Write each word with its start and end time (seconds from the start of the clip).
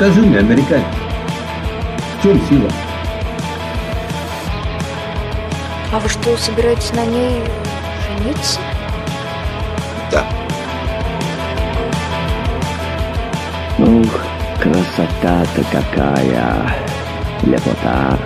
скажи 0.00 0.22
мне, 0.22 0.38
американец, 0.38 0.86
в 2.18 2.22
чем 2.22 2.40
сила? 2.48 2.70
А 5.92 5.98
вы 5.98 6.08
что, 6.08 6.38
собираетесь 6.38 6.90
на 6.94 7.04
ней 7.04 7.42
жениться? 8.08 8.60
Да. 10.10 10.24
Ух, 13.76 14.22
красота-то 14.58 15.64
какая! 15.70 16.74
Лепота! 17.42 18.18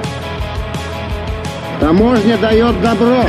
Таможня 1.81 2.39
дает 2.39 2.81
добро. 2.83 3.25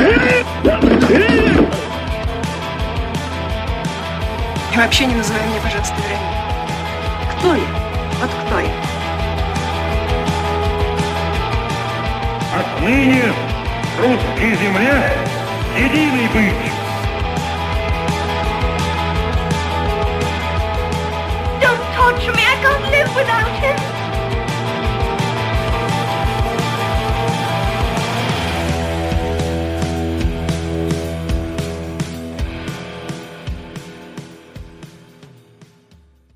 И 4.71 4.77
вообще 4.77 5.05
не 5.07 5.15
называй 5.15 5.41
меня, 5.47 5.61
пожалуйста, 5.63 5.95
Вероникой. 5.95 7.39
Кто 7.39 7.55
я? 7.55 7.84
Вот 8.20 8.30
кто 8.30 8.60
я? 8.60 8.70
Отныне 12.54 13.32
русская 13.98 14.56
земля 14.56 15.12
единый 15.78 16.28
быть. 16.28 16.72
Don't 21.60 21.82
torture 21.94 22.34
me. 22.34 22.42
I 22.42 22.56
can't 22.62 22.90
live 22.90 23.14
without 23.14 23.48
him. 23.60 23.76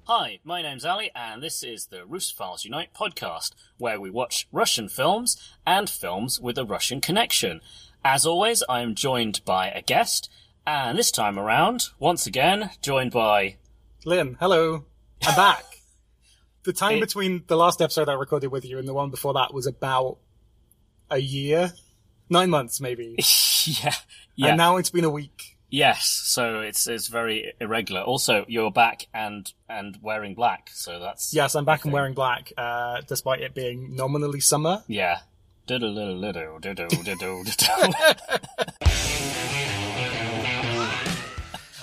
Hi, 0.06 0.38
my 0.44 0.62
name's 0.62 0.84
Ali, 0.84 1.10
and 1.39 1.45
this 1.45 1.63
is 1.63 1.85
the 1.85 1.99
Russophiles 2.01 2.65
Unite 2.65 2.93
podcast, 2.93 3.51
where 3.77 3.97
we 3.97 4.09
watch 4.09 4.45
Russian 4.51 4.89
films 4.89 5.37
and 5.65 5.89
films 5.89 6.37
with 6.37 6.57
a 6.57 6.65
Russian 6.65 6.99
connection. 6.99 7.61
As 8.03 8.25
always, 8.25 8.61
I 8.67 8.81
am 8.81 8.93
joined 8.93 9.39
by 9.45 9.69
a 9.69 9.81
guest, 9.81 10.29
and 10.67 10.97
this 10.97 11.11
time 11.11 11.39
around, 11.39 11.91
once 11.97 12.27
again, 12.27 12.71
joined 12.81 13.11
by. 13.11 13.55
Lynn, 14.03 14.35
hello. 14.41 14.83
I'm 15.25 15.35
back. 15.37 15.63
the 16.63 16.73
time 16.73 16.95
Hey. 16.95 16.99
between 16.99 17.45
the 17.47 17.55
last 17.55 17.81
episode 17.81 18.09
I 18.09 18.15
recorded 18.15 18.51
with 18.51 18.65
you 18.65 18.77
and 18.77 18.85
the 18.85 18.93
one 18.93 19.09
before 19.09 19.35
that 19.35 19.53
was 19.53 19.65
about 19.65 20.17
a 21.09 21.19
year? 21.19 21.71
Nine 22.29 22.49
months, 22.49 22.81
maybe. 22.81 23.15
yeah, 23.65 23.93
yeah. 24.35 24.47
And 24.49 24.57
now 24.57 24.75
it's 24.75 24.89
been 24.89 25.05
a 25.05 25.09
week. 25.09 25.48
Yes, 25.69 26.05
so 26.25 26.61
it's 26.61 26.87
it's 26.87 27.07
very 27.07 27.53
irregular. 27.59 28.01
Also, 28.01 28.45
you're 28.47 28.71
back 28.71 29.07
and 29.13 29.51
and 29.67 29.97
wearing 30.01 30.35
black, 30.35 30.69
so 30.73 30.99
that's 30.99 31.33
Yes, 31.33 31.55
I'm 31.55 31.65
back 31.65 31.83
and 31.85 31.93
wearing 31.93 32.13
black, 32.13 32.51
uh, 32.57 33.01
despite 33.07 33.41
it 33.41 33.53
being 33.53 33.95
nominally 33.95 34.39
summer. 34.39 34.83
yeah. 34.87 35.19
Diddle-diddle-diddle, 35.67 36.59
diddle-diddle, 36.61 37.43
diddle. 37.43 37.93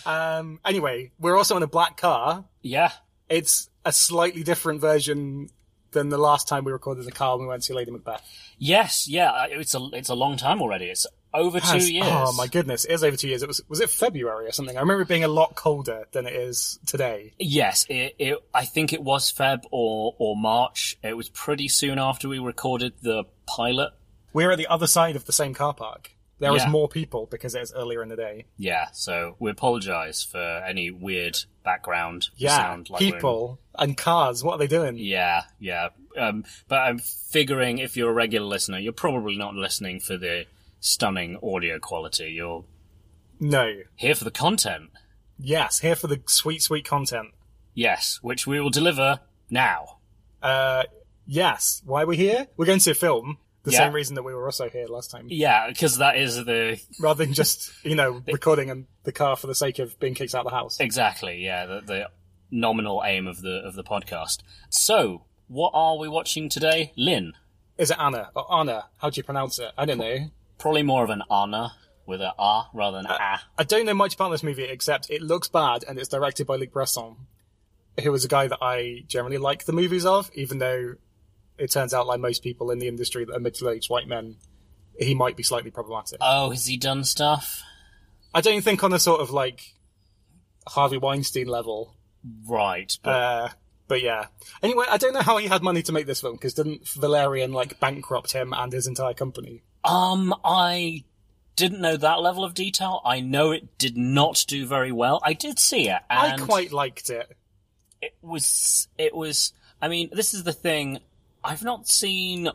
Um, 0.05 0.61
anyway, 0.64 1.11
we're 1.19 1.37
also 1.37 1.57
in 1.57 1.62
a 1.64 1.67
black 1.67 1.97
car. 1.97 2.45
yeah, 2.62 2.92
It's 3.29 3.69
a 3.84 3.91
slightly 3.92 4.45
different 4.45 4.81
version 4.81 5.51
than 5.91 6.11
the 6.11 6.19
last 6.19 6.47
time 6.47 6.64
we 6.64 6.70
recorded 6.73 7.05
the 7.05 7.11
car 7.12 7.37
when 7.37 7.47
we 7.47 7.48
went 7.48 7.62
to 7.62 7.67
see 7.67 7.75
Lady 7.75 7.91
Macbeth. 7.91 8.23
yes, 8.58 9.08
yeah. 9.08 9.46
It's 9.51 9.75
a 9.75 9.89
it's 9.92 10.08
a 10.08 10.14
long 10.14 10.36
time 10.36 10.61
already. 10.63 10.86
It's 10.86 11.07
over 11.36 11.61
two 11.61 11.92
years. 11.92 12.07
Oh 12.08 12.33
my 12.36 12.47
goodness, 12.47 12.85
it 12.85 12.92
is 12.92 13.05
over 13.05 13.17
two 13.17 13.29
years. 13.29 13.42
It 13.42 13.48
was 13.48 13.61
was 13.69 13.80
it 13.80 13.91
February 13.91 14.47
or 14.47 14.52
something? 14.52 14.77
I 14.77 14.80
remember 14.80 15.02
it 15.02 15.08
being 15.08 15.24
a 15.24 15.29
lot 15.29 15.55
colder 15.55 16.05
than 16.13 16.27
it 16.27 16.35
is 16.35 16.79
today. 16.86 17.35
Yes, 17.39 17.86
it, 17.89 18.14
it, 18.19 18.39
I 18.55 18.64
think 18.64 18.92
it 18.92 19.02
was 19.02 19.33
Feb 19.33 19.64
or, 19.70 20.14
or 20.19 20.36
March. 20.36 20.96
It 21.02 21.17
was 21.17 21.29
pretty 21.29 21.69
soon 21.69 21.98
after 21.98 22.29
we 22.29 22.39
recorded 22.39 22.95
the 23.02 23.25
pilot. 23.46 23.92
We're 24.33 24.51
at 24.52 24.58
the 24.58 24.67
other 24.67 24.86
side 24.86 25.17
of 25.17 25.25
the 25.27 25.33
same 25.33 25.55
car 25.55 25.75
park. 25.75 26.13
There 26.39 26.55
is 26.55 26.64
Yeah. 26.64 26.69
more 26.69 26.86
people 26.86 27.27
because 27.30 27.55
it's 27.55 27.73
earlier 27.73 28.02
in 28.02 28.11
the 28.11 28.17
day. 28.17 28.45
Yeah, 28.58 28.89
so 28.92 29.36
we 29.39 29.51
apologise 29.51 30.23
for 30.23 30.39
any 30.69 30.91
weird 30.91 31.39
background 31.64 32.29
Yeah, 32.36 32.57
sound. 32.58 32.91
Like 32.91 33.01
we're 33.01 33.07
in- 33.07 33.13
people 33.14 33.58
and 33.79 33.96
cars. 33.96 34.45
What 34.45 34.52
are 34.55 34.58
they 34.58 34.67
doing? 34.67 34.96
yeah, 34.98 35.45
yeah. 35.58 35.89
Um, 36.14 36.45
but 36.69 36.77
I'm 36.80 36.98
figuring 36.98 37.79
if 37.79 37.96
you're 37.96 38.11
a 38.11 38.13
regular 38.13 38.46
listener, 38.46 38.79
you're 38.79 38.92
probably 38.92 39.36
not 39.36 39.55
listening 39.55 40.01
for 40.01 40.19
the 40.19 40.45
stunning 40.81 41.39
audio 41.42 41.79
quality. 41.79 42.33
You're 42.33 42.64
No. 43.41 43.81
here 43.97 44.14
for 44.14 44.25
the 44.25 44.31
content. 44.31 44.91
Yes, 45.39 45.81
here 45.81 45.97
for 45.97 46.07
the 46.07 46.23
sweet, 46.27 46.63
sweet 46.63 46.85
content. 46.85 47.29
Yes, 47.75 48.19
which 48.23 48.47
we 48.47 48.61
will 48.61 48.70
deliver 48.70 49.20
now. 49.51 49.98
Uh, 50.42 50.85
yes. 51.27 51.83
Why 51.85 52.03
are 52.03 52.07
we 52.07 52.17
here? 52.17 52.47
We're 52.57 52.67
going 52.67 52.79
to 52.81 52.95
film. 52.95 53.39
The 53.64 53.73
Yeah. 53.73 53.79
same 53.79 53.92
reason 53.92 54.14
that 54.14 54.23
we 54.23 54.33
were 54.33 54.45
also 54.47 54.70
here 54.70 54.87
last 54.87 55.11
time. 55.11 55.27
Yeah, 55.29 55.67
because 55.69 55.98
that 55.98 56.17
is 56.17 56.37
the 56.45 56.81
Rather 57.01 57.25
than 57.25 57.35
just, 57.35 57.73
you 57.85 57.97
know, 57.97 58.23
recording 58.27 58.69
in 58.69 58.87
the 59.03 59.11
car 59.13 59.35
for 59.37 59.48
the 59.48 59.55
sake 59.57 59.79
of 59.81 59.98
being 59.98 60.14
kicked 60.14 60.35
out 60.37 60.47
of 60.47 60.51
the 60.53 60.57
house. 60.57 60.79
Exactly, 60.81 61.45
yeah, 61.45 61.67
the, 61.67 61.81
the 61.81 62.11
nominal 62.51 63.03
aim 63.05 63.27
of 63.27 63.43
the 63.43 63.58
of 63.67 63.75
the 63.75 63.83
podcast. 63.83 64.39
So, 64.70 65.25
what 65.48 65.73
are 65.75 65.98
we 65.98 66.08
watching 66.08 66.48
today, 66.48 66.93
Lynn? 66.97 67.33
Is 67.77 67.91
it 67.91 67.98
Anna? 67.98 68.31
Or 68.37 68.51
Anna? 68.61 68.85
How 68.98 69.11
do 69.11 69.19
you 69.19 69.25
pronounce 69.25 69.58
it? 69.58 69.73
I 69.77 69.85
don't 69.85 69.98
know. 69.98 70.31
Probably 70.58 70.83
more 70.83 71.05
of 71.05 71.11
an 71.11 71.22
Anna 71.30 71.72
with 72.06 72.20
an 72.20 72.33
R 72.39 72.68
rather 72.72 72.98
than 72.98 73.06
a 73.06 73.14
A. 73.14 73.40
I 73.58 73.64
don't 73.64 73.86
know 73.86 73.94
much 73.94 74.14
about 74.14 74.30
this 74.30 74.42
movie 74.42 74.64
except 74.64 75.11
it 75.11 75.22
looks 75.22 75.48
bad 75.48 75.84
and 75.86 75.98
it's 75.98 76.08
directed 76.08 76.46
by 76.46 76.56
Luc 76.56 76.72
Besson, 76.72 77.17
who 78.02 78.14
is 78.14 78.24
a 78.24 78.28
guy 78.28 78.46
that 78.48 78.58
I 78.62 79.05
generally 79.06 79.39
like 79.39 79.64
the 79.64 79.72
movies 79.72 80.06
of, 80.06 80.30
even 80.34 80.58
though 80.58 80.95
it 81.58 81.70
turns 81.70 81.92
out, 81.92 82.06
like 82.06 82.20
most 82.20 82.42
people 82.42 82.70
in 82.70 82.78
the 82.78 82.89
industry 82.89 83.24
that 83.24 83.34
are 83.34 83.40
middle-aged 83.40 83.90
white 83.90 84.06
men, 84.06 84.36
he 84.98 85.14
might 85.14 85.36
be 85.36 85.42
slightly 85.42 85.70
problematic. 85.70 86.18
Oh, 86.20 86.50
has 86.50 86.66
he 86.66 86.77
done 86.77 87.05
stuff? 87.05 87.62
I 88.34 88.40
don't 88.40 88.62
think 88.62 88.84
on 88.84 88.92
a 88.92 88.98
sort 88.98 89.20
of 89.20 89.30
like 89.30 89.62
Harvey 90.68 90.98
Weinstein 90.98 91.48
level, 91.48 91.96
Right, 92.48 92.96
but 93.02 93.11
uh, 93.11 93.48
but 93.89 94.02
yeah. 94.02 94.27
Anyway, 94.62 94.86
I 94.89 94.96
don't 94.96 95.14
know 95.14 95.20
how 95.20 95.36
he 95.36 95.46
had 95.46 95.62
money 95.62 95.83
to 95.83 95.92
make 95.92 96.06
this 96.06 96.20
film 96.20 96.34
because 96.34 96.55
didn't 96.55 96.89
Valerian 96.89 97.52
like 97.52 97.78
bankrupt 97.78 98.33
him 98.33 98.52
and 98.52 98.72
his 98.72 98.86
entire 98.86 99.14
company? 99.14 99.62
Um, 99.86 100.35
I 100.45 101.05
didn't 101.57 101.80
know 101.80 101.97
that 101.97 102.20
level 102.20 102.45
of 102.45 102.52
detail. 102.55 103.01
I 103.05 103.20
know 103.20 103.51
it 103.52 103.79
did 103.79 103.97
not 103.97 104.45
do 104.47 104.67
very 104.67 104.92
well. 104.92 105.20
I 105.24 105.33
did 105.33 105.58
see 105.58 105.89
it, 105.89 106.02
and 106.11 106.42
I 106.42 106.45
quite 106.45 106.73
liked 106.73 107.08
it. 107.11 107.35
it 108.02 108.14
was 108.20 108.89
it 108.98 109.14
was 109.14 109.52
i 109.80 109.89
mean 109.89 110.11
this 110.13 110.35
is 110.35 110.45
the 110.45 110.52
thing 110.52 110.98
i've 111.42 111.63
not 111.63 111.89
seen 111.89 112.48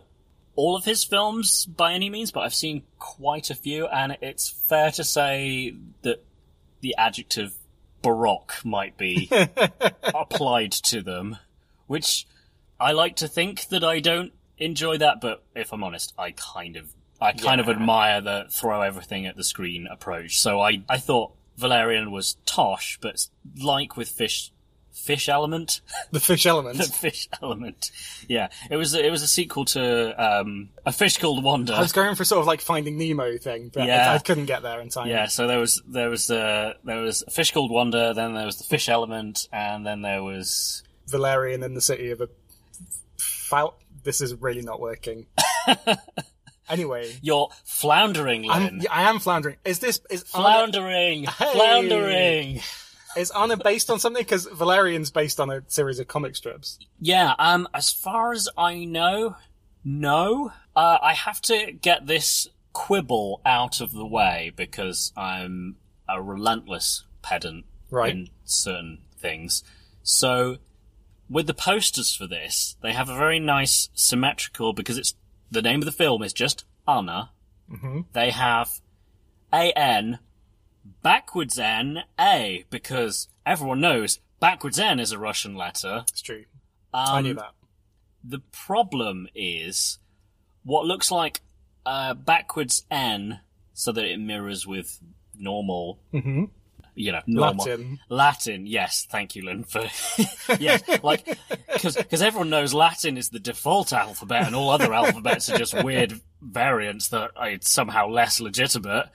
all 0.56 0.76
of 0.76 0.86
his 0.86 1.04
films 1.04 1.66
by 1.66 1.94
any 1.94 2.10
means 2.12 2.32
but 2.32 2.42
i've 2.42 2.54
seen 2.54 2.84
quite 3.00 3.50
a 3.50 3.56
few 3.56 3.88
and 3.88 4.18
it's 4.22 4.50
fair 4.50 4.92
to 4.92 5.04
say 5.04 5.74
that 6.04 6.24
the 6.82 6.94
adjective 6.98 7.54
baroque 8.04 8.56
might 8.64 8.98
be 8.98 9.30
applied 10.14 10.72
to 10.72 11.02
them 11.02 11.38
which 11.88 12.28
i 12.80 12.92
like 12.92 13.16
to 13.16 13.28
think 13.28 13.68
that 13.70 13.84
i 13.84 14.00
don't 14.00 14.32
enjoy 14.60 14.96
that 14.98 15.20
but 15.22 15.44
if 15.56 15.74
i'm 15.74 15.84
honest 15.84 16.14
i 16.20 16.32
kind 16.32 16.76
of 16.76 16.94
i 17.22 17.32
kind 17.32 17.62
of 17.62 17.70
admire 17.70 18.20
the 18.22 18.46
throw 18.50 18.82
everything 18.82 19.26
at 19.26 19.36
the 19.38 19.44
screen 19.44 19.88
approach 19.92 20.40
so 20.40 20.60
i 20.60 20.82
i 20.90 20.98
thought 20.98 21.32
valerian 21.58 22.12
was 22.12 22.38
tosh 22.46 22.98
but 23.02 23.28
like 23.64 23.96
with 23.96 24.10
fish 24.10 24.52
fish 24.94 25.30
element 25.30 25.82
The 26.12 26.20
fish 26.20 26.46
element. 26.46 26.78
the 26.80 26.84
fish 26.84 27.28
element. 27.42 27.92
Yeah, 28.28 28.50
it 28.70 28.76
was 28.76 28.94
it 28.94 29.10
was 29.10 29.24
a 29.24 29.28
sequel 29.28 29.66
to 29.66 30.14
um, 30.24 30.70
a 30.86 30.92
fish 30.92 31.18
called 31.18 31.44
Wanda. 31.44 31.74
I 31.74 31.80
was 31.82 31.94
going 31.94 32.14
for 32.16 32.26
sort 32.26 32.42
of 32.42 32.46
like 32.46 32.62
Finding 32.62 32.98
Nemo 32.98 33.38
thing, 33.38 33.72
but 33.74 33.86
Yeah. 33.88 34.12
I, 34.12 34.16
I 34.16 34.20
couldn't 34.20 34.46
get 34.46 34.62
there 34.62 34.80
in 34.82 34.90
time. 34.90 35.08
yeah, 35.08 35.28
so 35.28 35.48
there 35.48 35.60
was 35.60 35.82
there 35.88 36.10
was 36.10 36.30
uh, 36.30 36.74
there 36.84 37.02
was 37.02 37.24
a 37.26 37.32
fish 37.32 37.52
called 37.52 37.72
Wanda, 37.72 38.14
then 38.14 38.34
there 38.36 38.46
was 38.46 38.58
the 38.58 38.66
fish 38.66 38.90
element, 38.90 39.48
and 39.52 39.86
then 39.88 40.02
there 40.02 40.22
was 40.24 40.84
Valerian 41.08 41.64
in 41.64 41.74
the 41.74 41.82
city 41.82 42.12
of 42.12 42.22
a 42.22 42.28
foul. 43.18 43.80
This 44.04 44.20
is 44.22 44.36
really 44.36 44.62
not 44.62 44.80
working. 44.82 45.26
anyway, 46.72 47.16
you're 47.22 47.50
floundering, 47.66 48.44
Lynn. 48.44 48.52
I'm, 48.52 48.82
I 48.90 49.04
am 49.10 49.20
floundering. 49.20 49.58
Is 49.66 49.80
this 49.80 50.02
is 50.10 50.24
Anna, 50.34 50.44
floundering, 50.44 51.24
Hey! 51.26 51.52
floundering. 51.54 52.60
is 53.18 53.32
Anna 53.32 53.58
based 53.58 53.90
on 53.90 54.00
something? 54.00 54.22
Because 54.24 54.46
Valerian's 54.48 55.12
based 55.12 55.40
on 55.40 55.50
a 55.52 55.64
series 55.68 56.00
of 56.00 56.08
comic 56.08 56.36
strips. 56.36 56.80
Yeah, 57.00 57.34
um, 57.38 57.68
as 57.74 57.92
far 57.92 58.32
as 58.34 58.50
I 58.58 58.86
know, 58.86 59.36
no. 59.84 60.52
Uh, 60.76 60.98
I 61.02 61.14
have 61.14 61.42
to 61.42 61.72
get 61.74 62.08
this 62.08 62.48
quibble 62.74 63.42
out 63.46 63.82
of 63.82 63.92
the 63.92 64.06
way 64.06 64.54
because 64.56 65.12
I'm 65.18 65.76
a 66.08 66.22
relentless 66.22 67.04
pedant 67.22 67.66
Right. 67.90 68.12
in 68.14 68.30
certain 68.46 69.00
things. 69.20 69.64
So, 70.02 70.58
with 71.30 71.48
the 71.48 71.54
posters 71.54 72.16
for 72.16 72.26
this, 72.28 72.78
they 72.82 72.94
have 72.94 73.10
a 73.10 73.16
very 73.18 73.40
nice 73.40 73.90
symmetrical 73.94 74.72
because 74.74 74.98
it's 74.98 75.14
the 75.52 75.62
name 75.62 75.80
of 75.80 75.86
the 75.86 75.92
film 75.92 76.24
is 76.24 76.34
just 76.34 76.66
Anna. 76.88 77.32
Mhm. 77.70 78.06
They 78.14 78.32
have 78.32 78.80
A 79.54 79.72
N 79.74 80.20
backwards 81.04 81.60
N 81.60 82.04
A 82.20 82.66
because 82.70 83.28
everyone 83.46 83.82
knows 83.82 84.20
backwards 84.40 84.80
N 84.80 85.00
is 85.00 85.12
a 85.12 85.20
Russian 85.20 85.56
letter. 85.56 86.04
It's 86.10 86.22
true. 86.22 86.46
Um, 86.94 87.16
I 87.16 87.22
knew 87.22 87.34
that. 87.36 87.54
The 88.24 88.40
problem 88.52 89.28
is 89.36 90.00
what 90.64 90.86
looks 90.86 91.12
like 91.12 91.42
uh, 91.86 92.14
backwards 92.14 92.86
N 92.92 93.40
so 93.74 93.92
that 93.92 94.06
it 94.06 94.18
mirrors 94.20 94.68
with 94.68 95.00
normal, 95.36 96.00
hmm 96.12 96.46
you 96.96 97.12
know, 97.12 97.22
normal. 97.28 97.66
Latin. 97.66 98.00
Latin, 98.10 98.66
yes, 98.68 99.08
thank 99.10 99.36
you, 99.36 99.44
Lynn, 99.44 99.64
for, 99.64 99.82
yes, 100.60 100.82
like, 101.04 101.26
because 101.72 102.22
everyone 102.22 102.50
knows 102.50 102.74
Latin 102.74 103.18
is 103.18 103.30
the 103.30 103.40
default 103.40 103.94
alphabet 103.94 104.46
and 104.48 104.56
all 104.56 104.70
other 104.70 104.94
alphabets 104.94 105.50
are 105.50 105.58
just 105.58 105.82
weird 105.84 106.20
variants 106.42 107.10
that 107.10 107.32
are 107.36 107.54
somehow 107.62 108.08
less 108.08 108.40
legitimate. 108.40 109.08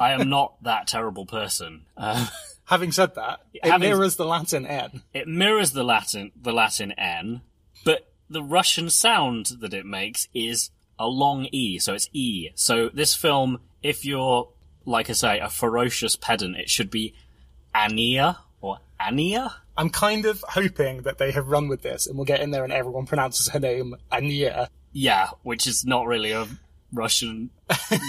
I 0.00 0.12
am 0.12 0.28
not 0.28 0.62
that 0.62 0.86
terrible 0.86 1.26
person. 1.26 1.82
Uh, 1.96 2.26
Having 2.64 2.92
said 2.92 3.14
that, 3.16 3.40
it 3.52 3.64
Having- 3.64 3.90
mirrors 3.90 4.16
the 4.16 4.24
Latin 4.24 4.66
N. 4.66 5.02
it 5.12 5.28
mirrors 5.28 5.72
the 5.72 5.82
Latin, 5.84 6.32
the 6.40 6.52
Latin 6.52 6.92
N, 6.92 7.42
but 7.84 8.08
the 8.30 8.42
Russian 8.42 8.88
sound 8.88 9.46
that 9.60 9.74
it 9.74 9.84
makes 9.84 10.28
is 10.32 10.70
a 10.98 11.06
long 11.06 11.48
E, 11.52 11.78
so 11.78 11.92
it's 11.92 12.08
E. 12.14 12.48
So 12.54 12.88
this 12.88 13.14
film, 13.14 13.60
if 13.82 14.04
you're, 14.06 14.48
like 14.84 15.10
I 15.10 15.12
say, 15.12 15.38
a 15.38 15.48
ferocious 15.48 16.16
pedant, 16.16 16.56
it 16.56 16.70
should 16.70 16.90
be 16.90 17.14
Ania 17.74 18.38
or 18.60 18.78
Ania. 19.00 19.54
I'm 19.76 19.90
kind 19.90 20.26
of 20.26 20.44
hoping 20.48 21.02
that 21.02 21.18
they 21.18 21.32
have 21.32 21.48
run 21.48 21.68
with 21.68 21.82
this 21.82 22.06
and 22.06 22.16
we'll 22.16 22.26
get 22.26 22.40
in 22.40 22.50
there 22.50 22.64
and 22.64 22.72
everyone 22.72 23.06
pronounces 23.12 23.48
her 23.48 23.60
name 23.60 23.96
Ania. 24.10 24.68
Yeah, 24.92 25.28
which 25.42 25.66
is 25.66 25.84
not 25.84 26.06
really 26.06 26.32
a 26.32 26.46
Russian 26.92 27.50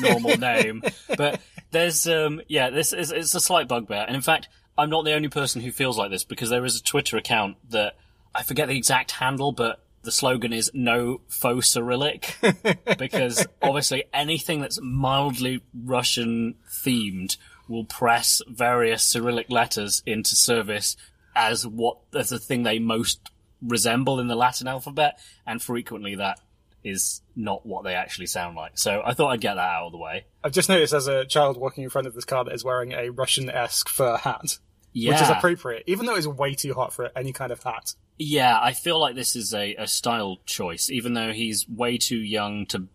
normal 0.02 0.38
name, 0.38 0.84
but 1.18 1.40
there's 1.72 2.08
um 2.08 2.42
yeah, 2.48 2.70
this 2.70 2.92
is 2.94 3.12
it's 3.12 3.34
a 3.34 3.40
slight 3.40 3.68
bugbear, 3.68 4.04
and 4.06 4.16
in 4.16 4.22
fact, 4.22 4.50
I'm 4.78 4.90
not 4.90 5.06
the 5.06 5.14
only 5.14 5.30
person 5.30 5.62
who 5.62 5.72
feels 5.72 5.98
like 5.98 6.12
this 6.12 6.24
because 6.24 6.50
there 6.50 6.66
is 6.66 6.80
a 6.80 6.84
Twitter 6.84 7.16
account 7.18 7.58
that 7.70 7.96
I 8.36 8.44
forget 8.44 8.68
the 8.68 8.76
exact 8.76 9.12
handle, 9.12 9.52
but 9.52 9.83
the 10.04 10.12
slogan 10.12 10.54
is 10.54 10.72
"No 10.74 11.22
faux 11.28 11.68
Cyrillic," 11.68 12.36
because 12.98 13.46
obviously 13.62 14.04
anything 14.14 14.62
that's 14.62 14.80
mildly 14.82 15.62
Russian 15.74 16.56
themed 16.70 17.38
will 17.68 17.86
press 17.86 18.42
various 18.48 19.04
Cyrillic 19.04 19.50
letters 19.50 20.04
into 20.06 20.36
service 20.36 20.96
as 21.36 21.66
what 21.66 21.98
as 22.14 22.30
the 22.30 22.40
thing 22.40 22.64
they 22.64 22.80
most 22.80 23.32
resemble 23.62 24.20
in 24.20 24.28
the 24.28 24.36
Latin 24.36 24.68
alphabet, 24.68 25.20
and 25.46 25.62
frequently 25.62 26.16
that 26.16 26.40
is 26.84 27.22
not 27.36 27.66
what 27.66 27.84
they 27.84 27.96
actually 27.96 28.26
sound 28.26 28.56
like. 28.56 28.78
So 28.78 29.02
I 29.06 29.14
thought 29.14 29.30
I'd 29.30 29.42
get 29.42 29.56
that 29.56 29.62
out 29.62 29.88
of 29.88 29.92
the 29.94 29.98
way. 29.98 30.26
I've 30.44 30.52
just 30.52 30.70
noticed 30.70 30.94
as 30.94 31.08
a 31.08 31.26
child 31.26 31.58
walking 31.58 31.84
in 31.84 31.90
front 31.90 32.08
of 32.08 32.14
this 32.14 32.26
car 32.26 32.44
that 32.44 32.54
is 32.54 32.64
wearing 32.64 32.92
a 32.92 33.10
Russian-esque 33.10 33.88
fur 33.88 34.18
hat, 34.18 34.60
Yeah, 34.92 35.12
which 35.12 35.22
is 35.22 35.30
appropriate, 35.30 35.84
even 35.88 36.06
though 36.06 36.16
it's 36.16 36.28
way 36.28 36.56
too 36.56 36.74
hot 36.74 36.94
for 36.94 37.10
any 37.16 37.32
kind 37.32 37.52
of 37.52 37.64
hat. 37.64 37.94
Yeah. 38.18 38.60
I 38.62 38.74
feel 38.74 39.00
like 39.00 39.16
this 39.16 39.36
is 39.36 39.54
a, 39.54 39.76
a 39.76 39.88
style 39.88 40.38
choice, 40.46 40.90
even 40.90 41.14
though 41.14 41.32
he's 41.34 41.68
way 41.68 41.98
too 41.98 42.18
young 42.18 42.66
to, 42.68 42.88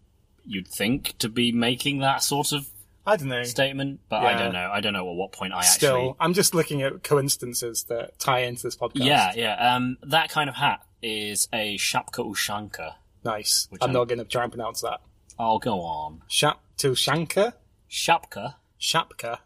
you'd 0.44 0.68
think, 0.68 1.16
to 1.18 1.28
be 1.28 1.52
making 1.52 1.98
that 2.00 2.22
sort 2.22 2.52
of 2.52 2.68
I 3.06 3.16
don't 3.16 3.28
know. 3.28 3.42
statement. 3.44 4.00
But 4.08 4.24
I 4.24 4.38
don't 4.38 4.52
know. 4.52 4.70
I 4.72 4.80
don't 4.80 4.92
know 4.92 5.08
at 5.10 5.16
what 5.16 5.32
point 5.32 5.52
I 5.54 5.62
Still, 5.62 5.96
actually. 5.96 6.14
I'm 6.20 6.34
just 6.34 6.54
looking 6.54 6.82
at 6.82 7.02
coincidences 7.02 7.84
that 7.84 8.18
tie 8.18 8.40
into 8.40 8.62
this 8.62 8.76
podcast. 8.76 9.04
Yeah, 9.04 9.32
yeah. 9.36 9.74
Um, 9.74 9.98
that 10.02 10.30
kind 10.30 10.48
of 10.48 10.56
hat 10.56 10.84
is 11.02 11.48
a 11.52 11.76
shapka 11.78 12.24
ushanka. 12.28 12.94
Nice. 13.24 13.68
I'm 13.72 13.78
I'm- 13.82 13.92
not 13.92 14.08
going 14.08 14.18
to 14.18 14.24
try 14.24 14.42
and 14.44 14.52
pronounce 14.52 14.80
that. 14.82 15.00
Oh, 15.38 15.58
go 15.58 15.80
on. 15.82 16.22
Shap 16.26 16.60
Shanka? 16.76 17.52
Shapka 17.88 18.54
Shapka. 18.80 19.38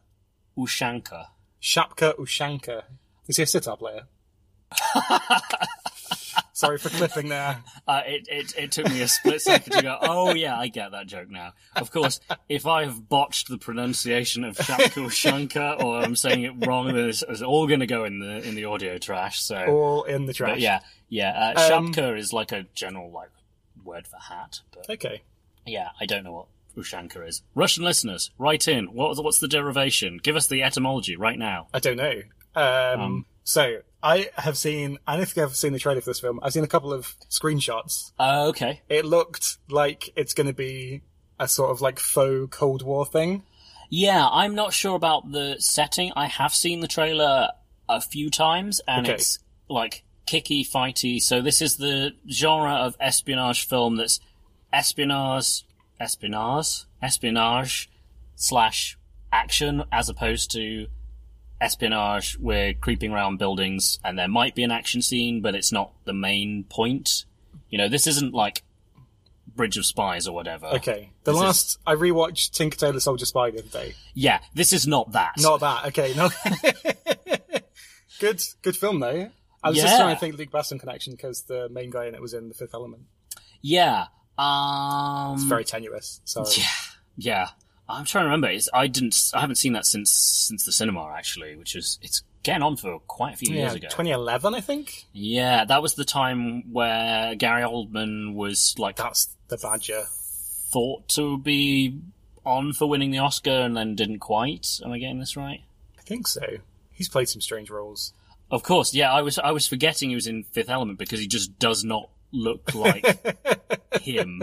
ushanka. 0.56 1.26
Shapka 1.60 2.16
Ushanka. 2.18 2.82
Is 3.28 3.36
he 3.36 3.42
a 3.44 3.46
sitar 3.46 3.76
player? 3.76 4.02
Sorry 6.54 6.78
for 6.78 6.90
clipping 6.90 7.28
there. 7.28 7.62
Uh, 7.88 8.02
it, 8.06 8.28
it, 8.30 8.54
it 8.56 8.72
took 8.72 8.88
me 8.88 9.00
a 9.02 9.08
split 9.08 9.40
second 9.42 9.72
to 9.72 9.82
go, 9.82 9.98
oh 10.00 10.32
yeah, 10.34 10.56
I 10.58 10.68
get 10.68 10.92
that 10.92 11.06
joke 11.06 11.28
now. 11.28 11.52
Of 11.74 11.90
course, 11.90 12.20
if 12.48 12.66
I 12.66 12.84
have 12.84 13.08
botched 13.08 13.48
the 13.48 13.58
pronunciation 13.58 14.44
of 14.44 14.56
Shapka 14.56 15.06
Shanka 15.10 15.82
or 15.82 15.98
I'm 15.98 16.14
saying 16.14 16.42
it 16.42 16.66
wrong, 16.66 16.86
then 16.94 17.08
it's, 17.08 17.22
it's 17.28 17.42
all 17.42 17.66
going 17.66 17.80
to 17.80 17.86
go 17.86 18.04
in 18.04 18.20
the 18.20 18.46
in 18.46 18.54
the 18.54 18.66
audio 18.66 18.98
trash. 18.98 19.40
So, 19.42 19.56
All 19.66 20.02
in 20.04 20.26
the 20.26 20.32
trash. 20.32 20.52
but 20.52 20.60
yeah, 20.60 20.80
yeah. 21.08 21.52
Uh, 21.56 21.74
Um, 21.76 21.92
Shapka 21.92 22.16
is 22.18 22.32
like 22.32 22.52
a 22.52 22.64
general 22.74 23.10
like 23.10 23.30
word 23.84 24.06
for 24.06 24.18
hat, 24.18 24.60
but 24.72 24.88
Okay. 24.88 25.22
yeah, 25.66 25.88
I 26.00 26.06
don't 26.06 26.22
know 26.22 26.32
what 26.32 26.46
Ushanka 26.76 27.26
is. 27.26 27.42
Russian 27.54 27.82
listeners, 27.84 28.30
write 28.38 28.68
in. 28.68 28.86
What, 28.92 29.22
what's 29.22 29.40
the 29.40 29.48
derivation? 29.48 30.20
Give 30.22 30.36
us 30.36 30.46
the 30.46 30.62
etymology 30.62 31.16
right 31.16 31.38
now. 31.38 31.66
I 31.74 31.80
don't 31.80 31.96
know. 31.96 32.22
Um, 32.54 33.00
Um, 33.00 33.26
so 33.44 33.78
I 34.02 34.30
have 34.36 34.56
seen. 34.56 34.98
I 35.06 35.16
don't 35.16 35.28
think 35.28 35.44
I've 35.46 35.56
seen 35.56 35.72
the 35.72 35.78
trailer 35.78 36.00
for 36.00 36.10
this 36.10 36.20
film. 36.20 36.40
I've 36.42 36.52
seen 36.52 36.64
a 36.64 36.68
couple 36.68 36.92
of 36.92 37.14
screenshots. 37.30 38.12
Uh, 38.18 38.46
okay. 38.48 38.80
It 38.88 39.04
looked 39.04 39.58
like 39.70 40.10
it's 40.16 40.34
going 40.34 40.46
to 40.48 40.52
be 40.52 41.02
a 41.38 41.48
sort 41.48 41.70
of 41.70 41.80
like 41.80 41.98
faux 41.98 42.54
Cold 42.56 42.82
War 42.82 43.04
thing. 43.06 43.42
Yeah, 43.90 44.26
I'm 44.26 44.54
not 44.54 44.72
sure 44.72 44.96
about 44.96 45.30
the 45.32 45.56
setting. 45.58 46.12
I 46.16 46.26
have 46.26 46.54
seen 46.54 46.80
the 46.80 46.88
trailer 46.88 47.48
a 47.88 48.00
few 48.00 48.30
times, 48.30 48.80
and 48.88 49.06
Okay. 49.06 49.14
it's 49.14 49.38
like 49.68 50.02
kicky, 50.24 50.64
fighty. 50.64 51.20
So 51.20 51.42
this 51.42 51.60
is 51.60 51.76
the 51.76 52.12
genre 52.30 52.72
of 52.72 52.96
espionage 53.00 53.66
film 53.66 53.96
that's 53.96 54.18
espionage, 54.72 55.64
espionage, 56.00 56.84
espionage 57.02 57.90
slash 58.34 58.98
action, 59.30 59.84
as 59.92 60.08
opposed 60.08 60.50
to 60.52 60.86
espionage. 61.62 62.36
We're 62.38 62.74
creeping 62.74 63.12
around 63.12 63.38
buildings, 63.38 63.98
and 64.04 64.18
there 64.18 64.28
might 64.28 64.54
be 64.54 64.62
an 64.64 64.70
action 64.70 65.00
scene, 65.02 65.40
but 65.40 65.54
it's 65.54 65.72
not 65.72 65.92
the 66.04 66.12
main 66.12 66.64
point. 66.64 67.24
You 67.70 67.78
know, 67.78 67.88
this 67.88 68.06
isn't 68.06 68.34
like 68.34 68.62
Bridge 69.54 69.76
of 69.76 69.86
Spies 69.86 70.26
or 70.26 70.34
whatever. 70.34 70.66
Okay. 70.66 71.12
The 71.24 71.32
This 71.32 71.38
is- 71.38 71.42
last 71.44 71.78
I 71.86 71.94
rewatched 71.94 72.50
Tinker 72.52 72.76
Tailor 72.78 73.00
Soldier 73.00 73.26
Spy 73.26 73.50
the 73.50 73.60
other 73.60 73.68
day. 73.68 73.94
Yeah, 74.14 74.40
this 74.54 74.72
is 74.72 74.86
not 74.86 75.12
that. 75.12 75.32
Not 75.38 75.60
that. 75.60 75.86
Okay. 75.86 76.12
No. 76.16 76.28
good. 78.20 78.42
Good 78.62 78.76
film 78.76 79.00
though. 79.00 79.30
I 79.64 79.68
was 79.70 79.78
just 79.78 79.96
trying 79.96 80.14
to 80.14 80.18
think 80.20 80.36
Luc 80.38 80.50
Besson 80.50 80.80
connection 80.80 81.12
because 81.12 81.42
the 81.42 81.68
main 81.68 81.90
guy 81.90 82.06
in 82.06 82.14
it 82.14 82.20
was 82.20 82.34
in 82.34 82.48
The 82.48 82.54
Fifth 82.54 82.74
Element. 82.74 83.02
Yeah. 83.60 84.06
Um. 84.36 85.34
It's 85.34 85.44
very 85.44 85.64
tenuous. 85.64 86.20
Sorry. 86.24 86.48
Yeah. 86.56 86.64
Yeah. 87.16 87.48
I'm 87.92 88.04
trying 88.04 88.22
to 88.22 88.26
remember. 88.26 88.48
It's, 88.48 88.68
I 88.72 88.86
didn't. 88.86 89.30
I 89.34 89.40
haven't 89.40 89.56
seen 89.56 89.72
that 89.74 89.86
since 89.86 90.10
since 90.12 90.64
the 90.64 90.72
cinema 90.72 91.12
actually, 91.16 91.56
which 91.56 91.76
is 91.76 91.98
it's 92.02 92.22
getting 92.42 92.62
on 92.62 92.76
for 92.76 92.98
quite 93.00 93.34
a 93.34 93.36
few 93.36 93.54
Yeah, 93.54 93.60
years 93.62 93.74
ago. 93.74 93.88
2011, 93.88 94.54
I 94.54 94.60
think. 94.60 95.04
Yeah, 95.12 95.64
that 95.64 95.82
was 95.82 95.94
the 95.94 96.04
time 96.04 96.72
where 96.72 97.34
Gary 97.36 97.62
Oldman 97.62 98.34
was 98.34 98.74
like 98.78 98.96
That's 98.96 99.28
the 99.48 99.56
Badger. 99.58 100.04
thought 100.72 101.08
to 101.10 101.38
be 101.38 102.00
on 102.44 102.72
for 102.72 102.88
winning 102.88 103.10
the 103.12 103.18
Oscar 103.18 103.50
and 103.50 103.76
then 103.76 103.94
didn't 103.94 104.18
quite. 104.18 104.80
Am 104.84 104.90
I 104.90 104.98
getting 104.98 105.20
this 105.20 105.36
right? 105.36 105.60
I 105.98 106.02
think 106.02 106.26
so. 106.26 106.44
He's 106.90 107.08
played 107.08 107.28
some 107.28 107.40
strange 107.40 107.70
roles. 107.70 108.12
Of 108.50 108.62
course, 108.64 108.92
yeah. 108.94 109.12
I 109.12 109.22
was 109.22 109.38
I 109.38 109.52
was 109.52 109.66
forgetting 109.66 110.08
he 110.10 110.14
was 110.16 110.26
in 110.26 110.42
Fifth 110.44 110.68
Element 110.68 110.98
because 110.98 111.20
he 111.20 111.26
just 111.26 111.58
does 111.58 111.84
not 111.84 112.08
look 112.32 112.74
like 112.74 113.04
him. 114.02 114.42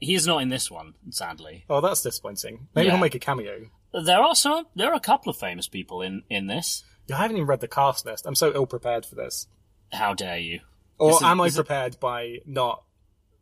He 0.00 0.14
is 0.14 0.26
not 0.26 0.42
in 0.42 0.48
this 0.48 0.70
one, 0.70 0.94
sadly. 1.10 1.64
Oh, 1.70 1.80
that's 1.80 2.02
disappointing. 2.02 2.68
Maybe 2.74 2.86
Yeah. 2.86 2.92
he'll 2.92 3.00
make 3.00 3.14
a 3.14 3.18
cameo. 3.20 3.66
There 3.92 4.20
are 4.20 4.34
some. 4.34 4.66
There 4.74 4.90
are 4.90 4.94
a 4.94 5.00
couple 5.00 5.30
of 5.30 5.36
famous 5.38 5.68
people 5.68 6.02
in 6.02 6.22
in 6.28 6.46
this. 6.48 6.84
Yeah, 7.06 7.16
I 7.18 7.22
haven't 7.22 7.36
even 7.36 7.46
read 7.46 7.60
the 7.60 7.68
cast 7.68 8.04
list. 8.04 8.26
I'm 8.26 8.34
so 8.34 8.52
ill 8.52 8.66
prepared 8.66 9.06
for 9.06 9.14
this. 9.14 9.46
How 9.92 10.12
dare 10.14 10.38
you? 10.38 10.60
Or 10.98 11.10
Is 11.12 11.16
it- 11.22 11.24
am 11.24 11.40
I 11.40 11.44
is 11.46 11.54
it- 11.54 11.62
prepared 11.64 12.00
by 12.00 12.38
not? 12.46 12.82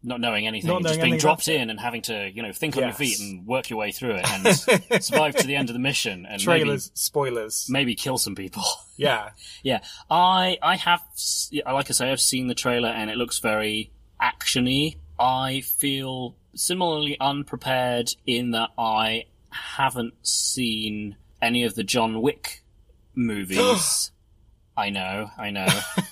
Not 0.06 0.20
knowing 0.20 0.46
anything, 0.46 0.68
Not 0.68 0.82
knowing 0.82 0.82
just 0.82 0.94
being 1.00 1.12
anything 1.14 1.18
dropped 1.20 1.48
in 1.48 1.70
and 1.70 1.80
having 1.80 2.02
to, 2.02 2.28
you 2.30 2.42
know, 2.42 2.52
think 2.52 2.76
on 2.76 2.82
your 2.82 2.92
feet 2.92 3.18
and 3.20 3.46
work 3.46 3.70
your 3.70 3.78
way 3.78 3.90
through 3.90 4.16
it 4.16 4.28
and 4.30 5.02
survive 5.02 5.34
to 5.36 5.46
the 5.46 5.56
end 5.56 5.70
of 5.70 5.72
the 5.72 5.78
mission 5.78 6.26
and 6.26 6.38
Trailers, 6.42 6.90
spoilers. 6.92 7.64
maybe 7.70 7.84
maybe 7.86 7.94
kill 7.94 8.18
some 8.18 8.34
people. 8.34 8.62
Yeah. 8.98 9.30
yeah, 9.62 9.80
I 10.10 10.58
I 10.62 10.76
have, 10.76 11.00
like 11.66 11.88
I 11.88 11.92
say, 11.94 12.12
I've 12.12 12.20
seen 12.20 12.48
the 12.48 12.54
trailer 12.54 12.90
and 12.90 13.08
it 13.10 13.16
looks 13.16 13.38
very 13.38 13.92
actiony. 14.20 14.98
I 15.18 15.60
feel 15.60 16.36
similarly 16.54 17.16
unprepared 17.20 18.10
in 18.26 18.50
that 18.52 18.70
I 18.78 19.24
haven't 19.50 20.14
seen 20.26 21.16
any 21.40 21.64
of 21.64 21.74
the 21.74 21.84
John 21.84 22.20
Wick 22.22 22.62
movies. 23.14 24.10
I 24.76 24.90
know, 24.90 25.30
I 25.38 25.50
know. 25.50 25.68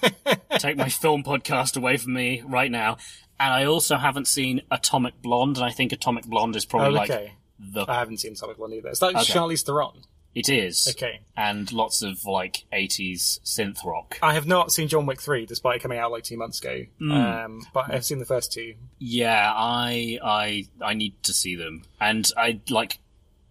Take 0.59 0.77
my 0.77 0.89
film 0.89 1.25
podcast 1.25 1.77
away 1.77 1.97
from 1.97 2.13
me 2.15 2.43
right 2.47 2.71
now. 2.71 2.97
And 3.41 3.53
I 3.53 3.65
also 3.65 3.97
haven't 3.97 4.29
seen 4.29 4.63
Atomic 4.71 5.21
Blonde, 5.21 5.57
and 5.57 5.67
I 5.67 5.71
think 5.71 5.91
Atomic 5.93 6.27
Blonde 6.27 6.55
is 6.55 6.65
Oh, 6.67 6.69
probably 6.71 6.93
like 6.93 7.33
the 7.59 7.85
I 7.89 7.95
haven't 7.99 8.19
seen 8.19 8.33
Atomic 8.35 8.59
Blonde 8.59 8.75
either. 8.75 8.89
It's 8.91 9.03
like 9.03 9.17
Okay. 9.17 9.33
Charlize 9.33 9.65
Theron? 9.65 10.03
It 10.35 10.49
is. 10.49 10.89
Okay. 10.97 11.21
And 11.37 11.71
lots 11.73 12.03
of 12.03 12.25
like 12.25 12.65
80s 12.73 13.41
synth 13.45 13.85
rock. 13.85 14.19
I 14.23 14.33
have 14.35 14.47
not 14.47 14.73
seen 14.73 14.89
John 14.89 15.05
Wick 15.07 15.21
3, 15.21 15.45
despite 15.47 15.77
it 15.77 15.83
coming 15.83 15.99
out 15.99 16.11
like 16.11 16.25
two 16.25 16.39
months 16.39 16.59
ago. 16.61 16.85
Hmm. 16.99 17.13
Um, 17.13 17.67
but 17.75 17.93
I've 17.93 18.05
seen 18.05 18.19
the 18.19 18.25
first 18.25 18.53
two. 18.53 18.75
Yeah, 18.99 19.53
I 19.55 20.19
I 20.25 20.67
I 20.81 20.95
need 20.95 21.23
to 21.25 21.33
see 21.35 21.55
them. 21.57 21.83
And 22.01 22.31
I 22.37 22.61
like 22.71 22.99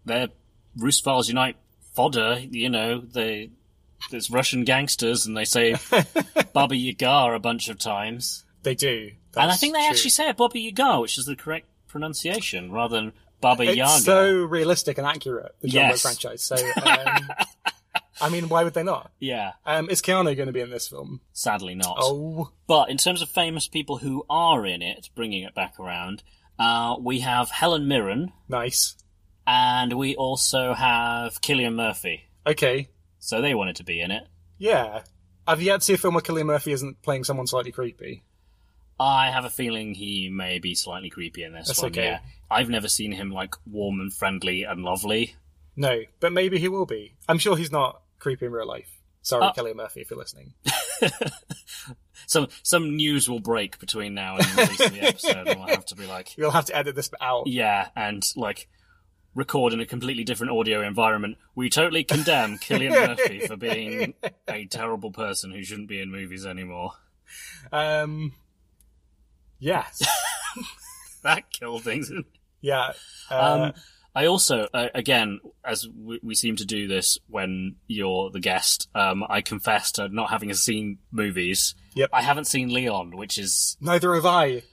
they're 0.06 0.30
Russophiles 0.78 1.28
Unite 1.28 1.58
fodder. 1.94 2.40
You 2.50 2.70
know, 2.70 3.00
they 3.02 3.52
there's 4.10 4.32
Russian 4.32 4.64
gangsters, 4.64 5.28
and 5.28 5.38
they 5.38 5.46
say 5.46 5.76
Baba 6.54 6.76
Yaga 6.76 7.36
a 7.36 7.40
bunch 7.40 7.70
of 7.70 7.78
times, 7.78 8.44
They 8.64 8.74
do. 8.74 9.12
and 9.38 9.52
I 9.52 9.56
think 9.56 9.76
they 9.76 9.82
true. 9.82 9.90
actually 9.90 10.10
say 10.10 10.32
Baba 10.32 10.58
Yaga, 10.58 11.00
which 11.02 11.20
is 11.20 11.26
the 11.26 11.36
correct 11.36 11.68
pronunciation, 11.88 12.72
rather 12.72 12.96
than 13.00 13.14
Baba 13.42 13.64
It's 13.64 13.76
Yaga. 13.76 14.02
so 14.02 14.34
realistic 14.44 14.98
and 14.98 15.06
accurate, 15.08 15.54
the 15.62 15.68
John 15.68 15.90
Wick 15.90 15.98
franchise. 16.00 16.42
So, 16.44 16.56
um, 16.56 17.30
I 18.22 18.30
mean, 18.30 18.50
why 18.50 18.64
would 18.64 18.74
they 18.76 18.84
not? 18.84 19.12
Yeah, 19.20 19.54
Um, 19.66 19.90
is 19.90 20.02
Keanu 20.02 20.36
going 20.36 20.46
to 20.48 20.54
be 20.54 20.62
in 20.62 20.70
this 20.70 20.88
film? 20.88 21.22
sadly 21.34 21.74
not. 21.76 21.98
Oh, 22.00 22.52
But 22.68 22.90
in 22.90 22.98
terms 22.98 23.22
of 23.22 23.30
famous 23.30 23.68
people 23.68 23.98
who 23.98 24.26
are 24.30 24.66
in 24.66 24.82
it, 24.82 25.10
bringing 25.16 25.44
it 25.44 25.56
back 25.56 25.80
around, 25.80 26.22
uh, 26.60 26.96
we 27.00 27.22
have 27.22 27.50
Helen 27.50 27.88
Mirren, 27.88 28.32
nice. 28.48 28.96
and 29.48 29.94
we 29.94 30.16
also 30.16 30.74
have 30.76 31.42
Cillian 31.42 31.74
Murphy. 31.76 32.26
Okay. 32.46 32.90
So 33.18 33.42
they 33.42 33.56
wanted 33.56 33.78
to 33.78 33.84
be 33.84 34.00
in 34.02 34.12
it. 34.12 34.28
Yeah. 34.60 35.02
I've 35.48 35.62
yet 35.62 35.80
to 35.80 35.86
see 35.86 35.94
a 35.94 35.98
film 35.98 36.14
where 36.14 36.22
Cillian 36.22 36.46
Murphy 36.46 36.72
isn't 36.74 37.02
playing 37.02 37.24
someone 37.24 37.48
slightly 37.48 37.72
creepy. 37.72 38.24
I 39.02 39.32
have 39.32 39.46
a 39.46 39.50
feeling 39.50 39.96
he 39.96 40.30
may 40.30 40.60
be 40.60 40.76
slightly 40.76 41.10
creepy 41.10 41.44
in 41.44 41.54
this 41.54 41.68
That's 41.68 41.82
one. 41.82 41.92
okay. 41.92 42.04
Yeah, 42.06 42.20
I've 42.52 42.70
never 42.70 42.88
seen 42.88 43.12
him 43.12 43.32
like 43.32 43.56
warm 43.66 44.00
and 44.00 44.14
friendly 44.14 44.64
and 44.64 44.84
lovely. 44.84 45.36
No, 45.76 46.02
but 46.20 46.32
maybe 46.32 46.60
he 46.60 46.68
will 46.68 46.86
be. 46.86 47.16
I'm 47.28 47.40
sure 47.40 47.58
he's 47.58 47.72
not 47.72 48.02
creepy 48.20 48.46
in 48.46 48.52
real 48.52 48.68
life. 48.68 49.00
Sorry, 49.24 49.44
Oh. 49.46 49.52
Cillian 49.56 49.76
Murphy, 49.76 50.02
if 50.02 50.10
you're 50.12 50.20
listening. 50.20 50.54
Some 52.28 52.48
some 52.64 52.96
news 52.96 53.28
will 53.30 53.40
break 53.40 53.80
between 53.80 54.14
now 54.14 54.38
and 54.38 54.46
the 54.46 54.62
release 54.62 54.80
of 54.86 54.94
the 54.94 55.02
episode, 55.08 55.48
and 55.48 55.60
we'll 55.60 55.68
have 55.70 55.86
to 55.88 55.96
be 55.96 56.06
like, 56.06 56.38
You'll 56.38 56.52
have 56.52 56.66
to 56.66 56.76
edit 56.78 56.96
this 56.96 57.10
out. 57.20 57.48
yeah, 57.48 57.90
and 57.96 58.24
like 58.38 58.70
record 59.36 59.74
in 59.74 59.80
a 59.82 59.86
completely 59.86 60.24
different 60.24 60.52
audio 60.54 60.82
environment. 60.86 61.38
We 61.56 61.70
totally 61.70 62.04
condemn 62.04 62.58
Cillian 62.60 62.92
Murphy 62.92 63.40
for 63.48 63.58
being 63.58 64.14
a 64.48 64.66
terrible 64.66 65.12
person 65.12 65.52
who 65.52 65.64
shouldn't 65.64 65.88
be 65.90 66.00
in 66.00 66.12
movies 66.12 66.46
anymore. 66.46 66.92
Um, 67.72 68.34
yes. 69.62 70.02
That 71.24 71.52
killed 71.52 71.84
things. 71.84 72.12
yeah. 72.62 72.94
Uh, 73.30 73.36
Um, 73.68 73.74
I 74.16 74.26
also, 74.26 74.68
uh, 74.74 74.88
again, 74.96 75.40
as 75.64 75.88
we, 75.88 76.20
we 76.24 76.34
seem 76.36 76.56
to 76.58 76.66
do 76.66 76.88
this 76.88 77.18
when 77.28 77.76
you're 77.88 78.30
the 78.32 78.40
guest, 78.40 78.90
um, 78.96 79.24
I 79.30 79.42
confess 79.42 79.92
to 79.94 80.10
not 80.10 80.32
having 80.32 80.52
seen 80.54 80.98
movies. 81.12 81.76
Yep. 81.94 82.10
I 82.12 82.22
haven't 82.24 82.46
seen 82.46 82.74
Leon, 82.74 83.16
which 83.16 83.38
is 83.38 83.78
neither 83.80 84.16
have 84.16 84.26
I. 84.26 84.64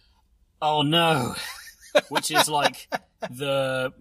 oh 0.62 0.82
no, 0.82 1.34
which 2.08 2.30
is 2.30 2.48
like 2.48 2.88
the. 3.30 3.92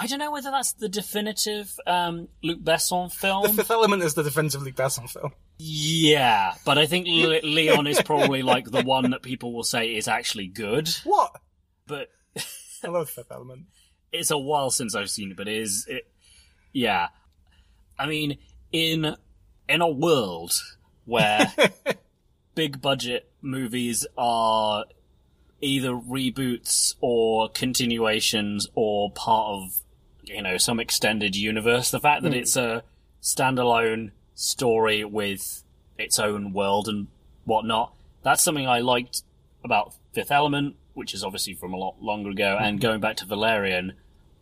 I 0.00 0.06
don't 0.06 0.18
know 0.18 0.32
whether 0.32 0.50
that's 0.50 0.72
the 0.72 0.88
definitive 0.88 1.78
um, 1.86 2.28
Luc 2.42 2.60
Besson 2.60 3.12
film. 3.12 3.42
The 3.42 3.52
Fifth 3.52 3.70
Element 3.70 4.02
is 4.02 4.14
the 4.14 4.22
definitively 4.22 4.72
Besson 4.72 5.10
film. 5.10 5.32
yeah, 5.58 6.54
but 6.64 6.78
I 6.78 6.86
think 6.86 7.06
Le- 7.06 7.40
Leon 7.46 7.86
is 7.86 8.00
probably 8.00 8.42
like 8.42 8.70
the 8.70 8.82
one 8.82 9.10
that 9.10 9.20
people 9.20 9.52
will 9.52 9.62
say 9.62 9.94
is 9.94 10.08
actually 10.08 10.46
good. 10.46 10.88
What? 11.04 11.38
But 11.86 12.08
I 12.82 12.88
love 12.88 13.06
the 13.06 13.12
Fifth 13.12 13.30
Element. 13.30 13.66
it's 14.12 14.30
a 14.30 14.38
while 14.38 14.70
since 14.70 14.94
I've 14.94 15.10
seen 15.10 15.32
it, 15.32 15.36
but 15.36 15.48
it 15.48 15.56
is 15.58 15.86
it, 15.86 16.10
yeah. 16.72 17.08
I 17.98 18.06
mean, 18.06 18.38
in 18.72 19.16
in 19.68 19.80
a 19.82 19.88
world 19.88 20.52
where 21.04 21.52
big 22.54 22.80
budget 22.80 23.30
movies 23.42 24.06
are 24.16 24.86
either 25.60 25.90
reboots 25.90 26.94
or 27.02 27.50
continuations 27.50 28.66
or 28.74 29.10
part 29.10 29.46
of 29.48 29.80
you 30.34 30.42
know 30.42 30.56
some 30.56 30.80
extended 30.80 31.36
universe, 31.36 31.90
the 31.90 32.00
fact 32.00 32.22
that 32.22 32.32
hmm. 32.32 32.38
it's 32.38 32.56
a 32.56 32.82
standalone 33.22 34.12
story 34.34 35.04
with 35.04 35.62
its 35.98 36.18
own 36.18 36.52
world 36.52 36.88
and 36.88 37.08
whatnot, 37.44 37.94
that's 38.22 38.42
something 38.42 38.66
I 38.66 38.80
liked 38.80 39.22
about 39.64 39.94
Fifth 40.12 40.30
Element, 40.30 40.76
which 40.94 41.14
is 41.14 41.22
obviously 41.22 41.54
from 41.54 41.74
a 41.74 41.76
lot 41.76 42.02
longer 42.02 42.30
ago, 42.30 42.56
and 42.60 42.78
hmm. 42.78 42.82
going 42.82 43.00
back 43.00 43.16
to 43.16 43.26
Valerian, 43.26 43.94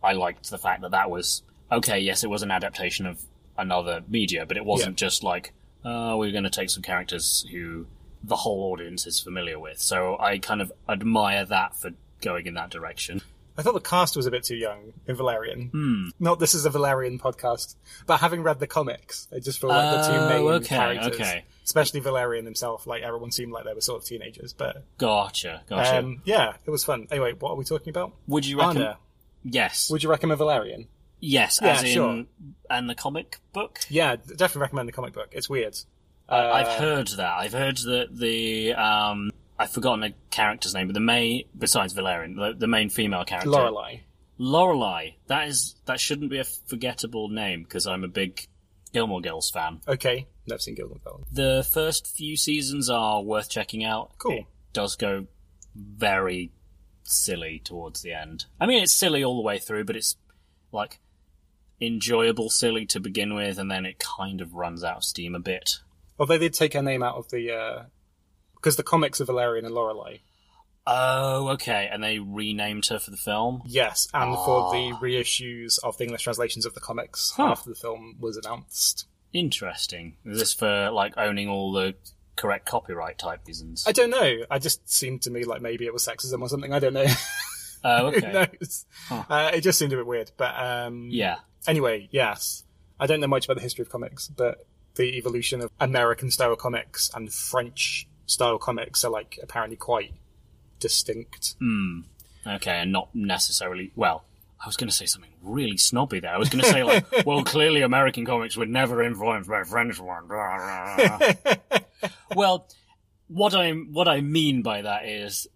I 0.03 0.13
liked 0.13 0.49
the 0.49 0.57
fact 0.57 0.81
that 0.81 0.91
that 0.91 1.09
was 1.09 1.43
okay. 1.71 1.99
Yes, 1.99 2.23
it 2.23 2.29
was 2.29 2.43
an 2.43 2.51
adaptation 2.51 3.05
of 3.05 3.21
another 3.57 4.01
media, 4.07 4.45
but 4.45 4.57
it 4.57 4.65
wasn't 4.65 4.95
just 4.95 5.23
like, 5.23 5.53
oh, 5.83 6.17
we're 6.17 6.31
going 6.31 6.45
to 6.45 6.49
take 6.49 6.69
some 6.69 6.81
characters 6.81 7.45
who 7.51 7.85
the 8.23 8.37
whole 8.37 8.71
audience 8.71 9.05
is 9.05 9.19
familiar 9.19 9.59
with. 9.59 9.79
So 9.79 10.17
I 10.19 10.37
kind 10.39 10.61
of 10.61 10.71
admire 10.87 11.45
that 11.45 11.75
for 11.75 11.91
going 12.21 12.47
in 12.47 12.53
that 12.55 12.69
direction. 12.69 13.21
I 13.59 13.61
thought 13.61 13.73
the 13.73 13.81
cast 13.81 14.15
was 14.15 14.25
a 14.25 14.31
bit 14.31 14.43
too 14.43 14.55
young 14.55 14.93
in 15.05 15.15
Valerian. 15.15 15.67
Hmm. 15.67 16.09
Not 16.19 16.39
this 16.39 16.55
is 16.55 16.65
a 16.65 16.69
Valerian 16.69 17.19
podcast, 17.19 17.75
but 18.07 18.17
having 18.17 18.41
read 18.41 18.59
the 18.59 18.67
comics, 18.67 19.27
I 19.35 19.39
just 19.39 19.59
feel 19.59 19.69
like 19.69 20.03
the 20.05 20.11
two 20.11 20.29
main 20.29 20.47
okay, 20.53 20.65
characters, 20.65 21.15
okay. 21.19 21.45
especially 21.65 21.99
Valerian 21.99 22.45
himself, 22.45 22.87
like 22.87 23.03
everyone 23.03 23.31
seemed 23.31 23.51
like 23.51 23.65
they 23.65 23.73
were 23.73 23.81
sort 23.81 24.01
of 24.01 24.07
teenagers. 24.07 24.53
But 24.53 24.83
Gotcha, 24.97 25.61
gotcha. 25.69 25.97
um, 25.99 26.21
yeah, 26.23 26.53
it 26.65 26.71
was 26.71 26.83
fun. 26.85 27.07
Anyway, 27.11 27.33
what 27.33 27.51
are 27.51 27.55
we 27.55 27.65
talking 27.65 27.89
about? 27.89 28.13
Would 28.27 28.45
you 28.45 28.57
recommend? 28.57 28.85
Anna, 28.85 28.97
Yes, 29.43 29.89
would 29.91 30.03
you 30.03 30.09
recommend 30.09 30.37
Valerian? 30.37 30.87
yes, 31.19 31.59
Yeah, 31.61 31.67
as 31.73 31.83
in 31.83 31.89
sure. 31.89 32.25
and 32.69 32.89
the 32.89 32.95
comic 32.95 33.39
book. 33.53 33.79
Yeah, 33.89 34.15
definitely 34.15 34.61
recommend 34.61 34.87
the 34.87 34.93
comic 34.93 35.13
book. 35.13 35.29
It's 35.33 35.49
weird. 35.49 35.77
I- 36.29 36.49
I've 36.61 36.67
Uh, 36.67 36.77
heard 36.79 37.07
that. 37.17 37.33
I've 37.39 37.53
heard 37.53 37.77
that 37.77 38.07
the 38.15 38.73
um, 38.75 39.31
I've 39.59 39.71
forgotten 39.71 39.99
the 39.99 40.13
character's 40.31 40.73
name, 40.73 40.87
but 40.87 40.93
the 40.93 41.01
main 41.01 41.43
besides 41.55 41.91
Valerian, 41.91 42.35
the, 42.35 42.53
the 42.57 42.67
main 42.67 42.89
female 42.89 43.25
character, 43.25 43.49
Lorelai. 43.49 43.99
Lorelai. 44.39 45.15
That 45.27 45.49
is 45.49 45.75
that 45.85 45.99
shouldn't 45.99 46.31
be 46.31 46.39
a 46.39 46.45
forgettable 46.45 47.27
name 47.27 47.63
because 47.63 47.85
I'm 47.85 48.05
a 48.05 48.07
big 48.07 48.47
Gilmore 48.93 49.19
Girls 49.19 49.51
fan. 49.51 49.81
Okay, 49.85 50.27
never 50.47 50.59
seen 50.59 50.75
Gilmore 50.75 50.99
Girls. 51.03 51.27
The 51.29 51.67
first 51.71 52.07
few 52.07 52.37
seasons 52.37 52.89
are 52.89 53.21
worth 53.21 53.49
checking 53.49 53.83
out. 53.83 54.17
Cool. 54.17 54.31
It 54.31 54.45
does 54.71 54.95
go 54.95 55.27
very 55.75 56.51
silly 57.03 57.61
towards 57.63 58.01
the 58.01 58.13
end. 58.13 58.45
I 58.61 58.65
mean, 58.65 58.81
it's 58.81 58.93
silly 58.93 59.23
all 59.25 59.35
the 59.35 59.43
way 59.43 59.59
through, 59.59 59.83
but 59.83 59.97
it's 59.97 60.15
like 60.71 60.99
enjoyable 61.81 62.49
silly 62.49 62.85
to 62.85 63.01
begin 63.01 63.35
with, 63.35 63.59
and 63.59 63.69
then 63.69 63.85
it 63.85 63.99
kind 63.99 64.39
of 64.39 64.53
runs 64.53 64.85
out 64.85 64.97
of 64.97 65.03
steam 65.03 65.35
a 65.35 65.39
bit. 65.39 65.79
Although 66.17 66.37
they 66.37 66.45
did 66.45 66.53
take 66.53 66.73
her 66.73 66.81
name 66.81 67.03
out 67.03 67.15
of 67.15 67.29
the 67.29 67.51
uh, 67.51 67.83
because 68.59 68.75
the 68.75 68.83
comics 68.83 69.19
are 69.21 69.25
Valerian 69.25 69.65
and 69.65 69.73
Laureline. 69.75 70.19
Oh, 70.87 71.49
okay. 71.49 71.87
And 71.91 72.03
they 72.03 72.19
renamed 72.19 72.87
her 72.87 72.97
for 72.99 73.11
the 73.11 73.17
film. 73.17 73.61
Yes, 73.65 74.07
and 74.13 74.33
for 74.35 74.71
the 74.73 74.91
reissues 75.01 75.77
of 75.83 75.97
the 75.97 76.05
English 76.05 76.23
translations 76.23 76.65
of 76.65 76.73
the 76.73 76.79
comics 76.79 77.31
Huh. 77.35 77.47
after 77.51 77.69
the 77.69 77.75
film 77.75 78.15
was 78.19 78.37
announced. 78.37 79.05
Interesting. 79.33 80.15
Is 80.25 80.39
this 80.39 80.53
for 80.53 80.89
like 80.89 81.13
owning 81.17 81.47
all 81.47 81.71
the 81.73 81.93
correct 82.35 82.65
copyright 82.65 83.19
type 83.19 83.41
reasons? 83.45 83.83
I 83.87 83.91
don't 83.91 84.09
know. 84.09 84.37
I 84.49 84.57
just 84.57 84.89
seemed 84.89 85.21
to 85.23 85.29
me 85.31 85.43
like 85.43 85.61
maybe 85.61 85.85
it 85.85 85.93
was 85.93 86.05
sexism 86.07 86.41
or 86.41 86.49
something. 86.49 86.73
I 86.73 86.79
don't 86.79 86.93
know. 86.93 87.05
Oh, 87.81 88.11
Who 88.11 88.17
okay. 88.17 88.31
knows? 88.59 88.85
Uh, 89.09 89.51
it 89.53 89.61
just 89.61 89.79
seemed 89.79 89.93
a 89.93 89.95
bit 89.95 90.05
weird. 90.05 90.31
But 90.35 90.53
um, 90.59 91.07
Yeah. 91.09 91.37
Anyway, 91.65 92.09
yes. 92.11 92.65
I 92.99 93.07
don't 93.07 93.21
know 93.21 93.27
much 93.27 93.45
about 93.45 93.53
the 93.55 93.61
history 93.63 93.83
of 93.83 93.89
comics, 93.89 94.27
but 94.27 94.67
the 94.95 95.15
evolution 95.17 95.61
of 95.61 95.71
American 95.79 96.29
style 96.29 96.57
comics 96.57 97.09
and 97.15 97.33
French 97.33 98.05
style 98.29 98.57
comics 98.57 99.03
are 99.03 99.11
like 99.11 99.39
apparently 99.41 99.77
quite 99.77 100.13
distinct. 100.79 101.55
Hmm. 101.59 102.01
Okay, 102.45 102.79
and 102.79 102.91
not 102.91 103.09
necessarily. 103.13 103.91
Well, 103.95 104.23
I 104.63 104.67
was 104.67 104.77
going 104.77 104.89
to 104.89 104.95
say 104.95 105.05
something 105.05 105.31
really 105.41 105.77
snobby 105.77 106.19
there. 106.19 106.33
I 106.33 106.37
was 106.37 106.49
going 106.49 106.63
to 106.63 106.69
say 106.69 106.83
like, 106.83 107.05
well, 107.25 107.43
clearly 107.43 107.81
American 107.81 108.25
comics 108.25 108.57
were 108.57 108.65
never 108.65 109.01
influenced 109.03 109.49
by 109.49 109.63
French 109.63 109.99
one. 109.99 110.27
Well, 112.35 112.67
what 113.27 113.53
I 113.53 113.71
what 113.71 114.07
I 114.07 114.21
mean 114.21 114.61
by 114.61 114.81
that 114.81 115.05
is 115.05 115.47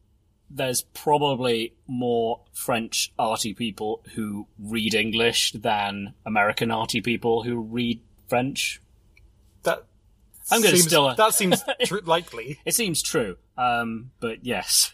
there's 0.50 0.82
probably 0.82 1.74
more 1.88 2.42
French 2.52 3.12
arty 3.18 3.54
people 3.54 4.04
who 4.14 4.48
read 4.60 4.94
English 4.94 5.54
than 5.54 6.14
American 6.26 6.72
arty 6.72 7.02
people 7.02 7.44
who 7.44 7.60
read 7.60 8.02
French. 8.28 8.82
That 9.64 9.86
I'm 10.52 10.62
gonna 10.62 10.76
seems, 10.76 10.88
still- 10.88 11.14
that 11.16 11.34
seems 11.34 11.64
tr- 11.86 11.98
likely. 12.04 12.60
It 12.66 12.74
seems 12.76 13.02
true, 13.02 13.38
um, 13.58 14.12
but 14.20 14.46
yes, 14.46 14.94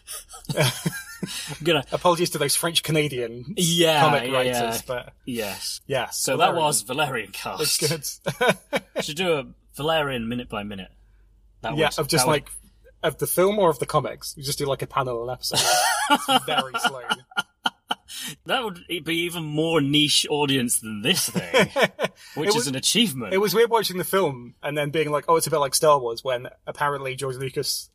I'm 0.56 0.64
gonna 1.64 1.84
Apologies 1.92 2.30
to 2.30 2.38
those 2.38 2.56
French 2.56 2.82
Canadian 2.82 3.54
Yeah, 3.56 4.00
comic 4.00 4.30
yeah, 4.30 4.36
writers, 4.36 4.54
yeah. 4.76 4.80
but 4.86 5.12
yes. 5.26 5.80
yes. 5.86 6.18
So 6.18 6.36
that 6.38 6.54
was 6.54 6.82
Valerian 6.82 7.32
cast. 7.32 7.62
It's 7.62 7.76
good. 7.76 9.04
Should 9.04 9.16
do 9.16 9.32
a 9.32 9.46
Valerian 9.76 10.28
minute 10.28 10.48
by 10.48 10.62
minute. 10.62 10.90
That 11.62 11.76
yeah, 11.76 11.86
would- 11.88 11.98
of 11.98 12.08
just 12.08 12.24
that 12.24 12.28
would- 12.30 12.42
like 12.42 12.48
of 13.02 13.16
the 13.18 13.26
film 13.26 13.58
or 13.58 13.70
of 13.70 13.78
the 13.78 13.86
comics. 13.86 14.34
You 14.36 14.42
just 14.44 14.58
do 14.58 14.66
like 14.66 14.82
a 14.82 14.86
panel 14.86 15.24
an 15.28 15.30
episode. 15.32 15.58
it's 16.10 16.44
very 16.44 16.72
slow. 16.80 17.00
that 18.46 18.64
would 18.64 18.80
be 18.88 19.16
even 19.24 19.44
more 19.44 19.80
niche 19.80 20.26
audience 20.30 20.80
than 20.80 21.02
this 21.02 21.28
thing, 21.28 21.68
which 22.34 22.48
It 22.48 22.50
is 22.50 22.54
was- 22.54 22.66
an 22.68 22.74
achievement. 22.76 23.32
It 23.34 23.38
was 23.38 23.54
weird 23.54 23.70
watching 23.70 23.98
the 23.98 24.04
film 24.04 24.54
and 24.62 24.76
then 24.76 24.90
being 24.90 25.10
like, 25.10 25.24
oh, 25.28 25.36
it's 25.36 25.46
a 25.46 25.50
bit 25.50 25.58
like 25.58 25.74
Star 25.74 25.98
Wars 25.98 26.22
when 26.24 26.48
apparently 26.66 27.14
George 27.16 27.36
Lucas 27.36 27.90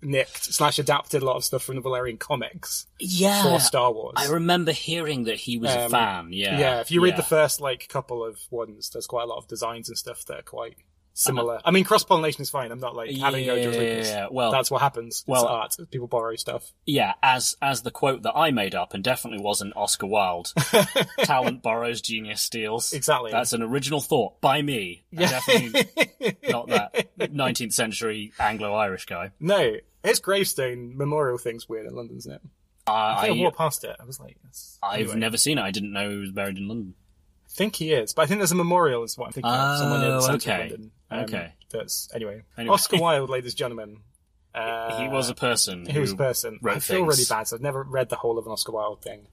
nicked 0.00 0.44
slash 0.54 0.78
adapted 0.78 1.22
a 1.22 1.24
lot 1.24 1.34
of 1.34 1.44
stuff 1.44 1.62
from 1.64 1.74
the 1.74 1.80
Valerian 1.80 2.16
comics 2.18 2.86
Yeah. 3.00 3.42
for 3.42 3.58
Star 3.58 3.92
Wars. 3.92 4.14
I 4.16 4.28
remember 4.28 4.70
hearing 4.70 5.24
that 5.24 5.34
he 5.36 5.58
was 5.58 5.72
a 5.74 5.86
Um, 5.86 5.90
fan. 5.90 6.28
Yeah. 6.32 6.56
Yeah, 6.58 6.80
if 6.80 6.92
you 6.92 7.02
read 7.02 7.10
Yeah. 7.14 7.16
the 7.16 7.22
first 7.24 7.60
like 7.60 7.88
couple 7.88 8.24
of 8.24 8.38
ones, 8.50 8.90
there's 8.90 9.08
quite 9.08 9.24
a 9.24 9.26
lot 9.26 9.38
of 9.38 9.48
designs 9.48 9.88
and 9.88 9.98
stuff 9.98 10.24
that 10.26 10.38
are 10.38 10.42
quite 10.42 10.76
similar. 11.18 11.60
I 11.64 11.70
mean, 11.70 11.84
cross 11.84 12.04
pollination 12.04 12.42
is 12.42 12.50
fine. 12.50 12.70
I'm 12.70 12.80
not 12.80 12.94
like 12.94 13.10
having 13.10 13.46
no 13.46 13.54
George 13.62 13.76
Lucas. 13.76 14.08
Yeah, 14.08 14.28
well- 14.30 14.50
that's 14.52 14.70
what 14.70 14.80
happens. 14.80 15.24
well- 15.26 15.42
it's 15.64 15.78
art. 15.78 15.90
People 15.90 16.06
borrow 16.06 16.36
stuff. 16.36 16.72
Yeah, 16.86 17.14
as 17.22 17.56
as 17.60 17.82
the 17.82 17.90
quote 17.90 18.22
that 18.22 18.34
I 18.36 18.50
made 18.50 18.74
up 18.74 18.94
and 18.94 19.02
definitely 19.02 19.42
wasn't 19.42 19.76
Oscar 19.76 20.06
Wilde. 20.06 20.52
Talent 21.22 21.62
borrows, 21.62 22.00
genius 22.00 22.40
steals. 22.42 22.92
Exactly. 22.92 23.30
That's 23.32 23.52
an 23.52 23.62
original 23.62 24.00
thought 24.00 24.40
by 24.40 24.62
me. 24.62 25.04
and 25.12 25.20
Definitely 25.30 26.36
not 26.48 26.68
that 26.68 27.16
19th 27.18 27.72
century 27.72 28.32
Anglo-Irish 28.38 29.06
guy. 29.06 29.32
No, 29.40 29.74
his 30.04 30.20
gravestone 30.20 30.96
memorial 30.96 31.38
thing's 31.38 31.68
weird 31.68 31.86
in 31.86 31.94
London, 31.94 32.16
isn't 32.18 32.32
it? 32.32 32.40
I 32.86 33.20
think 33.22 33.36
I, 33.36 33.40
I, 33.40 33.42
walked 33.42 33.58
past 33.58 33.84
it. 33.84 33.96
I 34.00 34.04
was 34.04 34.18
like, 34.18 34.36
that's- 34.42 34.78
I've 34.82 35.14
never 35.14 35.36
seen 35.36 35.58
it. 35.58 35.62
I 35.62 35.70
didn't 35.70 35.92
know 35.92 36.10
he 36.10 36.16
was 36.16 36.30
buried 36.32 36.56
in 36.56 36.68
London. 36.68 36.94
Think 37.50 37.76
he 37.76 37.92
is, 37.92 38.12
but 38.12 38.22
I 38.22 38.26
think 38.26 38.38
there's 38.40 38.52
a 38.52 38.56
memorial. 38.56 39.02
Is 39.04 39.16
what 39.18 39.26
I'm 39.26 39.32
thinking 39.32 39.50
of. 39.50 39.78
Somewhere 39.78 39.98
near 40.00 40.10
the 40.10 40.16
Oh, 40.16 40.20
centre 40.20 40.50
okay. 40.52 40.64
of 40.66 40.70
London. 40.70 40.90
Um, 41.10 41.20
Okay. 41.24 41.52
That's 41.70 42.08
anyway. 42.14 42.42
Anyway. 42.56 42.72
Oscar 42.74 42.96
Wilde, 43.00 43.30
ladies 43.30 43.52
and 43.52 43.58
gentlemen. 43.58 43.96
Uh, 44.54 44.98
he 45.00 45.08
was 45.08 45.28
a 45.28 45.34
person. 45.34 45.86
He 45.86 45.98
was 45.98 46.12
a 46.12 46.16
person. 46.16 46.58
I 46.64 46.78
feel 46.78 46.98
things. 47.04 47.08
really 47.08 47.24
bad. 47.28 47.46
So 47.48 47.56
I've 47.56 47.62
never 47.62 47.82
read 47.82 48.08
the 48.08 48.16
whole 48.16 48.38
of 48.38 48.46
an 48.46 48.52
Oscar 48.52 48.72
Wilde 48.72 49.02
thing. 49.02 49.26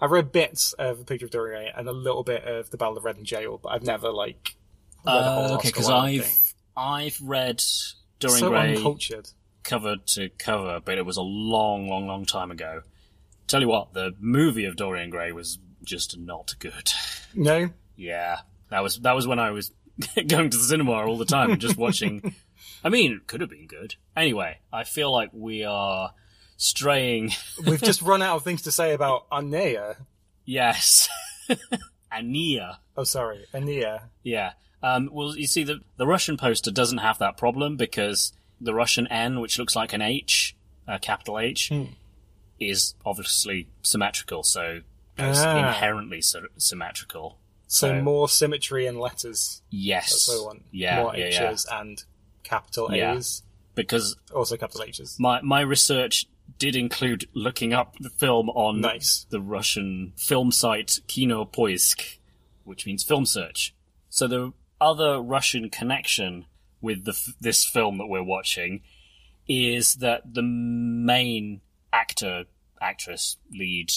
I've 0.00 0.10
read 0.10 0.32
bits 0.32 0.72
of 0.74 0.98
The 0.98 1.04
Picture 1.04 1.24
of 1.26 1.30
Dorian 1.30 1.62
Gray 1.62 1.72
and 1.74 1.88
a 1.88 1.92
little 1.92 2.22
bit 2.22 2.44
of 2.44 2.70
The 2.70 2.76
Ballad 2.76 2.98
of 2.98 3.04
Reading 3.04 3.24
Gaol, 3.24 3.58
but 3.62 3.70
I've 3.70 3.82
never 3.84 4.10
like 4.10 4.56
read 5.06 5.14
the 5.16 5.22
whole 5.22 5.44
Uh, 5.44 5.46
okay, 5.46 5.54
Oscar 5.54 5.68
because 5.68 5.88
I've 5.90 6.24
thing. 6.26 6.36
I've 6.76 7.18
read 7.22 7.62
Dorian 8.20 8.38
so 8.40 8.48
Gray 8.50 8.76
uncultured. 8.76 9.28
cover 9.62 9.96
to 10.08 10.28
cover, 10.38 10.80
but 10.84 10.98
it 10.98 11.06
was 11.06 11.16
a 11.16 11.22
long, 11.22 11.88
long, 11.88 12.06
long 12.06 12.26
time 12.26 12.50
ago. 12.50 12.82
Tell 13.46 13.60
you 13.62 13.68
what, 13.68 13.94
the 13.94 14.14
movie 14.18 14.64
of 14.66 14.76
Dorian 14.76 15.08
Gray 15.10 15.32
was 15.32 15.58
just 15.84 16.18
not 16.18 16.54
good. 16.58 16.90
No, 17.34 17.70
Yeah, 17.96 18.40
that 18.70 18.82
was 18.82 18.98
that 19.00 19.14
was 19.14 19.26
when 19.26 19.38
I 19.38 19.50
was 19.50 19.72
going 20.26 20.50
to 20.50 20.56
the 20.56 20.62
cinema 20.64 20.92
all 20.92 21.18
the 21.18 21.24
time 21.24 21.50
and 21.52 21.60
just 21.60 21.76
watching. 21.76 22.34
I 22.84 22.88
mean, 22.88 23.12
it 23.12 23.26
could 23.26 23.40
have 23.40 23.50
been 23.50 23.66
good. 23.66 23.96
Anyway, 24.16 24.58
I 24.72 24.84
feel 24.84 25.12
like 25.12 25.30
we 25.32 25.64
are 25.64 26.12
straying. 26.56 27.32
we've 27.66 27.82
just 27.82 28.02
run 28.02 28.22
out 28.22 28.36
of 28.36 28.42
things 28.44 28.62
to 28.62 28.72
say 28.72 28.92
about 28.94 29.26
Anea. 29.32 29.96
Yes, 30.44 31.08
Ania. 32.12 32.78
Oh, 32.96 33.04
sorry, 33.04 33.44
Anea. 33.52 34.10
Yeah. 34.22 34.52
Um, 34.82 35.08
well, 35.12 35.36
you 35.36 35.46
see, 35.46 35.64
the 35.64 35.80
the 35.96 36.06
Russian 36.06 36.36
poster 36.36 36.70
doesn't 36.70 36.98
have 36.98 37.18
that 37.18 37.36
problem 37.36 37.76
because 37.76 38.32
the 38.60 38.74
Russian 38.74 39.06
N, 39.08 39.40
which 39.40 39.58
looks 39.58 39.74
like 39.76 39.92
an 39.92 40.02
H, 40.02 40.56
a 40.86 40.98
capital 40.98 41.38
H, 41.38 41.68
Hmm. 41.68 41.84
is 42.60 42.94
obviously 43.04 43.68
symmetrical. 43.82 44.42
So 44.42 44.80
Ah. 45.18 45.58
inherently 45.68 46.20
sy- 46.20 46.40
symmetrical. 46.56 47.38
So, 47.68 47.88
So- 47.88 48.02
more 48.02 48.28
symmetry 48.28 48.86
in 48.86 48.98
letters. 48.98 49.62
Yes. 49.70 50.10
That's 50.10 50.28
what 50.28 50.42
I 50.42 50.46
want. 50.46 50.64
Yeah. 50.70 51.02
more 51.02 51.16
yeah, 51.16 51.28
yeah. 51.28 51.50
H's 51.50 51.66
and 51.70 52.04
capital 52.44 52.94
Yeah. 52.94 53.14
A's, 53.16 53.42
Because 53.74 54.16
also 54.34 54.56
capital 54.56 54.82
H's. 54.84 55.16
my 55.18 55.40
my 55.42 55.60
research 55.60 56.26
did 56.58 56.76
include 56.76 57.28
looking 57.34 57.72
up 57.72 57.96
the 57.98 58.08
film 58.10 58.48
on 58.50 58.80
Nice. 58.80 59.26
the 59.30 59.40
Russian 59.40 60.12
film 60.16 60.52
site 60.52 61.00
Kinopoisk, 61.08 62.18
which 62.64 62.86
means 62.86 63.02
film 63.02 63.26
search. 63.26 63.74
So 64.08 64.26
the 64.28 64.52
other 64.80 65.20
Russian 65.20 65.68
connection 65.70 66.46
with 66.80 67.04
the, 67.04 67.34
this 67.40 67.64
film 67.64 67.98
that 67.98 68.06
we're 68.06 68.22
watching 68.22 68.82
is 69.48 69.96
that 69.96 70.34
the 70.34 70.42
main 70.42 71.60
actor, 71.92 72.44
actress, 72.80 73.36
lead 73.50 73.90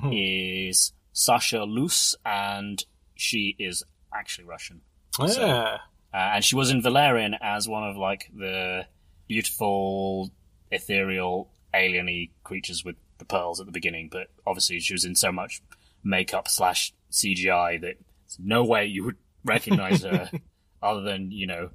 Hmm. 0.00 0.12
is 0.12 0.92
Sasha 1.12 1.64
Luss, 1.64 2.14
and 2.24 2.84
she 3.14 3.56
is 3.58 3.82
actually 4.14 4.44
Russian. 4.46 4.80
So- 5.16 5.46
Ah, 5.46 5.86
Uh, 6.12 6.34
and 6.34 6.44
she 6.44 6.56
was 6.56 6.70
in 6.70 6.82
Valerian 6.82 7.36
as 7.40 7.68
one 7.68 7.84
of 7.88 7.96
like 7.96 8.30
the 8.36 8.86
beautiful, 9.28 10.30
ethereal, 10.70 11.50
alieny 11.72 12.30
creatures 12.42 12.84
with 12.84 12.96
the 13.18 13.24
pearls 13.24 13.60
at 13.60 13.66
the 13.66 13.72
beginning. 13.72 14.08
But 14.10 14.28
obviously, 14.46 14.80
she 14.80 14.92
was 14.94 15.04
in 15.04 15.14
so 15.14 15.30
much 15.32 15.60
makeup 16.02 16.48
slash 16.48 16.92
CGI 17.12 17.80
that 17.80 17.96
there's 17.98 18.38
no 18.40 18.64
way 18.64 18.86
you 18.86 19.04
would 19.04 19.16
recognize 19.44 20.02
her 20.02 20.30
other 20.82 21.02
than 21.02 21.30
you 21.30 21.46
know 21.46 21.70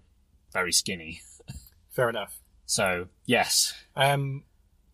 very 0.51 0.71
skinny. 0.73 1.21
fair 1.91 2.09
enough. 2.09 2.39
So 2.65 3.07
yes, 3.25 3.73
Um, 3.95 4.43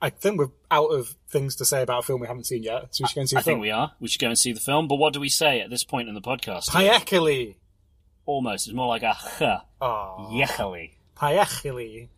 I 0.01 0.09
think 0.09 0.39
we're 0.39 0.47
out 0.71 0.87
of 0.87 1.15
things 1.29 1.55
to 1.57 1.65
say 1.65 1.81
about 1.83 1.99
a 1.99 2.01
film 2.07 2.21
we 2.21 2.27
haven't 2.27 2.45
seen 2.45 2.63
yet, 2.63 2.95
so 2.95 3.03
we 3.03 3.07
should 3.07 3.15
go 3.15 3.21
and 3.21 3.29
see 3.29 3.35
I 3.35 3.39
the 3.39 3.43
film. 3.43 3.55
think 3.57 3.61
we 3.61 3.71
are. 3.71 3.91
We 3.99 4.07
should 4.07 4.21
go 4.21 4.27
and 4.27 4.37
see 4.39 4.51
the 4.51 4.59
film. 4.59 4.87
But 4.87 4.95
what 4.95 5.13
do 5.13 5.19
we 5.19 5.29
say 5.29 5.61
at 5.61 5.69
this 5.69 5.83
point 5.83 6.09
in 6.09 6.15
the 6.15 6.21
podcast? 6.21 6.69
Paekali. 6.69 7.55
Almost. 8.25 8.67
It's 8.67 8.75
more 8.75 8.87
like 8.87 9.03
a 9.03 9.15
a 9.39 9.43
h. 9.55 9.59
Oh, 9.81 10.29
Yecheli. 10.31 10.91
Paekali. 11.17 12.09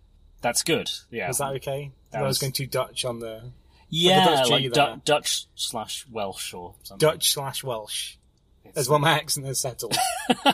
That's 0.41 0.63
good. 0.63 0.89
Yeah. 1.11 1.27
Was 1.27 1.37
that 1.39 1.53
okay? 1.55 1.91
That 2.11 2.19
I 2.19 2.21
was 2.23 2.29
was- 2.29 2.39
going 2.39 2.53
too 2.53 2.67
Dutch 2.67 3.05
on 3.05 3.19
the 3.19 3.51
yeah, 3.89 4.25
Dutch 4.25 4.49
like. 4.49 4.71
Du- 4.73 5.01
Dutch 5.05 5.45
slash 5.55 6.05
Welsh 6.11 6.53
or 6.53 6.75
something. 6.83 7.07
Dutch 7.07 7.31
slash 7.33 7.63
Welsh. 7.63 8.15
As 8.75 8.89
well, 8.89 8.97
my 8.99 9.11
accent 9.11 9.45
has 9.45 9.59
settled. 9.59 9.95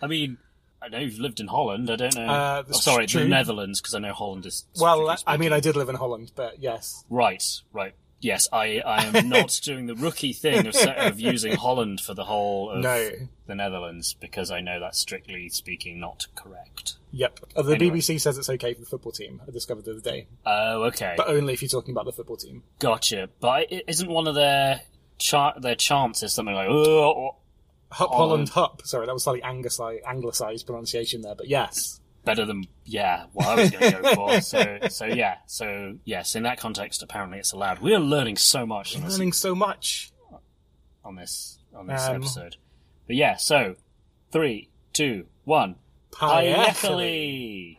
I 0.00 0.06
mean, 0.06 0.38
I 0.84 0.88
know 0.88 0.98
you've 0.98 1.18
lived 1.18 1.40
in 1.40 1.46
Holland. 1.48 1.90
I 1.90 1.96
don't 1.96 2.14
know. 2.16 2.26
Uh, 2.26 2.62
oh, 2.68 2.72
sorry, 2.72 3.06
true. 3.06 3.22
the 3.22 3.28
Netherlands, 3.28 3.80
because 3.80 3.94
I 3.94 3.98
know 4.00 4.12
Holland 4.12 4.46
is. 4.46 4.64
well, 4.80 5.14
I 5.26 5.36
mean, 5.36 5.52
I 5.52 5.60
did 5.60 5.76
live 5.76 5.88
in 5.88 5.96
Holland, 5.96 6.32
but 6.34 6.60
yes. 6.60 7.04
Right, 7.08 7.42
right. 7.72 7.94
Yes, 8.20 8.48
I, 8.52 8.80
I 8.86 9.04
am 9.06 9.28
not 9.28 9.58
doing 9.64 9.86
the 9.86 9.96
rookie 9.96 10.32
thing 10.32 10.66
of, 10.68 10.76
of 10.76 11.18
using 11.18 11.52
Holland 11.56 12.00
for 12.00 12.14
the 12.14 12.24
whole 12.24 12.70
of 12.70 12.80
No. 12.82 13.10
the 13.46 13.54
Netherlands 13.56 14.14
because 14.20 14.50
I 14.52 14.60
know 14.60 14.78
that's 14.78 14.98
strictly 15.00 15.48
speaking 15.48 15.98
not 15.98 16.26
correct. 16.36 16.94
Yep. 17.10 17.40
Uh, 17.56 17.62
the 17.62 17.74
Anyway. 17.74 17.98
BBC 17.98 18.20
says 18.20 18.38
it's 18.38 18.48
okay 18.48 18.74
for 18.74 18.80
the 18.80 18.86
football 18.86 19.10
team. 19.12 19.42
I 19.46 19.50
discovered 19.50 19.84
the 19.86 19.90
other 19.92 20.00
day, 20.00 20.28
Oh, 20.46 20.84
okay, 20.84 21.14
but 21.16 21.28
only 21.28 21.52
if 21.52 21.62
you're 21.62 21.68
talking 21.68 21.92
about 21.92 22.04
the 22.06 22.12
football 22.12 22.36
team. 22.36 22.62
gotcha. 22.78 23.28
But 23.40 23.66
i- 23.72 23.82
isn't 23.88 24.08
one 24.08 24.28
of 24.28 24.36
their 24.36 24.82
char- 25.18 25.54
their 25.60 25.74
chants 25.74 26.22
is 26.22 26.32
something 26.32 26.54
like 26.54 26.68
"Oh, 26.68 27.34
Hup 27.92 28.10
Holland. 28.10 28.48
Holland 28.48 28.48
Hup. 28.50 28.82
Sorry, 28.84 29.06
that 29.06 29.12
was 29.12 29.24
slightly 29.24 29.42
anglicised, 29.42 30.02
anglicised 30.06 30.66
pronunciation 30.66 31.22
there, 31.22 31.34
but 31.34 31.48
yes. 31.48 32.00
better 32.24 32.44
than 32.44 32.64
yeah 32.84 33.26
what 33.32 33.46
I 33.46 33.54
was 33.56 33.70
going 33.70 33.92
to 33.92 34.02
go 34.02 34.14
for. 34.14 34.40
So 34.40 34.78
so 34.88 35.04
yeah, 35.06 35.36
so 35.46 35.96
yes, 36.04 36.34
in 36.36 36.42
that 36.44 36.58
context, 36.58 37.02
apparently 37.02 37.38
it's 37.38 37.52
allowed. 37.52 37.80
We 37.80 37.94
are 37.94 38.00
learning 38.00 38.36
so 38.36 38.64
much 38.66 38.96
on 38.96 39.02
this 39.02 39.12
Learning 39.14 39.32
so 39.32 39.54
much. 39.54 40.12
on 41.04 41.16
this 41.16 41.58
on 41.74 41.86
this 41.86 42.02
Um, 42.06 42.16
episode. 42.16 42.56
But 43.06 43.16
yeah, 43.16 43.36
so 43.36 43.76
three, 44.30 44.70
two, 44.92 45.26
one. 45.44 45.76
Paekali. 46.12 47.78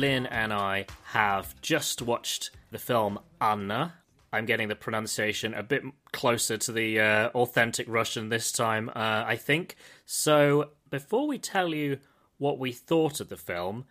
Lynn 0.00 0.24
and 0.24 0.50
I 0.50 0.86
have 1.08 1.60
just 1.60 2.00
watched 2.00 2.52
the 2.70 2.78
film 2.78 3.18
Anna. 3.38 3.96
I'm 4.32 4.46
getting 4.46 4.68
the 4.68 4.74
pronunciation 4.74 5.52
a 5.52 5.62
bit 5.62 5.82
closer 6.10 6.56
to 6.56 6.72
the 6.72 6.98
uh, 6.98 7.28
authentic 7.34 7.86
Russian 7.86 8.30
this 8.30 8.50
time, 8.50 8.88
uh, 8.88 9.24
I 9.26 9.36
think. 9.36 9.76
So, 10.06 10.70
before 10.88 11.28
we 11.28 11.36
tell 11.36 11.74
you 11.74 11.98
what 12.38 12.58
we 12.58 12.72
thought 12.72 13.20
of 13.20 13.28
the 13.28 13.36
film, 13.36 13.84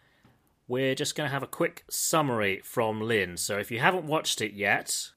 we're 0.68 0.96
just 0.96 1.14
going 1.14 1.28
to 1.28 1.32
have 1.32 1.44
a 1.44 1.48
quick 1.48 1.84
summary 1.92 2.62
from 2.64 3.02
Lynn. 3.02 3.38
So, 3.38 3.60
if 3.60 3.70
you 3.70 3.78
haven't 3.78 4.06
watched 4.06 4.42
it 4.42 4.54
yet, 4.54 5.12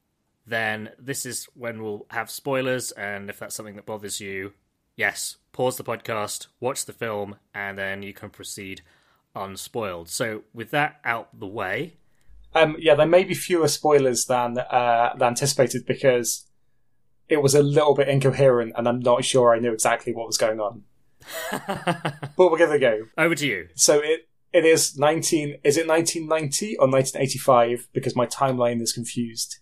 then 0.46 0.90
this 0.98 1.24
is 1.24 1.46
when 1.54 1.82
we'll 1.82 2.04
have 2.10 2.30
spoilers, 2.30 2.90
and 2.92 3.30
if 3.30 3.38
that's 3.38 3.54
something 3.54 3.76
that 3.76 3.86
bothers 3.86 4.20
you, 4.20 4.52
yes, 4.96 5.38
pause 5.52 5.78
the 5.78 5.84
podcast, 5.84 6.48
watch 6.60 6.84
the 6.84 6.92
film, 6.92 7.36
and 7.54 7.78
then 7.78 8.02
you 8.02 8.12
can 8.12 8.28
proceed 8.28 8.82
unspoiled. 9.34 10.08
So, 10.08 10.42
with 10.52 10.70
that 10.70 11.00
out 11.04 11.28
the 11.38 11.46
way, 11.46 11.98
Um, 12.54 12.76
yeah, 12.78 12.94
there 12.94 13.06
may 13.06 13.24
be 13.24 13.34
fewer 13.34 13.68
spoilers 13.68 14.26
than 14.26 14.58
uh, 14.58 15.14
than 15.16 15.28
anticipated 15.28 15.86
because 15.86 16.46
it 17.28 17.40
was 17.42 17.54
a 17.54 17.62
little 17.62 17.94
bit 17.94 18.08
incoherent, 18.08 18.74
and 18.76 18.86
I'm 18.86 19.00
not 19.00 19.24
sure 19.24 19.54
I 19.54 19.58
knew 19.58 19.72
exactly 19.72 20.12
what 20.12 20.26
was 20.26 20.36
going 20.38 20.60
on. 20.60 20.82
But 22.36 22.36
we'll 22.36 22.56
give 22.56 22.70
it 22.70 22.76
a 22.76 22.78
go. 22.78 23.04
over 23.16 23.34
to 23.34 23.46
you. 23.46 23.68
So 23.74 24.00
it 24.00 24.28
it 24.52 24.66
is 24.66 24.98
19, 24.98 25.60
is 25.64 25.78
it 25.78 25.86
1990 25.88 26.76
or 26.76 26.86
1985? 26.88 27.88
Because 27.94 28.14
my 28.14 28.26
timeline 28.26 28.82
is 28.82 28.92
confused. 28.92 29.60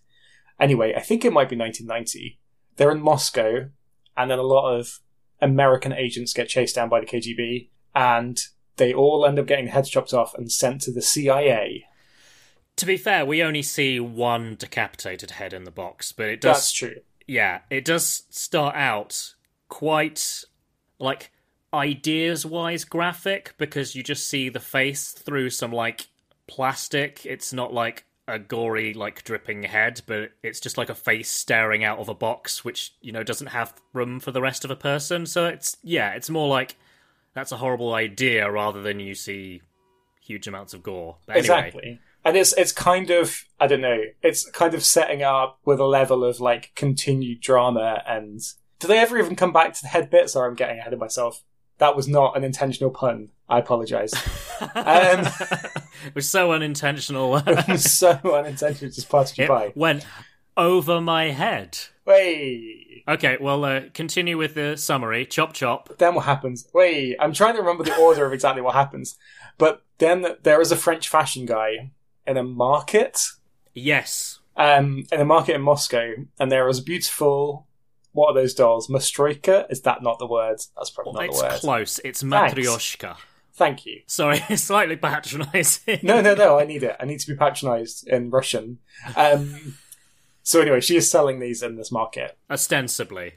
Anyway, 0.59 0.93
I 0.95 0.99
think 0.99 1.23
it 1.23 1.31
might 1.31 1.49
be 1.49 1.55
1990. 1.55 2.39
They're 2.75 2.91
in 2.91 3.01
Moscow, 3.01 3.69
and 4.17 4.29
then 4.29 4.37
a 4.39 4.43
lot 4.43 4.69
of 4.77 4.99
American 5.39 5.93
agents 5.93 6.33
get 6.33 6.49
chased 6.49 6.75
down 6.75 6.89
by 6.89 6.99
the 6.99 7.05
KGB, 7.05 7.69
and 7.95 8.37
they 8.77 8.93
all 8.93 9.25
end 9.25 9.39
up 9.39 9.47
getting 9.47 9.67
heads 9.67 9.89
chopped 9.89 10.13
off 10.13 10.33
and 10.33 10.51
sent 10.51 10.81
to 10.81 10.91
the 10.91 11.01
CIA. 11.01 11.85
To 12.77 12.85
be 12.85 12.97
fair, 12.97 13.25
we 13.25 13.43
only 13.43 13.61
see 13.61 13.99
one 13.99 14.55
decapitated 14.57 15.31
head 15.31 15.53
in 15.53 15.65
the 15.65 15.71
box, 15.71 16.11
but 16.11 16.27
it 16.27 16.41
does. 16.41 16.57
That's 16.57 16.71
true. 16.71 16.95
Yeah, 17.27 17.59
it 17.69 17.85
does 17.85 18.23
start 18.29 18.75
out 18.75 19.35
quite 19.69 20.43
like 20.99 21.31
ideas 21.73 22.45
wise 22.45 22.83
graphic 22.83 23.53
because 23.57 23.95
you 23.95 24.03
just 24.03 24.27
see 24.27 24.49
the 24.49 24.59
face 24.59 25.11
through 25.11 25.49
some 25.49 25.71
like 25.71 26.07
plastic. 26.47 27.25
It's 27.25 27.53
not 27.53 27.73
like 27.73 28.05
a 28.27 28.39
gory 28.39 28.93
like 28.93 29.23
dripping 29.23 29.63
head, 29.63 30.01
but 30.05 30.31
it's 30.43 30.59
just 30.59 30.77
like 30.77 30.89
a 30.89 30.95
face 30.95 31.29
staring 31.29 31.83
out 31.83 31.99
of 31.99 32.09
a 32.09 32.13
box 32.13 32.63
which, 32.63 32.95
you 33.01 33.11
know, 33.11 33.23
doesn't 33.23 33.47
have 33.47 33.73
room 33.93 34.19
for 34.19 34.31
the 34.31 34.41
rest 34.41 34.65
of 34.65 34.71
a 34.71 34.75
person. 34.75 35.25
So 35.25 35.45
it's 35.45 35.77
yeah, 35.83 36.13
it's 36.13 36.29
more 36.29 36.47
like 36.47 36.77
that's 37.33 37.51
a 37.51 37.57
horrible 37.57 37.93
idea 37.93 38.49
rather 38.51 38.81
than 38.81 38.99
you 38.99 39.13
see 39.15 39.61
huge 40.21 40.47
amounts 40.47 40.73
of 40.73 40.83
gore. 40.83 41.17
But 41.25 41.37
anyway, 41.37 41.39
Exactly. 41.39 41.99
And 42.23 42.37
it's 42.37 42.53
it's 42.53 42.71
kind 42.71 43.09
of 43.09 43.43
I 43.59 43.67
don't 43.67 43.81
know, 43.81 44.03
it's 44.21 44.49
kind 44.51 44.73
of 44.73 44.83
setting 44.83 45.23
up 45.23 45.59
with 45.65 45.79
a 45.79 45.85
level 45.85 46.23
of 46.23 46.39
like 46.39 46.71
continued 46.75 47.41
drama 47.41 48.03
and 48.05 48.39
do 48.79 48.87
they 48.87 48.99
ever 48.99 49.17
even 49.17 49.35
come 49.35 49.51
back 49.53 49.73
to 49.73 49.81
the 49.81 49.87
head 49.87 50.09
bits 50.09 50.35
or 50.35 50.47
I'm 50.47 50.55
getting 50.55 50.79
ahead 50.79 50.93
of 50.93 50.99
myself. 50.99 51.43
That 51.79 51.95
was 51.95 52.07
not 52.07 52.37
an 52.37 52.43
intentional 52.43 52.91
pun. 52.91 53.29
I 53.49 53.57
apologise. 53.59 54.13
um, 54.61 55.25
it 56.05 56.13
was 56.13 56.29
so 56.29 56.51
unintentional. 56.51 57.37
it 57.47 57.67
was 57.67 57.91
so 57.91 58.11
unintentional, 58.23 58.89
it 58.91 58.93
just 58.95 59.09
passed 59.09 59.37
you 59.37 59.45
it 59.45 59.47
by. 59.47 59.71
went 59.75 60.05
over 60.55 61.01
my 61.01 61.31
head. 61.31 61.77
Wait, 62.05 62.80
Okay, 63.07 63.37
well, 63.39 63.63
uh, 63.65 63.81
continue 63.93 64.37
with 64.37 64.53
the 64.55 64.77
summary. 64.77 65.25
Chop 65.25 65.53
chop. 65.53 65.97
then 65.97 66.15
what 66.15 66.25
happens? 66.25 66.67
Wait, 66.73 67.15
I'm 67.19 67.33
trying 67.33 67.53
to 67.55 67.59
remember 67.61 67.83
the 67.83 67.95
order 67.97 68.25
of 68.25 68.33
exactly 68.33 68.61
what 68.61 68.75
happens. 68.75 69.17
But 69.57 69.83
then 69.97 70.25
there 70.43 70.61
is 70.61 70.71
a 70.71 70.75
French 70.75 71.07
fashion 71.09 71.45
guy 71.45 71.91
in 72.27 72.37
a 72.37 72.43
market 72.43 73.19
Yes. 73.73 74.39
um, 74.57 75.05
in 75.11 75.19
a 75.21 75.25
market 75.25 75.55
in 75.55 75.61
Moscow, 75.61 76.13
and 76.39 76.51
there 76.51 76.65
was 76.65 76.79
a 76.79 76.83
beautiful. 76.83 77.67
What 78.13 78.27
are 78.31 78.33
those 78.33 78.53
dolls? 78.53 78.89
Mastroika? 78.89 79.65
Is 79.71 79.81
that 79.83 80.03
not 80.03 80.19
the 80.19 80.27
word? 80.27 80.59
That's 80.75 80.89
probably 80.89 81.13
not 81.13 81.25
it's 81.29 81.39
the 81.39 81.43
word. 81.45 81.51
It's 81.53 81.61
close. 81.61 81.99
It's 82.03 82.23
Matryoshka. 82.23 83.15
Thank 83.53 83.85
you. 83.85 84.01
Sorry, 84.07 84.37
slightly 84.57 84.97
patronising. 84.97 85.99
No, 86.03 86.19
no, 86.19 86.33
no. 86.35 86.59
I 86.59 86.65
need 86.65 86.83
it. 86.83 86.95
I 86.99 87.05
need 87.05 87.19
to 87.21 87.27
be 87.27 87.35
patronised 87.37 88.07
in 88.07 88.29
Russian. 88.29 88.79
Um, 89.15 89.75
so 90.43 90.61
anyway, 90.61 90.81
she 90.81 90.95
is 90.97 91.09
selling 91.09 91.39
these 91.39 91.61
in 91.63 91.75
this 91.75 91.91
market. 91.91 92.37
Ostensibly. 92.49 93.33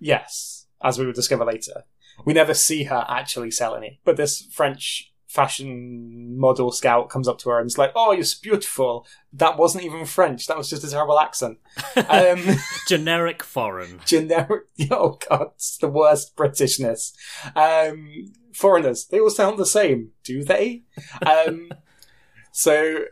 Yes, 0.00 0.66
as 0.82 0.98
we 0.98 1.06
will 1.06 1.12
discover 1.12 1.44
later. 1.44 1.84
We 2.24 2.32
never 2.32 2.54
see 2.54 2.84
her 2.84 3.04
actually 3.08 3.50
sell 3.50 3.76
any. 3.76 4.00
But 4.04 4.16
this 4.16 4.42
French 4.52 5.12
fashion 5.28 6.38
model 6.38 6.72
scout 6.72 7.10
comes 7.10 7.28
up 7.28 7.38
to 7.38 7.50
her 7.50 7.60
and 7.60 7.66
is 7.66 7.78
like, 7.78 7.92
"Oh, 7.94 8.12
you're 8.12 8.24
beautiful." 8.42 9.06
That 9.32 9.58
wasn't 9.58 9.84
even 9.84 10.06
French. 10.06 10.46
That 10.46 10.56
was 10.56 10.70
just 10.70 10.84
a 10.84 10.90
terrible 10.90 11.18
accent. 11.20 11.58
Um, 11.96 12.42
Generic 12.88 13.42
foreign. 13.42 14.00
generic. 14.06 14.64
Oh 14.90 15.18
god, 15.28 15.50
it's 15.54 15.76
the 15.76 15.88
worst 15.88 16.36
Britishness. 16.36 17.12
Um, 17.54 18.32
foreigners, 18.52 19.06
they 19.06 19.20
all 19.20 19.30
sound 19.30 19.58
the 19.58 19.66
same, 19.66 20.12
do 20.24 20.42
they? 20.42 20.82
Um, 21.24 21.70
so 22.52 23.04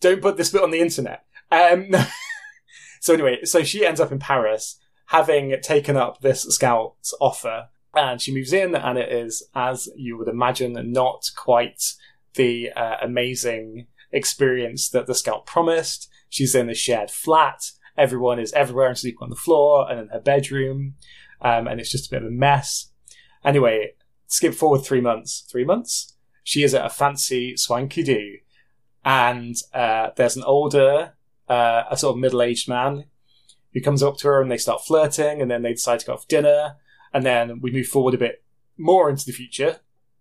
don't 0.00 0.22
put 0.22 0.36
this 0.36 0.50
bit 0.50 0.62
on 0.62 0.70
the 0.70 0.80
internet. 0.80 1.24
Um, 1.50 1.90
so 3.06 3.14
anyway, 3.14 3.44
so 3.44 3.62
she 3.62 3.86
ends 3.86 4.00
up 4.00 4.10
in 4.10 4.18
Paris, 4.18 4.80
having 5.06 5.54
taken 5.62 5.96
up 5.96 6.20
this 6.20 6.42
scout's 6.42 7.14
offer, 7.20 7.68
and 7.94 8.20
she 8.20 8.34
moves 8.34 8.52
in, 8.52 8.74
and 8.74 8.98
it 8.98 9.12
is, 9.12 9.48
as 9.54 9.88
you 9.94 10.18
would 10.18 10.26
imagine, 10.26 10.76
not 10.90 11.30
quite 11.36 11.80
the 12.34 12.72
uh, 12.72 12.96
amazing 13.00 13.86
experience 14.10 14.88
that 14.88 15.06
the 15.06 15.14
scout 15.14 15.46
promised. 15.46 16.10
She's 16.28 16.56
in 16.56 16.68
a 16.68 16.74
shared 16.74 17.12
flat. 17.12 17.70
Everyone 17.96 18.40
is 18.40 18.52
everywhere 18.54 18.88
and 18.88 18.98
sleeping 18.98 19.22
on 19.22 19.30
the 19.30 19.36
floor 19.36 19.88
and 19.88 20.00
in 20.00 20.08
her 20.08 20.18
bedroom, 20.18 20.94
um, 21.40 21.68
and 21.68 21.78
it's 21.78 21.92
just 21.92 22.08
a 22.08 22.10
bit 22.10 22.22
of 22.22 22.28
a 22.28 22.32
mess. 22.32 22.90
Anyway, 23.44 23.92
skip 24.26 24.52
forward 24.52 24.82
three 24.84 25.00
months. 25.00 25.46
Three 25.48 25.64
months? 25.64 26.14
She 26.42 26.64
is 26.64 26.74
at 26.74 26.84
a 26.84 26.90
fancy 26.90 27.56
swanky 27.56 28.02
do, 28.02 28.38
and 29.04 29.54
uh, 29.72 30.10
there's 30.16 30.36
an 30.36 30.42
older, 30.42 31.12
uh, 31.48 31.84
a 31.90 31.96
sort 31.96 32.14
of 32.14 32.20
middle-aged 32.20 32.68
man 32.68 33.04
who 33.72 33.80
comes 33.80 34.02
up 34.02 34.16
to 34.18 34.28
her, 34.28 34.40
and 34.40 34.50
they 34.50 34.58
start 34.58 34.84
flirting, 34.84 35.40
and 35.40 35.50
then 35.50 35.62
they 35.62 35.72
decide 35.72 36.00
to 36.00 36.06
go 36.06 36.14
off 36.14 36.28
dinner, 36.28 36.76
and 37.12 37.24
then 37.24 37.60
we 37.60 37.70
move 37.70 37.86
forward 37.86 38.14
a 38.14 38.18
bit 38.18 38.42
more 38.78 39.08
into 39.10 39.26
the 39.26 39.32
future. 39.32 39.80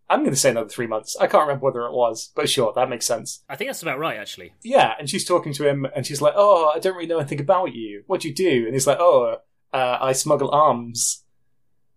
I'm 0.10 0.20
going 0.20 0.32
to 0.32 0.40
say 0.40 0.52
another 0.52 0.70
three 0.70 0.86
months. 0.86 1.18
I 1.20 1.26
can't 1.28 1.48
remember 1.48 1.66
whether 1.66 1.86
it 1.86 1.92
was, 1.92 2.32
but 2.36 2.48
sure, 2.48 2.72
that 2.76 2.90
makes 2.90 3.08
sense. 3.08 3.44
I 3.50 3.56
think 3.56 3.70
that's 3.70 3.82
about 3.82 3.98
right, 3.98 4.20
actually. 4.20 4.54
Yeah, 4.62 4.94
and 5.00 5.10
she's 5.10 5.26
talking 5.26 5.52
to 5.54 5.68
him, 5.68 5.88
and 5.96 6.06
she's 6.06 6.22
like, 6.22 6.34
"Oh, 6.36 6.72
I 6.76 6.80
don't 6.80 6.96
really 6.96 7.08
know 7.08 7.18
anything 7.18 7.40
about 7.40 7.74
you. 7.74 8.04
What 8.06 8.22
do 8.22 8.28
you 8.28 8.36
do?" 8.36 8.66
And 8.66 8.74
he's 8.74 8.86
like, 8.86 9.00
"Oh, 9.00 9.38
uh, 9.74 9.98
I 10.00 10.12
smuggle 10.12 10.52
arms." 10.52 11.24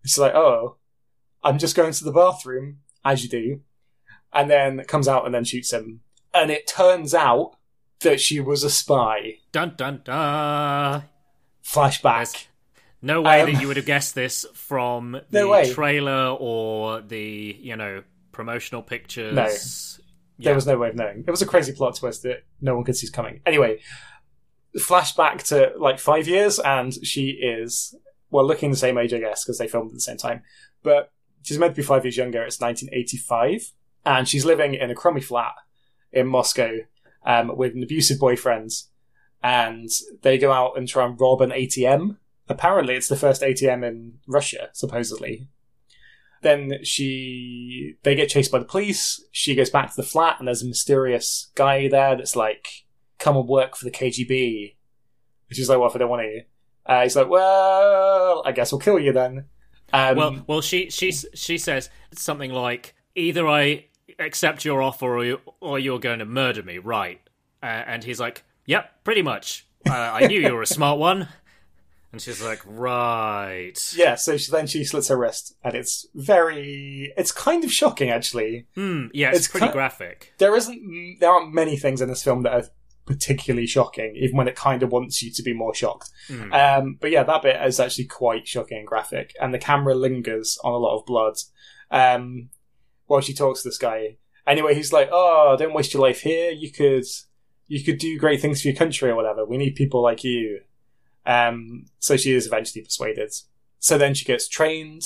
She's 0.03 0.17
like, 0.17 0.33
"Oh, 0.33 0.77
I'm 1.43 1.59
just 1.59 1.75
going 1.75 1.93
to 1.93 2.03
the 2.03 2.11
bathroom, 2.11 2.79
as 3.05 3.23
you 3.23 3.29
do," 3.29 3.61
and 4.33 4.49
then 4.49 4.83
comes 4.85 5.07
out 5.07 5.25
and 5.25 5.35
then 5.35 5.43
shoots 5.43 5.71
him. 5.71 6.01
And 6.33 6.49
it 6.49 6.67
turns 6.67 7.13
out 7.13 7.57
that 8.01 8.19
she 8.19 8.39
was 8.39 8.63
a 8.63 8.69
spy. 8.69 9.37
Dun 9.51 9.73
dun 9.75 10.01
dun. 10.03 11.03
Flashback. 11.63 12.47
No 13.01 13.21
way 13.21 13.41
Um, 13.41 13.53
that 13.53 13.61
you 13.61 13.67
would 13.67 13.77
have 13.77 13.85
guessed 13.85 14.15
this 14.15 14.45
from 14.53 15.19
the 15.29 15.47
way. 15.47 15.71
trailer 15.73 16.35
or 16.39 17.01
the, 17.01 17.57
you 17.59 17.75
know, 17.75 18.03
promotional 18.31 18.81
pictures. 18.81 19.33
No. 19.33 19.47
Yeah. 20.37 20.45
There 20.49 20.55
was 20.55 20.67
no 20.67 20.77
way 20.77 20.89
of 20.89 20.95
knowing. 20.95 21.23
It 21.27 21.31
was 21.31 21.41
a 21.41 21.45
crazy 21.45 21.73
plot 21.73 21.95
twist 21.97 22.23
that 22.23 22.43
no 22.61 22.75
one 22.75 22.83
could 22.85 22.95
see 22.95 23.09
coming. 23.09 23.41
Anyway, 23.45 23.79
flashback 24.77 25.43
to 25.49 25.73
like 25.77 25.99
five 25.99 26.27
years, 26.27 26.59
and 26.59 26.93
she 27.05 27.29
is 27.31 27.93
well 28.31 28.45
looking 28.45 28.71
the 28.71 28.77
same 28.77 28.97
age, 28.97 29.13
I 29.13 29.19
guess, 29.19 29.43
because 29.43 29.57
they 29.57 29.67
filmed 29.67 29.89
at 29.89 29.93
the 29.95 29.99
same 30.01 30.15
time. 30.17 30.43
But 30.81 31.11
she's 31.43 31.57
meant 31.59 31.73
to 31.75 31.81
be 31.81 31.85
five 31.85 32.05
years 32.05 32.15
younger. 32.15 32.41
It's 32.43 32.59
1985, 32.61 33.71
and 34.05 34.27
she's 34.29 34.45
living 34.45 34.75
in 34.75 34.89
a 34.89 34.95
crummy 34.95 35.19
flat 35.21 35.53
in 36.13 36.27
Moscow 36.27 36.77
um, 37.25 37.55
with 37.55 37.75
an 37.75 37.83
abusive 37.83 38.19
boyfriend, 38.19 38.71
and 39.43 39.89
they 40.21 40.37
go 40.37 40.51
out 40.51 40.77
and 40.77 40.87
try 40.87 41.05
and 41.05 41.19
rob 41.19 41.41
an 41.41 41.51
ATM. 41.51 42.17
Apparently, 42.47 42.95
it's 42.95 43.07
the 43.07 43.15
first 43.15 43.41
ATM 43.41 43.87
in 43.87 44.13
Russia, 44.27 44.69
supposedly. 44.73 45.47
Then 46.41 46.83
she, 46.83 47.95
they 48.03 48.15
get 48.15 48.29
chased 48.29 48.51
by 48.51 48.59
the 48.59 48.65
police. 48.65 49.23
She 49.31 49.55
goes 49.55 49.69
back 49.69 49.89
to 49.89 49.95
the 49.95 50.07
flat, 50.07 50.37
and 50.39 50.47
there's 50.47 50.63
a 50.63 50.67
mysterious 50.67 51.51
guy 51.55 51.87
there 51.87 52.15
that's 52.15 52.35
like, 52.35 52.85
"Come 53.17 53.35
and 53.37 53.47
work 53.47 53.75
for 53.75 53.85
the 53.85 53.91
KGB." 53.91 54.75
And 55.49 55.55
she's 55.55 55.69
like, 55.69 55.79
"Well, 55.79 55.89
if 55.89 55.95
I 55.95 55.99
don't 55.99 56.09
want 56.09 56.23
to," 56.23 56.41
uh, 56.91 57.03
he's 57.03 57.15
like, 57.15 57.29
"Well, 57.29 58.41
I 58.45 58.51
guess 58.53 58.71
we'll 58.71 58.79
kill 58.79 58.99
you 58.99 59.11
then." 59.11 59.45
Um, 59.91 60.17
well, 60.17 60.43
well, 60.47 60.61
she 60.61 60.89
she 60.89 61.11
she 61.11 61.57
says 61.57 61.89
something 62.13 62.51
like, 62.51 62.95
"Either 63.15 63.47
I 63.47 63.85
accept 64.17 64.65
your 64.65 64.81
offer, 64.81 65.17
or 65.17 65.25
you, 65.25 65.41
or 65.59 65.77
you're 65.79 65.99
going 65.99 66.19
to 66.19 66.25
murder 66.25 66.63
me." 66.63 66.77
Right? 66.77 67.21
Uh, 67.61 67.65
and 67.65 68.03
he's 68.03 68.19
like, 68.19 68.43
"Yep, 68.65 69.03
pretty 69.03 69.21
much. 69.21 69.65
Uh, 69.87 69.93
I 69.93 70.27
knew 70.27 70.39
you 70.39 70.53
were 70.53 70.61
a 70.61 70.67
smart 70.79 70.99
one." 70.99 71.27
And 72.11 72.19
she's 72.19 72.41
like, 72.41 72.61
"Right." 72.65 73.77
yeah. 73.95 74.15
So 74.15 74.35
she, 74.37 74.51
then 74.51 74.65
she 74.67 74.83
slits 74.83 75.09
her 75.09 75.17
wrist, 75.17 75.55
and 75.63 75.75
it's 75.75 76.07
very, 76.15 77.13
it's 77.17 77.31
kind 77.31 77.63
of 77.63 77.71
shocking 77.71 78.09
actually. 78.09 78.65
Hmm. 78.75 79.07
Yeah, 79.13 79.29
it's, 79.29 79.39
It's 79.39 79.47
pretty 79.49 79.67
ki- 79.67 79.73
graphic. 79.73 80.33
There 80.39 80.55
isn't, 80.55 81.17
there 81.19 81.29
aren't 81.29 81.53
many 81.53 81.77
things 81.77 82.01
in 82.01 82.09
this 82.09 82.23
film 82.23 82.41
that 82.43 82.53
are 82.53 82.63
particularly 83.05 83.67
shocking, 83.67 84.15
even 84.15 84.37
when 84.37 84.47
it 84.47 84.55
kind 84.55 84.81
of 84.83 84.91
wants 84.91 85.21
you 85.21 85.31
to 85.31 85.43
be 85.43 85.53
more 85.53 85.73
shocked. 85.75 86.09
Hmm. 86.27 86.51
Um, 86.53 86.97
but 86.99 87.11
yeah, 87.11 87.23
that 87.23 87.41
bit 87.43 87.61
is 87.63 87.79
actually 87.79 88.05
quite 88.05 88.47
shocking 88.47 88.79
and 88.79 88.87
graphic, 88.87 89.35
and 89.39 89.53
the 89.53 89.59
camera 89.59 89.93
lingers 89.95 90.57
on 90.63 90.73
a 90.73 90.77
lot 90.77 90.97
of 90.97 91.05
blood 91.05 91.35
um, 91.91 92.49
while 93.09 93.21
she 93.21 93.33
talks 93.33 93.63
to 93.63 93.67
this 93.67 93.77
guy. 93.77 94.17
Anyway, 94.47 94.73
he's 94.75 94.93
like, 94.93 95.09
"Oh, 95.11 95.55
don't 95.57 95.73
waste 95.73 95.93
your 95.93 96.03
life 96.03 96.21
here. 96.21 96.51
You 96.51 96.71
could, 96.71 97.05
you 97.67 97.83
could 97.83 97.97
do 97.97 98.17
great 98.17 98.39
things 98.39 98.61
for 98.61 98.67
your 98.69 98.77
country 98.77 99.09
or 99.09 99.15
whatever. 99.15 99.45
We 99.45 99.57
need 99.57 99.75
people 99.75 100.01
like 100.01 100.23
you." 100.23 100.61
Um, 101.25 101.87
so 101.99 102.17
she 102.17 102.33
is 102.33 102.47
eventually 102.47 102.83
persuaded. 102.83 103.33
So 103.79 103.97
then 103.97 104.13
she 104.13 104.25
gets 104.25 104.47
trained 104.47 105.03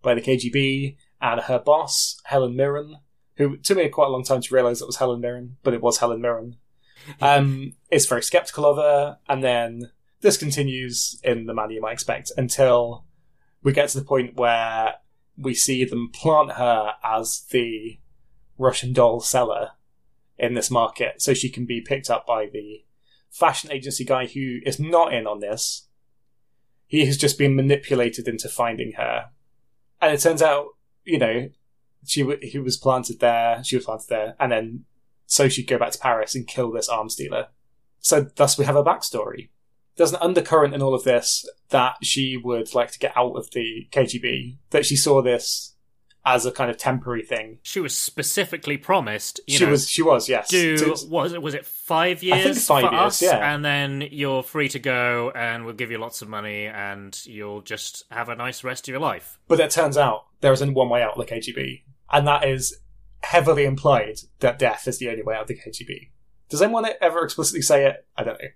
by 0.00 0.14
the 0.14 0.20
KGB, 0.20 0.96
and 1.20 1.40
her 1.42 1.58
boss, 1.58 2.20
Helen 2.24 2.56
Mirren, 2.56 2.96
who 3.36 3.56
took 3.58 3.78
me 3.78 3.88
quite 3.88 4.08
a 4.08 4.10
long 4.10 4.24
time 4.24 4.40
to 4.40 4.54
realise 4.54 4.80
it 4.80 4.86
was 4.86 4.96
Helen 4.96 5.20
Mirren, 5.20 5.56
but 5.62 5.74
it 5.74 5.82
was 5.82 5.98
Helen 5.98 6.20
Mirren, 6.20 6.56
um, 7.20 7.74
is 7.90 8.06
very 8.06 8.22
skeptical 8.22 8.64
of 8.64 8.78
her, 8.78 9.18
and 9.28 9.44
then 9.44 9.92
this 10.20 10.36
continues 10.36 11.20
in 11.22 11.46
the 11.46 11.54
manner 11.54 11.72
you 11.72 11.80
might 11.80 11.92
expect 11.92 12.32
until 12.36 13.04
we 13.62 13.72
get 13.72 13.90
to 13.90 13.98
the 13.98 14.04
point 14.04 14.36
where 14.36 14.94
we 15.36 15.54
see 15.54 15.84
them 15.84 16.10
plant 16.12 16.52
her 16.52 16.94
as 17.02 17.46
the 17.50 17.98
Russian 18.58 18.92
doll 18.92 19.20
seller 19.20 19.70
in 20.38 20.54
this 20.54 20.70
market 20.70 21.20
so 21.22 21.34
she 21.34 21.48
can 21.48 21.64
be 21.64 21.80
picked 21.80 22.10
up 22.10 22.26
by 22.26 22.46
the 22.46 22.84
fashion 23.30 23.72
agency 23.72 24.04
guy 24.04 24.26
who 24.26 24.58
is 24.64 24.78
not 24.78 25.12
in 25.12 25.26
on 25.26 25.40
this. 25.40 25.88
He 26.86 27.06
has 27.06 27.16
just 27.16 27.38
been 27.38 27.56
manipulated 27.56 28.28
into 28.28 28.48
finding 28.48 28.92
her. 28.92 29.30
And 30.00 30.12
it 30.12 30.20
turns 30.20 30.42
out, 30.42 30.66
you 31.04 31.18
know, 31.18 31.48
she 32.04 32.22
w- 32.22 32.40
he 32.42 32.58
was 32.58 32.76
planted 32.76 33.20
there, 33.20 33.62
she 33.64 33.76
was 33.76 33.84
planted 33.84 34.08
there, 34.08 34.36
and 34.38 34.52
then 34.52 34.84
so 35.26 35.48
she'd 35.48 35.68
go 35.68 35.78
back 35.78 35.92
to 35.92 35.98
Paris 35.98 36.34
and 36.34 36.46
kill 36.46 36.70
this 36.70 36.88
arms 36.88 37.14
dealer. 37.14 37.48
So 38.00 38.26
thus 38.36 38.58
we 38.58 38.64
have 38.66 38.76
a 38.76 38.84
backstory. 38.84 39.48
There's 39.96 40.12
an 40.12 40.18
undercurrent 40.20 40.74
in 40.74 40.82
all 40.82 40.94
of 40.94 41.04
this 41.04 41.48
that 41.70 41.96
she 42.02 42.36
would 42.36 42.74
like 42.74 42.90
to 42.92 42.98
get 42.98 43.16
out 43.16 43.34
of 43.34 43.50
the 43.50 43.88
KGB, 43.92 44.56
that 44.70 44.86
she 44.86 44.96
saw 44.96 45.22
this 45.22 45.74
as 46.24 46.46
a 46.46 46.52
kind 46.52 46.70
of 46.70 46.76
temporary 46.76 47.22
thing. 47.22 47.58
She 47.62 47.80
was 47.80 47.96
specifically 47.98 48.76
promised. 48.76 49.40
You 49.46 49.58
she 49.58 49.64
know, 49.64 49.72
was, 49.72 49.88
she 49.88 50.02
was, 50.02 50.28
yes. 50.28 50.48
do 50.48 50.76
To- 50.76 51.06
was 51.08 51.32
it 51.32 51.42
was 51.42 51.54
it 51.54 51.66
five 51.66 52.22
years 52.22 52.38
I 52.38 52.42
think 52.44 52.56
five 52.58 52.84
for 52.84 52.92
years, 52.92 53.02
us, 53.02 53.22
yeah. 53.22 53.54
and 53.54 53.64
then 53.64 54.08
you're 54.10 54.42
free 54.42 54.68
to 54.70 54.78
go, 54.78 55.32
and 55.34 55.64
we'll 55.64 55.74
give 55.74 55.90
you 55.90 55.98
lots 55.98 56.22
of 56.22 56.28
money, 56.28 56.66
and 56.66 57.18
you'll 57.26 57.62
just 57.62 58.04
have 58.10 58.28
a 58.28 58.36
nice 58.36 58.62
rest 58.64 58.88
of 58.88 58.92
your 58.92 59.00
life. 59.00 59.38
But 59.48 59.60
it 59.60 59.70
turns 59.70 59.96
out 59.96 60.26
there 60.40 60.52
is 60.52 60.62
only 60.62 60.74
one 60.74 60.88
way 60.88 61.02
out 61.02 61.18
of 61.18 61.26
the 61.26 61.32
KGB, 61.34 61.82
and 62.12 62.26
that 62.26 62.48
is 62.48 62.78
heavily 63.22 63.64
implied 63.64 64.18
that 64.40 64.58
death 64.58 64.86
is 64.88 64.98
the 64.98 65.08
only 65.08 65.22
way 65.22 65.34
out 65.34 65.42
of 65.42 65.48
the 65.48 65.54
KGB. 65.58 66.10
Does 66.48 66.62
anyone 66.62 66.86
ever 67.00 67.24
explicitly 67.24 67.62
say 67.62 67.86
it? 67.86 68.06
I 68.16 68.24
don't 68.24 68.40
know. 68.40 68.48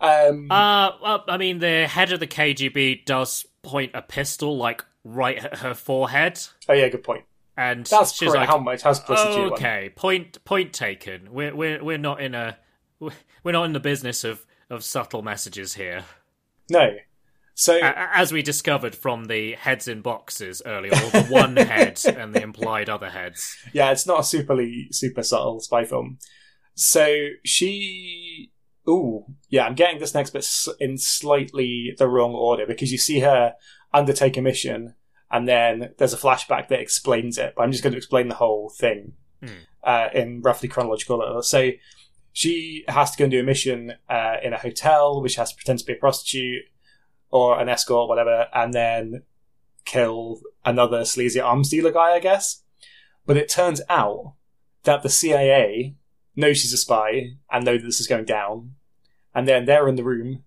Um, 0.00 0.50
Uh, 0.50 0.92
well, 1.02 1.24
I 1.28 1.36
mean, 1.36 1.58
the 1.58 1.86
head 1.86 2.12
of 2.12 2.20
the 2.20 2.26
KGB 2.26 3.04
does 3.04 3.46
point 3.62 3.92
a 3.94 4.02
pistol 4.02 4.56
like 4.56 4.84
right 5.04 5.38
at 5.44 5.58
her 5.58 5.74
forehead, 5.74 6.40
oh 6.68 6.72
yeah, 6.72 6.88
good 6.88 7.02
point. 7.04 7.24
and 7.56 7.84
That's 7.86 8.14
she's 8.14 8.32
like, 8.34 8.48
How 8.48 8.58
much? 8.58 8.82
has 8.82 8.98
explicit 8.98 9.28
do 9.28 9.34
you 9.34 9.40
want? 9.50 9.52
"Okay, 9.54 9.90
point 9.94 10.42
point 10.44 10.72
taken. 10.72 11.32
We're 11.32 11.54
we're 11.54 11.82
we're 11.84 11.98
not 11.98 12.20
in 12.20 12.34
a 12.34 12.58
we're 12.98 13.52
not 13.52 13.64
in 13.64 13.72
the 13.72 13.80
business 13.80 14.24
of 14.24 14.44
of 14.70 14.82
subtle 14.84 15.22
messages 15.22 15.74
here." 15.74 16.04
No. 16.70 16.96
So 17.54 17.76
a- 17.76 18.16
As 18.16 18.32
we 18.32 18.40
discovered 18.40 18.94
from 18.94 19.26
the 19.26 19.52
heads 19.52 19.86
in 19.88 20.00
boxes 20.00 20.62
earlier, 20.64 20.92
or 20.92 21.10
the 21.10 21.26
one 21.28 21.56
head 21.58 22.00
and 22.06 22.32
the 22.34 22.42
implied 22.42 22.88
other 22.88 23.10
heads. 23.10 23.54
yeah, 23.74 23.90
it's 23.90 24.06
not 24.06 24.20
a 24.20 24.22
superly 24.22 24.94
super 24.94 25.22
subtle 25.22 25.60
spy 25.60 25.84
film. 25.84 26.18
So 26.74 27.26
she, 27.44 28.50
ooh, 28.90 29.24
yeah, 29.48 29.64
I'm 29.64 29.74
getting 29.74 30.00
this 30.00 30.14
next 30.14 30.30
bit 30.30 30.46
in 30.80 30.98
slightly 30.98 31.94
the 31.96 32.08
wrong 32.08 32.34
order 32.34 32.66
because 32.66 32.90
you 32.92 32.98
see 32.98 33.20
her 33.20 33.54
undertake 33.94 34.36
a 34.36 34.42
mission, 34.42 34.94
and 35.30 35.46
then 35.48 35.94
there's 35.98 36.12
a 36.12 36.18
flashback 36.18 36.68
that 36.68 36.80
explains 36.80 37.38
it. 37.38 37.54
But 37.56 37.62
I'm 37.62 37.72
just 37.72 37.82
going 37.82 37.92
to 37.92 37.96
explain 37.98 38.28
the 38.28 38.34
whole 38.34 38.68
thing 38.70 39.12
Hmm. 39.40 39.48
uh, 39.82 40.08
in 40.12 40.42
roughly 40.42 40.68
chronological 40.68 41.22
order. 41.22 41.42
So 41.42 41.70
she 42.32 42.84
has 42.88 43.12
to 43.12 43.18
go 43.18 43.24
and 43.24 43.30
do 43.30 43.40
a 43.40 43.42
mission 43.42 43.94
uh, 44.08 44.36
in 44.42 44.52
a 44.52 44.58
hotel, 44.58 45.22
which 45.22 45.36
has 45.36 45.50
to 45.50 45.56
pretend 45.56 45.78
to 45.78 45.84
be 45.86 45.94
a 45.94 45.96
prostitute 45.96 46.64
or 47.30 47.58
an 47.58 47.68
escort, 47.70 48.08
whatever, 48.08 48.48
and 48.52 48.74
then 48.74 49.22
kill 49.86 50.40
another 50.64 51.04
sleazy 51.06 51.40
arms 51.40 51.70
dealer 51.70 51.90
guy, 51.90 52.10
I 52.12 52.18
guess. 52.20 52.62
But 53.24 53.38
it 53.38 53.48
turns 53.48 53.80
out 53.88 54.34
that 54.84 55.02
the 55.02 55.08
CIA 55.08 55.94
know 56.36 56.52
she's 56.52 56.72
a 56.72 56.76
spy 56.76 57.36
and 57.50 57.64
know 57.64 57.78
that 57.78 57.84
this 57.84 58.00
is 58.00 58.06
going 58.06 58.24
down, 58.26 58.74
and 59.34 59.46
then 59.48 59.64
they're 59.64 59.88
in 59.88 59.96
the 59.96 60.04
room 60.04 60.44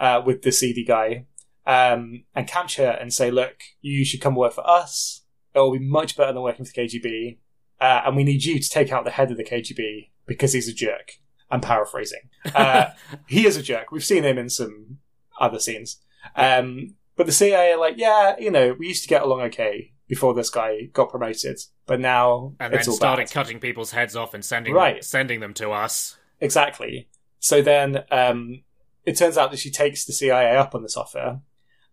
uh, 0.00 0.22
with 0.24 0.42
the 0.42 0.52
seedy 0.52 0.84
guy 0.84 1.26
um, 1.66 2.24
and 2.34 2.46
catch 2.46 2.76
her 2.76 2.90
and 2.90 3.12
say, 3.12 3.30
"Look, 3.30 3.56
you 3.80 4.04
should 4.04 4.20
come 4.20 4.34
work 4.34 4.52
for 4.52 4.68
us. 4.68 5.22
It 5.54 5.58
will 5.58 5.72
be 5.72 5.78
much 5.78 6.16
better 6.16 6.32
than 6.32 6.42
working 6.42 6.64
for 6.66 6.72
the 6.72 6.80
KGB, 6.82 7.38
uh, 7.80 8.02
and 8.06 8.16
we 8.16 8.24
need 8.24 8.44
you 8.44 8.58
to 8.60 8.68
take 8.70 8.92
out 8.92 9.04
the 9.04 9.10
head 9.12 9.30
of 9.30 9.36
the 9.36 9.44
KGB 9.44 10.10
because 10.26 10.52
he's 10.52 10.68
a 10.68 10.74
jerk." 10.74 11.18
I'm 11.50 11.60
paraphrasing. 11.60 12.28
Uh, 12.54 12.86
he 13.28 13.46
is 13.46 13.56
a 13.56 13.62
jerk. 13.62 13.92
We've 13.92 14.04
seen 14.04 14.24
him 14.24 14.36
in 14.36 14.50
some 14.50 14.98
other 15.40 15.60
scenes. 15.60 16.00
Um, 16.34 16.96
but 17.16 17.26
the 17.26 17.32
CIA 17.32 17.72
are 17.72 17.78
like, 17.78 17.94
yeah, 17.96 18.34
you 18.38 18.50
know, 18.50 18.74
we 18.76 18.88
used 18.88 19.04
to 19.04 19.08
get 19.08 19.22
along 19.22 19.42
okay 19.42 19.92
before 20.08 20.34
this 20.34 20.50
guy 20.50 20.86
got 20.92 21.08
promoted, 21.10 21.60
but 21.86 22.00
now 22.00 22.54
and 22.58 22.74
then 22.74 22.82
started 22.82 23.26
bad. 23.26 23.30
cutting 23.32 23.60
people's 23.60 23.92
heads 23.92 24.16
off 24.16 24.34
and 24.34 24.44
sending 24.44 24.74
Right. 24.74 25.04
sending 25.04 25.38
them 25.38 25.54
to 25.54 25.70
us. 25.70 26.18
Exactly. 26.40 27.08
So 27.46 27.62
then 27.62 28.02
um, 28.10 28.64
it 29.04 29.16
turns 29.16 29.38
out 29.38 29.52
that 29.52 29.60
she 29.60 29.70
takes 29.70 30.04
the 30.04 30.12
CIA 30.12 30.56
up 30.56 30.74
on 30.74 30.82
this 30.82 30.96
offer, 30.96 31.42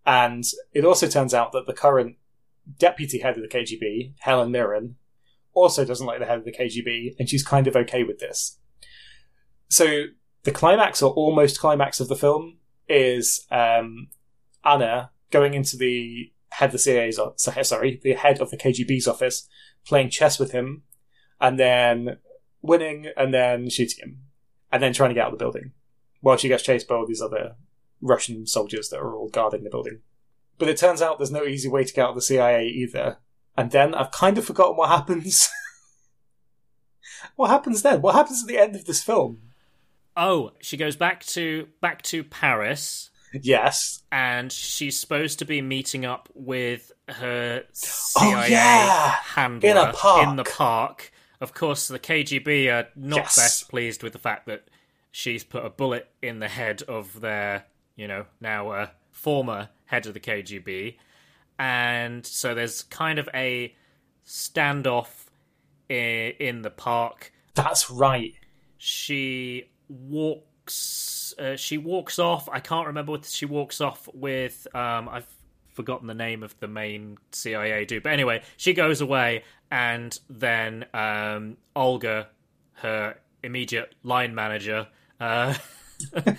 and 0.03 0.43
it 0.73 0.83
also 0.83 1.07
turns 1.07 1.31
out 1.31 1.51
that 1.51 1.67
the 1.67 1.75
current 1.75 2.15
deputy 2.79 3.19
head 3.19 3.37
of 3.37 3.43
the 3.43 3.47
KGB, 3.47 4.15
Helen 4.17 4.51
Mirren, 4.51 4.95
also 5.53 5.85
doesn't 5.85 6.07
like 6.07 6.17
the 6.17 6.25
head 6.25 6.39
of 6.39 6.45
the 6.45 6.51
KGB, 6.51 7.17
and 7.19 7.29
she's 7.29 7.43
kind 7.45 7.67
of 7.67 7.75
okay 7.75 8.01
with 8.01 8.17
this. 8.17 8.57
So 9.69 10.05
the 10.41 10.51
climax 10.51 11.03
or 11.03 11.13
almost 11.13 11.59
climax 11.59 11.99
of 11.99 12.07
the 12.07 12.15
film 12.15 12.57
is 12.89 13.45
um, 13.51 14.07
Anna 14.65 15.11
going 15.29 15.53
into 15.53 15.77
the 15.77 16.31
head 16.49 16.69
of 16.69 16.71
the 16.71 16.79
CIA's 16.79 17.19
sorry, 17.37 17.99
the 18.01 18.13
head 18.13 18.41
of 18.41 18.49
the 18.49 18.57
KGB's 18.57 19.07
office, 19.07 19.47
playing 19.85 20.09
chess 20.09 20.39
with 20.39 20.51
him, 20.51 20.81
and 21.39 21.59
then 21.59 22.17
winning, 22.63 23.09
and 23.15 23.31
then 23.31 23.69
shooting 23.69 23.99
him, 24.03 24.19
and 24.73 24.83
then 24.83 24.91
trying 24.91 25.11
to 25.11 25.13
get 25.13 25.21
out 25.27 25.31
of 25.31 25.39
the 25.39 25.43
building, 25.45 25.71
while 26.19 26.35
she 26.35 26.49
gets 26.49 26.63
chased 26.63 26.87
by 26.89 26.95
all 26.95 27.05
these 27.07 27.21
other 27.21 27.55
Russian 28.01 28.45
soldiers 28.45 28.89
that 28.89 28.99
are 28.99 29.15
all 29.15 29.29
guarding 29.29 29.63
the 29.63 29.69
building. 29.69 29.99
But 30.57 30.67
it 30.67 30.75
turns 30.77 31.01
out 31.01 31.17
there's 31.17 31.31
no 31.31 31.45
easy 31.45 31.69
way 31.69 31.85
to 31.85 31.93
get 31.93 32.03
out 32.03 32.09
of 32.09 32.15
the 32.15 32.21
CIA 32.21 32.67
either. 32.67 33.17
And 33.55 33.71
then 33.71 33.93
I've 33.95 34.11
kind 34.11 34.37
of 34.37 34.45
forgotten 34.45 34.75
what 34.75 34.89
happens. 34.89 35.49
what 37.35 37.49
happens 37.49 37.81
then? 37.81 38.01
What 38.01 38.15
happens 38.15 38.41
at 38.43 38.47
the 38.47 38.57
end 38.57 38.75
of 38.75 38.85
this 38.85 39.01
film? 39.03 39.39
Oh, 40.15 40.51
she 40.59 40.77
goes 40.77 40.95
back 40.95 41.23
to 41.27 41.67
back 41.81 42.01
to 42.03 42.23
Paris, 42.23 43.09
Yes. 43.33 44.03
and 44.11 44.51
she's 44.51 44.99
supposed 44.99 45.39
to 45.39 45.45
be 45.45 45.61
meeting 45.61 46.05
up 46.05 46.29
with 46.35 46.91
her 47.09 47.63
CIA 47.73 48.35
Oh, 48.35 48.45
yeah! 48.45 49.09
handler 49.35 49.69
In 49.69 49.77
a 49.77 49.91
park. 49.93 50.27
in 50.27 50.35
the 50.35 50.43
park. 50.43 51.11
Of 51.43 51.53
course, 51.53 51.87
the 51.89 51.99
KGB 51.99 52.69
are 52.71 52.87
not 52.95 53.17
Yes. 53.17 53.35
best 53.35 53.69
pleased 53.69 54.01
with 54.01 54.13
the 54.13 54.19
fact 54.19 54.47
that 54.47 54.63
she's 55.11 55.43
put 55.43 55.65
a 55.65 55.69
bullet 55.69 56.09
in 56.21 56.39
the 56.39 56.47
head 56.47 56.81
of 56.83 57.19
their, 57.21 57.65
you 57.95 58.07
know, 58.07 58.25
now 58.41 58.69
uh, 58.71 58.87
former 59.11 59.69
head 59.85 60.07
of 60.07 60.13
the 60.15 60.19
KGB, 60.21 60.95
and 61.59 62.25
so 62.25 62.55
there's 62.55 62.81
kind 62.83 63.19
of 63.19 63.27
a 63.33 63.75
standoff 64.25 65.25
in, 65.89 66.31
in 66.39 66.61
the 66.61 66.69
park 66.71 67.31
That's 67.55 67.89
right. 67.91 68.33
she 68.77 69.69
walks 69.89 71.33
uh, 71.37 71.55
she 71.55 71.77
walks 71.77 72.19
off 72.19 72.47
i 72.51 72.59
can't 72.59 72.87
remember 72.87 73.11
what 73.11 73.25
she 73.25 73.45
walks 73.45 73.81
off 73.81 74.07
with 74.13 74.65
um 74.73 75.09
i've 75.09 75.27
forgotten 75.73 76.07
the 76.07 76.13
name 76.13 76.43
of 76.43 76.57
the 76.59 76.67
main 76.67 77.17
cia 77.31 77.83
dude 77.85 78.03
but 78.03 78.11
anyway 78.13 78.41
she 78.57 78.73
goes 78.73 79.01
away 79.01 79.43
and 79.71 80.19
then 80.29 80.85
um 80.93 81.57
olga 81.75 82.27
her 82.75 83.15
immediate 83.43 83.93
line 84.03 84.33
manager 84.35 84.87
uh 85.19 85.53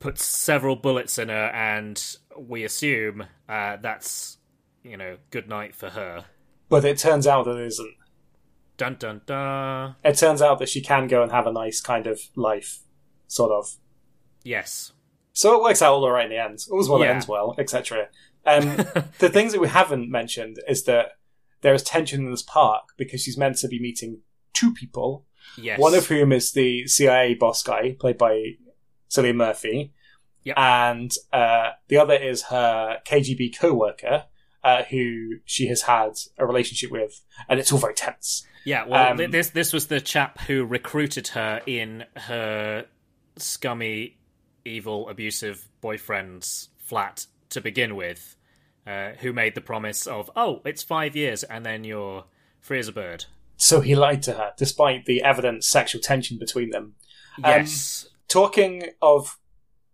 puts 0.00 0.24
several 0.24 0.76
bullets 0.76 1.18
in 1.18 1.28
her 1.28 1.46
and 1.54 2.16
we 2.36 2.64
assume 2.64 3.24
uh 3.48 3.76
that's 3.80 4.38
you 4.82 4.96
know 4.96 5.16
good 5.30 5.48
night 5.48 5.74
for 5.74 5.90
her 5.90 6.24
But 6.68 6.84
it 6.84 6.98
turns 6.98 7.26
out 7.26 7.44
that 7.44 7.56
it 7.56 7.66
isn't. 7.66 7.94
dun 8.76 8.96
dun 8.98 9.20
dun 9.26 9.94
It 10.04 10.16
turns 10.16 10.42
out 10.42 10.58
that 10.58 10.68
she 10.68 10.80
can 10.80 11.06
go 11.06 11.22
and 11.22 11.30
have 11.30 11.46
a 11.46 11.52
nice 11.52 11.80
kind 11.80 12.06
of 12.06 12.20
life, 12.34 12.80
sort 13.28 13.52
of. 13.52 13.76
yes 14.42 14.92
So 15.32 15.54
it 15.54 15.62
works 15.62 15.82
out 15.82 15.92
all 15.94 16.10
right 16.10 16.24
in 16.24 16.30
the 16.30 16.38
end. 16.42 16.58
All's 16.70 16.88
well 16.88 17.00
Yeah. 17.00 17.12
ends 17.12 17.28
well, 17.28 17.54
etc. 17.58 18.08
Um, 18.44 18.76
the 19.18 19.28
things 19.30 19.52
that 19.52 19.60
we 19.60 19.68
haven't 19.68 20.10
mentioned 20.10 20.58
is 20.68 20.84
that 20.84 21.12
there 21.60 21.74
is 21.74 21.82
tension 21.82 22.24
in 22.24 22.30
this 22.30 22.42
park 22.42 22.84
because 22.96 23.22
she's 23.22 23.38
meant 23.38 23.56
to 23.58 23.68
be 23.68 23.80
meeting 23.80 24.18
two 24.52 24.72
people, 24.72 25.24
yes 25.56 25.78
one 25.78 25.94
of 25.94 26.06
whom 26.06 26.32
is 26.32 26.52
the 26.52 26.86
CIA 26.86 27.34
boss 27.34 27.62
guy, 27.62 27.96
played 27.98 28.18
by 28.18 28.52
Cillian 29.10 29.36
Murphy, 29.36 29.92
Yep. 30.44 30.58
and 30.58 31.12
uh, 31.32 31.70
the 31.88 31.98
other 31.98 32.14
is 32.14 32.42
her 32.44 32.98
KGB 33.06 33.56
co-worker, 33.56 34.24
uh, 34.64 34.82
who 34.84 35.36
she 35.44 35.68
has 35.68 35.82
had 35.82 36.14
a 36.36 36.44
relationship 36.46 36.90
with, 36.90 37.20
and 37.48 37.60
it's 37.60 37.70
all 37.72 37.78
very 37.78 37.94
tense. 37.94 38.44
Yeah, 38.64 38.84
well, 38.86 39.12
Um, 39.12 39.18
th- 39.18 39.30
this 39.30 39.50
this 39.50 39.72
was 39.72 39.86
the 39.86 40.00
chap 40.00 40.40
who 40.40 40.64
recruited 40.64 41.28
her 41.28 41.62
in 41.66 42.04
her 42.16 42.86
scummy, 43.36 44.18
evil, 44.64 45.08
abusive 45.08 45.68
boyfriend's 45.80 46.68
flat 46.78 47.26
to 47.52 47.60
begin 47.60 47.96
with, 47.96 48.36
uh, 48.86 49.10
who 49.20 49.32
made 49.32 49.54
the 49.54 49.60
promise 49.60 50.06
of, 50.06 50.30
"Oh, 50.36 50.60
it's 50.64 50.82
five 50.82 51.16
years, 51.16 51.42
and 51.44 51.64
then 51.64 51.84
you're 51.84 52.24
free 52.60 52.78
as 52.78 52.88
a 52.88 52.92
bird." 52.92 53.24
So 53.56 53.80
he 53.80 53.94
lied 53.94 54.22
to 54.24 54.32
her, 54.32 54.52
despite 54.56 55.04
the 55.06 55.22
evident 55.22 55.64
sexual 55.64 56.00
tension 56.02 56.38
between 56.38 56.70
them. 56.70 56.94
Um, 57.42 57.50
Yes, 57.50 58.08
talking 58.28 58.84
of, 59.00 59.38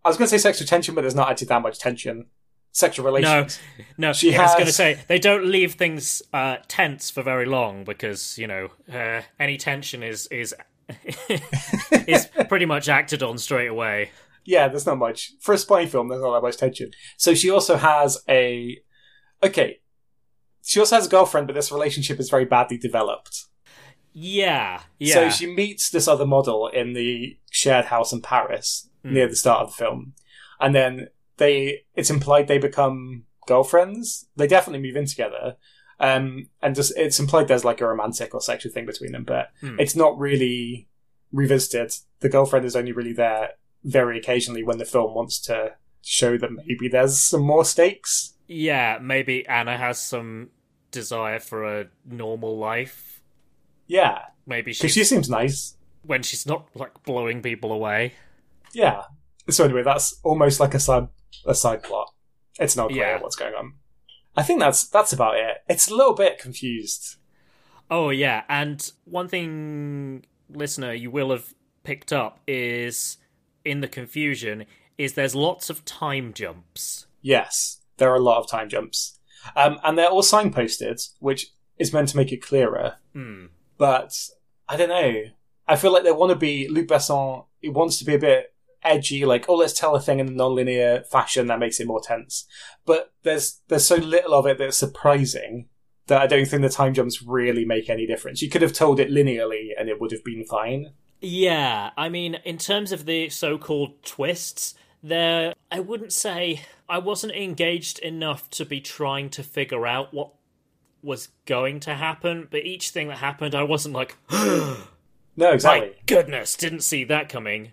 I 0.05 0.09
was 0.09 0.17
going 0.17 0.27
to 0.27 0.31
say 0.31 0.39
sexual 0.39 0.67
tension, 0.67 0.95
but 0.95 1.03
there's 1.03 1.15
not 1.15 1.31
actually 1.31 1.49
that 1.49 1.63
much 1.63 1.79
tension. 1.79 2.27
sexual 2.73 3.05
relations. 3.05 3.59
no. 3.99 4.13
She 4.13 4.35
I 4.35 4.43
was 4.43 4.55
going 4.55 4.67
to 4.67 4.73
say 4.73 4.99
they 5.09 5.19
don't 5.19 5.45
leave 5.47 5.75
things 5.75 6.23
uh, 6.33 6.59
tense 6.69 7.11
for 7.11 7.23
very 7.23 7.47
long 7.47 7.85
because 7.85 8.39
you 8.39 8.47
know 8.47 8.69
uh, 8.93 9.23
any 9.39 9.57
tension 9.57 10.03
is 10.03 10.27
is 10.29 10.55
is 12.07 12.27
pretty 12.49 12.67
much 12.67 12.89
acted 12.89 13.23
on 13.23 13.39
straight 13.39 13.69
away. 13.69 14.11
Yeah, 14.55 14.69
there's 14.69 14.87
not 14.87 14.97
much 14.97 15.33
for 15.43 15.53
a 15.53 15.59
spy 15.59 15.85
film. 15.85 16.09
There's 16.09 16.23
not 16.23 16.33
that 16.33 16.43
much 16.47 16.57
tension. 16.57 16.91
So 17.19 17.35
she 17.35 17.51
also 17.51 17.77
has 17.77 18.23
a 18.29 18.79
okay. 19.43 19.81
She 20.65 20.81
also 20.81 20.97
has 20.97 21.07
a 21.07 21.11
girlfriend, 21.11 21.47
but 21.49 21.53
this 21.55 21.71
relationship 21.71 22.19
is 22.19 22.31
very 22.31 22.47
badly 22.47 22.79
developed. 22.79 23.45
Yeah, 24.15 24.81
yeah. 24.99 25.15
So 25.15 25.31
she 25.31 25.47
meets 25.55 25.91
this 25.91 26.09
other 26.09 26.27
model 26.27 26.67
in 26.69 26.95
the 26.95 27.39
shared 27.51 27.87
house 27.87 28.13
in 28.13 28.23
Paris 28.23 28.89
Hmm. 29.05 29.15
near 29.15 29.29
the 29.29 29.37
start 29.37 29.61
of 29.63 29.69
the 29.69 29.77
film, 29.85 30.15
and 30.59 30.75
then 30.75 31.09
they. 31.37 31.83
It's 31.95 32.11
implied 32.11 32.49
they 32.49 32.59
become 32.59 33.25
girlfriends. 33.47 34.27
They 34.35 34.47
definitely 34.47 34.85
move 34.89 34.97
in 34.97 35.07
together, 35.07 35.57
um, 36.01 36.49
and 36.63 36.75
just 36.75 36.97
it's 36.97 37.21
implied 37.21 37.49
there's 37.49 37.65
like 37.67 37.81
a 37.83 37.87
romantic 37.87 38.35
or 38.35 38.41
sexual 38.41 38.73
thing 38.73 38.87
between 38.87 39.13
them, 39.13 39.25
but 39.25 39.51
Hmm. 39.61 39.79
it's 39.79 39.95
not 39.95 40.19
really 40.19 40.89
revisited. 41.33 41.93
The 42.21 42.29
girlfriend 42.31 42.65
is 42.65 42.75
only 42.75 42.93
really 42.93 43.13
there 43.13 43.51
very 43.89 44.19
occasionally 44.19 44.63
when 44.63 44.79
the 44.79 44.85
film 44.85 45.15
wants 45.15 45.39
to 45.41 45.73
show 46.03 46.37
that 46.39 46.51
maybe 46.53 46.89
there's 46.89 47.19
some 47.19 47.43
more 47.43 47.65
stakes. 47.65 48.35
yeah, 48.47 48.99
maybe 49.01 49.47
Anna 49.47 49.77
has 49.77 50.01
some 50.01 50.51
desire 50.91 51.39
for 51.41 51.65
a 51.81 51.87
normal 52.05 52.57
life. 52.59 53.21
Yeah, 53.87 54.19
Maybe 54.47 54.73
she 54.73 54.89
she 54.89 55.05
seems 55.05 55.29
nice. 55.29 55.77
when 56.03 56.23
she's 56.23 56.47
not 56.47 56.69
like 56.75 57.03
blowing 57.05 57.43
people 57.43 57.73
away. 57.73 58.15
Yeah. 58.73 59.03
So 59.51 59.65
anyway, 59.65 59.83
that's 59.83 60.19
almost 60.23 60.61
like 60.61 60.75
a 60.75 60.81
side 60.81 61.09
a 61.47 61.55
side 61.55 61.83
plot. 61.83 62.13
It's 62.59 62.77
not 62.77 62.89
clear 62.91 63.07
Yeah. 63.17 63.21
what's 63.23 63.37
going 63.37 63.55
on. 63.55 63.75
I 64.37 64.43
think 64.43 64.61
that's 64.61 64.89
that's 64.89 65.13
about 65.13 65.37
it. 65.37 65.59
It's 65.69 65.89
a 65.91 65.95
little 65.95 66.15
bit 66.15 66.39
confused. 66.39 67.17
Oh 67.91 68.11
yeah, 68.11 68.43
and 68.49 68.91
one 69.05 69.29
thing, 69.29 70.25
listener, 70.51 70.93
you 70.93 71.11
will 71.11 71.31
have 71.31 71.55
picked 71.85 72.13
up 72.13 72.41
is 72.47 73.17
in 73.65 73.81
the 73.81 73.89
confusion 73.89 74.67
is 74.97 75.15
there's 75.15 75.35
lots 75.35 75.71
of 75.71 75.85
time 75.85 76.33
jumps. 76.33 77.07
Yes, 77.23 77.81
there 77.97 78.11
are 78.11 78.17
a 78.17 78.21
lot 78.21 78.39
of 78.39 78.49
time 78.49 78.69
jumps, 78.69 79.19
um, 79.57 79.79
and 79.85 79.97
they're 79.97 80.09
all 80.09 80.23
signposted, 80.23 81.09
which 81.21 81.53
is 81.79 81.93
meant 81.93 82.09
to 82.11 82.17
make 82.17 82.33
it 82.33 82.43
clearer. 82.43 82.97
Hmm. 83.13 83.47
But 83.77 84.13
I 84.69 84.77
don't 84.77 84.89
know. 84.89 85.23
I 85.67 85.77
feel 85.77 85.93
like 85.93 86.03
they 86.03 86.13
want 86.13 86.31
to 86.31 86.37
be 86.37 86.69
Luc 86.69 86.89
Besson. 86.89 87.45
He 87.61 87.69
wants 87.69 87.99
to 87.99 88.05
be 88.05 88.15
a 88.15 88.19
bit 88.19 88.55
edgy, 88.83 89.25
like 89.25 89.49
oh, 89.49 89.55
let's 89.55 89.79
tell 89.79 89.95
a 89.95 90.01
thing 90.01 90.19
in 90.19 90.29
a 90.29 90.31
non-linear 90.31 91.03
fashion 91.11 91.47
that 91.47 91.59
makes 91.59 91.81
it 91.81 91.87
more 91.87 92.01
tense. 92.01 92.47
But 92.87 93.13
there's 93.23 93.61
there's 93.69 93.87
so 93.87 93.97
little 93.97 94.35
of 94.35 94.47
it 94.47 94.59
that's 94.59 94.77
surprising 94.77 95.69
that 96.07 96.23
I 96.23 96.27
don't 96.27 96.47
think 96.47 96.63
the 96.63 96.69
time 96.69 96.95
jumps 96.95 97.23
really 97.23 97.65
make 97.65 97.91
any 97.91 98.07
difference. 98.07 98.41
You 98.41 98.49
could 98.49 98.63
have 98.63 98.73
told 98.73 98.99
it 98.99 99.11
linearly, 99.11 99.69
and 99.79 99.89
it 99.89 100.01
would 100.01 100.13
have 100.13 100.25
been 100.25 100.45
fine. 100.45 100.93
Yeah, 101.21 101.91
I 101.97 102.09
mean, 102.09 102.37
in 102.45 102.59
terms 102.59 102.93
of 102.93 103.05
the 103.05 103.29
so-called 103.29 104.03
twists, 104.05 104.75
there, 105.03 105.55
I 105.71 105.81
wouldn't 105.81 106.13
say 106.13 106.63
I 106.89 106.99
wasn't 106.99 107.33
engaged 107.33 107.99
enough 107.99 108.49
to 108.51 108.65
be 108.65 108.81
trying 108.81 109.31
to 109.31 109.43
figure 109.43 109.87
out 109.87 110.15
what 110.15 110.31
was 111.03 111.29
going 111.47 111.81
to 111.81 111.95
happen. 111.95 112.49
But 112.51 112.65
each 112.65 112.91
thing 112.91 113.09
that 113.09 113.19
happened, 113.19 113.55
I 113.55 113.65
wasn't 113.65 113.95
like, 113.95 114.17
No, 115.39 115.53
exactly. 115.53 115.91
My 115.91 115.95
goodness, 116.07 116.57
didn't 116.57 116.81
see 116.81 117.05
that 117.05 117.29
coming. 117.29 117.71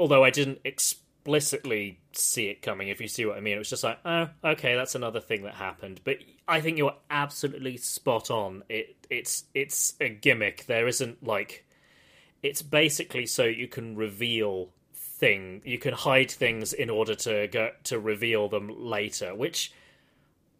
Although 0.00 0.24
I 0.24 0.30
didn't 0.30 0.58
explicitly 0.64 2.00
see 2.10 2.48
it 2.48 2.60
coming, 2.60 2.88
if 2.88 3.00
you 3.00 3.06
see 3.06 3.24
what 3.24 3.36
I 3.36 3.40
mean. 3.40 3.54
It 3.54 3.58
was 3.58 3.70
just 3.70 3.84
like, 3.84 3.98
oh, 4.04 4.28
okay, 4.42 4.74
that's 4.74 4.96
another 4.96 5.20
thing 5.20 5.44
that 5.44 5.54
happened. 5.54 6.00
But 6.02 6.16
I 6.48 6.60
think 6.60 6.76
you're 6.76 6.96
absolutely 7.08 7.76
spot 7.76 8.32
on. 8.32 8.64
It 8.68 8.96
it's 9.10 9.44
it's 9.54 9.94
a 10.00 10.08
gimmick. 10.08 10.66
There 10.66 10.88
isn't 10.88 11.24
like 11.24 11.64
it's 12.44 12.60
basically 12.60 13.24
so 13.24 13.44
you 13.44 13.66
can 13.66 13.96
reveal 13.96 14.68
thing 14.92 15.62
you 15.64 15.78
can 15.78 15.94
hide 15.94 16.30
things 16.30 16.72
in 16.72 16.90
order 16.90 17.14
to 17.14 17.48
go 17.48 17.70
to 17.84 17.98
reveal 17.98 18.48
them 18.48 18.68
later, 18.68 19.34
which 19.34 19.72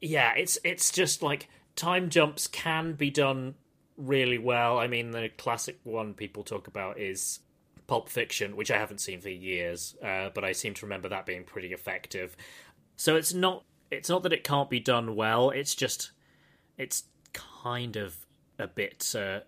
yeah, 0.01 0.33
it's 0.35 0.59
it's 0.65 0.91
just 0.91 1.23
like 1.23 1.49
time 1.77 2.09
jumps 2.09 2.47
can 2.47 2.95
be 2.95 3.11
done 3.11 3.55
really 3.99 4.39
well. 4.39 4.79
I 4.79 4.87
mean, 4.87 5.11
the 5.11 5.29
classic 5.37 5.79
one 5.85 6.15
people 6.15 6.43
talk 6.43 6.67
about 6.69 6.99
is 6.99 7.41
Pulp 7.87 8.09
Fiction, 8.09 8.57
which 8.57 8.71
I 8.71 8.79
haven't 8.79 9.03
seen 9.03 9.21
for 9.21 9.29
years, 9.29 9.95
uh, 10.03 10.31
but 10.35 10.43
I 10.45 10.53
seem 10.53 10.73
to 10.75 10.87
remember 10.87 11.11
that 11.11 11.27
being 11.27 11.45
pretty 11.45 11.73
effective. 11.73 12.35
So 12.97 13.17
it's 13.17 13.35
not 13.35 13.65
it's 13.91 14.09
not 14.09 14.23
that 14.23 14.33
it 14.33 14.43
can't 14.43 14.71
be 14.71 14.81
done 14.81 15.17
well. 15.17 15.51
It's 15.51 15.75
just 15.75 16.13
it's 16.79 17.05
kind 17.35 17.97
of 17.97 18.17
a 18.59 18.67
bit 18.67 19.15
uh, 19.15 19.41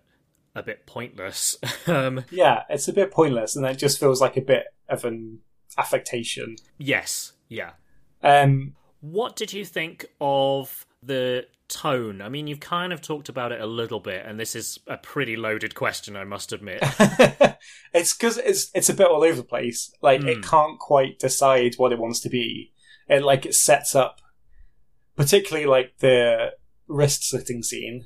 a 0.57 0.63
bit 0.63 0.85
pointless. 0.85 1.57
um, 1.87 2.23
Yeah, 2.31 2.63
it's 2.69 2.87
a 2.87 2.93
bit 2.93 3.11
pointless, 3.11 3.55
and 3.55 3.65
it 3.65 3.77
just 3.77 3.99
feels 3.99 4.21
like 4.21 4.37
a 4.37 4.41
bit 4.41 4.65
of 4.89 5.05
an 5.05 5.39
affectation. 5.77 6.55
yes, 6.77 7.33
yeah. 7.49 7.71
Um, 8.23 8.75
What 9.01 9.35
did 9.35 9.53
you 9.53 9.63
think 9.65 10.05
of 10.19 10.85
the 11.03 11.45
tone? 11.67 12.21
I 12.21 12.29
mean, 12.29 12.47
you've 12.47 12.59
kind 12.59 12.91
of 12.93 13.01
talked 13.01 13.29
about 13.29 13.51
it 13.51 13.61
a 13.61 13.65
little 13.67 13.99
bit, 13.99 14.25
and 14.25 14.39
this 14.39 14.55
is 14.55 14.79
a 14.87 14.97
pretty 14.97 15.35
loaded 15.35 15.75
question, 15.75 16.15
I 16.15 16.23
must 16.23 16.51
admit. 16.53 16.79
it's 17.93 18.13
because 18.15 18.37
it's 18.37 18.71
it's 18.73 18.89
a 18.89 18.93
bit 18.93 19.07
all 19.07 19.23
over 19.23 19.35
the 19.37 19.43
place. 19.43 19.91
Like 20.01 20.23
it 20.23 20.37
Hmm. 20.37 20.41
can't 20.41 20.79
quite 20.79 21.19
decide 21.19 21.75
what 21.77 21.91
it 21.91 21.99
wants 21.99 22.19
to 22.21 22.29
be. 22.29 22.73
It 23.07 23.23
like 23.23 23.45
it 23.45 23.55
sets 23.55 23.95
up, 23.95 24.19
particularly 25.15 25.65
like 25.67 25.97
the 25.99 26.53
wrist 26.87 27.29
slitting 27.29 27.63
scene. 27.63 28.05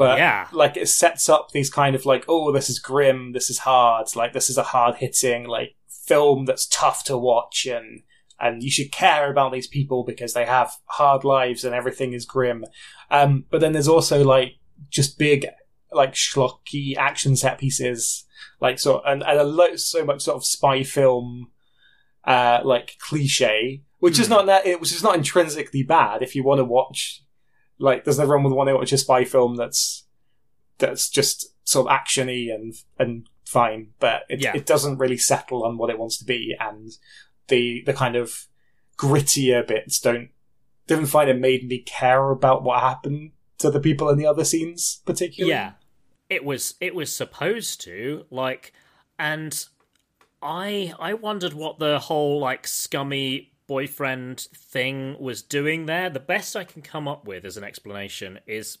But 0.00 0.16
Yeah. 0.18 0.48
like 0.50 0.76
it 0.78 0.88
sets 0.88 1.28
up 1.28 1.50
these 1.50 1.68
kind 1.68 1.94
of 1.94 2.06
like, 2.06 2.24
oh, 2.26 2.52
this 2.52 2.70
is 2.70 2.78
grim, 2.78 3.32
this 3.32 3.50
is 3.50 3.58
hard, 3.58 4.06
like 4.16 4.32
this 4.32 4.48
is 4.48 4.56
a 4.56 4.62
hard 4.74 4.94
hitting 4.96 5.44
like 5.46 5.76
film 6.06 6.46
that's 6.46 6.66
tough 6.66 7.04
to 7.04 7.18
watch, 7.18 7.66
and 7.66 8.02
and 8.40 8.62
you 8.62 8.70
should 8.70 8.90
care 8.90 9.30
about 9.30 9.52
these 9.52 9.66
people 9.66 10.02
because 10.02 10.32
they 10.32 10.46
have 10.46 10.72
hard 10.86 11.22
lives 11.24 11.64
and 11.64 11.74
everything 11.74 12.14
is 12.14 12.24
grim. 12.24 12.64
Um, 13.10 13.44
but 13.50 13.60
then 13.60 13.72
there's 13.72 13.88
also 13.96 14.24
like 14.24 14.54
just 14.88 15.18
big 15.18 15.46
like 15.92 16.14
schlocky 16.14 16.96
action 16.96 17.36
set 17.36 17.58
pieces, 17.58 18.24
like 18.60 18.78
so, 18.78 19.02
and, 19.04 19.22
and 19.22 19.38
a 19.38 19.44
lot, 19.44 19.78
so 19.78 20.02
much 20.04 20.22
sort 20.22 20.36
of 20.38 20.44
spy 20.46 20.82
film, 20.82 21.48
uh, 22.24 22.60
like 22.64 22.96
cliche, 23.00 23.82
which 23.98 24.18
is 24.18 24.28
Hmm. 24.28 24.32
not 24.34 24.46
that, 24.46 24.80
which 24.80 24.92
is 24.92 25.02
not 25.02 25.16
intrinsically 25.16 25.82
bad 25.82 26.22
if 26.22 26.34
you 26.34 26.42
want 26.42 26.58
to 26.60 26.64
watch. 26.64 27.22
Like, 27.80 28.04
there's 28.04 28.18
nothing 28.18 28.30
wrong 28.30 28.42
with 28.44 28.52
wanting 28.52 28.74
to 28.74 28.78
watch 28.78 28.92
a 28.92 28.98
spy 28.98 29.24
film 29.24 29.56
that's 29.56 30.04
that's 30.78 31.08
just 31.10 31.46
sort 31.68 31.86
of 31.88 31.92
actiony 31.92 32.54
and 32.54 32.74
and 32.98 33.26
fine, 33.44 33.88
but 33.98 34.22
it, 34.28 34.40
Yeah. 34.40 34.52
it 34.54 34.66
doesn't 34.66 34.98
really 34.98 35.16
settle 35.16 35.64
on 35.64 35.76
what 35.78 35.90
it 35.90 35.98
wants 35.98 36.16
to 36.18 36.24
be, 36.24 36.54
and 36.60 36.92
the 37.48 37.82
the 37.86 37.92
kind 37.92 38.14
of 38.16 38.46
grittier 38.98 39.66
bits 39.66 39.98
don't 39.98 40.28
didn't 40.86 41.06
find 41.06 41.30
it 41.30 41.38
made 41.38 41.66
me 41.68 41.78
care 41.78 42.30
about 42.30 42.62
what 42.62 42.80
happened 42.80 43.32
to 43.58 43.70
the 43.70 43.80
people 43.80 44.08
in 44.08 44.18
the 44.18 44.26
other 44.26 44.44
scenes 44.44 45.00
particularly. 45.04 45.52
Yeah, 45.52 45.72
it 46.28 46.44
was 46.44 46.74
it 46.80 46.94
was 46.94 47.14
supposed 47.14 47.80
to 47.82 48.24
like, 48.30 48.72
and 49.18 49.66
I 50.42 50.94
I 50.98 51.14
wondered 51.14 51.52
what 51.54 51.78
the 51.78 51.98
whole 51.98 52.40
like 52.40 52.66
scummy 52.66 53.49
boyfriend 53.70 54.40
thing 54.52 55.16
was 55.20 55.42
doing 55.42 55.86
there. 55.86 56.10
The 56.10 56.18
best 56.18 56.56
I 56.56 56.64
can 56.64 56.82
come 56.82 57.06
up 57.06 57.24
with 57.24 57.44
as 57.44 57.56
an 57.56 57.62
explanation 57.62 58.40
is 58.44 58.78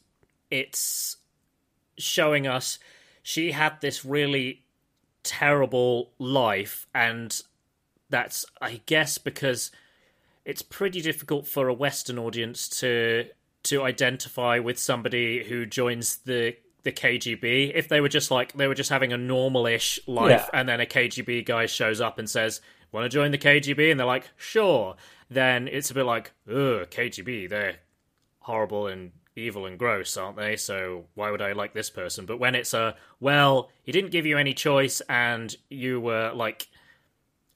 it's 0.50 1.16
showing 1.96 2.48
us 2.48 2.80
she 3.22 3.52
had 3.52 3.80
this 3.80 4.04
really 4.04 4.64
terrible 5.22 6.10
life 6.18 6.88
and 6.92 7.40
that's 8.08 8.44
I 8.60 8.80
guess 8.86 9.16
because 9.16 9.70
it's 10.44 10.62
pretty 10.62 11.00
difficult 11.00 11.46
for 11.46 11.68
a 11.68 11.74
Western 11.74 12.18
audience 12.18 12.68
to 12.80 13.26
to 13.62 13.82
identify 13.84 14.58
with 14.58 14.76
somebody 14.76 15.44
who 15.44 15.66
joins 15.66 16.16
the 16.24 16.56
the 16.82 16.90
KGB. 16.90 17.70
If 17.76 17.86
they 17.88 18.00
were 18.00 18.08
just 18.08 18.32
like 18.32 18.54
they 18.54 18.66
were 18.66 18.74
just 18.74 18.90
having 18.90 19.12
a 19.12 19.18
normal-ish 19.18 20.00
life, 20.08 20.30
Yeah. 20.30 20.48
and 20.52 20.68
then 20.68 20.80
a 20.80 20.86
KGB 20.86 21.44
guy 21.46 21.66
shows 21.66 22.00
up 22.00 22.18
and 22.18 22.28
says, 22.28 22.60
"Want 22.92 23.04
to 23.04 23.08
join 23.08 23.30
the 23.30 23.38
KGB?" 23.38 23.90
and 23.90 23.98
they're 23.98 24.06
like, 24.06 24.28
"Sure," 24.36 24.96
then 25.28 25.68
it's 25.68 25.90
a 25.90 25.94
bit 25.94 26.04
like, 26.04 26.32
"Ugh, 26.48 26.88
KGB, 26.90 27.48
they're 27.48 27.76
horrible 28.40 28.86
and 28.86 29.12
evil 29.36 29.66
and 29.66 29.78
gross, 29.78 30.16
aren't 30.16 30.36
they? 30.36 30.56
So 30.56 31.06
why 31.14 31.30
would 31.30 31.42
I 31.42 31.52
like 31.52 31.74
this 31.74 31.90
person?" 31.90 32.26
But 32.26 32.38
when 32.38 32.54
it's 32.54 32.74
a 32.74 32.96
well, 33.20 33.70
he 33.82 33.92
didn't 33.92 34.10
give 34.10 34.26
you 34.26 34.38
any 34.38 34.54
choice, 34.54 35.00
and 35.08 35.54
you 35.68 36.00
were 36.00 36.32
like 36.34 36.68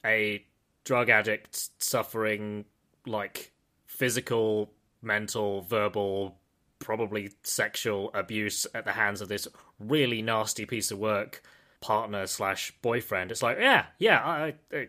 a 0.05 0.45
drug 0.83 1.09
addict 1.09 1.69
suffering 1.79 2.65
like 3.05 3.51
physical, 3.85 4.71
mental, 5.01 5.61
verbal, 5.61 6.37
probably 6.79 7.31
sexual 7.43 8.11
abuse 8.13 8.67
at 8.73 8.85
the 8.85 8.91
hands 8.91 9.21
of 9.21 9.27
this 9.27 9.47
really 9.79 10.21
nasty 10.21 10.65
piece 10.65 10.91
of 10.91 10.99
work 10.99 11.41
partner 11.81 12.27
slash 12.27 12.73
boyfriend. 12.81 13.31
It's 13.31 13.41
like, 13.43 13.57
yeah, 13.59 13.85
yeah, 13.97 14.23
I, 14.23 14.53
I 14.71 14.87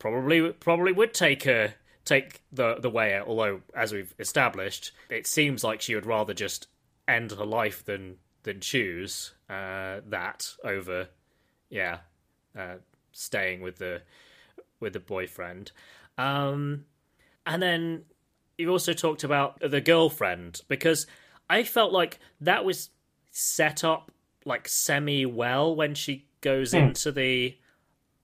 probably 0.00 0.50
probably 0.54 0.90
would 0.90 1.14
take 1.14 1.46
a 1.46 1.74
take 2.04 2.42
the 2.50 2.74
the 2.80 2.90
way 2.90 3.14
out. 3.14 3.28
Although, 3.28 3.60
as 3.76 3.92
we've 3.92 4.12
established, 4.18 4.90
it 5.08 5.28
seems 5.28 5.62
like 5.62 5.80
she 5.80 5.94
would 5.94 6.06
rather 6.06 6.34
just 6.34 6.66
end 7.06 7.30
her 7.30 7.46
life 7.46 7.84
than 7.84 8.16
than 8.42 8.58
choose 8.58 9.34
uh, 9.48 10.00
that 10.08 10.54
over, 10.64 11.08
yeah, 11.68 11.98
uh, 12.58 12.76
staying 13.12 13.60
with 13.60 13.76
the 13.78 14.02
with 14.80 14.94
the 14.94 15.00
boyfriend. 15.00 15.70
Um, 16.18 16.86
and 17.46 17.62
then 17.62 18.04
you 18.58 18.70
also 18.70 18.92
talked 18.92 19.24
about 19.24 19.60
the 19.60 19.80
girlfriend 19.80 20.62
because 20.68 21.06
I 21.48 21.62
felt 21.64 21.92
like 21.92 22.18
that 22.40 22.64
was 22.64 22.90
set 23.30 23.84
up 23.84 24.10
like 24.44 24.68
semi 24.68 25.26
well 25.26 25.74
when 25.76 25.94
she 25.94 26.26
goes 26.40 26.72
Hmm. 26.72 26.78
into 26.78 27.12
the 27.12 27.58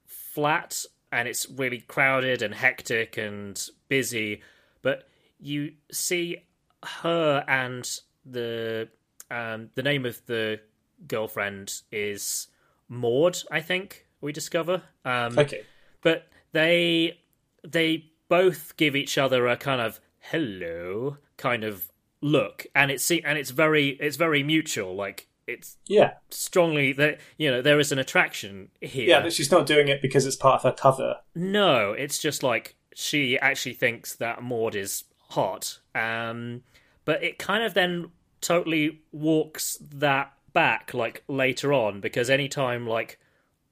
flat 0.07 0.85
and 1.17 1.27
it's 1.27 1.49
really 1.49 1.81
crowded 1.81 2.43
and 2.43 2.55
hectic 2.55 3.17
and 3.17 3.71
busy 3.89 4.43
but 4.83 5.09
you 5.41 5.73
see 5.91 6.37
her 6.85 7.43
and 7.49 8.01
the 8.27 8.87
um 9.31 9.71
the 9.75 9.83
name 9.83 10.05
of 10.05 10.25
the 10.27 10.61
girlfriend 11.09 11.81
is 11.91 12.49
Maud 12.89 13.39
I 13.51 13.61
think 13.61 14.07
we 14.21 14.31
discover 14.33 14.83
um 15.05 15.39
Okay. 15.39 15.63
but 16.03 16.29
they 16.53 17.19
they 17.67 18.11
both 18.29 18.77
give 18.77 18.95
each 18.95 19.17
other 19.17 19.47
a 19.47 19.57
kind 19.57 19.81
of 19.81 20.01
hello 20.19 21.17
kind 21.39 21.65
of 21.65 21.91
look 22.21 22.67
and 22.75 22.91
it's 22.91 23.11
and 23.11 23.39
it's 23.39 23.51
very 23.51 23.91
it's 24.01 24.17
very 24.17 24.43
mutual 24.43 24.95
like 24.95 25.29
it's 25.47 25.77
Yeah. 25.87 26.15
strongly 26.31 26.93
that 26.95 27.21
you 27.39 27.51
know 27.51 27.63
there 27.63 27.79
is 27.81 27.93
an 27.93 27.99
attraction 27.99 28.69
here 28.81 29.09
Yeah, 29.09 29.21
but 29.23 29.33
she's 29.33 29.51
not 29.51 29.67
doing 29.67 29.89
it 29.89 30.03
because 30.03 30.27
it's 30.27 30.37
part 30.37 30.57
of 30.57 30.63
her 30.65 30.73
cover. 30.73 31.17
no 31.35 31.93
it's 31.93 32.19
just 32.19 32.43
like 32.43 32.77
she 32.95 33.39
actually 33.39 33.75
thinks 33.75 34.15
that 34.17 34.43
maud 34.43 34.75
is 34.75 35.05
hot 35.31 35.79
um 35.95 36.63
but 37.05 37.23
it 37.23 37.39
kind 37.39 37.63
of 37.63 37.75
then 37.75 38.11
totally 38.41 39.01
walks 39.13 39.79
that 39.81 40.33
back 40.53 40.95
like 40.95 41.23
later 41.29 41.73
on 41.73 42.01
because 42.01 42.31
anytime 42.31 42.87
like 42.87 43.19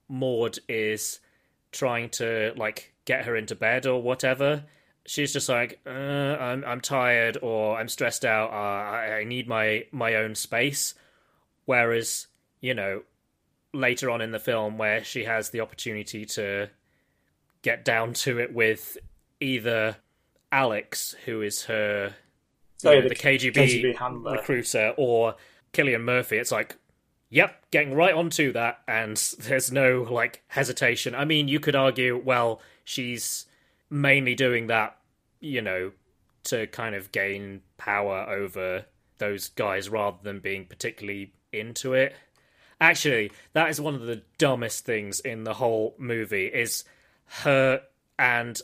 maud 0.08 0.58
is 0.68 1.20
trying 1.72 2.08
to 2.10 2.52
like 2.56 2.92
get 3.04 3.24
her 3.24 3.34
into 3.36 3.54
bed 3.54 3.86
or 3.86 4.00
whatever 4.02 4.64
she's 5.06 5.32
just 5.32 5.48
like 5.48 5.80
uh, 5.86 5.90
I'm 5.90 6.64
I'm 6.64 6.80
tired 6.80 7.38
or 7.42 7.78
I'm 7.78 7.88
stressed 7.88 8.24
out 8.24 8.50
uh, 8.50 8.54
I, 8.54 9.18
I 9.20 9.24
need 9.24 9.48
my 9.48 9.84
my 9.92 10.14
own 10.16 10.34
space 10.34 10.94
whereas 11.66 12.26
you 12.60 12.74
know 12.74 13.02
later 13.72 14.10
on 14.10 14.20
in 14.20 14.30
the 14.30 14.38
film 14.38 14.78
where 14.78 15.02
she 15.02 15.24
has 15.24 15.50
the 15.50 15.60
opportunity 15.60 16.24
to 16.24 16.68
get 17.62 17.84
down 17.84 18.12
to 18.12 18.38
it 18.38 18.54
with 18.54 18.96
either 19.40 19.96
Alex 20.52 21.14
who 21.24 21.42
is 21.42 21.64
her 21.64 22.14
Oh, 22.84 22.90
you 22.90 22.96
know, 22.96 23.02
the 23.02 23.08
the 23.10 23.14
KGB, 23.14 23.54
KGB 23.54 24.24
recruiter 24.32 24.94
or 24.96 25.36
Cillian 25.72 26.02
Murphy 26.02 26.36
it's 26.36 26.52
like 26.52 26.76
yep 27.30 27.64
getting 27.70 27.94
right 27.94 28.14
onto 28.14 28.52
that 28.52 28.80
and 28.86 29.16
there's 29.40 29.72
no 29.72 30.02
like 30.02 30.42
hesitation. 30.48 31.14
I 31.14 31.24
mean 31.24 31.48
you 31.48 31.60
could 31.60 31.76
argue 31.76 32.20
well 32.22 32.60
she's 32.84 33.46
mainly 33.90 34.34
doing 34.34 34.66
that 34.68 34.98
you 35.40 35.62
know 35.62 35.92
to 36.44 36.66
kind 36.68 36.94
of 36.94 37.10
gain 37.12 37.62
power 37.78 38.28
over 38.28 38.84
those 39.18 39.48
guys 39.48 39.88
rather 39.88 40.18
than 40.22 40.40
being 40.40 40.66
particularly 40.66 41.32
into 41.58 41.94
it 41.94 42.14
actually 42.80 43.30
that 43.52 43.70
is 43.70 43.80
one 43.80 43.94
of 43.94 44.02
the 44.02 44.22
dumbest 44.38 44.84
things 44.84 45.20
in 45.20 45.44
the 45.44 45.54
whole 45.54 45.94
movie 45.98 46.46
is 46.46 46.84
her 47.26 47.80
and 48.18 48.60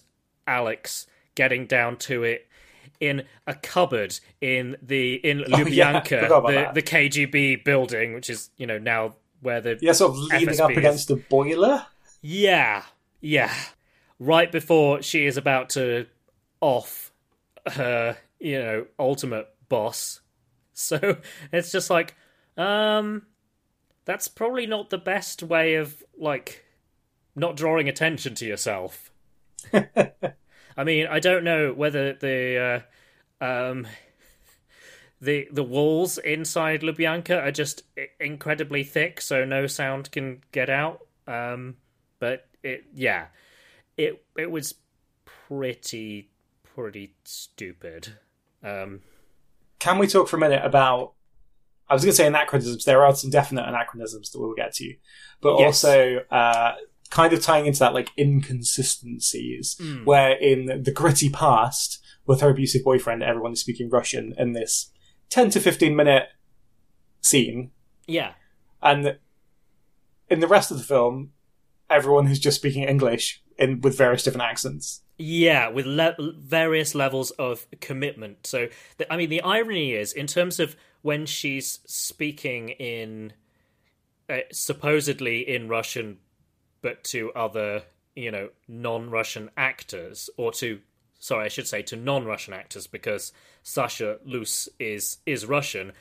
alex 0.46 1.06
getting 1.34 1.66
down 1.66 1.96
to 1.96 2.22
it 2.24 2.46
in 2.98 3.24
a 3.46 3.54
cupboard 3.54 4.18
in 4.40 4.76
the 4.82 5.14
in 5.14 5.40
Oh, 5.40 5.44
yeah, 5.66 6.02
Lubyanka, 6.02 6.20
forgot 6.20 6.46
the, 6.46 6.70
the 6.74 6.82
KGB 6.82 7.64
building, 7.64 8.12
which 8.12 8.28
is 8.28 8.50
you 8.58 8.66
know 8.66 8.78
now 8.78 9.14
where 9.40 9.60
the 9.62 9.78
Yeah, 9.80 9.92
sort 9.92 10.10
of 10.12 10.18
leaning 10.18 10.60
up 10.60 10.70
is. 10.70 10.76
against 10.76 11.08
the 11.08 11.16
boiler. 11.16 11.86
Yeah, 12.20 12.82
yeah. 13.22 13.54
Right 14.18 14.52
before 14.52 15.00
she 15.00 15.24
is 15.24 15.38
about 15.38 15.70
to 15.70 16.06
off 16.60 17.10
her, 17.66 18.18
you 18.38 18.58
know, 18.58 18.86
ultimate 18.98 19.48
boss. 19.68 20.20
So 20.72 21.18
it's 21.52 21.72
just 21.72 21.90
like, 21.90 22.14
um, 22.60 23.22
that's 24.04 24.28
probably 24.28 24.66
not 24.66 24.90
the 24.90 24.98
best 24.98 25.42
way 25.42 25.74
of 25.76 26.02
like 26.18 26.64
not 27.34 27.56
drawing 27.56 27.88
attention 27.88 28.34
to 28.36 28.46
yourself. 28.46 29.10
I 29.72 30.84
mean, 30.84 31.06
I 31.06 31.20
don't 31.20 31.44
know 31.44 31.72
whether 31.72 32.12
the 32.14 32.84
uh, 33.40 33.44
um 33.44 33.86
the 35.20 35.48
the 35.52 35.62
walls 35.62 36.18
inside 36.18 36.80
Lubyanka 36.80 37.42
are 37.42 37.52
just 37.52 37.82
incredibly 38.18 38.84
thick, 38.84 39.20
so 39.20 39.44
no 39.44 39.66
sound 39.66 40.10
can 40.10 40.42
get 40.52 40.70
out. 40.70 41.06
Um, 41.26 41.76
but 42.18 42.46
it, 42.62 42.84
yeah, 42.94 43.26
it 43.96 44.24
it 44.36 44.50
was 44.50 44.74
pretty 45.24 46.30
pretty 46.74 47.14
stupid. 47.24 48.14
Um, 48.62 49.00
Can 49.78 49.98
we 49.98 50.06
talk 50.06 50.28
for 50.28 50.36
a 50.36 50.40
minute 50.40 50.64
about? 50.64 51.12
I 51.90 51.94
was 51.94 52.02
going 52.04 52.12
to 52.12 52.16
say 52.16 52.26
anachronisms. 52.26 52.84
There 52.84 53.04
are 53.04 53.14
some 53.14 53.30
definite 53.30 53.66
anachronisms 53.68 54.30
that 54.30 54.40
we'll 54.40 54.54
get 54.54 54.72
to, 54.74 54.94
but 55.42 55.58
Yes. 55.58 55.66
also 55.84 56.18
uh, 56.30 56.74
kind 57.10 57.32
of 57.32 57.42
tying 57.42 57.66
into 57.66 57.80
that 57.80 57.92
like 57.94 58.10
inconsistencies, 58.16 59.76
Mm. 59.80 60.04
where 60.04 60.32
in 60.32 60.82
the 60.84 60.92
gritty 60.92 61.28
past 61.28 62.00
with 62.26 62.40
her 62.40 62.50
abusive 62.50 62.84
boyfriend, 62.84 63.22
everyone 63.22 63.52
is 63.52 63.60
speaking 63.60 63.90
Russian 63.90 64.34
in 64.38 64.52
this 64.52 64.90
ten 65.28 65.50
to 65.50 65.60
fifteen 65.60 65.96
minute 65.96 66.28
scene, 67.20 67.70
yeah, 68.06 68.32
and 68.82 69.18
in 70.28 70.40
the 70.40 70.46
rest 70.48 70.70
of 70.70 70.78
the 70.78 70.84
film, 70.84 71.32
everyone 71.88 72.28
is 72.28 72.38
just 72.38 72.56
speaking 72.58 72.84
English 72.84 73.42
in 73.58 73.80
with 73.80 73.96
various 73.98 74.22
different 74.22 74.44
accents. 74.48 75.02
Yeah, 75.18 75.68
with 75.68 75.84
le- 75.86 76.16
various 76.38 76.94
levels 76.94 77.30
of 77.32 77.66
commitment. 77.80 78.46
So, 78.46 78.68
the, 78.96 79.12
I 79.12 79.16
mean, 79.18 79.28
the 79.28 79.42
irony 79.42 79.92
is, 79.92 80.12
in 80.14 80.26
terms 80.26 80.58
of 80.58 80.76
when 81.02 81.26
she's 81.26 81.80
speaking 81.86 82.70
in 82.70 83.32
uh, 84.28 84.38
supposedly 84.52 85.48
in 85.48 85.68
Russian, 85.68 86.18
but 86.82 87.02
to 87.04 87.32
other, 87.32 87.82
you 88.14 88.30
know, 88.30 88.50
non-Russian 88.68 89.50
actors, 89.56 90.30
or 90.36 90.52
to 90.52 90.80
sorry, 91.18 91.46
I 91.46 91.48
should 91.48 91.68
say 91.68 91.82
to 91.82 91.96
non-Russian 91.96 92.54
actors, 92.54 92.86
because 92.86 93.32
Sasha 93.62 94.18
Luss 94.24 94.68
is 94.78 95.18
is 95.26 95.46
Russian. 95.46 95.92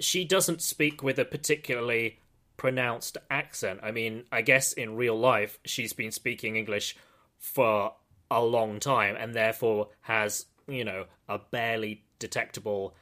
She 0.00 0.24
doesn't 0.24 0.62
speak 0.62 1.02
with 1.02 1.18
a 1.18 1.24
particularly 1.24 2.18
pronounced 2.56 3.16
accent. 3.30 3.80
I 3.82 3.92
mean, 3.92 4.24
I 4.32 4.42
guess 4.42 4.72
in 4.72 4.96
real 4.96 5.18
life 5.18 5.58
she's 5.64 5.92
been 5.92 6.10
speaking 6.10 6.56
English 6.56 6.96
for 7.38 7.92
a 8.30 8.42
long 8.42 8.80
time 8.80 9.16
and 9.18 9.32
therefore 9.34 9.88
has, 10.02 10.46
you 10.66 10.84
know, 10.84 11.04
a 11.28 11.38
barely 11.38 12.04
detectable 12.18 12.94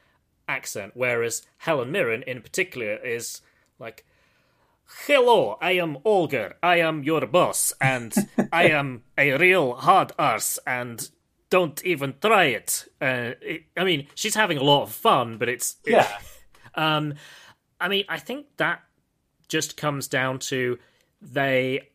accent. 0.49 0.92
Whereas 0.94 1.42
Helen 1.59 1.90
Mirren 1.92 2.22
in 2.22 2.42
particular 2.42 2.97
is 2.97 3.40
like, 3.78 4.05
Hello, 5.07 5.59
I 5.61 5.72
am 5.72 5.99
Olga. 6.05 6.55
I 6.62 6.76
am 6.78 7.03
your 7.03 7.26
boss, 7.26 7.72
and 7.80 8.14
I 8.53 8.68
am 8.68 9.03
a 9.18 9.36
real 9.36 9.74
hard 9.74 10.12
ass, 10.18 10.59
and 10.66 11.09
don't 11.51 11.84
even 11.84 12.14
try 12.20 12.44
it. 12.44 12.84
Uh, 13.01 13.32
it. 13.40 13.64
I 13.76 13.84
mean, 13.84 14.07
she's 14.14 14.34
having 14.36 14.59
a 14.59 14.62
lot 14.62 14.82
of 14.82 14.92
fun, 14.92 15.38
but 15.38 15.49
it's 15.49 15.76
it- 15.84 15.92
Yeah. 15.92 16.18
um, 16.76 17.14
I 17.80 17.88
mean, 17.88 18.05
I 18.09 18.18
think 18.18 18.47
that 18.59 18.82
just 19.49 19.76
comes 19.76 20.09
down 20.09 20.38
to 20.38 20.78
they 21.20 21.88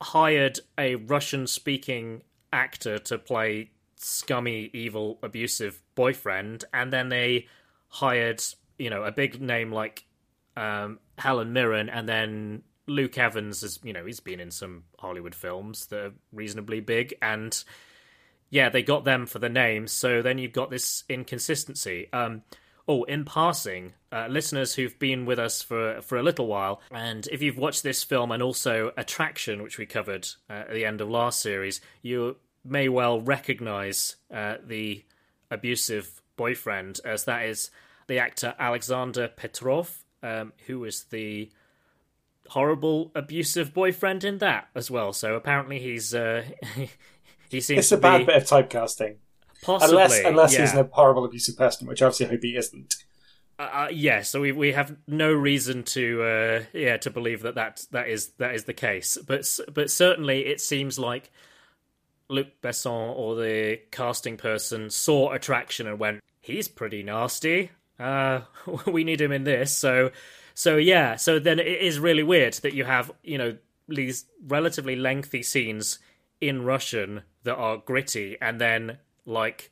hired 0.00 0.60
a 0.78 0.94
Russian 0.96 1.46
speaking 1.46 2.22
actor 2.52 2.98
to 2.98 3.18
play 3.18 3.70
scummy, 3.96 4.70
evil, 4.72 5.18
abusive 5.22 5.82
boyfriend, 5.94 6.64
and 6.72 6.92
then 6.92 7.08
they 7.08 7.46
hired, 7.88 8.42
you 8.78 8.90
know, 8.90 9.04
a 9.04 9.12
big 9.12 9.40
name 9.40 9.72
like 9.72 10.04
um, 10.56 10.98
Helen 11.18 11.52
Mirren, 11.52 11.88
and 11.88 12.08
then 12.08 12.62
Luke 12.86 13.18
Evans 13.18 13.62
is, 13.62 13.80
you 13.82 13.92
know, 13.92 14.04
he's 14.04 14.20
been 14.20 14.40
in 14.40 14.50
some 14.50 14.84
Hollywood 14.98 15.34
films 15.34 15.86
that 15.86 16.00
are 16.00 16.12
reasonably 16.32 16.80
big, 16.80 17.14
and 17.20 17.62
yeah, 18.50 18.68
they 18.68 18.82
got 18.82 19.04
them 19.04 19.26
for 19.26 19.38
the 19.38 19.48
names. 19.48 19.92
So 19.92 20.22
then 20.22 20.38
you've 20.38 20.52
got 20.52 20.70
this 20.70 21.04
inconsistency. 21.08 22.08
Um, 22.12 22.42
oh, 22.88 23.04
in 23.04 23.24
passing, 23.24 23.94
uh, 24.12 24.28
listeners 24.30 24.74
who've 24.74 24.98
been 24.98 25.26
with 25.26 25.38
us 25.38 25.62
for 25.62 26.00
for 26.02 26.16
a 26.16 26.22
little 26.22 26.46
while, 26.46 26.80
and 26.90 27.26
if 27.28 27.42
you've 27.42 27.58
watched 27.58 27.82
this 27.82 28.02
film 28.02 28.30
and 28.30 28.42
also 28.42 28.92
Attraction, 28.96 29.62
which 29.62 29.78
we 29.78 29.86
covered 29.86 30.28
uh, 30.48 30.64
at 30.68 30.72
the 30.72 30.84
end 30.84 31.00
of 31.00 31.08
last 31.08 31.40
series, 31.40 31.80
you 32.02 32.36
may 32.64 32.88
well 32.88 33.20
recognise 33.20 34.16
uh, 34.32 34.56
the 34.64 35.04
abusive 35.50 36.20
boyfriend, 36.36 37.00
as 37.04 37.24
that 37.24 37.44
is 37.44 37.70
the 38.06 38.18
actor 38.18 38.54
Alexander 38.58 39.28
Petrov, 39.28 40.04
um, 40.22 40.52
who 40.66 40.80
was 40.80 41.04
the 41.04 41.50
horrible 42.48 43.10
abusive 43.14 43.74
boyfriend 43.74 44.24
in 44.24 44.38
that 44.38 44.68
as 44.74 44.90
well. 44.90 45.12
So 45.12 45.34
apparently 45.34 45.78
he's 45.78 46.14
uh, 46.14 46.44
he 47.50 47.60
seems 47.60 47.78
It's 47.78 47.92
a 47.92 47.96
bad 47.96 48.26
bit 48.26 48.36
of 48.36 48.44
typecasting. 48.44 49.16
possibly 49.62 49.96
unless 49.96 50.20
unless 50.24 50.54
yeah. 50.54 50.60
he's 50.60 50.74
a 50.74 50.88
horrible, 50.92 51.24
abusive 51.24 51.56
person, 51.56 51.86
which 51.86 52.02
obviously 52.02 52.26
I 52.26 52.28
hope 52.30 52.42
he 52.42 52.56
isn't. 52.56 52.96
Uh, 53.58 53.88
yeah, 53.90 54.20
so 54.20 54.40
we 54.40 54.52
we 54.52 54.72
have 54.72 54.94
no 55.08 55.32
reason 55.32 55.82
to 55.82 56.22
uh, 56.22 56.28
yeah, 56.28 56.32
so 56.32 56.32
we 56.32 56.52
we 56.52 56.52
have 56.52 56.56
no 56.58 56.62
reason 56.62 56.62
to 56.62 56.62
uh, 56.74 56.78
yeah 56.78 56.96
to 56.98 57.10
believe 57.10 57.42
that, 57.42 57.54
that 57.54 57.86
that 57.90 58.08
is 58.08 58.32
that 58.38 58.54
is 58.54 58.64
the 58.64 58.74
case. 58.74 59.16
But 59.26 59.48
but 59.72 59.90
certainly 59.90 60.46
it 60.46 60.60
seems 60.60 60.98
like 60.98 61.30
Luc 62.28 62.48
Besson 62.62 63.16
or 63.16 63.34
the 63.34 63.80
casting 63.90 64.36
person 64.36 64.90
saw 64.90 65.32
attraction 65.32 65.86
and 65.86 65.98
went, 65.98 66.22
he's 66.46 66.68
pretty 66.68 67.02
nasty. 67.02 67.70
Uh, 67.98 68.42
we 68.86 69.04
need 69.04 69.20
him 69.20 69.32
in 69.32 69.44
this. 69.44 69.76
So 69.76 70.10
so 70.54 70.76
yeah, 70.76 71.16
so 71.16 71.38
then 71.38 71.58
it 71.58 71.66
is 71.66 71.98
really 71.98 72.22
weird 72.22 72.54
that 72.54 72.72
you 72.72 72.84
have 72.84 73.10
you 73.22 73.36
know 73.36 73.56
these 73.88 74.24
relatively 74.46 74.96
lengthy 74.96 75.42
scenes 75.42 75.98
in 76.40 76.64
Russian 76.64 77.22
that 77.42 77.56
are 77.56 77.76
gritty, 77.76 78.36
and 78.40 78.60
then 78.60 78.98
like 79.24 79.70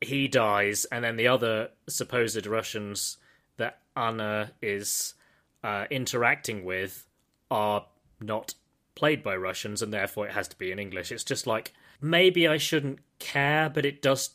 he 0.00 0.28
dies, 0.28 0.84
and 0.86 1.04
then 1.04 1.16
the 1.16 1.28
other 1.28 1.70
supposed 1.88 2.46
Russians 2.46 3.18
that 3.56 3.78
Anna 3.96 4.52
is 4.60 5.14
uh, 5.64 5.86
interacting 5.90 6.64
with 6.64 7.06
are 7.50 7.86
not 8.20 8.54
played 8.94 9.22
by 9.22 9.36
Russians, 9.36 9.82
and 9.82 9.92
therefore 9.92 10.26
it 10.26 10.32
has 10.32 10.48
to 10.48 10.58
be 10.58 10.72
in 10.72 10.78
English. 10.78 11.12
It's 11.12 11.24
just 11.24 11.46
like 11.46 11.72
maybe 12.00 12.46
I 12.46 12.56
shouldn't 12.56 12.98
care, 13.18 13.70
but 13.70 13.86
it 13.86 14.02
does 14.02 14.30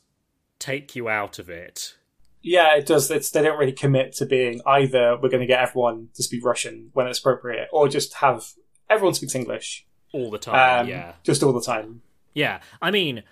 take 0.62 0.95
you 0.95 1.09
out 1.09 1.39
of 1.39 1.49
it. 1.49 1.95
Yeah, 2.41 2.76
it 2.76 2.86
does. 2.86 3.12
It's 3.12 3.30
they 3.30 3.41
don't 3.41 3.59
really 3.59 3.74
commit 3.74 4.14
to 4.14 4.26
being 4.26 4.62
either. 4.66 5.18
We're 5.22 5.30
going 5.30 5.41
to 5.41 5.47
get 5.47 5.62
everyone 5.62 6.09
to 6.16 6.24
speak 6.24 6.43
Russian 6.45 6.89
when 6.93 7.07
it's 7.07 7.20
appropriate, 7.20 7.68
or 7.72 7.88
just 7.88 8.16
have 8.16 8.53
everyone 8.89 9.14
speaks 9.14 9.36
English 9.36 9.86
all 10.14 10.32
the 10.32 10.39
time. 10.39 10.82
um, 10.82 10.88
yeah, 10.88 11.14
just 11.24 11.43
all 11.43 11.53
the 11.53 11.62
time. 11.62 12.01
Yeah, 12.34 12.62
I 12.82 12.91
mean, 12.91 13.24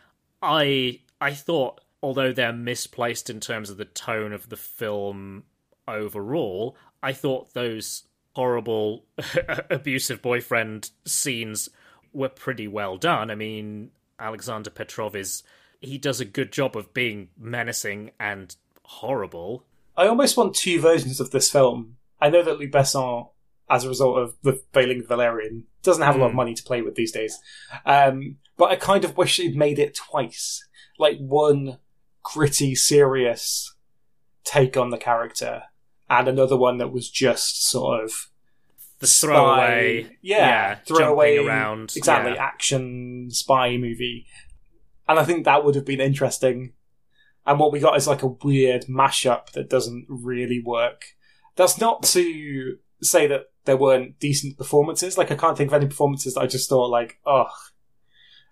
I 0.42 1.00
I 1.22 1.34
thought 1.34 1.82
although 2.04 2.32
they're 2.32 2.54
misplaced 2.54 3.30
in 3.30 3.40
terms 3.40 3.70
of 3.70 3.78
the 3.78 3.86
tone 3.86 4.32
of 4.34 4.50
the 4.50 4.58
film 4.58 5.44
overall, 5.88 6.76
I 7.02 7.14
thought 7.14 7.54
those 7.54 8.04
horrible 8.34 9.06
abusive 9.70 10.22
boyfriend 10.22 10.92
scenes 11.06 11.70
were 12.14 12.30
pretty 12.30 12.68
well 12.68 12.98
done. 12.98 13.32
I 13.32 13.36
mean, 13.36 13.92
Alexander 14.20 14.70
Petrov 14.70 15.16
is 15.16 15.44
he 15.80 15.98
does 15.98 16.20
a 16.20 16.26
good 16.26 16.52
job 16.52 16.76
of 16.76 16.94
being 16.94 17.30
menacing 17.38 18.12
and 18.20 18.56
horrible. 18.84 19.66
I 19.96 20.08
almost 20.08 20.38
want 20.38 20.56
two 20.56 20.80
versions 20.80 21.20
of 21.20 21.32
this 21.32 21.50
film. 21.52 21.98
I 22.22 22.30
know 22.30 22.44
that 22.44 22.60
Luc 22.60 22.72
Besson, 22.72 23.30
as 23.70 23.84
a 23.86 23.90
result 23.90 24.18
of 24.18 24.36
the 24.44 24.62
failing 24.74 25.04
Valerian, 25.08 25.66
doesn't 25.84 26.04
have 26.04 26.16
a 26.16 26.20
lot 26.20 26.28
of 26.28 26.32
Mm. 26.34 26.36
money 26.38 26.54
to 26.54 26.64
play 26.64 26.82
with 26.82 26.96
these 26.96 27.12
days. 27.12 27.38
Um, 27.86 28.38
but 28.58 28.72
I 28.72 28.76
kind 28.76 29.06
of 29.06 29.16
wish 29.18 29.38
he'd 29.38 29.56
made 29.56 29.80
it 29.80 29.96
twice. 29.96 30.66
Like 30.98 31.18
one 31.20 31.80
gritty, 32.24 32.76
serious 32.76 33.74
take 34.44 34.76
on 34.76 34.90
the 34.90 34.98
character, 34.98 35.64
and 36.10 36.28
another 36.28 36.58
one 36.58 36.78
that 36.80 36.92
was 36.92 37.10
just 37.10 37.64
sort 37.70 38.04
of 38.04 38.30
The 39.00 39.08
spy- 39.08 39.28
throwaway, 39.28 40.18
yeah, 40.22 40.76
jumping 40.76 40.96
throwaway 40.96 41.38
around, 41.38 41.94
exactly 41.96 42.34
yeah. 42.34 42.44
action 42.44 43.30
spy 43.32 43.78
movie, 43.78 44.26
and 45.10 45.20
I 45.20 45.26
think 45.26 45.44
that 45.44 45.66
would 45.66 45.76
have 45.76 45.86
been 45.86 46.00
interesting. 46.00 46.72
And 47.46 47.60
what 47.60 47.74
we 47.74 47.80
got 47.80 47.98
is 47.98 48.08
like 48.08 48.24
a 48.24 48.28
weird 48.28 48.86
mashup 48.86 49.52
that 49.52 49.70
doesn't 49.70 50.06
really 50.08 50.62
work. 50.64 51.16
That's 51.56 51.80
not 51.80 52.04
to 52.04 52.78
say 53.02 53.28
that 53.28 53.48
there 53.66 53.76
weren't 53.76 54.20
decent 54.20 54.58
performances. 54.58 55.18
Like 55.18 55.32
I 55.32 55.36
can't 55.36 55.58
think 55.58 55.72
of 55.72 55.74
any 55.74 55.88
performances 55.88 56.36
that 56.36 56.42
I 56.42 56.48
just 56.48 56.70
thought 56.70 56.90
like, 56.92 57.20
ugh. 57.26 57.50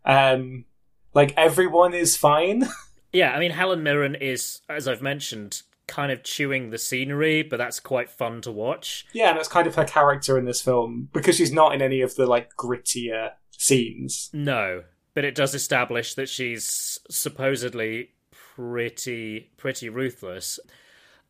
Um, 0.03 0.65
like 1.13 1.33
everyone 1.37 1.93
is 1.93 2.17
fine. 2.17 2.67
Yeah, 3.13 3.31
I 3.31 3.39
mean, 3.39 3.51
Helen 3.51 3.83
Mirren 3.83 4.15
is, 4.15 4.59
as 4.67 4.85
I've 4.85 5.01
mentioned, 5.01 5.61
kind 5.87 6.11
of 6.11 6.23
chewing 6.23 6.71
the 6.71 6.77
scenery, 6.77 7.41
but 7.41 7.55
that's 7.55 7.79
quite 7.79 8.09
fun 8.09 8.41
to 8.41 8.51
watch. 8.51 9.05
yeah, 9.13 9.29
and 9.29 9.37
that's 9.37 9.47
kind 9.47 9.65
of 9.65 9.75
her 9.75 9.85
character 9.85 10.37
in 10.37 10.43
this 10.43 10.61
film 10.61 11.07
because 11.13 11.37
she's 11.37 11.53
not 11.53 11.73
in 11.73 11.81
any 11.81 12.01
of 12.01 12.15
the 12.15 12.25
like 12.27 12.53
grittier 12.57 13.31
scenes. 13.57 14.29
No, 14.33 14.83
but 15.17 15.25
it 15.25 15.33
does 15.33 15.55
establish 15.55 16.13
that 16.13 16.29
she's 16.29 16.99
supposedly 17.09 18.11
pretty 18.55 19.49
pretty 19.57 19.89
ruthless. 19.89 20.59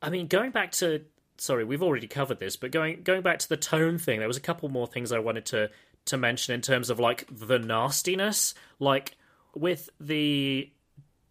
I 0.02 0.10
mean, 0.10 0.28
going 0.28 0.52
back 0.52 0.74
to 0.74 1.06
sorry, 1.38 1.64
we've 1.64 1.82
already 1.82 2.06
covered 2.08 2.38
this, 2.38 2.58
but 2.58 2.72
going 2.72 3.04
going 3.04 3.22
back 3.22 3.40
to 3.40 3.48
the 3.48 3.56
tone 3.56 3.98
thing, 3.98 4.20
there 4.20 4.28
was 4.28 4.36
a 4.36 4.42
couple 4.42 4.68
more 4.68 4.88
things 4.88 5.14
I 5.14 5.20
wanted 5.20 5.46
to 5.46 5.70
to 6.08 6.18
mention 6.18 6.54
in 6.54 6.60
terms 6.60 6.90
of 6.90 7.00
like 7.00 7.28
the 7.32 7.60
nastiness, 7.60 8.56
like 8.78 9.16
with 9.56 9.90
the 10.02 10.70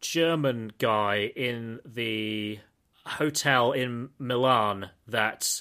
German 0.01 0.73
guy 0.79 1.31
in 1.37 1.81
the 1.85 2.59
hotel 3.05 3.73
in 3.73 4.09
Milan 4.19 4.89
that 5.09 5.61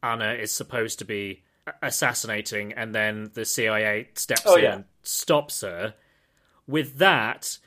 Anna 0.00 0.34
is 0.34 0.52
supposed 0.52 1.00
to 1.00 1.04
be 1.04 1.42
assassinating, 1.82 2.72
and 2.74 2.94
then 2.94 3.32
the 3.34 3.44
CIA 3.44 4.10
steps 4.14 4.42
Oh, 4.46 4.54
in 4.54 4.62
yeah. 4.62 4.74
and 4.74 4.84
stops 5.02 5.62
her. 5.62 5.94
With 6.70 6.98
that, 6.98 7.58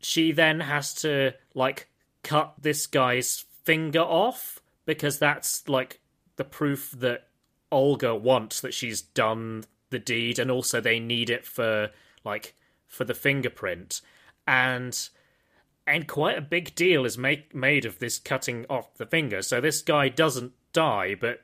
she 0.00 0.32
then 0.32 0.60
has 0.60 0.92
to 0.94 1.34
like 1.54 1.88
cut 2.24 2.54
this 2.60 2.86
guy's 2.86 3.44
finger 3.62 4.00
off 4.00 4.60
because 4.84 5.18
that's 5.18 5.68
like 5.68 6.00
the 6.36 6.44
proof 6.44 6.90
that 6.98 7.28
Olga 7.70 8.14
wants 8.14 8.60
that 8.60 8.74
she's 8.74 9.00
done 9.00 9.64
the 9.90 9.98
deed, 9.98 10.38
and 10.38 10.50
also 10.50 10.80
they 10.80 10.98
need 10.98 11.30
it 11.30 11.46
for 11.46 11.90
like 12.24 12.54
for 12.86 13.04
the 13.04 13.14
fingerprint, 13.14 14.00
and 14.46 15.08
and 15.86 16.06
quite 16.06 16.36
a 16.36 16.42
big 16.42 16.74
deal 16.74 17.04
is 17.04 17.16
make, 17.16 17.54
made 17.54 17.84
of 17.86 17.98
this 17.98 18.18
cutting 18.18 18.66
off 18.68 18.94
the 18.96 19.06
finger. 19.06 19.40
So 19.40 19.60
this 19.60 19.80
guy 19.80 20.10
doesn't 20.10 20.52
die, 20.72 21.14
but 21.14 21.40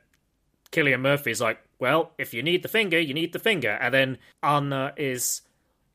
Cillian 0.71 1.01
Murphy's 1.01 1.41
like, 1.41 1.59
well, 1.79 2.11
if 2.19 2.33
you 2.33 2.43
need 2.43 2.61
the 2.61 2.69
finger, 2.69 2.99
you 2.99 3.13
need 3.13 3.33
the 3.33 3.39
finger. 3.39 3.71
And 3.81 3.91
then 3.93 4.17
Anna 4.43 4.93
is 4.97 5.41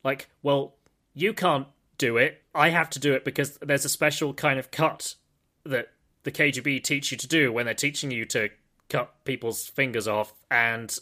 like, 0.03 0.29
well, 0.43 0.75
you 1.13 1.33
can't 1.33 1.67
do 1.97 2.17
it. 2.17 2.41
I 2.53 2.69
have 2.69 2.89
to 2.91 2.99
do 2.99 3.13
it 3.13 3.23
because 3.25 3.57
there's 3.61 3.85
a 3.85 3.89
special 3.89 4.33
kind 4.33 4.59
of 4.59 4.71
cut 4.71 5.15
that 5.65 5.87
the 6.23 6.31
KGB 6.31 6.83
teach 6.83 7.11
you 7.11 7.17
to 7.17 7.27
do 7.27 7.51
when 7.51 7.65
they're 7.65 7.73
teaching 7.73 8.11
you 8.11 8.25
to 8.25 8.49
cut 8.89 9.13
people's 9.25 9.67
fingers 9.67 10.07
off, 10.07 10.33
and 10.49 10.97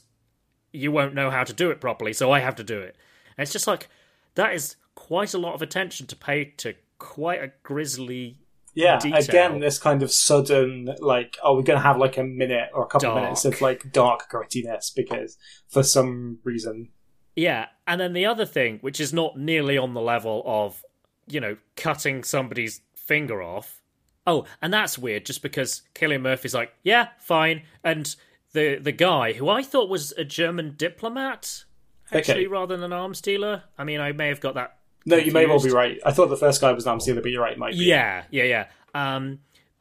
you 0.71 0.91
won't 0.91 1.15
know 1.15 1.29
how 1.31 1.43
to 1.43 1.53
do 1.53 1.71
it 1.71 1.81
properly, 1.81 2.13
so 2.13 2.31
I 2.31 2.39
have 2.39 2.55
to 2.57 2.63
do 2.63 2.79
it. 2.79 2.95
And 3.37 3.43
it's 3.43 3.51
just 3.53 3.67
like, 3.67 3.89
that 4.35 4.53
is 4.53 4.75
quite 4.95 5.33
a 5.33 5.37
lot 5.39 5.55
of 5.55 5.61
attention 5.61 6.05
to 6.07 6.15
pay 6.15 6.45
to 6.57 6.75
quite 6.99 7.41
a 7.41 7.51
grisly 7.63 8.37
Yeah, 8.75 8.99
detail. 8.99 9.19
again, 9.23 9.59
this 9.59 9.79
kind 9.79 10.03
of 10.03 10.11
sudden, 10.11 10.89
like, 10.99 11.37
are 11.43 11.55
we're 11.55 11.63
going 11.63 11.79
to 11.79 11.83
have 11.83 11.97
like 11.97 12.17
a 12.17 12.23
minute 12.23 12.69
or 12.73 12.83
a 12.83 12.87
couple 12.87 13.09
of 13.09 13.15
Dark. 13.15 13.23
minutes 13.23 13.45
of 13.45 13.59
like 13.61 13.91
dark 13.91 14.29
grittiness 14.31 14.91
because 14.95 15.37
for 15.67 15.81
some 15.83 16.39
reason. 16.43 16.89
Yeah, 17.35 17.67
and 17.87 17.99
then 18.01 18.13
the 18.13 18.25
other 18.25 18.45
thing, 18.45 18.79
which 18.81 18.99
is 18.99 19.13
not 19.13 19.37
nearly 19.37 19.77
on 19.77 19.93
the 19.93 20.01
level 20.01 20.43
of, 20.45 20.83
you 21.27 21.39
know, 21.39 21.57
cutting 21.75 22.23
somebody's 22.23 22.81
finger 22.95 23.41
off. 23.41 23.81
Oh, 24.27 24.45
and 24.61 24.73
that's 24.73 24.97
weird, 24.97 25.25
just 25.25 25.41
because 25.41 25.81
Cillian 25.95 26.21
Murphy's 26.21 26.53
like, 26.53 26.73
yeah, 26.83 27.09
fine, 27.19 27.63
and 27.83 28.15
the 28.53 28.75
the 28.77 28.91
guy 28.91 29.33
who 29.33 29.47
I 29.49 29.61
thought 29.63 29.89
was 29.89 30.11
a 30.17 30.23
German 30.25 30.73
diplomat, 30.75 31.63
actually, 32.11 32.45
Okay. 32.45 32.47
rather 32.47 32.75
than 32.75 32.83
an 32.83 32.93
arms 32.93 33.21
dealer. 33.21 33.63
I 33.77 33.83
mean, 33.83 33.99
I 34.01 34.11
may 34.11 34.27
have 34.27 34.41
got 34.41 34.55
that. 34.55 34.77
No, 35.05 35.15
you 35.15 35.31
may 35.31 35.45
well 35.45 35.61
be 35.61 35.71
right. 35.71 35.97
I 36.05 36.11
thought 36.11 36.27
the 36.27 36.35
first 36.37 36.59
guy 36.61 36.71
was 36.73 36.85
an 36.85 36.89
arm 36.89 36.99
stealer, 36.99 37.21
but 37.21 37.31
you're 37.31 37.41
right, 37.41 37.57
be. 37.57 37.73
Yeah, 37.73 38.23
yeah, 38.31 38.43
yeah. 38.43 38.65
Um, 38.93 39.39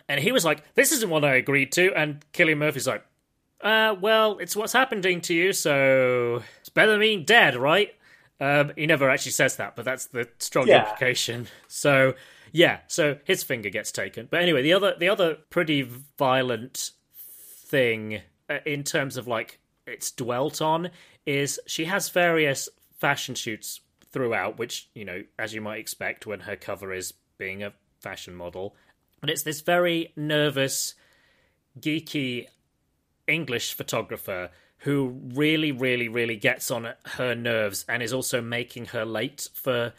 and 0.09 0.21
he 0.21 0.33
was 0.33 0.45
like, 0.45 0.63
"This 0.75 0.93
isn't 0.93 1.11
what 1.11 1.25
I 1.25 1.35
agreed 1.35 1.73
to," 1.73 1.93
and 1.95 2.25
Cillian 2.33 2.59
Murphy's 2.59 2.87
like, 2.87 3.05
"Uh, 3.61 3.97
well, 4.01 4.39
it's 4.39 4.55
what's 4.55 4.73
happening 4.73 5.21
to 5.23 5.35
you, 5.35 5.53
so 5.53 6.43
than 6.87 7.25
dead, 7.25 7.57
right?" 7.57 7.95
Um, 8.41 8.73
he 8.77 8.87
never 8.87 9.11
actually 9.11 9.33
says 9.33 9.57
that, 9.57 9.75
but 9.75 9.85
that's 9.85 10.07
the 10.07 10.29
strong 10.39 10.69
Yeah. 10.69 10.79
implication. 10.81 11.49
So, 11.67 12.15
yeah, 12.53 12.81
so 12.87 13.19
his 13.25 13.43
finger 13.43 13.69
gets 13.69 13.91
taken. 13.91 14.29
But 14.31 14.43
anyway, 14.43 14.63
the 14.63 14.73
other 14.73 14.95
the 14.99 15.09
other 15.09 15.39
pretty 15.51 15.89
violent 16.17 16.93
thing 17.67 18.21
uh, 18.49 18.59
in 18.65 18.85
terms 18.85 19.17
of 19.17 19.27
like 19.27 19.59
it's 19.87 20.11
dwelt 20.11 20.63
on 20.63 20.91
is 21.27 21.59
she 21.67 21.87
has 21.87 22.09
various 22.11 22.69
fashion 22.99 23.35
shoots 23.35 23.81
throughout, 24.13 24.59
which 24.59 24.89
you 24.95 25.05
know, 25.05 25.23
as 25.39 25.53
you 25.53 25.61
might 25.61 25.79
expect, 25.79 26.27
when 26.27 26.41
her 26.41 26.57
cover 26.57 26.93
is 26.93 27.13
being 27.39 27.63
a 27.63 27.73
fashion 28.01 28.35
model, 28.35 28.77
but 29.21 29.31
it's 29.31 29.43
this 29.43 29.61
very 29.61 30.13
nervous, 30.17 30.95
geeky 31.79 32.47
English 33.27 33.75
photographer 33.75 34.51
who 34.79 35.21
really, 35.35 35.73
really, 35.73 36.09
really 36.09 36.37
gets 36.37 36.71
on 36.71 36.89
her 37.05 37.35
nerves 37.35 37.85
and 37.89 38.03
is 38.03 38.13
also 38.13 38.41
making 38.41 38.87
her 38.87 39.05
late 39.05 39.49
for 39.55 39.93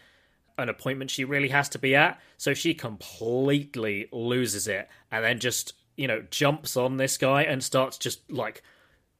an 0.57 0.69
appointment 0.69 1.11
she 1.11 1.23
really 1.25 1.49
has 1.49 1.69
to 1.69 1.79
be 1.79 1.95
at. 1.95 2.19
So 2.37 2.53
she 2.53 2.73
completely 2.73 4.07
loses 4.11 4.67
it 4.67 4.87
and 5.11 5.23
then 5.23 5.39
just, 5.39 5.73
you 5.95 6.07
know, 6.07 6.23
jumps 6.31 6.77
on 6.77 6.97
this 6.97 7.17
guy 7.17 7.43
and 7.43 7.63
starts 7.63 7.97
just 7.97 8.29
like 8.31 8.63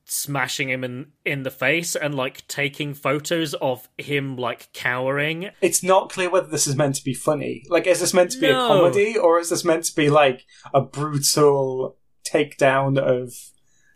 smashing 0.05 0.70
him 0.70 0.84
in 0.84 1.05
in 1.24 1.43
the 1.43 1.51
face 1.51 1.95
and 1.95 2.16
like 2.16 2.47
taking 2.47 2.93
photos 2.93 3.53
of 3.55 3.88
him 3.97 4.38
like 4.38 4.72
cowering. 4.74 5.49
It's 5.62 5.84
not 5.84 6.10
clear 6.10 6.30
whether 6.30 6.47
this 6.47 6.68
is 6.68 6.76
meant 6.76 6.95
to 6.95 7.03
be 7.03 7.14
funny. 7.14 7.64
Like, 7.70 7.86
is 7.86 7.99
this 7.99 8.14
meant 8.14 8.32
to 8.32 8.39
be 8.39 8.47
No. 8.47 8.66
a 8.66 8.68
comedy, 8.68 9.18
or 9.18 9.39
is 9.39 9.49
this 9.49 9.64
meant 9.64 9.84
to 9.86 9.95
be 9.95 10.10
like 10.10 10.45
a 10.74 10.82
brutal 10.82 11.97
takedown 12.26 12.97
of? 12.97 13.34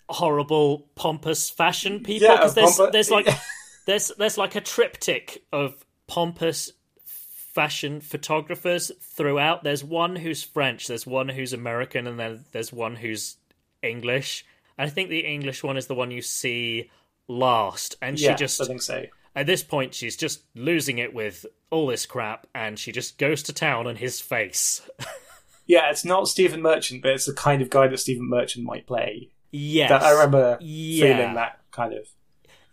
Horrible 0.09 0.87
pompous 0.95 1.49
fashion 1.49 2.01
people 2.01 2.27
Yeah, 2.27 2.35
because 2.35 2.55
there's 2.55 2.77
pompa- 2.77 2.91
there's 2.91 3.11
like 3.11 3.27
there's 3.87 4.11
there's 4.17 4.37
like 4.37 4.55
a 4.55 4.61
triptych 4.61 5.43
of 5.51 5.85
pompous 6.07 6.71
fashion 7.05 8.01
photographers 8.01 8.91
throughout 9.01 9.63
there's 9.63 9.83
one 9.83 10.15
who's 10.15 10.43
french 10.43 10.87
there's 10.87 11.05
one 11.05 11.29
who's 11.29 11.53
american 11.53 12.07
and 12.07 12.19
then 12.19 12.43
there's 12.51 12.73
one 12.73 12.95
who's 12.95 13.37
english 13.83 14.43
and 14.77 14.87
i 14.87 14.89
think 14.89 15.09
the 15.09 15.19
english 15.19 15.63
one 15.63 15.77
is 15.77 15.85
the 15.85 15.93
one 15.93 16.09
you 16.09 16.21
see 16.21 16.89
last 17.27 17.95
and 18.01 18.19
she 18.19 18.33
just 18.33 18.59
I 18.59 18.65
think 18.65 18.81
so. 18.81 19.05
at 19.35 19.45
this 19.45 19.61
point 19.63 19.93
she's 19.93 20.17
just 20.17 20.41
losing 20.55 20.97
it 20.97 21.13
with 21.13 21.45
all 21.69 21.85
this 21.85 22.07
crap 22.07 22.47
and 22.55 22.77
she 22.79 22.91
just 22.91 23.19
goes 23.19 23.43
to 23.43 23.53
town 23.53 23.85
on 23.85 23.97
his 23.97 24.19
face 24.19 24.81
Yeah, 25.65 25.89
it's 25.89 26.03
not 26.03 26.27
Stephen 26.27 26.61
Merchant, 26.61 27.01
but 27.01 27.11
it's 27.11 27.25
the 27.25 27.33
kind 27.33 27.61
of 27.61 27.69
guy 27.69 27.87
that 27.87 27.97
Stephen 27.97 28.29
Merchant 28.29 28.65
might 28.65 28.85
play. 28.85 29.29
Yes 29.53 29.89
That 29.89 30.01
I 30.03 30.11
remember 30.11 30.57
Yeah. 30.59 31.15
feeling 31.17 31.35
that 31.35 31.59
kind 31.71 31.93
of. 31.93 32.07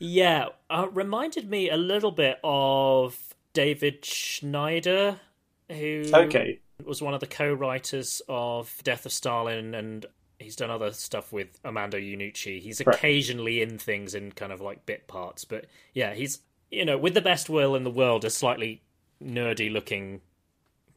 Yeah, 0.00 0.48
uh, 0.70 0.88
reminded 0.90 1.48
me 1.48 1.68
a 1.70 1.76
little 1.76 2.10
bit 2.10 2.38
of 2.42 3.34
David 3.52 4.04
Schneider, 4.04 5.20
who 5.68 6.04
Okay. 6.12 6.58
was 6.84 7.02
one 7.02 7.12
of 7.14 7.20
the 7.20 7.26
co-writers 7.26 8.22
of 8.28 8.80
Death 8.82 9.04
of 9.04 9.12
Stalin, 9.12 9.74
and 9.74 10.06
he's 10.38 10.56
done 10.56 10.70
other 10.70 10.92
stuff 10.92 11.32
with 11.32 11.48
Armando 11.66 11.98
Iannucci. 11.98 12.60
He's 12.60 12.80
occasionally 12.80 13.60
in 13.60 13.76
things 13.76 14.14
in 14.14 14.32
kind 14.32 14.52
of 14.52 14.60
like 14.62 14.86
bit 14.86 15.06
parts, 15.06 15.44
but 15.44 15.66
yeah, 15.92 16.14
he's 16.14 16.40
you 16.70 16.84
know 16.86 16.96
with 16.96 17.12
the 17.14 17.20
best 17.20 17.50
will 17.50 17.74
in 17.76 17.84
the 17.84 17.90
world, 17.90 18.24
a 18.24 18.30
slightly 18.30 18.82
nerdy-looking 19.22 20.22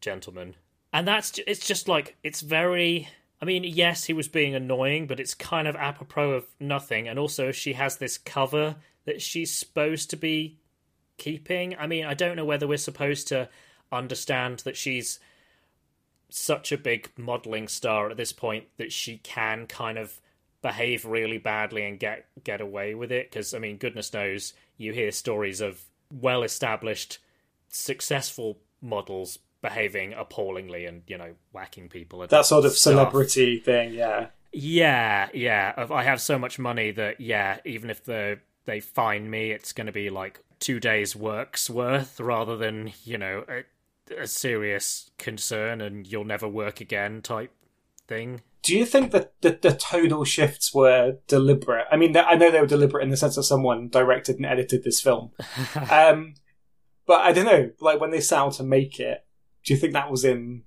gentleman, 0.00 0.56
and 0.94 1.06
that's 1.06 1.38
it's 1.46 1.66
just 1.66 1.88
like 1.88 2.16
it's 2.22 2.40
very. 2.40 3.08
I 3.44 3.46
mean, 3.46 3.64
yes, 3.64 4.04
he 4.04 4.14
was 4.14 4.26
being 4.26 4.54
annoying, 4.54 5.06
but 5.06 5.20
it's 5.20 5.34
kind 5.34 5.68
of 5.68 5.76
apropos 5.76 6.30
of 6.30 6.46
nothing. 6.58 7.08
And 7.08 7.18
also, 7.18 7.52
she 7.52 7.74
has 7.74 7.98
this 7.98 8.16
cover 8.16 8.76
that 9.04 9.20
she's 9.20 9.52
supposed 9.52 10.08
to 10.08 10.16
be 10.16 10.56
keeping. 11.18 11.76
I 11.76 11.86
mean, 11.86 12.06
I 12.06 12.14
don't 12.14 12.36
know 12.36 12.46
whether 12.46 12.66
we're 12.66 12.78
supposed 12.78 13.28
to 13.28 13.50
understand 13.92 14.60
that 14.60 14.78
she's 14.78 15.20
such 16.30 16.72
a 16.72 16.78
big 16.78 17.10
modeling 17.18 17.68
star 17.68 18.08
at 18.08 18.16
this 18.16 18.32
point 18.32 18.64
that 18.78 18.92
she 18.92 19.18
can 19.18 19.66
kind 19.66 19.98
of 19.98 20.22
behave 20.62 21.04
really 21.04 21.36
badly 21.36 21.84
and 21.84 22.00
get 22.00 22.24
get 22.44 22.62
away 22.62 22.94
with 22.94 23.12
it 23.12 23.30
because 23.30 23.52
I 23.52 23.58
mean 23.58 23.76
goodness 23.76 24.14
knows 24.14 24.54
you 24.78 24.94
hear 24.94 25.12
stories 25.12 25.60
of 25.60 25.84
well 26.10 26.42
established 26.42 27.18
successful 27.68 28.56
models 28.80 29.38
behaving 29.64 30.12
appallingly 30.12 30.84
and 30.84 31.02
you 31.06 31.16
know 31.16 31.32
whacking 31.52 31.88
people 31.88 32.20
and 32.20 32.28
That 32.30 32.44
sort 32.44 32.66
of 32.66 32.72
stuff. 32.72 32.92
celebrity 32.92 33.58
thing, 33.58 33.94
yeah. 33.94 34.26
Yeah, 34.52 35.30
yeah. 35.32 35.72
I 35.90 36.04
have 36.04 36.20
so 36.20 36.38
much 36.38 36.58
money 36.58 36.90
that 36.90 37.18
yeah, 37.18 37.56
even 37.64 37.88
if 37.88 38.04
the 38.04 38.40
they 38.66 38.80
fine 38.80 39.30
me, 39.30 39.52
it's 39.52 39.72
going 39.72 39.86
to 39.86 39.92
be 39.92 40.10
like 40.10 40.40
two 40.60 40.78
days' 40.80 41.16
work's 41.16 41.70
worth 41.70 42.20
rather 42.20 42.58
than 42.58 42.92
you 43.04 43.16
know 43.16 43.44
a, 43.48 44.22
a 44.22 44.26
serious 44.26 45.10
concern 45.18 45.80
and 45.80 46.06
you'll 46.06 46.24
never 46.26 46.46
work 46.46 46.82
again 46.82 47.22
type 47.22 47.50
thing. 48.06 48.42
Do 48.62 48.76
you 48.76 48.84
think 48.84 49.12
that 49.12 49.32
the, 49.40 49.58
the 49.60 49.72
tonal 49.72 50.24
shifts 50.24 50.74
were 50.74 51.16
deliberate? 51.26 51.86
I 51.90 51.96
mean, 51.96 52.14
I 52.16 52.34
know 52.34 52.50
they 52.50 52.60
were 52.60 52.66
deliberate 52.66 53.02
in 53.04 53.10
the 53.10 53.16
sense 53.16 53.36
that 53.36 53.44
someone 53.44 53.88
directed 53.88 54.36
and 54.36 54.44
edited 54.46 54.84
this 54.84 55.00
film. 55.00 55.32
um, 55.90 56.34
but 57.06 57.20
I 57.20 57.32
don't 57.32 57.44
know, 57.44 57.70
like 57.80 58.00
when 58.00 58.10
they 58.10 58.20
set 58.20 58.38
out 58.38 58.52
to 58.54 58.62
make 58.62 58.98
it, 59.00 59.23
do 59.64 59.72
you 59.72 59.78
think 59.78 59.92
that 59.92 60.10
was 60.10 60.24
in 60.24 60.62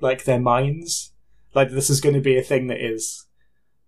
like 0.00 0.24
their 0.24 0.40
minds? 0.40 1.12
Like 1.54 1.70
this 1.70 1.90
is 1.90 2.00
going 2.00 2.14
to 2.14 2.20
be 2.20 2.36
a 2.36 2.42
thing 2.42 2.66
that 2.68 2.84
is 2.84 3.26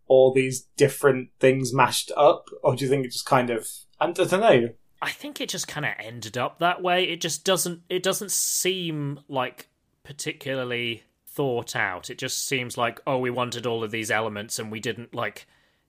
all 0.07 0.33
these 0.33 0.67
different 0.77 1.31
things 1.39 1.73
mashed 1.73 2.11
up, 2.17 2.49
or 2.63 2.75
do 2.75 2.85
you 2.85 2.91
think 2.91 3.07
it 3.07 3.13
just 3.13 3.27
kind 3.27 3.51
of? 3.51 3.69
I 4.01 4.11
don't 4.11 4.31
know. 4.33 4.71
I 5.01 5.11
think 5.11 5.41
it 5.41 5.51
just 5.51 5.69
kind 5.69 5.87
of 5.87 5.93
ended 5.99 6.39
up 6.39 6.59
that 6.59 6.83
way. 6.83 7.05
It 7.05 7.21
just 7.21 7.45
doesn't. 7.45 7.83
It 7.89 8.03
doesn't 8.03 8.33
seem 8.33 9.21
like 9.29 9.69
particularly 10.03 11.05
thought 11.27 11.75
out. 11.75 12.11
It 12.11 12.19
just 12.19 12.47
seems 12.47 12.79
like 12.79 13.01
oh, 13.07 13.19
we 13.19 13.31
wanted 13.31 13.67
all 13.67 13.85
of 13.85 13.91
these 13.91 14.11
elements 14.11 14.59
and 14.59 14.71
we 14.71 14.81
didn't 14.81 15.15
like 15.15 15.47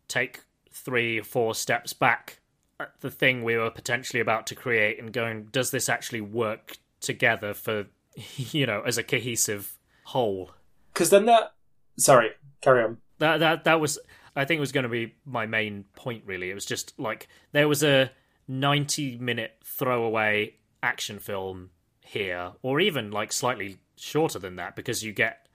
take 0.08 0.42
three 0.72 1.20
or 1.20 1.24
four 1.24 1.56
steps 1.56 1.94
back 1.94 2.40
at 2.80 2.92
the 3.00 3.10
thing 3.10 3.44
we 3.44 3.56
were 3.56 3.70
potentially 3.70 4.20
about 4.20 4.46
to 4.48 4.56
create 4.56 5.00
and 5.00 5.14
going, 5.14 5.46
does 5.46 5.72
this 5.72 5.88
actually 5.88 6.22
work 6.22 6.78
together 7.00 7.54
for 7.54 7.86
you 8.38 8.66
know 8.66 8.82
as 8.86 8.98
a 8.98 9.04
cohesive 9.04 9.78
whole? 10.06 10.52
Because 10.94 11.10
then 11.10 11.26
that. 11.26 11.54
Sorry, 11.98 12.32
carry 12.62 12.84
on. 12.84 12.98
That 13.20 13.38
that 13.40 13.64
that 13.64 13.80
was 13.80 13.98
I 14.36 14.46
think 14.46 14.60
was 14.60 14.72
going 14.74 14.84
to 14.84 14.90
be 14.90 15.16
my 15.26 15.46
main 15.46 15.86
point 15.96 16.24
really. 16.26 16.50
It 16.52 16.54
was 16.56 16.66
just 16.66 16.98
like 17.00 17.28
there 17.54 17.68
was 17.68 17.84
a 17.84 18.12
90 18.48 19.18
minute 19.18 19.54
throwaway 19.64 20.56
action 20.84 21.20
film 21.20 21.70
here 22.02 22.52
or 22.62 22.80
even 22.80 23.10
like 23.12 23.32
slightly 23.32 23.78
shorter 23.96 24.38
than 24.38 24.58
that 24.58 24.76
because 24.76 25.04
you 25.04 25.12
get 25.14 25.48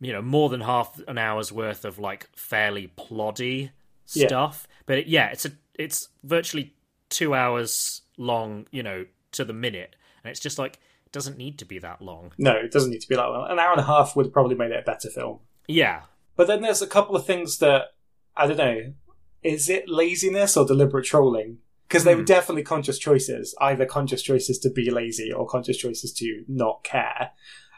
you 0.00 0.12
know 0.12 0.22
more 0.22 0.48
than 0.48 0.60
half 0.62 0.98
an 1.08 1.18
hour's 1.18 1.52
worth 1.52 1.84
of 1.84 1.98
like 1.98 2.28
fairly 2.36 2.92
ploddy 2.96 3.70
Yeah. 4.12 4.26
stuff. 4.28 4.68
But 4.86 4.98
it, 4.98 5.06
yeah, 5.08 5.26
it's 5.30 5.44
a 5.44 5.50
it's 5.74 6.08
virtually 6.22 6.74
2 7.10 7.34
hours 7.34 8.02
long, 8.16 8.66
you 8.70 8.82
know, 8.82 9.06
to 9.32 9.44
the 9.44 9.52
minute. 9.52 9.96
And 10.22 10.30
it's 10.30 10.40
just 10.40 10.58
like 10.58 10.78
doesn't 11.12 11.36
need 11.38 11.58
to 11.58 11.64
be 11.64 11.78
that 11.78 12.00
long. 12.02 12.32
No, 12.38 12.52
it 12.52 12.72
doesn't 12.72 12.90
need 12.90 13.00
to 13.02 13.08
be 13.08 13.14
that 13.16 13.22
long. 13.26 13.50
An 13.50 13.58
hour 13.58 13.72
and 13.72 13.80
a 13.80 13.84
half 13.84 14.16
would 14.16 14.26
have 14.26 14.32
probably 14.32 14.54
made 14.56 14.70
it 14.70 14.80
a 14.80 14.82
better 14.82 15.10
film. 15.10 15.40
Yeah. 15.68 16.02
But 16.36 16.46
then 16.46 16.62
there's 16.62 16.82
a 16.82 16.86
couple 16.86 17.14
of 17.16 17.26
things 17.26 17.58
that 17.58 17.88
I 18.36 18.46
don't 18.46 18.56
know. 18.56 18.94
Is 19.42 19.68
it 19.68 19.88
laziness 19.88 20.56
or 20.56 20.64
deliberate 20.66 21.04
trolling? 21.04 21.58
Because 21.88 22.04
they 22.04 22.14
were 22.14 22.22
definitely 22.24 22.62
conscious 22.62 22.98
choices, 22.98 23.54
either 23.60 23.84
conscious 23.84 24.22
choices 24.22 24.58
to 24.60 24.70
be 24.70 24.90
lazy 24.90 25.30
or 25.30 25.46
conscious 25.46 25.76
choices 25.76 26.10
to 26.14 26.42
not 26.48 26.82
care. 26.84 27.32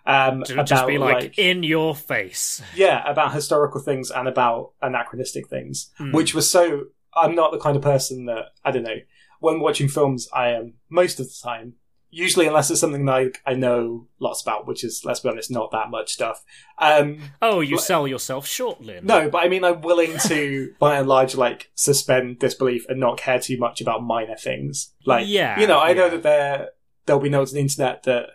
Um, 0.06 0.42
To 0.44 0.52
about 0.52 0.66
just 0.66 0.86
be 0.86 0.98
like, 0.98 1.36
in 1.38 1.62
your 1.64 1.96
face. 1.96 2.62
yeah, 2.76 3.02
about 3.10 3.32
historical 3.32 3.80
things 3.80 4.10
and 4.12 4.28
about 4.28 4.72
anachronistic 4.82 5.48
things, 5.48 5.90
Hmm. 5.98 6.12
which 6.12 6.34
was 6.34 6.48
so. 6.48 6.84
I'm 7.16 7.34
not 7.34 7.52
the 7.52 7.58
kind 7.58 7.76
of 7.76 7.82
person 7.82 8.26
that 8.26 8.50
I 8.64 8.70
don't 8.70 8.82
know. 8.84 8.98
When 9.40 9.58
watching 9.60 9.88
films, 9.88 10.28
I 10.32 10.50
am 10.50 10.74
most 10.90 11.18
of 11.20 11.26
the 11.26 11.34
time. 11.42 11.74
Usually, 12.14 12.46
unless 12.46 12.70
it's 12.70 12.80
something 12.80 13.04
like 13.04 13.42
I 13.44 13.54
know 13.54 14.06
lots 14.20 14.40
about, 14.42 14.66
which 14.66 14.84
is, 14.84 15.02
let's 15.04 15.20
be 15.20 15.28
honest, 15.28 15.50
not 15.50 15.72
that 15.72 15.90
much 15.90 16.12
stuff. 16.12 16.44
Um, 16.78 17.18
Oh, 17.42 17.60
you 17.60 17.76
Like- 17.76 17.84
sell 17.84 18.06
yourself 18.06 18.46
short, 18.46 18.80
Lynn. 18.80 19.04
no, 19.04 19.28
but 19.28 19.38
I 19.44 19.48
mean, 19.48 19.64
I'm 19.64 19.80
willing 19.82 20.16
to, 20.28 20.72
by 20.78 20.96
and 20.98 21.08
large, 21.08 21.34
like 21.34 21.70
suspend 21.74 22.38
disbelief 22.38 22.86
and 22.88 23.00
not 23.00 23.18
care 23.18 23.38
too 23.40 23.58
much 23.58 23.80
about 23.80 24.02
minor 24.02 24.36
things. 24.36 24.92
Like, 25.04 25.26
Yeah, 25.26 25.58
you 25.60 25.66
know, 25.66 25.80
I 25.80 25.92
know 25.92 26.08
that 26.08 26.22
there 26.22 26.70
there'll 27.06 27.20
be 27.22 27.28
notes 27.28 27.50
on 27.52 27.56
the 27.56 27.60
internet 27.62 28.04
that 28.04 28.30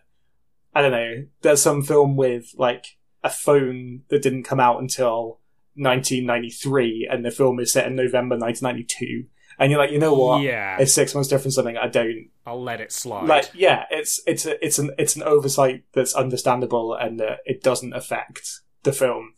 I 0.75 0.81
don't 0.81 0.91
know. 0.91 1.25
There's 1.41 1.61
some 1.61 1.81
film 1.81 2.15
with 2.17 2.53
like 2.57 2.97
a 3.23 3.29
phone 3.29 4.01
that 4.09 4.21
didn't 4.21 4.43
come 4.43 4.59
out 4.59 4.79
until 4.79 5.39
1993, 5.75 7.07
and 7.09 7.25
the 7.25 7.31
film 7.31 7.59
is 7.59 7.71
set 7.71 7.87
in 7.87 7.95
November 7.95 8.35
1992. 8.37 9.25
And 9.59 9.69
you're 9.69 9.79
like, 9.79 9.91
you 9.91 9.99
know 9.99 10.13
what? 10.13 10.41
Yeah. 10.41 10.77
it's 10.79 10.93
six 10.93 11.13
months 11.13 11.29
difference. 11.29 11.55
Something 11.55 11.77
I 11.77 11.87
don't 11.87 12.29
I'll 12.45 12.63
let 12.63 12.79
it 12.79 12.91
slide. 12.91 13.27
like. 13.27 13.51
Yeah, 13.53 13.85
it's 13.91 14.21
it's 14.25 14.45
a, 14.45 14.63
it's 14.65 14.79
an 14.79 14.91
it's 14.97 15.15
an 15.15 15.23
oversight 15.23 15.83
that's 15.93 16.15
understandable, 16.15 16.93
and 16.93 17.21
uh, 17.21 17.35
it 17.45 17.61
doesn't 17.61 17.93
affect 17.93 18.61
the 18.83 18.93
film. 18.93 19.33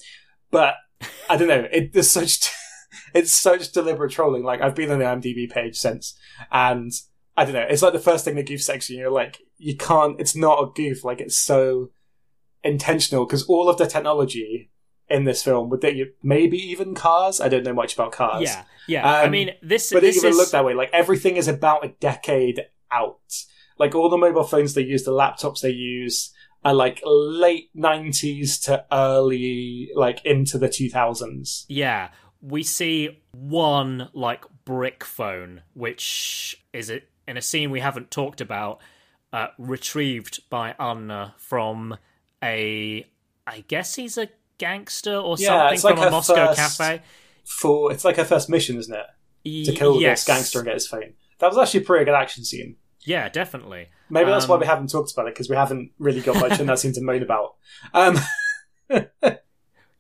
But 0.52 0.76
I 1.30 1.38
don't 1.38 1.48
know. 1.48 1.68
It 1.72 1.94
there's 1.94 2.12
such 2.12 2.52
it's 3.14 3.34
such 3.34 3.72
deliberate 3.72 4.12
trolling. 4.12 4.44
Like 4.44 4.62
I've 4.62 4.76
been 4.76 4.92
on 4.92 5.00
the 5.00 5.06
IMDb 5.06 5.50
page 5.50 5.78
since, 5.78 6.18
and 6.52 6.92
I 7.36 7.46
don't 7.46 7.54
know. 7.54 7.66
It's 7.68 7.82
like 7.82 7.94
the 7.94 8.00
first 8.00 8.24
thing 8.24 8.36
the 8.36 8.44
goof 8.44 8.62
section. 8.62 8.98
You're 8.98 9.10
like, 9.10 9.40
you 9.58 9.76
can't. 9.76 10.20
It's 10.20 10.36
not 10.36 10.62
a 10.62 10.72
goof. 10.72 11.04
Like 11.04 11.20
it's 11.20 11.40
so 11.40 11.90
intentional 12.64 13.26
because 13.26 13.44
all 13.44 13.70
of 13.70 13.78
the 13.78 13.88
technology 13.88 14.71
in 15.12 15.26
this 15.26 15.44
film, 15.44 15.70
with 15.70 15.82
the, 15.82 16.12
maybe 16.24 16.58
even 16.58 16.96
cars. 16.96 17.40
I 17.42 17.50
don't 17.50 17.64
know 17.64 17.74
much 17.74 17.94
about 17.94 18.12
cars. 18.12 18.44
yeah, 18.44 18.64
yeah. 18.88 19.08
I 19.10 19.26
Um, 19.26 19.32
mean, 19.32 19.52
this, 19.62 19.92
but 19.92 20.02
this 20.02 20.16
it 20.18 20.20
even 20.20 20.30
is 20.32 20.38
look 20.38 20.52
that 20.52 20.66
way. 20.66 20.74
Like 20.74 20.90
everything 20.94 21.36
is 21.38 21.48
about 21.48 21.86
a 21.86 21.90
decade 22.00 22.66
out. 22.92 23.20
Like 23.78 23.96
all 23.96 24.10
the 24.10 24.18
mobile 24.18 24.44
phones 24.44 24.74
they 24.74 24.84
use, 24.84 25.04
the 25.04 25.12
laptops 25.12 25.62
they 25.62 25.72
use 25.72 26.32
are 26.64 26.74
like 26.74 27.02
late 27.04 27.70
nineties 27.74 28.60
to 28.60 28.86
early, 28.92 29.90
like 29.96 30.24
into 30.26 30.58
the 30.58 30.70
two 30.70 30.90
thousands. 30.90 31.66
yeah. 31.68 32.10
We 32.44 32.64
see 32.64 33.22
one 33.34 34.10
like 34.14 34.46
brick 34.66 35.04
phone, 35.04 35.62
which 35.76 36.60
is 36.74 36.90
it 36.90 37.08
in 37.28 37.38
a 37.38 37.42
scene 37.42 37.70
we 37.70 37.80
haven't 37.82 38.10
talked 38.10 38.42
about, 38.42 38.82
uh, 39.32 39.48
retrieved 39.60 40.50
by 40.50 40.74
Anna 40.80 41.36
from 41.38 41.98
a, 42.44 43.06
I 43.46 43.64
guess 43.68 43.94
he's 43.94 44.18
a 44.18 44.28
gangster 44.62 45.16
or 45.16 45.36
Yeah, 45.38 45.48
something 45.48 45.74
it's 45.74 45.84
like 45.84 45.96
from 45.98 46.08
a 46.08 46.12
Moscow 46.12 46.54
cafe. 46.54 47.02
For 47.44 47.92
it's 47.92 48.06
like 48.06 48.16
her 48.18 48.24
first 48.26 48.50
mission, 48.50 48.78
isn't 48.78 48.94
it? 48.96 49.66
to 49.66 49.74
kill 49.74 50.00
yes. 50.00 50.20
this 50.24 50.28
gangster 50.36 50.60
and 50.60 50.68
get 50.68 50.76
his 50.76 50.88
phone. 50.88 51.14
That 51.40 51.48
was 51.48 51.58
actually 51.58 51.82
a 51.82 51.84
pretty 51.84 52.06
good 52.06 52.14
action 52.14 52.46
scene. 52.46 52.76
Yeah, 53.04 53.28
definitely. 53.30 53.90
Maybe 54.10 54.30
that's 54.30 54.48
why 54.48 54.54
Um, 54.56 54.62
we 54.62 54.68
haven't 54.68 54.92
talked 54.92 55.12
about 55.12 55.28
it 55.28 55.34
because 55.34 55.50
we 55.50 55.56
haven't 55.56 55.92
really 55.98 56.22
got 56.22 56.36
much 56.40 56.60
in 56.60 56.68
that 56.68 56.78
scene 56.78 56.94
to 56.94 57.02
moan 57.02 57.24
about. 57.24 57.56
Um, 57.94 58.18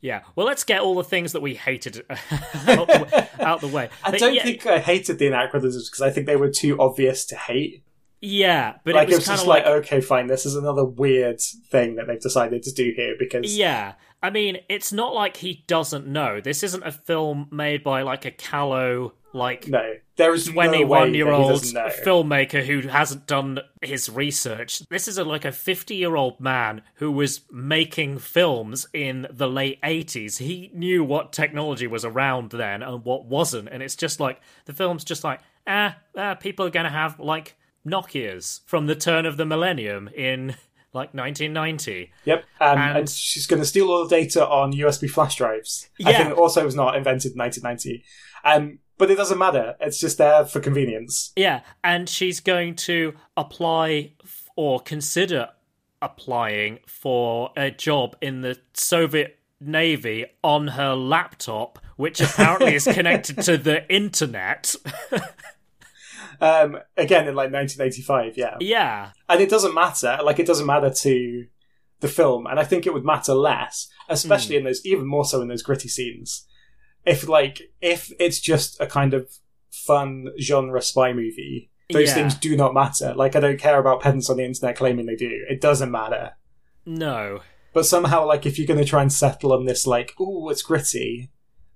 Yeah. 0.01 0.21
Well, 0.35 0.47
let's 0.47 0.63
get 0.63 0.81
all 0.81 0.95
the 0.95 1.03
things 1.03 1.31
that 1.33 1.41
we 1.41 1.53
hated 1.53 2.03
out, 2.09 2.87
the, 2.87 3.27
out 3.39 3.61
the 3.61 3.67
way. 3.67 3.89
I 4.03 4.11
But 4.11 4.19
don't 4.19 4.33
yeah, 4.33 4.43
think 4.43 4.65
I 4.65 4.79
hated 4.79 5.19
the 5.19 5.27
anachronisms 5.27 5.89
because 5.89 6.01
I 6.01 6.09
think 6.09 6.25
they 6.25 6.35
were 6.35 6.49
too 6.49 6.75
obvious 6.79 7.23
to 7.25 7.35
hate. 7.35 7.83
Yeah, 8.21 8.75
but 8.83 8.93
like 8.93 9.07
it 9.07 9.07
was, 9.07 9.17
was 9.17 9.27
kind 9.27 9.35
just 9.37 9.43
of 9.43 9.49
like, 9.49 9.65
like, 9.65 9.73
okay, 9.85 9.99
fine, 9.99 10.27
this 10.27 10.45
is 10.45 10.55
another 10.55 10.85
weird 10.85 11.41
thing 11.41 11.95
that 11.95 12.05
they've 12.05 12.21
decided 12.21 12.61
to 12.63 12.71
do 12.71 12.93
here 12.95 13.15
because 13.17 13.57
yeah. 13.57 13.93
I 14.23 14.29
mean, 14.29 14.59
it's 14.69 14.93
not 14.93 15.15
like 15.15 15.37
he 15.37 15.63
doesn't 15.65 16.05
know. 16.05 16.39
This 16.39 16.61
isn't 16.61 16.83
a 16.85 16.91
film 16.91 17.47
made 17.51 17.83
by 17.83 18.03
like 18.03 18.23
a 18.23 18.29
callow, 18.29 19.13
like 19.33 19.67
no, 19.67 19.95
there 20.17 20.35
is 20.35 20.47
no 20.47 20.55
way 20.55 20.67
that 20.67 20.77
he 20.77 20.83
twenty-one-year-old 20.83 21.63
filmmaker 21.63 22.63
who 22.63 22.87
hasn't 22.87 23.25
done 23.25 23.61
his 23.81 24.07
research. 24.07 24.87
This 24.89 25.07
is 25.07 25.17
a, 25.17 25.23
like 25.23 25.43
a 25.43 25.51
fifty-year-old 25.51 26.39
man 26.39 26.83
who 26.95 27.11
was 27.11 27.41
making 27.49 28.19
films 28.19 28.85
in 28.93 29.25
the 29.31 29.47
late 29.47 29.79
eighties. 29.83 30.37
He 30.37 30.69
knew 30.75 31.03
what 31.03 31.33
technology 31.33 31.87
was 31.87 32.05
around 32.05 32.51
then 32.51 32.83
and 32.83 33.03
what 33.03 33.25
wasn't, 33.25 33.69
and 33.69 33.81
it's 33.81 33.95
just 33.95 34.19
like 34.19 34.39
the 34.65 34.73
film's 34.73 35.03
just 35.03 35.23
like, 35.23 35.39
ah, 35.65 35.97
ah 36.15 36.35
people 36.35 36.67
are 36.67 36.69
going 36.69 36.83
to 36.83 36.91
have 36.91 37.19
like 37.19 37.55
Nokia's 37.85 38.61
from 38.65 38.85
the 38.87 38.95
turn 38.95 39.25
of 39.25 39.37
the 39.37 39.45
millennium 39.45 40.09
in 40.15 40.55
like 40.93 41.13
1990. 41.13 42.11
Yep, 42.25 42.43
um, 42.59 42.77
and, 42.77 42.97
And- 42.99 43.09
she's 43.09 43.47
going 43.47 43.61
to 43.61 43.65
steal 43.65 43.89
all 43.89 44.07
the 44.07 44.09
data 44.15 44.45
on 44.47 44.73
USB 44.73 45.09
flash 45.09 45.35
drives. 45.35 45.89
I 46.05 46.11
Yeah. 46.11 46.17
think 46.17 46.29
it 46.31 46.37
also 46.37 46.63
was 46.65 46.75
not 46.75 46.95
invented 46.95 47.31
in 47.31 47.37
1990. 47.37 48.03
Um, 48.43 48.79
but 48.97 49.09
it 49.09 49.15
doesn't 49.15 49.37
matter. 49.39 49.75
It's 49.79 49.99
just 49.99 50.17
there 50.17 50.45
for 50.45 50.59
convenience. 50.59 51.31
Yeah, 51.35 51.61
and 51.83 52.07
she's 52.09 52.39
going 52.39 52.75
to 52.75 53.13
apply 53.37 54.13
f- 54.23 54.49
or 54.55 54.79
consider 54.79 55.49
applying 56.01 56.79
for 56.87 57.51
a 57.55 57.71
job 57.71 58.15
in 58.21 58.41
the 58.41 58.59
Soviet 58.73 59.39
Navy 59.59 60.25
on 60.43 60.69
her 60.69 60.93
laptop, 60.95 61.79
which 61.95 62.19
apparently 62.19 62.75
is 62.75 62.83
connected 62.91 63.41
to 63.43 63.57
the 63.57 63.87
internet. 63.93 64.75
Um, 66.41 66.79
again, 66.97 67.27
in 67.27 67.35
like 67.35 67.51
1985, 67.53 68.35
yeah. 68.35 68.57
yeah. 68.59 69.11
And 69.29 69.39
it 69.39 69.49
doesn't 69.49 69.75
matter. 69.75 70.17
Like, 70.23 70.39
it 70.39 70.47
doesn't 70.47 70.65
matter 70.65 70.89
to 70.89 71.45
the 71.99 72.07
film. 72.07 72.47
And 72.47 72.59
I 72.59 72.63
think 72.63 72.85
it 72.87 72.93
would 72.93 73.05
matter 73.05 73.33
less, 73.35 73.87
especially 74.09 74.57
in 74.57 74.63
those, 74.63 74.83
even 74.85 75.05
more 75.05 75.23
so 75.23 75.41
in 75.41 75.47
those 75.47 75.61
gritty 75.61 75.87
scenes. 75.87 76.47
If, 77.05 77.27
like, 77.29 77.61
if 77.79 78.11
it's 78.19 78.39
just 78.39 78.81
a 78.81 78.87
kind 78.87 79.13
of 79.13 79.29
fun 79.71 80.29
genre 80.41 80.81
spy 80.81 81.13
movie, 81.13 81.69
those 81.93 82.09
Yeah. 82.09 82.15
things 82.15 82.35
do 82.35 82.57
not 82.57 82.73
matter. 82.73 83.13
Like, 83.15 83.35
I 83.35 83.39
don't 83.39 83.59
care 83.59 83.79
about 83.79 84.01
pedants 84.01 84.29
on 84.29 84.37
the 84.37 84.45
internet 84.45 84.75
claiming 84.75 85.05
they 85.05 85.15
do. 85.15 85.45
It 85.49 85.61
doesn't 85.61 85.91
matter. 85.91 86.31
No. 86.85 87.41
But 87.73 87.85
somehow, 87.85 88.25
like, 88.25 88.45
if 88.47 88.57
you're 88.57 88.67
going 88.67 88.79
to 88.79 88.85
try 88.85 89.01
and 89.03 89.13
settle 89.13 89.53
on 89.53 89.65
this, 89.65 89.85
like, 89.85 90.13
oh, 90.19 90.49
it's 90.49 90.61
gritty, 90.63 91.29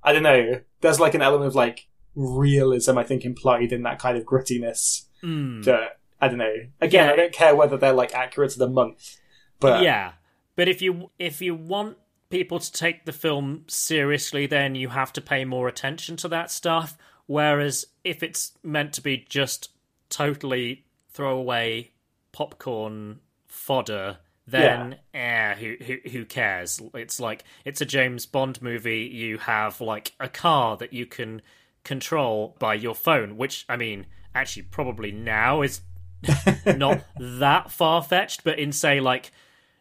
I 0.04 0.12
don't 0.14 0.24
know. 0.24 0.62
There's 0.82 1.00
like 1.00 1.14
an 1.16 1.22
element 1.22 1.48
of 1.48 1.56
like 1.56 1.88
realism, 2.16 2.98
I 2.98 3.04
think, 3.04 3.26
implied 3.26 3.72
in 3.72 3.84
that 3.84 4.00
kind 4.00 4.18
of 4.18 4.24
grittiness. 4.24 5.06
Mm. 5.24 5.64
That 5.66 6.00
I 6.22 6.28
don't 6.28 6.38
know. 6.38 6.56
Again, 6.82 7.08
Yeah. 7.08 7.14
I 7.14 7.16
don't 7.16 7.34
care 7.34 7.56
whether 7.56 7.78
they're 7.78 7.94
like 7.94 8.14
accurate 8.16 8.52
to 8.52 8.60
the 8.60 8.70
month, 8.70 9.18
but 9.60 9.84
yeah, 9.84 10.14
but 10.56 10.68
if 10.68 10.82
you 10.82 11.12
if 11.20 11.42
you 11.42 11.56
want 11.56 11.98
people 12.30 12.60
to 12.60 12.72
take 12.72 13.06
the 13.06 13.14
film 13.14 13.64
seriously, 13.68 14.46
then 14.46 14.76
you 14.76 14.90
have 14.90 15.14
to 15.14 15.22
pay 15.22 15.46
more 15.46 15.68
attention 15.68 16.16
to 16.18 16.28
that 16.30 16.52
stuff. 16.52 16.98
Whereas 17.28 17.86
if 18.04 18.22
it's 18.24 18.54
meant 18.64 18.94
to 18.94 19.02
be 19.02 19.26
just 19.28 19.70
totally 20.10 20.86
throwaway 21.10 21.92
popcorn 22.32 23.20
fodder, 23.48 24.18
then 24.48 24.98
eh, 25.14 25.56
who 25.56 25.76
who 25.84 25.98
who 26.10 26.26
cares? 26.26 26.82
It's 26.94 27.20
like 27.20 27.44
it's 27.64 27.82
a 27.82 27.86
James 27.86 28.26
Bond 28.26 28.62
movie. 28.62 29.10
You 29.12 29.38
have 29.40 29.82
like 29.82 30.14
a 30.20 30.30
car 30.30 30.78
that 30.78 30.94
you 30.94 31.06
can 31.06 31.42
control 31.86 32.56
by 32.60 32.74
your 32.74 32.94
phone, 32.96 33.38
which 33.38 33.66
I 33.70 33.78
mean, 33.78 34.08
actually, 34.34 34.64
probably 34.64 35.12
now 35.14 35.62
is 35.62 35.80
not 36.66 37.04
that 37.20 37.72
far 37.72 38.04
fetched, 38.04 38.44
but 38.44 38.60
in 38.60 38.74
say 38.74 39.00
like 39.00 39.32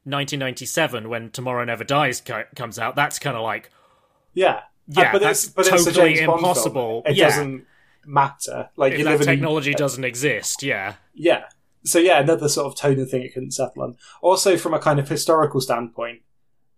1997 0.05 1.09
when 1.09 1.31
Tomorrow 1.31 1.65
Never 1.65 1.85
Dies 1.85 2.21
co- 2.21 2.45
comes 2.55 2.79
out, 2.79 2.95
that's 2.97 3.19
kind 3.19 3.37
of 3.37 3.43
like 3.43 3.71
yeah, 4.35 4.61
Yeah, 4.89 5.09
Uh, 5.09 5.13
but 5.13 5.21
that's 5.23 5.45
it's 5.47 5.53
but 5.55 5.67
totally 5.67 5.93
James 5.93 6.21
Bond 6.21 6.27
film. 6.27 6.39
impossible. 6.39 7.03
It 7.07 7.17
Yeah. 7.17 7.29
doesn't 7.29 7.67
matter. 8.07 8.69
Like 8.77 8.93
if 8.93 8.99
you 8.99 9.05
live 9.05 9.21
in 9.21 9.27
technology 9.27 9.75
doesn't 9.75 10.05
exist. 10.05 10.63
Yeah, 10.63 10.95
Yeah. 11.15 11.45
So 11.85 11.99
yeah, 11.99 12.21
another 12.21 12.49
sort 12.49 12.67
of 12.67 12.77
tone 12.77 12.99
and 12.99 13.09
thing 13.09 13.23
it 13.23 13.35
couldn't 13.35 13.51
settle 13.53 13.83
on. 13.83 13.97
Also, 14.23 14.57
from 14.57 14.73
a 14.75 14.79
kind 14.79 14.99
of 14.99 15.09
historical 15.09 15.61
standpoint, 15.61 16.23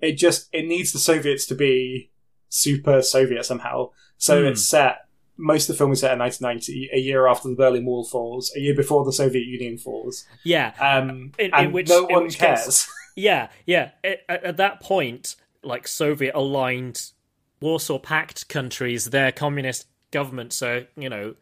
it 0.01 0.13
just 0.13 0.49
it 0.53 0.67
needs 0.67 0.93
the 0.93 0.99
Soviets 0.99 1.47
to 1.47 1.55
be 1.55 2.11
super 2.49 3.03
Soviet 3.03 3.45
somehow. 3.45 3.91
So 4.19 4.43
Hmm. 4.43 4.49
it's 4.49 4.65
set. 4.69 5.06
Most 5.37 5.69
of 5.69 5.75
the 5.75 5.79
film 5.79 5.93
is 5.93 6.01
set 6.01 6.13
in 6.13 6.19
1990, 6.19 6.91
a 6.93 6.99
year 6.99 7.27
after 7.27 7.49
the 7.49 7.55
Berlin 7.55 7.85
Wall 7.85 8.05
falls, 8.05 8.53
a 8.57 8.61
year 8.61 8.75
before 8.75 9.05
the 9.05 9.13
Soviet 9.13 9.45
Union 9.45 9.77
falls. 9.79 10.25
yeah, 10.45 10.73
Um, 10.81 11.33
In- 11.39 11.47
in 11.47 11.55
and 11.55 11.73
which- 11.73 11.89
no 11.89 12.07
in 12.07 12.15
one 12.15 12.25
which 12.25 12.39
case- 12.39 12.63
cares. 12.65 12.89
yeah, 13.17 13.49
yeah. 13.67 13.91
At, 14.03 14.21
at 14.29 14.45
at 14.45 14.57
that 14.59 14.81
point, 14.81 15.37
like 15.63 15.87
Soviet 15.89 16.35
aligned 16.35 17.11
Warsaw 17.61 17.99
Pact 17.99 18.49
countries, 18.49 19.07
their 19.11 19.33
communist 19.33 19.87
governments 20.11 20.63
are 20.63 20.87
you 20.97 21.09
know 21.09 21.35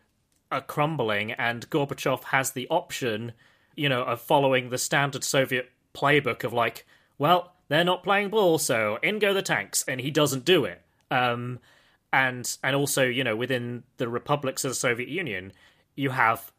are 0.50 0.60
crumbling, 0.60 1.32
and 1.32 1.68
Gorbachev 1.70 2.24
has 2.24 2.52
the 2.52 2.68
option, 2.68 3.32
you 3.76 3.88
know, 3.88 4.02
of 4.02 4.20
following 4.20 4.70
the 4.70 4.78
standard 4.78 5.24
Soviet 5.24 5.70
playbook 5.94 6.44
of 6.44 6.52
like, 6.52 6.86
well, 7.18 7.54
they're 7.68 7.82
not 7.84 8.02
playing 8.04 8.28
ball, 8.30 8.58
so 8.58 8.98
in 9.02 9.18
go 9.18 9.32
the 9.34 9.42
tanks, 9.42 9.84
and 9.88 10.00
he 10.00 10.10
doesn't 10.10 10.44
do 10.44 10.64
it. 10.64 10.80
Um, 11.10 11.58
and 12.14 12.56
and 12.62 12.76
also, 12.76 13.02
you 13.02 13.24
know, 13.24 13.34
within 13.34 13.82
the 13.96 14.08
republics 14.08 14.64
of 14.64 14.70
the 14.70 14.76
Soviet 14.76 15.08
Union, 15.08 15.52
you 15.96 16.10
have 16.10 16.52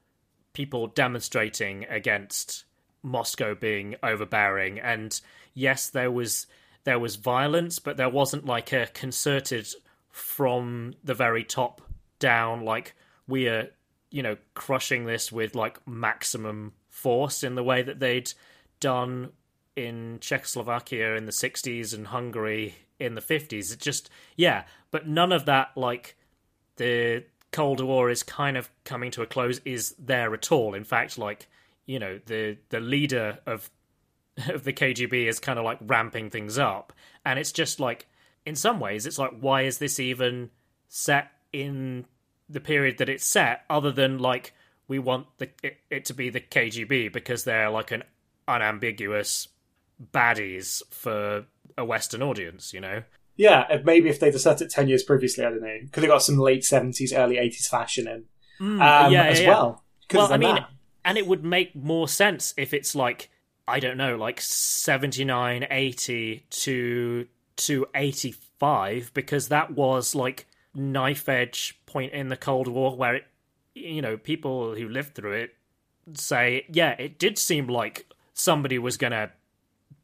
people 0.52 0.88
demonstrating 0.88 1.86
against 1.86 2.66
Moscow 3.02 3.56
being 3.56 3.96
overbearing. 4.04 4.80
And 4.80 5.18
yes, 5.54 5.90
there 5.90 6.12
was 6.12 6.48
there 6.84 7.00
was 7.00 7.16
violence, 7.16 7.80
but 7.80 7.96
there 7.96 8.10
wasn't 8.10 8.46
like 8.46 8.74
a 8.74 8.88
concerted 8.88 9.68
from 10.10 10.94
the 11.06 11.14
very 11.14 11.46
top 11.46 11.82
down, 12.20 12.66
like 12.66 12.94
we 13.26 13.48
are, 13.48 13.70
you 14.12 14.24
know, 14.24 14.36
crushing 14.56 15.06
this 15.06 15.32
with 15.32 15.56
like 15.56 15.80
maximum 15.88 16.74
force 16.90 17.44
in 17.44 17.56
the 17.56 17.64
way 17.64 17.82
that 17.82 18.02
they'd 18.02 18.34
done 18.82 19.32
in 19.78 20.18
Czechoslovakia 20.20 21.16
in 21.16 21.26
the 21.26 21.32
60s 21.32 21.94
and 21.94 22.08
Hungary 22.08 22.76
in 23.00 23.16
the 23.16 23.22
50s. 23.22 23.74
It 23.74 23.80
just, 23.80 24.10
yeah, 24.36 24.64
but 24.96 25.06
none 25.06 25.34
of 25.34 25.44
that, 25.48 25.72
like, 25.76 26.16
the 26.78 27.26
Cold 27.52 27.82
War 27.82 28.10
is 28.10 28.24
kind 28.24 28.56
of 28.56 28.70
coming 28.86 29.12
to 29.12 29.24
a 29.24 29.26
close 29.26 29.60
is 29.66 29.94
there 30.00 30.34
at 30.34 30.54
all. 30.54 30.74
In 30.74 30.86
fact, 30.86 31.18
like, 31.18 31.50
you 31.86 32.00
know, 32.00 32.22
the, 32.26 32.56
the 32.70 32.80
leader 32.80 33.40
of, 33.46 33.70
of 34.48 34.64
the 34.64 34.72
KGB 34.72 35.28
is 35.28 35.38
kind 35.42 35.60
of 35.60 35.66
like 35.66 35.80
ramping 35.82 36.30
things 36.30 36.58
up. 36.58 36.94
And 37.26 37.38
it's 37.38 37.52
just 37.52 37.78
like, 37.78 38.08
in 38.46 38.56
some 38.56 38.80
ways, 38.80 39.06
it's 39.06 39.20
like, 39.20 39.34
why 39.38 39.64
is 39.64 39.80
this 39.80 40.00
even 40.00 40.50
set 40.88 41.30
in 41.52 42.06
the 42.48 42.62
period 42.62 43.00
that 43.00 43.10
it's 43.10 43.26
set 43.26 43.66
other 43.70 43.92
than 43.92 44.20
like, 44.20 44.54
we 44.88 44.98
want 44.98 45.28
the, 45.40 45.50
it, 45.62 45.76
it 45.90 46.06
to 46.06 46.14
be 46.14 46.30
the 46.30 46.40
KGB 46.40 47.12
because 47.12 47.44
they're 47.44 47.70
like 47.70 47.92
an 47.92 48.04
unambiguous 48.48 49.50
baddies 50.14 50.82
for 50.90 51.48
a 51.78 51.84
Western 51.84 52.24
audience, 52.24 52.74
you 52.74 52.80
know? 52.80 53.04
Yeah, 53.38 53.66
if- 53.70 53.84
maybe 53.84 54.10
if 54.10 54.20
they'd 54.20 54.34
have 54.34 54.42
set 54.42 54.62
it 54.62 54.70
10 54.70 54.88
years 54.88 55.04
previously, 55.04 55.44
I 55.46 55.50
don't 55.50 55.62
know. 55.62 55.78
Could 55.92 56.04
have 56.04 56.10
got 56.12 56.24
some 56.24 56.38
late 56.38 56.62
70s, 56.64 57.12
early 57.18 57.36
80s 57.36 57.68
fashion 57.68 58.08
in 58.08 58.24
um, 58.62 58.80
Mm, 58.80 59.12
yeah, 59.12 59.24
as 59.26 59.40
yeah, 59.40 59.46
yeah. 59.46 59.50
well. 59.50 59.84
Could 60.08 60.18
Well, 60.20 60.34
I 60.34 60.38
mean, 60.38 60.56
that. 60.56 60.70
and 61.04 61.18
it 61.18 61.28
would 61.28 61.44
make 61.44 61.76
more 61.76 62.08
sense 62.08 62.54
if 62.58 62.74
it's 62.74 62.96
like, 62.96 63.30
I 63.68 63.80
don't 63.80 63.98
know, 63.98 64.16
like 64.16 64.40
79, 64.40 65.68
80 65.70 66.46
to, 66.50 67.28
to 67.58 67.86
85, 67.94 69.12
because 69.14 69.50
that 69.50 69.72
was 69.72 70.16
like 70.16 70.46
knife 70.74 71.28
edge 71.30 71.80
point 71.86 72.14
in 72.14 72.30
the 72.30 72.38
Cold 72.38 72.68
War 72.68 72.96
where 72.96 73.16
it, 73.16 73.24
you 73.74 74.02
know, 74.02 74.16
people 74.18 74.76
who 74.76 74.88
lived 74.88 75.16
through 75.16 75.34
it 75.34 75.52
say, 76.14 76.66
yeah, 76.72 76.92
it 76.92 77.18
did 77.20 77.38
seem 77.38 77.68
like 77.68 78.06
somebody 78.34 78.78
was 78.80 78.96
going 78.98 79.12
to 79.12 79.32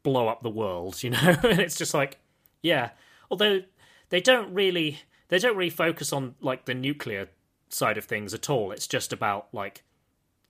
blow 0.02 0.28
up 0.28 0.42
the 0.42 0.50
world, 0.50 1.02
you 1.02 1.10
know? 1.10 1.18
and 1.42 1.60
it's 1.60 1.76
just 1.78 1.94
like, 1.94 2.18
yeah. 2.62 2.90
Although 3.32 3.62
they 4.10 4.20
don't 4.20 4.52
really 4.52 4.98
they 5.28 5.38
don't 5.38 5.56
really 5.56 5.70
focus 5.70 6.12
on 6.12 6.34
like 6.42 6.66
the 6.66 6.74
nuclear 6.74 7.30
side 7.70 7.96
of 7.96 8.04
things 8.04 8.34
at 8.34 8.50
all. 8.50 8.70
It's 8.70 8.86
just 8.86 9.10
about 9.10 9.48
like 9.52 9.82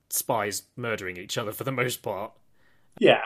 spies 0.09 0.63
murdering 0.75 1.15
each 1.15 1.37
other 1.37 1.53
for 1.53 1.63
the 1.63 1.71
most 1.71 2.01
part. 2.03 2.33
Yeah. 2.99 3.23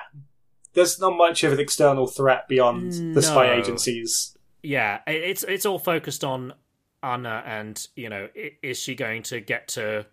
There's 0.74 1.00
not 1.00 1.18
much 1.18 1.44
of 1.44 1.54
an 1.54 1.60
external 1.60 2.06
threat 2.06 2.48
beyond 2.48 3.16
the 3.16 3.22
spy 3.24 3.56
agencies. 3.56 4.38
Yeah, 4.62 5.00
it's 5.08 5.44
it's 5.44 5.66
all 5.66 5.80
focused 5.80 6.24
on 6.24 6.54
Anna 7.02 7.42
and 7.44 7.88
you 7.96 8.10
know 8.10 8.28
is 8.62 8.78
she 8.78 8.94
going 8.94 9.24
to 9.24 9.40
get 9.40 9.70
to 9.70 10.06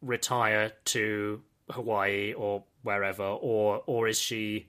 retire 0.00 0.70
to 0.84 1.42
Hawaii 1.70 2.32
or 2.32 2.62
wherever 2.82 3.24
or 3.24 3.82
or 3.86 4.06
is 4.06 4.20
she 4.20 4.68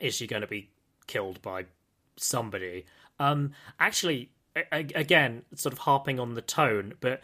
is 0.00 0.14
she 0.14 0.26
going 0.26 0.40
to 0.40 0.48
be 0.48 0.70
killed 1.06 1.42
by 1.42 1.66
somebody 2.16 2.86
um 3.20 3.52
actually 3.78 4.30
again 4.72 5.42
sort 5.54 5.72
of 5.72 5.78
harping 5.80 6.18
on 6.18 6.34
the 6.34 6.42
tone 6.42 6.94
but 7.00 7.20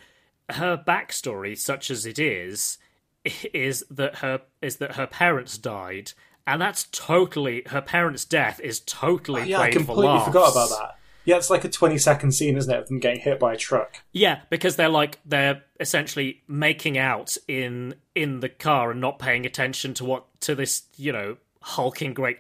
her 0.51 0.77
backstory 0.77 1.59
such 1.59 1.91
as 1.91 2.07
it 2.07 2.19
is 2.21 2.79
is 3.53 3.85
that 3.91 4.17
her 4.17 4.43
is 4.63 4.77
that 4.77 4.95
her 4.95 5.09
parents 5.09 5.59
died 5.59 6.13
and 6.47 6.63
that's 6.63 6.85
totally 6.93 7.63
her 7.67 7.81
parents 7.83 8.25
death 8.25 8.61
is 8.61 8.79
totally 8.81 9.41
Oh, 9.41 9.45
yeah, 9.45 9.61
I 9.61 9.71
for 9.73 9.79
completely 9.79 10.07
laughs. 10.07 10.27
forgot 10.27 10.53
about 10.53 10.69
that. 10.69 10.99
Yeah, 11.25 11.39
it's 11.39 11.51
like 11.51 11.65
a 11.65 11.69
20 11.69 11.99
second 11.99 12.31
scene, 12.31 12.57
isn't 12.57 12.73
it, 12.73 12.79
of 12.79 12.87
them 12.87 13.01
getting 13.01 13.19
hit 13.19 13.41
by 13.41 13.55
a 13.55 13.57
truck. 13.57 13.97
Yeah, 14.13 14.43
because 14.49 14.77
they're 14.77 14.89
like 14.89 15.19
they're 15.27 15.65
essentially 15.81 16.45
making 16.47 16.97
out 16.97 17.37
in 17.49 17.97
in 18.15 18.39
the 18.39 18.49
car 18.49 18.93
and 18.93 19.01
not 19.01 19.19
paying 19.19 19.45
attention 19.45 19.93
to 19.95 20.05
what 20.05 20.27
to 20.43 20.55
this 20.55 20.85
you 20.97 21.11
know 21.11 21.39
hulking 21.63 22.15
great 22.15 22.39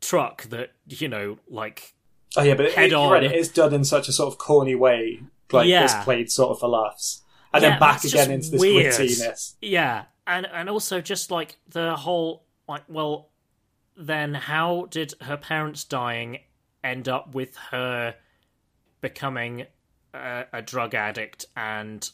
truck 0.00 0.42
that 0.44 0.72
you 0.88 1.08
know 1.08 1.38
like 1.48 1.94
Oh 2.36 2.42
yeah, 2.42 2.54
but 2.54 2.72
Head 2.72 2.86
it, 2.86 2.90
you're 2.92 3.10
right, 3.10 3.24
it 3.24 3.32
is 3.32 3.48
done 3.48 3.72
in 3.74 3.84
such 3.84 4.08
a 4.08 4.12
sort 4.12 4.32
of 4.32 4.38
corny 4.38 4.74
way, 4.74 5.20
like 5.52 5.68
Yeah. 5.68 5.82
this 5.82 5.94
played 6.04 6.30
sort 6.30 6.50
of 6.50 6.58
for 6.60 6.68
laughs, 6.68 7.22
and 7.52 7.62
Yeah, 7.62 7.70
then 7.70 7.80
back 7.80 8.04
again 8.04 8.30
into 8.30 8.50
this 8.50 8.60
weird. 8.60 8.94
grittiness. 8.94 9.54
Yeah, 9.60 10.04
and 10.26 10.46
and 10.46 10.68
also 10.68 11.00
just 11.00 11.30
like 11.30 11.56
the 11.68 11.96
whole 11.96 12.44
like 12.68 12.82
well, 12.88 13.30
then 13.96 14.34
how 14.34 14.86
did 14.90 15.14
her 15.22 15.36
parents 15.36 15.84
dying 15.84 16.40
end 16.84 17.08
up 17.08 17.34
with 17.34 17.56
her 17.70 18.14
becoming 19.00 19.66
a, 20.14 20.44
a 20.52 20.62
drug 20.62 20.94
addict 20.94 21.46
and 21.56 22.10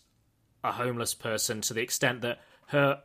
a 0.64 0.72
homeless 0.72 1.14
person 1.14 1.60
to 1.62 1.74
the 1.74 1.80
extent 1.80 2.20
that 2.22 2.38
her 2.68 3.02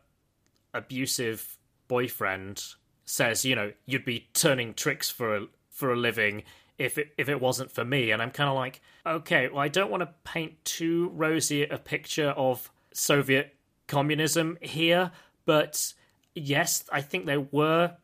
abusive 0.74 1.58
boyfriend 1.88 2.64
says, 3.06 3.46
you 3.46 3.56
know, 3.56 3.72
you'd 3.86 4.06
be 4.06 4.28
turning 4.34 4.74
tricks 4.74 5.10
for 5.10 5.36
a, 5.38 5.46
for 5.72 5.92
a 5.92 5.96
living 5.96 6.44
if 6.78 6.98
it 6.98 7.14
if 7.18 7.30
it 7.30 7.42
wasn't 7.42 7.72
for 7.72 7.84
me. 7.84 8.12
And 8.12 8.22
I'm 8.22 8.32
kind 8.32 8.50
of 8.50 8.56
like, 8.56 8.82
okay, 9.06 9.48
well, 9.50 9.60
I 9.60 9.68
don't 9.68 9.92
want 9.92 10.02
to 10.02 10.10
paint 10.24 10.64
too 10.66 11.12
rosy 11.14 11.64
a 11.64 11.78
picture 11.78 12.30
of 12.30 12.72
Soviet 12.94 13.56
communism 13.88 14.58
here, 14.62 15.12
but 15.46 15.94
yes, 16.36 16.84
I 16.92 17.02
think 17.02 17.26
there 17.26 17.42
were 17.42 17.96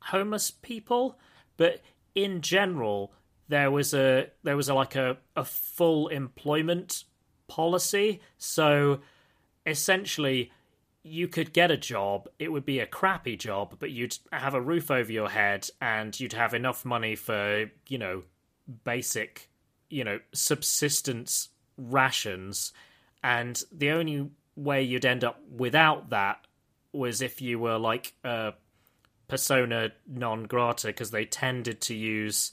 homeless 0.00 0.50
people, 0.50 1.18
but 1.56 1.80
in 2.14 2.40
general, 2.40 3.12
there 3.48 3.70
was 3.70 3.94
a 3.94 4.28
there 4.42 4.56
was 4.56 4.68
a, 4.68 4.74
like 4.74 4.96
a, 4.96 5.16
a 5.36 5.44
full 5.44 6.08
employment 6.08 7.04
policy. 7.48 8.20
So 8.38 9.00
essentially, 9.66 10.50
you 11.04 11.28
could 11.28 11.52
get 11.52 11.70
a 11.70 11.76
job. 11.76 12.28
It 12.38 12.50
would 12.50 12.64
be 12.64 12.80
a 12.80 12.86
crappy 12.86 13.36
job, 13.36 13.76
but 13.78 13.90
you'd 13.90 14.16
have 14.32 14.54
a 14.54 14.60
roof 14.60 14.90
over 14.90 15.12
your 15.12 15.28
head 15.28 15.68
and 15.80 16.18
you'd 16.18 16.32
have 16.32 16.54
enough 16.54 16.84
money 16.84 17.14
for, 17.14 17.70
you 17.86 17.98
know, 17.98 18.22
basic, 18.84 19.50
you 19.90 20.02
know, 20.02 20.18
subsistence 20.32 21.50
rations. 21.76 22.72
And 23.22 23.62
the 23.70 23.90
only 23.90 24.30
way 24.56 24.82
you'd 24.82 25.04
end 25.04 25.24
up 25.24 25.40
without 25.54 26.08
that 26.08 26.46
was 26.92 27.20
if 27.20 27.42
you 27.42 27.58
were 27.58 27.78
like 27.78 28.14
a 28.24 28.54
persona 29.28 29.90
non 30.06 30.44
grata 30.44 30.86
because 30.86 31.10
they 31.10 31.26
tended 31.26 31.82
to 31.82 31.94
use 31.94 32.50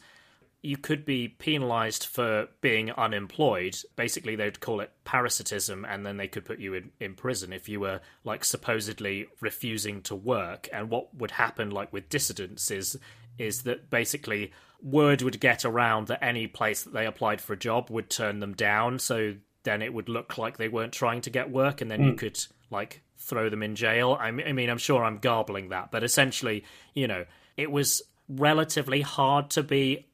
you 0.64 0.78
could 0.78 1.06
be 1.06 1.28
penalized 1.28 2.06
for 2.06 2.48
being 2.62 2.92
unemployed. 2.92 3.76
Basically, 3.96 4.36
they'd 4.36 4.60
call 4.60 4.80
it 4.80 4.92
parasitism, 5.06 5.86
and 5.86 6.06
then 6.06 6.18
they 6.18 6.28
could 6.28 6.46
put 6.46 6.60
you 6.60 6.74
in, 6.76 6.92
in 7.00 7.16
prison 7.16 7.52
if 7.52 7.68
you 7.68 7.80
were 7.80 8.00
like 8.24 8.44
supposedly 8.46 9.28
refusing 9.40 10.02
to 10.04 10.16
work. 10.16 10.70
And 10.72 10.90
what 10.90 11.14
would 11.16 11.32
happen, 11.32 11.72
like 11.72 11.92
with 11.92 12.10
dissidents, 12.10 12.70
is 12.72 12.98
is 13.38 13.64
that 13.64 13.90
basically 13.90 14.52
word 14.84 15.22
would 15.22 15.40
get 15.40 15.64
around 15.66 16.08
that 16.08 16.24
any 16.24 16.46
place 16.48 16.84
that 16.84 16.94
they 16.94 17.06
applied 17.08 17.40
for 17.42 17.54
a 17.54 17.58
job 17.58 17.90
would 17.90 18.10
turn 18.10 18.40
them 18.40 18.54
down. 18.54 19.00
So 19.00 19.36
then 19.64 19.82
it 19.82 19.94
would 19.94 20.10
look 20.10 20.38
like 20.38 20.58
they 20.58 20.68
weren't 20.68 20.94
trying 20.94 21.22
to 21.22 21.30
get 21.30 21.50
work, 21.50 21.82
and 21.82 21.90
then 21.90 22.04
you 22.04 22.14
Mm. 22.14 22.18
could 22.18 22.40
like 22.70 23.02
throw 23.18 23.50
them 23.50 23.64
in 23.64 23.76
jail. 23.76 24.16
I 24.20 24.28
I 24.28 24.52
mean, 24.54 24.70
I'm 24.70 24.78
sure 24.78 25.04
I'm 25.04 25.18
garbling 25.18 25.70
that, 25.70 25.90
but 25.92 26.04
essentially, 26.04 26.64
you 26.94 27.08
know, 27.08 27.26
it 27.58 27.72
was 27.72 28.02
relatively 28.30 29.02
hard 29.02 29.50
to 29.52 29.64
be 29.64 30.08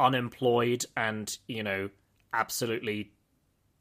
unemployed 0.00 0.84
and 0.96 1.36
you 1.46 1.62
know 1.62 1.90
absolutely 2.32 3.12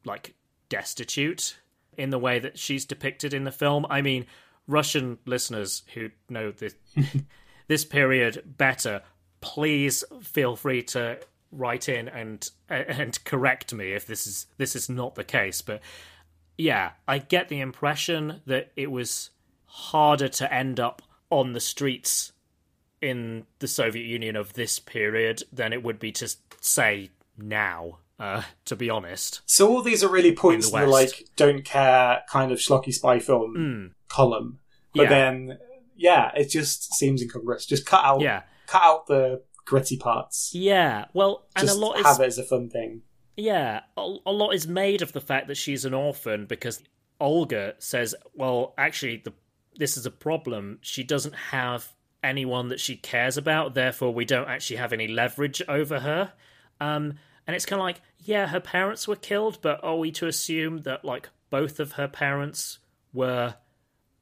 like 0.06 0.36
destitute 0.70 1.60
in 1.98 2.10
the 2.10 2.20
way 2.20 2.40
that 2.40 2.58
she's 2.58 2.86
depicted 2.86 3.34
in 3.34 3.44
the 3.44 3.52
film. 3.52 3.86
I 3.90 4.02
mean 4.02 4.26
russian 4.68 5.18
listeners 5.26 5.82
who 5.96 6.10
know 6.30 6.52
this 6.52 6.76
this 7.68 7.84
period 7.84 8.44
better 8.46 9.02
please 9.42 10.04
feel 10.22 10.56
free 10.56 10.84
to 10.84 11.18
write 11.52 11.90
in 11.90 12.08
and 12.08 12.52
and 12.70 13.24
correct 13.24 13.74
me 13.74 13.94
if 13.94 14.06
this 14.06 14.28
is 14.28 14.46
this 14.58 14.76
is 14.76 14.90
not 14.90 15.16
the 15.16 15.24
case. 15.24 15.62
But 15.62 15.82
yeah 16.60 16.92
i 17.08 17.18
get 17.18 17.48
the 17.48 17.62
impression 17.62 18.42
that 18.46 18.70
it 18.76 18.92
was 18.92 19.30
harder 19.66 20.28
to 20.28 20.54
end 20.54 20.78
up 20.78 21.02
on 21.30 21.54
the 21.54 21.60
streets 21.60 22.34
in 23.02 23.46
the 23.60 23.68
Soviet 23.68 24.06
Union 24.06 24.36
of 24.36 24.54
this 24.54 24.80
period 24.80 25.44
than 25.52 25.74
it 25.74 25.84
would 25.84 26.00
be 26.00 26.12
to 26.14 26.34
say 26.62 27.10
now. 27.38 28.00
Uh, 28.20 28.44
to 28.66 28.76
be 28.76 28.90
honest, 28.90 29.40
So 29.46 29.70
all 29.70 29.82
these 29.82 30.04
are 30.04 30.10
really 30.10 30.34
points 30.36 30.68
in 30.70 30.76
In 30.76 30.82
the, 30.82 30.86
the 30.88 30.92
like 30.92 31.30
don't 31.38 31.64
care 31.64 32.22
kind 32.30 32.52
of 32.52 32.58
schlocky 32.60 32.94
spy 32.94 33.18
film 33.20 33.56
Mm. 33.58 33.92
column, 34.10 34.60
but 34.94 35.04
Yeah. 35.04 35.10
then 35.10 35.58
yeah, 35.96 36.32
it 36.36 36.50
just 36.50 36.94
seems 36.96 37.22
incongruous. 37.22 37.66
Just 37.66 37.86
cut 37.86 38.04
out, 38.04 38.20
Yeah. 38.20 38.42
cut 38.68 38.84
out 38.84 39.08
the 39.08 39.44
gritty 39.66 39.96
parts. 39.96 40.52
yeah. 40.54 41.06
Well, 41.14 41.46
and 41.56 41.66
just 41.66 41.78
a 41.78 41.80
lot 41.80 41.98
is 41.98 42.06
have 42.06 42.20
it 42.20 42.26
as 42.26 42.38
a 42.38 42.44
fun 42.44 42.70
thing. 42.70 43.04
Yeah, 43.38 43.84
a, 43.96 44.18
a 44.26 44.32
lot 44.34 44.52
is 44.54 44.68
made 44.68 45.02
of 45.02 45.14
the 45.14 45.22
fact 45.22 45.48
that 45.48 45.56
she's 45.56 45.86
an 45.86 45.94
orphan 45.94 46.46
because 46.46 46.84
Olga 47.22 47.76
says, 47.80 48.16
"Well, 48.34 48.74
actually, 48.78 49.22
the 49.24 49.32
this 49.78 49.96
is 49.96 50.06
a 50.06 50.12
problem. 50.12 50.80
She 50.82 51.04
doesn't 51.06 51.36
have 51.36 51.94
anyone 52.24 52.70
that 52.70 52.80
she 52.80 52.96
cares 52.96 53.38
about. 53.38 53.74
Therefore, 53.74 54.14
we 54.14 54.26
don't 54.26 54.48
actually 54.50 54.78
have 54.78 54.94
any 54.94 55.08
leverage 55.08 55.62
over 55.68 56.00
her." 56.02 56.34
Um, 56.82 57.16
and 57.48 57.56
it's 57.56 57.66
kind 57.66 57.80
of 57.80 57.84
like, 57.84 58.02
yeah, 58.20 58.48
her 58.48 58.60
parents 58.60 59.08
were 59.08 59.16
killed, 59.16 59.60
but 59.62 59.84
are 59.84 59.98
we 59.98 60.12
to 60.12 60.28
assume 60.28 60.80
that 60.84 61.04
like 61.04 61.30
both 61.50 61.80
of 61.80 61.94
her 61.94 62.08
parents 62.08 62.80
were 63.14 63.56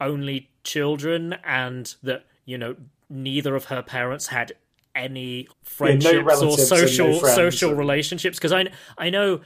only 0.00 0.50
children, 0.64 1.34
and 1.44 1.94
that 2.02 2.24
you 2.44 2.56
know 2.58 2.76
neither 3.10 3.54
of 3.56 3.66
her 3.66 3.82
parents 3.82 4.28
had 4.28 4.52
any 4.94 5.48
friendships 5.62 6.12
or 6.14 6.18
and 6.18 6.40
no 6.40 6.56
social 6.56 7.20
friends 7.20 7.34
social 7.36 7.70
and- 7.70 7.78
relationships? 7.78 8.38
Because 8.38 8.52
I 8.52 8.66
I 8.96 9.10
know 9.10 9.40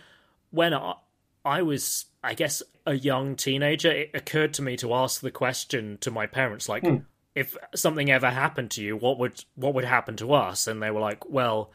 when 0.50 0.74
I, 0.74 0.94
I 1.44 1.62
was, 1.62 2.04
I 2.22 2.34
guess, 2.34 2.62
a 2.86 2.94
young 2.94 3.34
teenager, 3.36 3.90
it 3.90 4.10
occurred 4.14 4.52
to 4.54 4.62
me 4.62 4.76
to 4.76 4.92
ask 4.94 5.20
the 5.22 5.30
question 5.30 5.96
to 6.02 6.10
my 6.10 6.26
parents, 6.26 6.68
like, 6.68 6.84
Hmm. 6.84 6.96
If 7.34 7.56
something 7.74 8.10
ever 8.10 8.30
happened 8.30 8.70
to 8.72 8.82
you, 8.82 8.96
what 8.96 9.18
would 9.18 9.44
what 9.54 9.74
would 9.74 9.84
happen 9.84 10.16
to 10.16 10.32
us? 10.34 10.66
And 10.66 10.82
they 10.82 10.90
were 10.90 11.00
like, 11.00 11.28
well, 11.28 11.72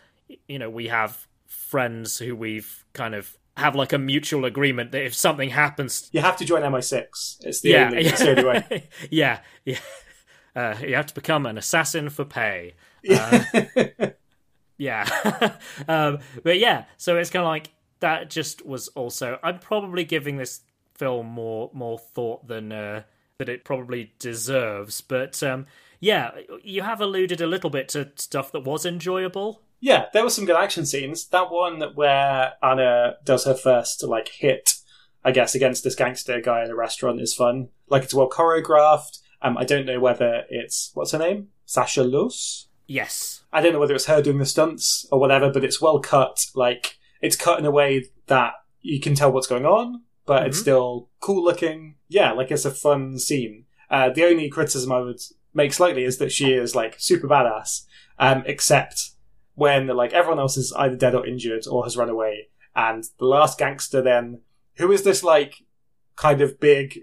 you 0.47 0.59
know, 0.59 0.69
we 0.69 0.87
have 0.87 1.27
friends 1.45 2.19
who 2.19 2.35
we've 2.35 2.85
kind 2.93 3.15
of 3.15 3.37
have 3.57 3.75
like 3.75 3.91
a 3.91 3.97
mutual 3.97 4.45
agreement 4.45 4.91
that 4.91 5.03
if 5.03 5.15
something 5.15 5.49
happens, 5.49 6.09
You 6.11 6.21
have 6.21 6.37
to 6.37 6.45
join 6.45 6.61
MI6. 6.61 7.37
It's 7.45 7.61
the 7.61 7.69
yeah, 7.69 7.85
only, 7.87 8.05
it's 8.05 8.19
the 8.19 8.29
only 8.29 8.43
way. 8.43 8.89
yeah, 9.09 9.39
yeah. 9.65 9.79
Uh, 10.55 10.75
you 10.81 10.95
have 10.95 11.07
to 11.07 11.13
become 11.13 11.45
an 11.45 11.57
assassin 11.57 12.09
for 12.09 12.25
pay. 12.25 12.73
Uh, 13.09 13.43
yeah. 14.77 15.07
um, 15.87 16.19
but 16.43 16.59
yeah, 16.59 16.85
so 16.97 17.17
it's 17.17 17.29
kind 17.29 17.43
of 17.43 17.49
like 17.49 17.69
that. 17.99 18.29
Just 18.29 18.65
was 18.65 18.87
also. 18.89 19.39
I'm 19.43 19.59
probably 19.59 20.03
giving 20.03 20.37
this 20.37 20.61
film 20.93 21.27
more 21.27 21.69
more 21.73 21.97
thought 21.97 22.47
than 22.47 22.71
uh, 22.71 23.03
that 23.38 23.49
it 23.49 23.63
probably 23.63 24.13
deserves. 24.19 25.01
But 25.01 25.41
um, 25.43 25.65
yeah, 25.99 26.31
you 26.63 26.81
have 26.81 27.01
alluded 27.01 27.41
a 27.41 27.47
little 27.47 27.69
bit 27.69 27.89
to 27.89 28.11
stuff 28.15 28.51
that 28.51 28.61
was 28.63 28.85
enjoyable. 28.85 29.61
Yeah, 29.79 30.05
there 30.11 30.23
were 30.23 30.29
some 30.29 30.45
good 30.45 30.55
action 30.55 30.85
scenes. 30.85 31.27
That 31.27 31.51
one 31.51 31.81
where 31.93 32.53
Anna 32.63 33.17
does 33.23 33.45
her 33.45 33.53
first 33.53 34.03
like 34.03 34.29
hit, 34.29 34.73
I 35.23 35.31
guess, 35.31 35.53
against 35.53 35.83
this 35.83 35.95
gangster 35.95 36.41
guy 36.41 36.63
in 36.63 36.71
a 36.71 36.75
restaurant 36.75 37.21
is 37.21 37.35
fun. 37.35 37.69
Like 37.88 38.03
it's 38.03 38.13
well 38.13 38.29
choreographed. 38.29 39.19
Um, 39.41 39.57
I 39.57 39.65
don't 39.65 39.85
know 39.85 39.99
whether 39.99 40.43
it's 40.49 40.91
what's 40.95 41.11
her 41.11 41.19
name, 41.19 41.49
Sasha 41.65 42.03
Luss. 42.03 42.67
Yes. 42.88 43.43
I 43.53 43.61
don't 43.61 43.73
know 43.73 43.79
whether 43.79 43.93
it's 43.93 44.05
her 44.05 44.21
doing 44.21 44.39
the 44.39 44.45
stunts 44.45 45.05
or 45.11 45.19
whatever, 45.19 45.51
but 45.51 45.63
it's 45.63 45.81
well 45.81 45.99
cut. 45.99 46.47
Like 46.55 46.97
it's 47.21 47.35
cut 47.35 47.59
in 47.59 47.65
a 47.65 47.71
way 47.71 48.05
that 48.27 48.53
you 48.81 48.99
can 48.99 49.13
tell 49.13 49.31
what's 49.31 49.47
going 49.47 49.65
on, 49.65 50.01
but 50.28 50.45
it's 50.45 50.57
Mhm. 50.59 50.61
still 50.61 51.09
cool 51.19 51.43
looking. 51.43 51.95
Yeah, 52.07 52.32
like 52.34 52.51
it's 52.51 52.65
a 52.65 52.71
fun 52.71 53.17
scene. 53.17 53.65
Uh, 53.89 54.09
the 54.11 54.25
only 54.25 54.49
criticism 54.49 54.91
I 54.91 54.99
would 54.99 55.21
make 55.55 55.73
slightly 55.73 56.03
is 56.03 56.19
that 56.19 56.32
she 56.32 56.53
is 56.53 56.75
like 56.75 56.95
super 56.99 57.28
badass, 57.28 57.86
um, 58.19 58.43
except 58.45 59.11
when 59.55 59.88
like 59.88 60.13
everyone 60.13 60.38
else 60.39 60.55
is 60.57 60.71
either 60.73 60.95
dead 60.95 61.15
or 61.15 61.25
injured 61.25 61.65
or 61.67 61.84
has 61.84 61.97
run 61.97 62.09
away, 62.09 62.49
And 62.75 63.03
the 63.17 63.25
last 63.25 63.57
gangster 63.57 64.03
then, 64.03 64.41
who 64.75 64.91
is 64.91 65.01
this 65.01 65.23
like 65.23 65.63
kind 66.15 66.41
of 66.41 66.59
big, 66.59 66.99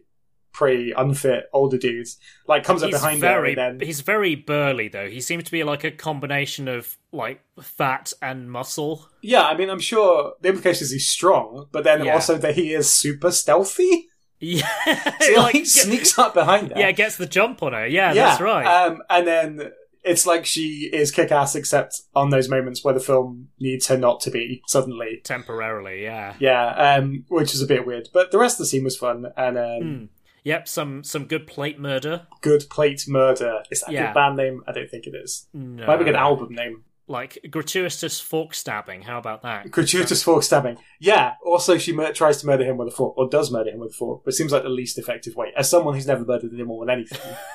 pretty 0.54 0.92
unfit 0.96 1.44
older 1.52 1.76
dudes. 1.76 2.16
like 2.48 2.64
comes 2.64 2.82
up 2.82 2.88
He's 2.88 2.98
behind 2.98 3.20
very, 3.20 3.54
her 3.54 3.60
and 3.60 3.80
then 3.80 3.86
he's 3.86 4.00
very 4.00 4.34
burly 4.36 4.88
though. 4.88 5.10
He 5.10 5.20
seems 5.20 5.44
to 5.44 5.50
be 5.52 5.64
like 5.64 5.84
a 5.84 5.90
combination 5.90 6.68
of 6.68 6.96
like 7.12 7.42
fat 7.60 8.12
and 8.22 8.50
muscle. 8.50 9.06
yeah, 9.20 9.42
I 9.42 9.54
mean, 9.56 9.68
I'm 9.68 9.80
sure 9.80 10.32
the 10.40 10.48
implication 10.48 10.84
is 10.84 10.90
he's 10.92 11.08
strong, 11.08 11.66
but 11.72 11.84
then 11.84 12.04
Yeah. 12.04 12.14
also 12.14 12.38
that 12.38 12.54
he 12.54 12.72
is 12.72 12.88
super 12.90 13.30
stealthy. 13.30 14.08
Yeah, 14.40 14.68
So 15.20 15.26
he 15.30 15.36
like, 15.36 15.54
Like, 15.54 15.66
sneaks 15.66 16.18
up 16.18 16.34
behind 16.34 16.72
her. 16.72 16.78
yeah, 16.78 16.90
gets 16.92 17.16
the 17.16 17.24
jump 17.26 17.62
on 17.62 17.72
her. 17.72 17.86
Yeah, 17.86 18.12
that's 18.12 18.40
right. 18.42 18.66
Um, 18.66 19.02
and 19.08 19.26
then 19.26 19.72
it's 20.02 20.26
like 20.26 20.44
she 20.44 20.90
is 20.92 21.10
kick 21.10 21.32
ass, 21.32 21.54
except 21.54 22.02
on 22.14 22.28
those 22.28 22.46
moments 22.48 22.84
where 22.84 22.92
the 22.92 23.00
film 23.00 23.48
needs 23.58 23.86
her 23.86 23.96
not 23.96 24.20
to 24.22 24.30
be 24.30 24.60
suddenly. 24.66 25.22
Temporarily, 25.24 26.02
yeah. 26.02 26.34
Yeah, 26.40 26.66
um, 26.98 27.24
which 27.28 27.54
is 27.54 27.62
a 27.62 27.66
bit 27.66 27.86
weird. 27.86 28.10
But 28.12 28.32
the 28.32 28.38
rest 28.38 28.56
of 28.56 28.58
the 28.58 28.66
scene 28.66 28.84
was 28.84 28.98
fun 28.98 29.26
and 29.34 29.56
um, 29.56 29.80
Hmm. 29.82 30.04
Yep, 30.44 30.68
some 30.68 31.02
some 31.04 31.24
good 31.24 31.46
plate 31.46 31.78
murder. 31.80 32.26
good 32.42 32.64
plate 32.70 33.04
murder. 33.08 33.62
Is 33.70 33.80
that 33.80 33.90
a 33.90 33.92
Yeah. 33.92 34.06
good 34.06 34.14
band 34.14 34.36
name? 34.36 34.62
I 34.68 34.72
don't 34.72 34.90
think 34.90 35.06
it 35.06 35.14
is. 35.14 35.48
No. 35.52 35.86
Might 35.86 35.96
be 35.96 36.02
a 36.02 36.06
good 36.06 36.16
album 36.16 36.54
name. 36.54 36.84
Like 37.06 37.38
gratuitous 37.50 38.20
fork 38.20 38.54
stabbing. 38.54 39.02
How 39.02 39.18
about 39.18 39.42
that? 39.42 39.70
Gratuitous 39.70 40.22
fork 40.22 40.42
stabbing. 40.42 40.78
Yeah. 41.00 41.34
Also, 41.44 41.76
she 41.76 41.92
mur- 41.92 42.12
tries 42.12 42.40
to 42.40 42.46
murder 42.46 42.64
him 42.64 42.76
with 42.78 42.88
a 42.88 42.90
fork, 42.90 43.16
or 43.18 43.28
does 43.28 43.50
murder 43.50 43.70
him 43.70 43.80
with 43.80 43.90
a 43.90 43.94
fork, 43.94 44.22
but 44.24 44.32
seems 44.34 44.52
like 44.52 44.62
the 44.62 44.68
least 44.70 44.98
effective 44.98 45.34
way. 45.36 45.52
As 45.56 45.68
someone 45.68 45.94
who's 45.94 46.06
never 46.06 46.24
murdered 46.24 46.52
anyone 46.54 46.78
with 46.78 46.88
anything, 46.88 47.20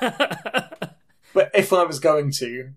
but 1.34 1.50
if 1.54 1.72
I 1.72 1.82
was 1.84 1.98
going 2.00 2.30
to 2.32 2.70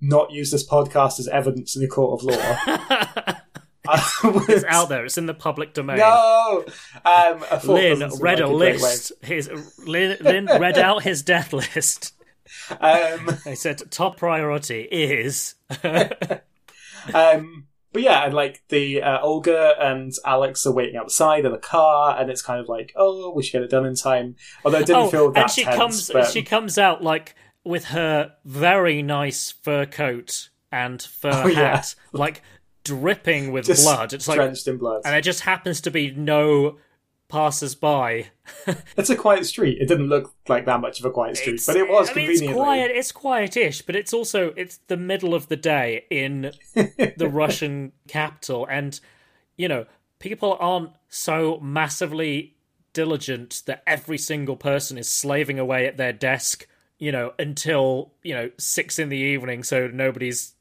not 0.00 0.30
use 0.30 0.50
this 0.50 0.66
podcast 0.68 1.18
as 1.18 1.26
evidence 1.28 1.74
in 1.76 1.82
a 1.82 1.88
court 1.88 2.20
of 2.20 2.26
law. 2.26 3.36
it's 4.48 4.64
out 4.68 4.88
there. 4.88 5.04
It's 5.04 5.18
in 5.18 5.26
the 5.26 5.34
public 5.34 5.74
domain. 5.74 5.98
No, 5.98 6.64
um, 7.04 7.44
Lynn 7.64 8.08
read 8.20 8.40
a 8.40 8.48
list. 8.48 9.12
His 9.22 9.50
Lynn, 9.84 10.16
Lynn 10.20 10.46
read 10.46 10.78
out 10.78 11.02
his 11.02 11.22
death 11.22 11.52
list. 11.52 12.14
Um, 12.80 13.30
They 13.44 13.54
said 13.54 13.82
top 13.90 14.16
priority 14.16 14.82
is. 14.82 15.54
um, 17.14 17.66
but 17.92 18.02
yeah, 18.02 18.24
and 18.24 18.34
like 18.34 18.62
the 18.68 19.02
uh, 19.02 19.20
Olga 19.20 19.74
and 19.80 20.12
Alex 20.24 20.66
are 20.66 20.72
waiting 20.72 20.96
outside 20.96 21.44
in 21.44 21.52
a 21.52 21.58
car, 21.58 22.18
and 22.18 22.30
it's 22.30 22.42
kind 22.42 22.60
of 22.60 22.68
like, 22.68 22.92
oh, 22.96 23.32
we 23.34 23.42
should 23.42 23.52
get 23.52 23.62
it 23.62 23.70
done 23.70 23.86
in 23.86 23.94
time. 23.94 24.36
Although 24.64 24.78
it 24.78 24.86
didn't 24.86 25.02
oh, 25.02 25.08
feel 25.08 25.32
that 25.32 25.42
and 25.42 25.50
she 25.50 25.64
tense, 25.64 25.76
comes. 25.76 26.10
but- 26.10 26.30
She 26.30 26.42
comes 26.42 26.78
out 26.78 27.02
like 27.02 27.34
with 27.64 27.86
her 27.86 28.32
very 28.44 29.02
nice 29.02 29.50
fur 29.50 29.86
coat 29.86 30.50
and 30.70 31.00
fur 31.02 31.30
Oh, 31.32 31.46
yeah. 31.48 31.76
hat, 31.76 31.94
like 32.12 32.42
dripping 32.86 33.52
with 33.52 33.66
Just 33.66 33.84
blood. 33.84 34.12
It's 34.12 34.28
like, 34.28 34.36
drenched 34.36 34.68
in 34.68 34.76
blood. 34.78 35.02
and 35.04 35.12
there 35.12 35.20
just 35.20 35.40
happens 35.40 35.80
to 35.82 35.90
be 35.90 36.10
no 36.10 36.76
passers-by. 37.28 38.26
It's 38.96 39.10
a 39.10 39.16
quiet 39.16 39.44
street. 39.44 39.78
It 39.80 39.88
didn't 39.88 40.08
look 40.08 40.32
like 40.48 40.64
that 40.66 40.80
much 40.80 41.00
of 41.00 41.04
a 41.04 41.10
quiet 41.10 41.36
street, 41.36 41.60
but 41.66 41.76
it 41.76 41.88
was 41.88 42.10
I 42.10 42.14
mean, 42.14 42.30
it's 42.30 42.40
quiet. 42.40 42.90
It's 42.94 43.12
quietish, 43.12 43.84
but 43.84 43.94
it's 43.96 44.12
also 44.12 44.52
it's 44.56 44.78
the 44.86 44.96
middle 44.96 45.34
of 45.34 45.48
the 45.48 45.56
day 45.56 46.04
in 46.10 46.52
the 46.74 47.28
Russian 47.30 47.92
capital, 48.08 48.66
and 48.70 48.98
you 49.56 49.68
know 49.68 49.86
people 50.18 50.56
aren't 50.60 50.92
so 51.08 51.58
massively 51.60 52.54
diligent 52.92 53.62
that 53.66 53.82
every 53.86 54.16
single 54.16 54.56
person 54.56 54.96
is 54.96 55.08
slaving 55.08 55.58
away 55.58 55.86
at 55.86 55.98
their 55.98 56.14
desk, 56.14 56.66
you 56.98 57.12
know, 57.12 57.34
until 57.38 58.12
you 58.22 58.34
know 58.34 58.50
six 58.58 58.98
in 58.98 59.10
the 59.10 59.18
evening, 59.18 59.62
so 59.62 59.88
nobody's 59.88 60.54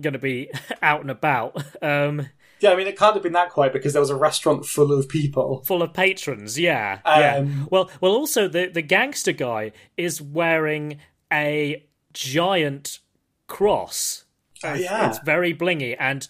going 0.00 0.14
to 0.14 0.18
be 0.18 0.50
out 0.82 1.00
and 1.02 1.10
about. 1.10 1.62
Um, 1.82 2.28
Yeah, 2.60 2.72
I 2.72 2.76
mean, 2.76 2.86
it 2.86 2.98
can't 2.98 3.14
have 3.14 3.22
been 3.22 3.32
that 3.32 3.50
quiet 3.50 3.72
because 3.72 3.94
there 3.94 4.00
was 4.02 4.10
a 4.10 4.16
restaurant 4.16 4.66
full 4.66 4.92
of 4.92 5.08
people. 5.08 5.62
full 5.64 5.82
of 5.82 5.94
patrons. 5.94 6.58
Yeah, 6.58 6.98
Um, 7.06 7.20
yeah. 7.20 7.46
Well, 7.70 7.90
well. 8.00 8.12
Also, 8.12 8.48
the 8.48 8.66
the 8.66 8.82
gangster 8.82 9.32
guy 9.32 9.72
is 9.96 10.20
wearing 10.20 10.98
a 11.32 11.86
giant 12.12 12.98
cross. 13.46 14.24
Oh, 14.62 14.74
yeah. 14.74 15.08
it's 15.08 15.18
very 15.20 15.54
blingy, 15.54 15.96
and 15.98 16.28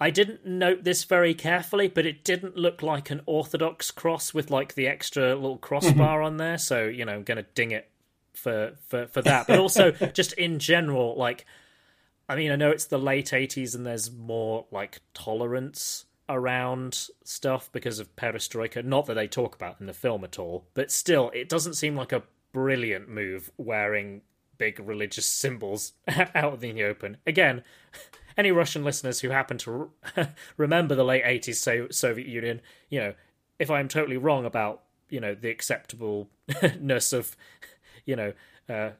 I 0.00 0.08
didn't 0.10 0.46
note 0.46 0.84
this 0.84 1.04
very 1.04 1.34
carefully, 1.34 1.88
but 1.88 2.06
it 2.06 2.24
didn't 2.24 2.56
look 2.56 2.82
like 2.82 3.10
an 3.10 3.20
orthodox 3.26 3.90
cross 3.90 4.32
with 4.32 4.50
like 4.50 4.74
the 4.74 4.86
extra 4.86 5.34
little 5.34 5.58
crossbar 5.58 6.22
on 6.22 6.38
there. 6.38 6.56
So 6.58 6.84
you 6.84 7.04
know, 7.04 7.12
I'm 7.14 7.22
gonna 7.22 7.44
ding 7.54 7.72
it 7.72 7.90
for 8.32 8.72
for 8.88 9.08
for 9.08 9.20
that. 9.22 9.46
But 9.46 9.58
also, 9.58 9.90
just 10.14 10.32
in 10.34 10.58
general, 10.58 11.16
like. 11.16 11.44
I 12.28 12.36
mean, 12.36 12.50
I 12.50 12.56
know 12.56 12.70
it's 12.70 12.86
the 12.86 12.98
late 12.98 13.28
80s 13.28 13.74
and 13.74 13.86
there's 13.86 14.10
more 14.10 14.66
like 14.70 15.00
tolerance 15.14 16.06
around 16.28 17.08
stuff 17.24 17.70
because 17.72 18.00
of 18.00 18.14
perestroika. 18.16 18.84
Not 18.84 19.06
that 19.06 19.14
they 19.14 19.28
talk 19.28 19.54
about 19.54 19.80
in 19.80 19.86
the 19.86 19.92
film 19.92 20.24
at 20.24 20.38
all, 20.38 20.66
but 20.74 20.90
still, 20.90 21.30
it 21.34 21.48
doesn't 21.48 21.74
seem 21.74 21.94
like 21.94 22.12
a 22.12 22.24
brilliant 22.52 23.08
move 23.08 23.52
wearing 23.56 24.22
big 24.58 24.80
religious 24.80 25.26
symbols 25.26 25.92
out 26.34 26.62
in 26.64 26.74
the 26.74 26.82
open. 26.82 27.18
Again, 27.26 27.62
any 28.36 28.50
Russian 28.50 28.84
listeners 28.84 29.20
who 29.20 29.30
happen 29.30 29.58
to 29.58 29.90
remember 30.56 30.94
the 30.94 31.04
late 31.04 31.24
80s 31.24 31.56
so- 31.56 31.88
Soviet 31.90 32.26
Union, 32.26 32.60
you 32.90 33.00
know, 33.00 33.14
if 33.58 33.70
I'm 33.70 33.88
totally 33.88 34.16
wrong 34.16 34.44
about, 34.44 34.82
you 35.08 35.20
know, 35.20 35.34
the 35.34 35.54
acceptableness 35.54 37.12
of, 37.12 37.36
you 38.04 38.16
know, 38.16 38.32
uh, 38.68 38.90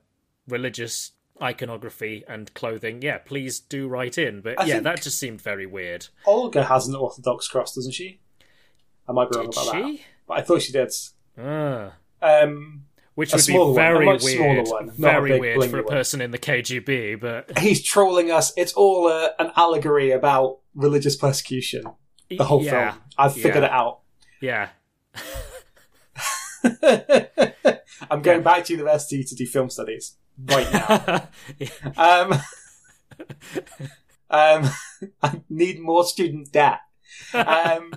religious 0.49 1.12
iconography 1.43 2.24
and 2.28 2.53
clothing, 2.55 3.03
yeah, 3.03 3.18
please 3.18 3.61
do 3.61 3.89
write 3.89 4.18
in. 4.18 4.41
But 4.41 4.61
I 4.61 4.64
yeah, 4.64 4.80
that 4.80 5.03
just 5.03 5.18
seemed 5.18 5.41
very 5.43 5.66
weird. 5.66 6.09
Olga 6.26 6.64
has 6.64 6.89
an 6.89 6.95
Orthodox 6.95 7.49
cross, 7.49 7.74
doesn't 7.74 7.93
she? 7.93 8.20
I 9.09 9.12
might 9.12 9.30
be 9.30 9.37
wrong 9.39 9.51
Did 9.51 9.62
about 9.62 9.72
that. 9.72 9.99
But 10.26 10.39
I 10.39 10.43
thought 10.43 10.62
she 10.62 10.72
did. 10.72 10.93
Ah. 11.39 11.93
Um, 12.22 12.84
Which 13.14 13.32
would 13.32 13.47
be 13.47 13.53
very 13.74 14.18
smaller 14.18 14.55
weird. 14.55 14.68
one, 14.68 14.91
very 14.91 15.39
weird 15.39 15.70
for 15.70 15.78
a 15.78 15.82
one. 15.82 15.93
person 15.93 16.20
in 16.20 16.30
the 16.32 16.39
KGB, 16.39 17.20
but 17.20 17.57
he's 17.59 17.82
trolling 17.82 18.30
us. 18.30 18.53
It's 18.57 18.72
all 18.72 19.09
a, 19.09 19.30
an 19.39 19.53
allegory 19.57 20.11
about 20.11 20.59
religious 20.74 21.14
persecution. 21.16 21.84
The 22.28 22.43
whole 22.45 22.62
Yeah. 22.64 22.91
film. 22.93 23.03
I've 23.18 23.34
figured 23.34 23.57
Yeah. 23.57 23.64
it 23.64 23.70
out. 23.70 24.01
yeah. 24.41 24.68
I'm 28.11 28.22
going 28.22 28.42
back 28.42 28.64
to 28.66 28.72
university 28.72 29.24
to 29.24 29.34
do 29.34 29.47
film 29.47 29.70
studies 29.70 30.16
right 30.44 30.70
now. 30.72 31.28
um, 31.97 32.32
um, 34.30 34.70
I 35.22 35.40
need 35.49 35.80
more 35.80 36.05
student 36.05 36.53
debt. 36.53 36.80
Um, 37.32 37.92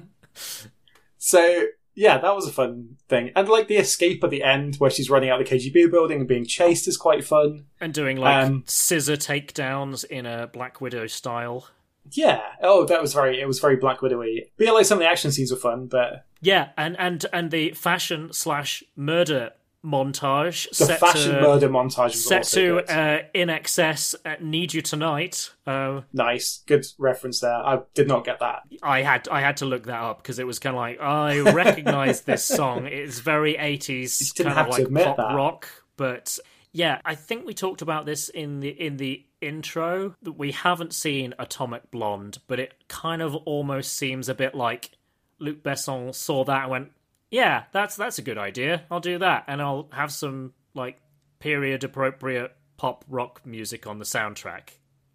so 1.18 1.66
yeah, 1.96 2.18
that 2.18 2.34
was 2.36 2.48
a 2.48 2.52
fun 2.52 2.98
thing, 3.10 3.32
and 3.36 3.50
like 3.50 3.68
the 3.68 3.76
escape 3.78 4.24
at 4.24 4.30
the 4.30 4.44
end 4.44 4.78
where 4.78 4.90
she's 4.90 5.10
running 5.10 5.30
out 5.30 5.42
of 5.42 5.48
the 5.48 5.56
KGB 5.56 5.92
building 5.92 6.20
and 6.20 6.28
being 6.28 6.46
chased 6.46 6.88
is 6.88 6.98
quite 6.98 7.26
fun. 7.26 7.66
and 7.82 7.94
doing 7.94 8.18
like 8.18 8.46
Um, 8.46 8.64
scissor 8.68 9.18
takedowns 9.18 10.06
in 10.06 10.26
a 10.26 10.48
Black 10.48 10.80
Widow 10.80 11.08
style. 11.08 11.68
Yeah. 12.12 12.42
Oh, 12.62 12.86
that 12.86 13.02
was 13.02 13.14
very. 13.14 13.40
It 13.40 13.48
was 13.48 13.60
very 13.60 13.76
Black 13.76 14.00
Widowy. 14.00 14.50
But 14.58 14.68
yeah, 14.68 14.72
like 14.72 14.86
some 14.86 14.98
of 14.98 15.02
the 15.02 15.10
action 15.10 15.32
scenes 15.32 15.52
were 15.52 15.58
fun, 15.58 15.88
but 15.88 16.26
Yeah, 16.42 16.70
and 16.78 16.98
and 16.98 17.26
and 17.34 17.52
the 17.52 17.72
fashion 17.74 18.32
slash 18.32 18.82
murder 18.96 19.52
montage 19.84 20.68
the 20.70 20.86
set 20.86 21.00
fashion 21.00 21.36
to, 21.36 21.42
murder 21.42 21.70
montage 21.70 22.12
was 22.12 22.28
set 22.28 22.44
to 22.44 22.80
uh, 22.80 23.24
INXS 23.34 24.42
need 24.42 24.74
you 24.74 24.82
tonight. 24.82 25.52
Uh, 25.66 26.02
nice, 26.12 26.64
good 26.66 26.86
reference 26.98 27.40
there. 27.40 27.56
I 27.56 27.80
did 27.94 28.08
not 28.08 28.26
get 28.26 28.40
that. 28.40 28.64
I 28.84 29.02
had 29.02 29.28
I 29.30 29.42
had 29.42 29.58
to 29.58 29.66
look 29.66 29.86
that 29.86 30.02
up 30.02 30.22
because 30.22 30.40
it 30.40 30.48
was 30.48 30.60
kind 30.60 30.76
of 30.76 30.80
like 30.80 31.00
I 31.00 31.40
recognize 31.52 32.22
this 32.22 32.44
song. 32.60 32.86
It's 32.88 33.20
very 33.20 33.58
eighties, 33.58 34.32
kind 34.34 34.50
of 34.50 34.68
like 34.68 34.94
pop 34.94 35.18
that. 35.18 35.34
rock. 35.34 35.68
But 35.96 36.40
yeah, 36.72 37.00
I 37.06 37.16
think 37.16 37.46
we 37.46 37.54
talked 37.54 37.82
about 37.82 38.06
this 38.06 38.30
in 38.30 38.60
the 38.60 38.70
in 38.70 38.98
the 38.98 39.26
intro. 39.42 40.16
that 40.22 40.34
We 40.34 40.52
haven't 40.52 40.94
seen 40.94 41.34
Atomic 41.40 41.90
Blonde, 41.92 42.40
but 42.48 42.60
it 42.60 42.74
kind 42.88 43.22
of 43.22 43.36
almost 43.36 43.94
seems 43.94 44.30
a 44.30 44.36
bit 44.36 44.54
like 44.56 44.92
Luc 45.40 45.64
Besson 45.64 46.14
saw 46.14 46.44
that 46.44 46.64
and 46.64 46.72
went, 46.72 46.92
"Yeah, 47.32 47.64
that's 47.72 47.96
that's 47.96 48.18
a 48.18 48.22
good 48.22 48.38
idea. 48.38 48.84
I'll 48.90 49.00
do 49.00 49.18
that, 49.20 49.46
and 49.48 49.62
I'll 49.62 49.90
have 49.92 50.12
some 50.12 50.54
like 50.74 51.00
period 51.40 51.84
appropriate 51.84 52.56
pop 52.78 53.06
rock 53.08 53.42
music 53.46 53.88
on 53.88 54.00
the 54.00 54.06
soundtrack." 54.06 54.70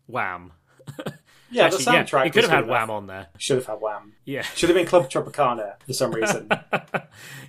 Wham. 0.07 0.53
Yeah, 1.51 1.67
Actually, 1.67 1.85
the 1.85 1.91
soundtrack. 1.93 2.25
you 2.27 2.31
could 2.33 2.43
have 2.45 2.51
had 2.51 2.67
Wham 2.67 2.91
on 2.91 3.07
there. 3.07 3.29
Should 3.39 3.59
have 3.59 3.67
had 3.67 3.81
Wham. 3.81 4.15
Yeah. 4.25 4.43
Should 4.43 4.71
have 4.71 4.77
been 4.77 4.87
Club 4.87 5.09
Tropicana 5.09 5.75
for 5.87 5.93
some 5.93 6.11
reason. 6.13 6.49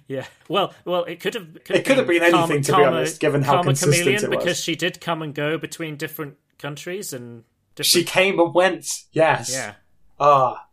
Yeah. 0.08 0.26
Well, 0.48 0.72
well, 0.86 1.04
it 1.06 1.20
could 1.20 1.34
have. 1.34 1.56
It 1.68 1.84
could 1.84 1.98
have 1.98 2.06
been 2.06 2.22
anything, 2.22 2.62
to 2.62 2.76
be 2.78 2.84
honest, 2.84 3.20
given 3.20 3.42
how 3.42 3.64
consistent 3.64 3.96
Chameleon, 4.04 4.24
it 4.24 4.30
was. 4.30 4.38
because 4.38 4.60
she 4.60 4.76
did 4.76 5.02
come 5.02 5.24
and 5.24 5.34
go 5.34 5.58
between 5.58 5.96
different 5.96 6.38
countries 6.60 7.12
and 7.12 7.44
different. 7.74 7.88
she 7.88 8.04
came 8.04 8.40
and 8.40 8.54
went. 8.54 8.88
Yes. 9.14 9.52
Yeah. 9.52 9.74
Ah. 10.20 10.65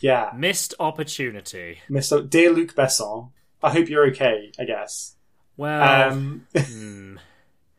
Yeah. 0.00 0.30
Missed 0.36 0.74
opportunity. 0.80 1.78
Mr. 1.90 2.28
Dear 2.28 2.50
Luc 2.50 2.74
Besson, 2.74 3.30
I 3.62 3.70
hope 3.70 3.88
you're 3.88 4.06
okay. 4.08 4.52
I 4.58 4.64
guess. 4.64 5.16
Well, 5.56 6.12
Um, 6.12 6.46
hmm. 6.56 7.16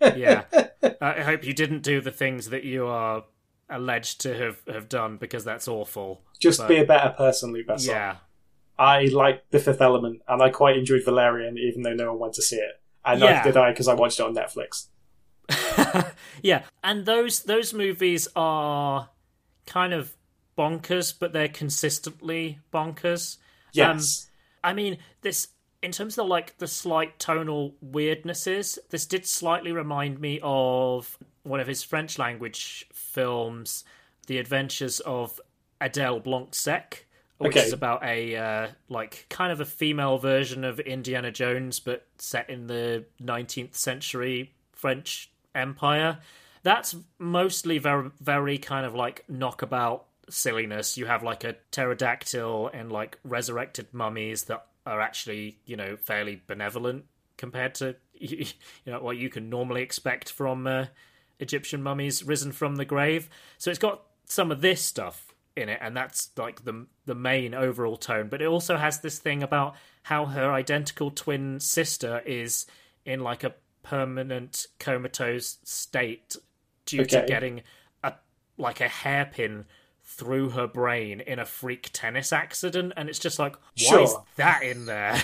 yeah. 0.01 0.43
I 0.53 0.69
I 1.01 1.21
hope 1.21 1.43
you 1.45 1.53
didn't 1.53 1.81
do 1.81 1.99
the 2.01 2.11
things 2.11 2.49
that 2.49 2.63
you 2.63 2.85
are 2.87 3.23
alleged 3.69 4.21
to 4.21 4.37
have, 4.37 4.61
have 4.67 4.87
done 4.89 5.17
because 5.17 5.43
that's 5.43 5.67
awful. 5.67 6.21
Just 6.39 6.59
But- 6.59 6.67
be 6.67 6.77
a 6.77 6.85
better 6.85 7.09
person, 7.09 7.53
Luc 7.53 7.67
Besson. 7.67 7.87
Yeah. 7.87 8.15
I 8.77 9.05
like 9.05 9.49
The 9.51 9.59
Fifth 9.59 9.81
Element, 9.81 10.21
and 10.27 10.41
I 10.41 10.49
quite 10.49 10.75
enjoyed 10.77 11.03
Valerian, 11.05 11.57
even 11.57 11.83
though 11.83 11.93
no 11.93 12.11
one 12.11 12.19
went 12.19 12.33
to 12.35 12.41
see 12.41 12.55
it. 12.57 12.81
And 13.05 13.19
Yeah. 13.19 13.33
neither 13.33 13.51
did 13.51 13.57
I 13.57 13.71
because 13.71 13.87
I 13.87 13.93
watched 13.93 14.19
it 14.19 14.23
on 14.25 14.35
Netflix. 14.35 14.87
yeah, 16.41 16.63
and 16.83 17.05
those 17.05 17.43
those 17.43 17.73
movies 17.73 18.27
are 18.35 19.09
kind 19.65 19.93
of 19.93 20.15
bonkers, 20.61 21.13
but 21.17 21.33
they're 21.33 21.47
consistently 21.47 22.59
bonkers. 22.71 23.37
Yes. 23.73 24.27
Um, 24.63 24.69
I 24.69 24.73
mean, 24.73 24.97
this 25.21 25.47
in 25.81 25.91
terms 25.91 26.17
of 26.19 26.27
like 26.27 26.57
the 26.59 26.67
slight 26.67 27.17
tonal 27.17 27.73
weirdnesses, 27.83 28.77
this 28.91 29.07
did 29.07 29.25
slightly 29.25 29.71
remind 29.71 30.19
me 30.19 30.39
of 30.43 31.17
one 31.43 31.59
of 31.59 31.65
his 31.67 31.81
French 31.81 32.19
language 32.19 32.85
films, 32.93 33.83
The 34.27 34.37
Adventures 34.37 34.99
of 34.99 35.41
Adele 35.79 36.19
Blanc-Sec, 36.19 37.07
which 37.39 37.57
Okay. 37.57 37.65
is 37.65 37.73
about 37.73 38.03
a 38.03 38.35
uh, 38.35 38.67
like 38.89 39.25
kind 39.29 39.51
of 39.51 39.59
a 39.59 39.65
female 39.65 40.19
version 40.19 40.63
of 40.63 40.79
Indiana 40.79 41.31
Jones, 41.31 41.79
but 41.79 42.05
set 42.19 42.47
in 42.51 42.67
the 42.67 43.05
19th 43.19 43.73
century 43.73 44.53
French 44.73 45.31
Empire. 45.55 46.19
That's 46.61 46.95
mostly 47.17 47.79
very, 47.79 48.11
very 48.19 48.59
kind 48.59 48.85
of 48.85 48.93
like 48.93 49.25
knockabout 49.27 50.05
silliness. 50.31 50.97
You 50.97 51.05
have 51.05 51.23
like 51.23 51.43
a 51.43 51.55
pterodactyl 51.71 52.69
and 52.73 52.91
like 52.91 53.19
resurrected 53.23 53.87
mummies 53.93 54.45
that 54.45 54.65
are 54.85 55.01
actually, 55.01 55.59
you 55.65 55.75
know, 55.75 55.97
fairly 55.97 56.41
benevolent 56.47 57.05
compared 57.37 57.75
to 57.75 57.95
you 58.13 58.45
know 58.85 59.01
what 59.01 59.17
you 59.17 59.29
can 59.29 59.49
normally 59.49 59.81
expect 59.81 60.31
from 60.31 60.67
uh, 60.67 60.85
Egyptian 61.39 61.81
mummies 61.81 62.23
risen 62.23 62.51
from 62.51 62.75
the 62.75 62.85
grave. 62.85 63.29
So 63.57 63.69
it's 63.69 63.79
got 63.79 64.03
some 64.25 64.51
of 64.51 64.61
this 64.61 64.83
stuff 64.83 65.33
in 65.55 65.69
it, 65.69 65.79
and 65.81 65.97
that's 65.97 66.29
like 66.37 66.63
the 66.63 66.85
the 67.05 67.15
main 67.15 67.53
overall 67.53 67.97
tone. 67.97 68.29
But 68.29 68.41
it 68.41 68.47
also 68.47 68.77
has 68.77 68.99
this 68.99 69.19
thing 69.19 69.43
about 69.43 69.75
how 70.03 70.25
her 70.25 70.51
identical 70.51 71.11
twin 71.11 71.59
sister 71.59 72.21
is 72.25 72.65
in 73.05 73.21
like 73.21 73.43
a 73.43 73.55
permanent 73.83 74.67
comatose 74.79 75.57
state 75.63 76.35
due 76.85 77.05
to 77.05 77.25
getting 77.27 77.61
a 78.03 78.13
like 78.57 78.81
a 78.81 78.87
hairpin 78.87 79.65
through 80.17 80.49
her 80.51 80.67
brain 80.67 81.21
in 81.21 81.39
a 81.39 81.45
freak 81.45 81.89
tennis 81.93 82.31
accident, 82.33 82.93
and 82.97 83.09
it's 83.09 83.19
just 83.19 83.39
like, 83.39 83.55
why 83.89 84.01
is 84.01 84.15
that 84.35 84.63
in 84.63 84.85
there? 84.85 85.21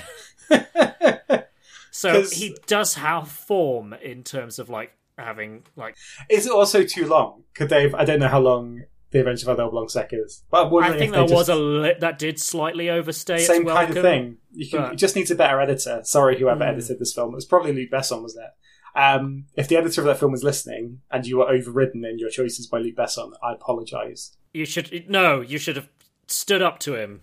so 1.91 2.23
he 2.23 2.55
does 2.67 2.95
have 2.95 3.27
form 3.29 3.93
in 3.93 4.23
terms 4.23 4.59
of 4.59 4.69
like 4.69 4.93
having 5.17 5.63
like 5.75 5.95
Is 6.29 6.45
it 6.45 6.51
also 6.51 6.83
too 6.83 7.07
long? 7.07 7.43
Could 7.55 7.69
they? 7.69 7.91
I 7.93 8.05
don't 8.05 8.19
know 8.19 8.27
how 8.27 8.39
long 8.39 8.83
the 9.11 9.19
Adventure 9.19 9.49
of 9.49 9.57
Adele 9.57 9.71
Blanc-Sec 9.71 10.09
is, 10.11 10.43
but 10.51 10.67
I 10.73 10.89
think 10.97 11.01
if 11.03 11.11
there 11.11 11.27
they 11.27 11.33
was 11.33 11.47
a 11.49 11.55
li- 11.55 11.95
that 12.01 12.19
did 12.19 12.39
slightly 12.39 12.89
overstay 12.89 13.39
same 13.39 13.61
its 13.61 13.65
welcome. 13.67 13.85
kind 13.85 13.97
of 13.97 14.03
thing. 14.03 14.37
You 14.53 14.69
can. 14.69 14.81
but- 14.81 14.93
It 14.93 14.97
just 14.97 15.15
needs 15.15 15.31
a 15.31 15.35
better 15.35 15.59
editor. 15.61 16.01
Sorry, 16.03 16.37
whoever 16.37 16.63
Hmm. 16.65 16.71
edited 16.71 16.99
this 16.99 17.13
film. 17.13 17.31
It 17.31 17.35
was 17.35 17.45
probably 17.45 17.71
Luc 17.73 17.89
Besson, 17.89 18.21
wasn't 18.21 18.45
it? 18.45 18.51
Um, 18.97 19.45
if 19.55 19.67
the 19.67 19.77
editor 19.77 20.01
of 20.01 20.07
that 20.07 20.17
film 20.17 20.31
was 20.31 20.43
listening 20.43 21.01
and 21.11 21.25
you 21.25 21.37
were 21.37 21.47
overridden 21.47 22.03
in 22.03 22.17
your 22.17 22.31
choices 22.31 22.65
by 22.65 22.79
Luc 22.79 22.95
Besson, 22.95 23.31
I 23.43 23.53
apologise. 23.53 24.35
You 24.53 24.65
should 24.65 25.05
no. 25.07 25.39
You 25.39 25.59
should 25.59 25.75
have 25.75 25.87
stood 26.25 26.63
up 26.63 26.79
to 26.79 26.95
him. 26.95 27.21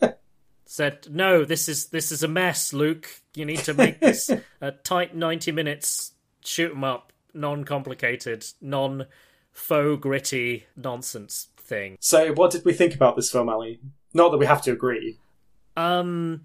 Said 0.64 1.08
no. 1.10 1.44
This 1.44 1.68
is 1.68 1.86
this 1.86 2.12
is 2.12 2.22
a 2.22 2.28
mess, 2.28 2.72
Luc. 2.72 3.08
You 3.34 3.44
need 3.44 3.58
to 3.60 3.74
make 3.74 3.98
this 3.98 4.30
a 4.60 4.70
tight 4.70 5.16
ninety 5.16 5.50
minutes. 5.50 6.12
Shoot 6.44 6.70
'em 6.70 6.84
up, 6.84 7.12
non-complicated, 7.34 8.46
non-faux 8.60 10.00
gritty 10.00 10.66
nonsense 10.76 11.48
thing. 11.56 11.98
So, 12.00 12.32
what 12.32 12.52
did 12.52 12.64
we 12.64 12.72
think 12.72 12.94
about 12.94 13.16
this 13.16 13.30
film, 13.30 13.48
Ali? 13.48 13.80
Not 14.14 14.30
that 14.30 14.38
we 14.38 14.46
have 14.46 14.62
to 14.62 14.72
agree. 14.72 15.18
Um, 15.76 16.44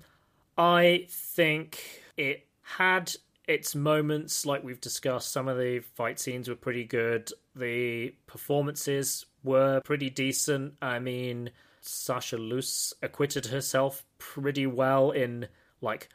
I 0.58 1.06
think 1.10 2.02
it 2.18 2.48
had 2.64 3.14
its 3.48 3.76
moments, 3.76 4.46
like 4.46 4.64
we've 4.64 4.82
discussed. 4.82 5.32
Some 5.32 5.48
of 5.48 5.58
the 5.58 5.80
fight 5.80 6.20
scenes 6.20 6.48
were 6.48 6.56
pretty 6.56 6.86
good. 6.86 7.32
The 7.56 8.16
performances 8.28 9.26
were 9.44 9.82
pretty 9.82 10.10
decent. 10.10 10.76
I 10.82 11.00
mean, 11.00 11.52
Sasha 11.82 12.38
Luss 12.38 12.94
acquitted 13.02 13.48
herself 13.48 14.04
pretty 14.18 14.66
well 14.66 15.12
in, 15.12 15.48
like, 15.82 16.10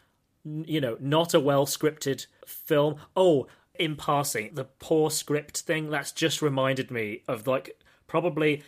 you 0.44 0.80
know, 0.80 0.96
not 1.00 1.34
a 1.34 1.40
well 1.40 1.66
scripted 1.66 2.26
film. 2.46 2.96
Oh, 3.14 3.46
in 3.78 3.94
passing, 3.94 4.54
the 4.54 4.64
poor 4.64 5.10
script 5.10 5.58
thing, 5.58 5.90
that's 5.90 6.12
just 6.12 6.42
reminded 6.42 6.90
me 6.90 7.22
of, 7.28 7.46
like, 7.46 7.78
probably 8.06 8.62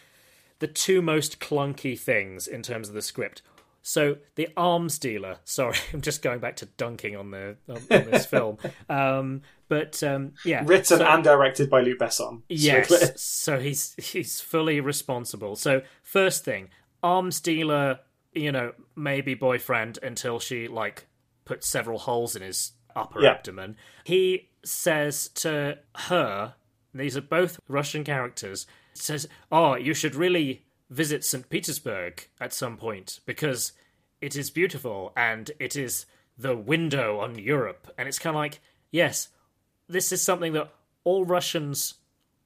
the 0.61 0.69
two 0.69 1.01
most 1.01 1.41
clunky 1.41 1.99
things 1.99 2.47
in 2.47 2.63
terms 2.63 2.89
of 2.89 2.95
the 2.95 3.03
script. 3.03 3.43
So 3.83 4.19
the 4.35 4.49
arms 4.57 4.99
dealer. 4.99 5.39
Sorry, 5.45 5.77
I'm 5.93 6.01
just 6.03 6.23
going 6.23 6.41
back 6.41 6.57
to 6.57 6.67
dunking 6.67 7.17
on 7.17 7.31
the 7.31 7.57
on, 7.69 7.77
on 7.91 8.11
this 8.11 8.27
film. 8.35 8.59
Um, 8.89 9.43
but 9.69 10.03
um, 10.03 10.33
yeah, 10.45 10.63
Written 10.67 10.99
so- 10.99 11.07
and 11.07 11.25
directed 11.25 11.71
by 11.71 11.81
Luc 11.81 11.99
Besson. 11.99 12.43
Yes, 12.49 13.21
so 13.23 13.59
he's 13.59 13.95
he's 13.97 14.41
fully 14.41 14.81
responsible. 14.81 15.57
So 15.57 15.83
first 16.03 16.45
thing, 16.45 16.69
arms 17.03 17.41
dealer, 17.41 18.01
you 18.33 18.53
know, 18.53 18.73
maybe 18.97 19.35
boyfriend 19.35 19.99
until 20.03 20.39
she 20.41 20.69
like 20.69 21.07
puts 21.45 21.67
several 21.69 21.99
holes 21.99 22.37
in 22.37 22.43
his 22.43 22.73
upper 22.95 23.23
Yeah. 23.23 23.31
abdomen. 23.31 23.77
He 24.05 24.51
says 24.63 25.29
to 25.29 25.79
her, 25.95 26.55
these 26.95 27.17
are 27.17 27.23
both 27.23 27.59
Russian 27.69 28.05
characters, 28.05 28.67
says, 28.95 29.27
"Oh, 29.51 29.75
you 29.75 29.95
should 29.95 30.15
really 30.15 30.65
visit 30.91 31.25
St. 31.25 31.49
Petersburg 31.49 32.29
at 32.41 32.53
some 32.53 32.77
point 32.77 33.21
because 33.25 33.73
it 34.21 34.37
is 34.37 34.51
beautiful 34.51 35.13
and 35.17 35.51
it 35.59 35.77
is 35.77 36.05
the 36.37 36.57
window 36.57 37.21
on 37.21 37.39
Europe." 37.39 37.93
And 37.97 38.09
it's 38.09 38.19
kind 38.19 38.37
of 38.37 38.41
like, 38.41 38.61
yes, 38.91 39.29
this 39.89 40.13
is 40.13 40.23
something 40.23 40.53
that 40.53 40.73
all 41.05 41.25
Russians 41.25 41.95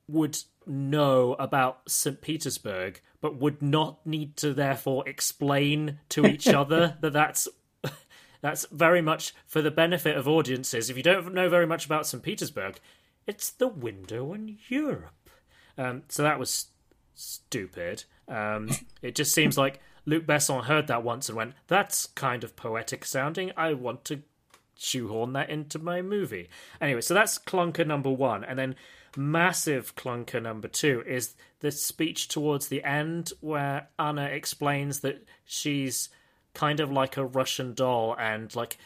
would 0.09 0.38
know 0.66 1.34
about 1.34 1.90
St. 1.90 2.20
Petersburg, 2.20 3.01
but 3.20 3.36
would 3.36 3.62
not 3.62 4.07
need 4.07 4.36
to 4.38 4.55
therefore 4.55 5.09
explain 5.09 5.99
to 6.11 6.26
each 6.26 6.49
other 6.62 6.97
that 7.01 7.12
that's 7.12 7.49
that's 8.40 8.66
very 8.70 9.01
much 9.01 9.34
for 9.47 9.62
the 9.62 9.70
benefit 9.70 10.18
of 10.18 10.28
audiences. 10.28 10.90
If 10.90 10.99
you 10.99 11.03
don't 11.03 11.32
know 11.32 11.49
very 11.49 11.66
much 11.66 11.86
about 11.86 12.07
St. 12.07 12.22
Petersburg, 12.22 12.78
it's 13.26 13.51
the 13.51 13.68
window 13.68 14.34
on 14.34 14.59
Europe. 14.68 15.30
Um, 15.78 16.03
so 16.09 16.22
that 16.22 16.38
was 16.38 16.66
stupid. 17.14 18.05
Um, 18.29 18.70
it 19.03 19.14
just 19.14 19.33
seems 19.33 19.59
like 19.59 19.81
Luc 20.07 20.25
Besson 20.27 20.64
heard 20.64 20.87
that 20.89 21.03
once 21.03 21.29
and 21.29 21.37
went, 21.37 21.55
"That's 21.66 22.07
kind 22.07 22.45
of 22.45 22.57
poetic 22.57 23.05
sounding. 23.05 23.53
I 23.57 23.75
want 23.75 24.05
to 24.07 24.22
shoehorn 24.76 25.33
that 25.34 25.51
into 25.51 25.79
my 25.79 26.03
movie." 26.03 26.49
Anyway, 26.80 27.01
so 27.01 27.14
that's 27.14 27.38
clunker 27.38 27.87
number 27.87 28.11
one, 28.11 28.45
and 28.45 28.59
then 28.59 28.76
massive 29.17 29.95
clunker 29.95 30.42
number 30.42 30.68
two 30.68 31.03
is 31.07 31.34
the 31.61 31.71
speech 31.71 32.29
towards 32.29 32.68
the 32.68 32.83
end 32.83 33.33
where 33.41 33.88
Anna 33.99 34.25
explains 34.25 35.01
that 35.01 35.25
she's 35.45 36.09
kind 36.53 36.80
of 36.80 36.91
like 36.91 37.17
a 37.17 37.25
Russian 37.25 37.75
doll, 37.75 38.17
and 38.18 38.55
like 38.55 38.76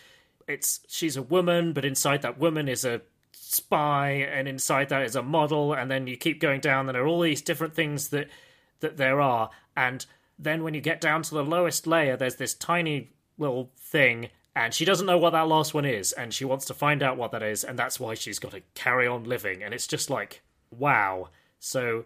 it's 0.46 0.80
she's 0.88 1.16
a 1.16 1.22
woman, 1.22 1.72
but 1.72 1.84
inside 1.84 2.22
that 2.22 2.38
woman 2.38 2.68
is 2.68 2.84
a 2.84 3.02
spy, 3.32 4.10
and 4.10 4.46
inside 4.46 4.90
that 4.90 5.02
is 5.02 5.16
a 5.16 5.22
model, 5.22 5.72
and 5.72 5.90
then 5.90 6.06
you 6.06 6.16
keep 6.16 6.40
going 6.40 6.60
down, 6.60 6.88
and 6.88 6.94
there 6.94 7.02
are 7.02 7.08
all 7.08 7.20
these 7.20 7.42
different 7.42 7.74
things 7.74 8.08
that 8.08 8.28
that 8.80 8.96
there 8.96 9.20
are, 9.20 9.50
and 9.76 10.04
then 10.38 10.62
when 10.62 10.74
you 10.74 10.80
get 10.80 11.00
down 11.00 11.22
to 11.22 11.34
the 11.34 11.44
lowest 11.44 11.86
layer, 11.86 12.16
there's 12.16 12.36
this 12.36 12.54
tiny 12.54 13.10
little 13.38 13.70
thing, 13.76 14.28
and 14.54 14.72
she 14.74 14.84
doesn't 14.84 15.06
know 15.06 15.18
what 15.18 15.30
that 15.30 15.48
last 15.48 15.74
one 15.74 15.84
is, 15.84 16.12
and 16.12 16.32
she 16.32 16.44
wants 16.44 16.64
to 16.66 16.74
find 16.74 17.02
out 17.02 17.16
what 17.16 17.32
that 17.32 17.42
is, 17.42 17.64
and 17.64 17.78
that's 17.78 18.00
why 18.00 18.14
she's 18.14 18.38
got 18.38 18.52
to 18.52 18.62
carry 18.74 19.06
on 19.06 19.24
living, 19.24 19.62
and 19.62 19.74
it's 19.74 19.86
just 19.86 20.10
like, 20.10 20.42
wow. 20.70 21.28
So 21.58 22.04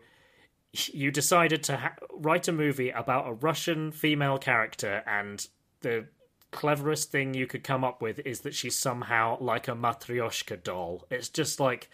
you 0.73 1.11
decided 1.11 1.63
to 1.65 1.77
ha- 1.77 1.95
write 2.13 2.49
a 2.49 2.53
movie 2.53 2.91
about 2.91 3.29
a 3.29 3.33
Russian 3.35 3.93
female 3.93 4.39
character, 4.39 5.03
and 5.07 5.47
the 5.81 6.07
cleverest 6.51 7.11
thing 7.11 7.35
you 7.35 7.47
could 7.47 7.65
come 7.65 7.83
up 7.83 8.01
with 8.01 8.21
is 8.21 8.41
that 8.41 8.55
she's 8.55 8.77
somehow 8.77 9.39
like 9.41 9.69
a 9.69 9.73
matryoshka 9.73 10.63
doll. 10.63 11.05
It's 11.11 11.29
just 11.29 11.59
like 11.59 11.91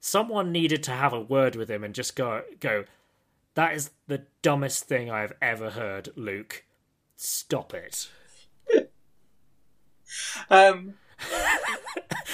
someone 0.00 0.52
needed 0.52 0.82
to 0.84 0.90
have 0.90 1.12
a 1.12 1.20
word 1.20 1.56
with 1.56 1.70
him 1.70 1.82
and 1.82 1.94
just 1.94 2.14
go 2.16 2.42
go. 2.60 2.84
That 3.54 3.74
is 3.74 3.90
the 4.06 4.26
dumbest 4.42 4.84
thing 4.84 5.10
I've 5.10 5.32
ever 5.40 5.70
heard, 5.70 6.10
Luc. 6.16 6.64
Stop 7.16 7.72
it. 7.74 8.08
Um, 10.50 10.94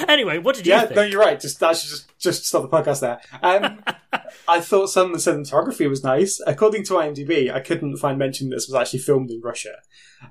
Anyway, 0.08 0.38
what 0.38 0.56
did 0.56 0.66
you 0.66 0.72
yeah, 0.72 0.82
think? 0.82 0.96
no, 0.96 1.02
you're 1.02 1.20
right. 1.20 1.38
Just 1.38 1.60
that 1.60 1.76
should 1.76 1.90
just 1.90 2.18
just 2.18 2.44
stop 2.46 2.62
the 2.62 2.68
podcast 2.68 3.00
there. 3.00 3.20
Um, 3.42 3.82
I 4.48 4.60
thought 4.60 4.88
some 4.88 5.12
of 5.12 5.22
the 5.22 5.30
cinematography 5.30 5.88
was 5.88 6.02
nice. 6.02 6.40
According 6.46 6.84
to 6.84 6.94
IMDb, 6.94 7.52
I 7.52 7.60
couldn't 7.60 7.96
find 7.98 8.18
mention 8.18 8.48
that 8.48 8.56
this 8.56 8.68
was 8.68 8.74
actually 8.74 9.00
filmed 9.00 9.30
in 9.30 9.40
Russia. 9.40 9.76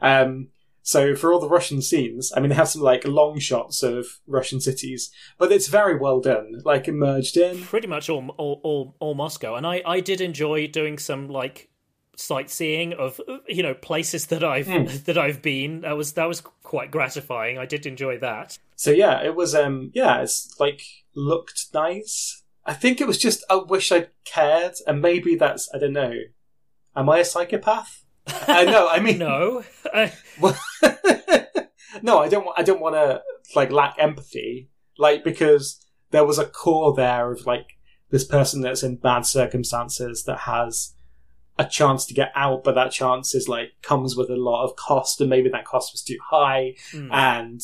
Um, 0.01 0.49
So 0.89 1.15
for 1.15 1.31
all 1.31 1.39
the 1.39 1.47
Russian 1.47 1.83
scenes, 1.83 2.33
I 2.35 2.39
mean, 2.39 2.49
they 2.49 2.55
have 2.55 2.69
some 2.69 2.81
like 2.81 3.05
long 3.05 3.37
shots 3.37 3.83
of 3.83 4.07
Russian 4.25 4.59
cities, 4.59 5.11
but 5.37 5.51
it's 5.51 5.67
very 5.67 5.95
well 5.95 6.19
done, 6.19 6.63
like 6.65 6.87
immersed 6.87 7.37
in. 7.37 7.61
Pretty 7.61 7.85
much 7.85 8.09
all 8.09 8.27
all 8.39 8.59
all, 8.63 8.95
all 8.99 9.13
Moscow, 9.13 9.53
and 9.53 9.67
I 9.67 9.83
I 9.85 9.99
did 9.99 10.19
enjoy 10.19 10.65
doing 10.65 10.97
some 10.97 11.27
like 11.27 11.69
sightseeing 12.15 12.93
of 12.93 13.21
you 13.47 13.61
know 13.61 13.75
places 13.75 14.25
that 14.27 14.43
I've 14.43 14.65
Mm. 14.65 15.03
that 15.05 15.15
I've 15.15 15.43
been. 15.43 15.81
That 15.81 15.95
was 15.95 16.13
that 16.13 16.27
was 16.27 16.41
quite 16.41 16.89
gratifying. 16.89 17.59
I 17.59 17.67
did 17.67 17.85
enjoy 17.85 18.17
that. 18.17 18.57
So 18.75 18.89
yeah, 18.89 19.21
it 19.23 19.35
was. 19.35 19.53
Um, 19.53 19.91
yeah, 19.93 20.23
it's 20.23 20.55
like 20.59 20.81
looked 21.13 21.67
nice. 21.71 22.41
I 22.65 22.73
think 22.73 22.99
it 22.99 23.05
was 23.05 23.19
just 23.19 23.43
I 23.47 23.57
wish 23.57 23.91
I'd 23.91 24.09
cared, 24.25 24.73
and 24.87 25.03
maybe 25.03 25.35
that's 25.35 25.69
I 25.71 25.77
don't 25.77 25.93
know. 25.93 26.15
Am 26.95 27.11
I 27.11 27.19
a 27.19 27.25
psychopath? 27.25 28.05
Uh, 28.47 28.63
no, 28.63 28.87
I 28.87 28.99
mean 28.99 29.17
no. 29.17 29.63
I- 29.93 30.13
no, 32.01 32.19
I 32.19 32.27
don't. 32.29 32.47
I 32.57 32.63
don't 32.63 32.81
want 32.81 32.95
to 32.95 33.21
like 33.55 33.71
lack 33.71 33.95
empathy, 33.97 34.69
like 34.97 35.23
because 35.23 35.83
there 36.11 36.25
was 36.25 36.37
a 36.39 36.45
core 36.45 36.93
there 36.95 37.31
of 37.31 37.45
like 37.45 37.77
this 38.09 38.23
person 38.23 38.61
that's 38.61 38.83
in 38.83 38.95
bad 38.97 39.25
circumstances 39.25 40.23
that 40.23 40.39
has 40.39 40.93
a 41.57 41.65
chance 41.65 42.05
to 42.05 42.13
get 42.13 42.31
out, 42.35 42.63
but 42.63 42.75
that 42.75 42.91
chance 42.91 43.35
is 43.35 43.47
like 43.49 43.71
comes 43.81 44.15
with 44.15 44.29
a 44.29 44.35
lot 44.35 44.63
of 44.65 44.75
cost, 44.75 45.19
and 45.21 45.29
maybe 45.29 45.49
that 45.49 45.65
cost 45.65 45.93
was 45.93 46.01
too 46.03 46.17
high, 46.29 46.75
Hmm. 46.91 47.11
and 47.11 47.61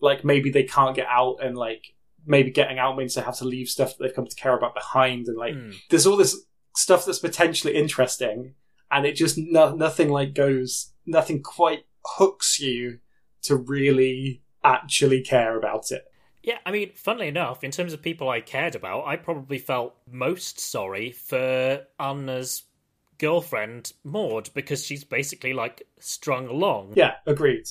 like 0.00 0.24
maybe 0.24 0.50
they 0.50 0.64
can't 0.64 0.96
get 0.96 1.06
out, 1.08 1.36
and 1.42 1.56
like 1.56 1.84
maybe 2.26 2.50
getting 2.50 2.78
out 2.78 2.96
means 2.96 3.14
they 3.14 3.22
have 3.22 3.36
to 3.38 3.44
leave 3.44 3.68
stuff 3.68 3.96
that 3.96 4.02
they've 4.04 4.14
come 4.14 4.26
to 4.26 4.36
care 4.36 4.56
about 4.56 4.74
behind, 4.74 5.26
and 5.28 5.36
like 5.36 5.54
Hmm. 5.54 5.70
there's 5.90 6.06
all 6.06 6.16
this 6.16 6.36
stuff 6.74 7.06
that's 7.06 7.20
potentially 7.20 7.74
interesting, 7.74 8.54
and 8.96 9.04
it 9.04 9.12
just 9.12 9.36
no, 9.36 9.74
nothing 9.74 10.08
like 10.08 10.32
goes, 10.32 10.94
nothing 11.04 11.42
quite 11.42 11.84
hooks 12.02 12.58
you 12.58 12.98
to 13.42 13.54
really 13.54 14.40
actually 14.64 15.20
care 15.20 15.58
about 15.58 15.92
it. 15.92 16.06
Yeah, 16.42 16.56
I 16.64 16.70
mean, 16.70 16.92
funnily 16.94 17.28
enough, 17.28 17.62
in 17.62 17.70
terms 17.70 17.92
of 17.92 18.00
people 18.00 18.30
I 18.30 18.40
cared 18.40 18.74
about, 18.74 19.06
I 19.06 19.16
probably 19.16 19.58
felt 19.58 19.96
most 20.10 20.58
sorry 20.58 21.10
for 21.12 21.82
Anna's 22.00 22.62
girlfriend, 23.18 23.92
Maud, 24.02 24.48
because 24.54 24.86
she's 24.86 25.04
basically 25.04 25.52
like 25.52 25.82
strung 26.00 26.48
along. 26.48 26.94
Yeah, 26.96 27.16
agreed. 27.26 27.66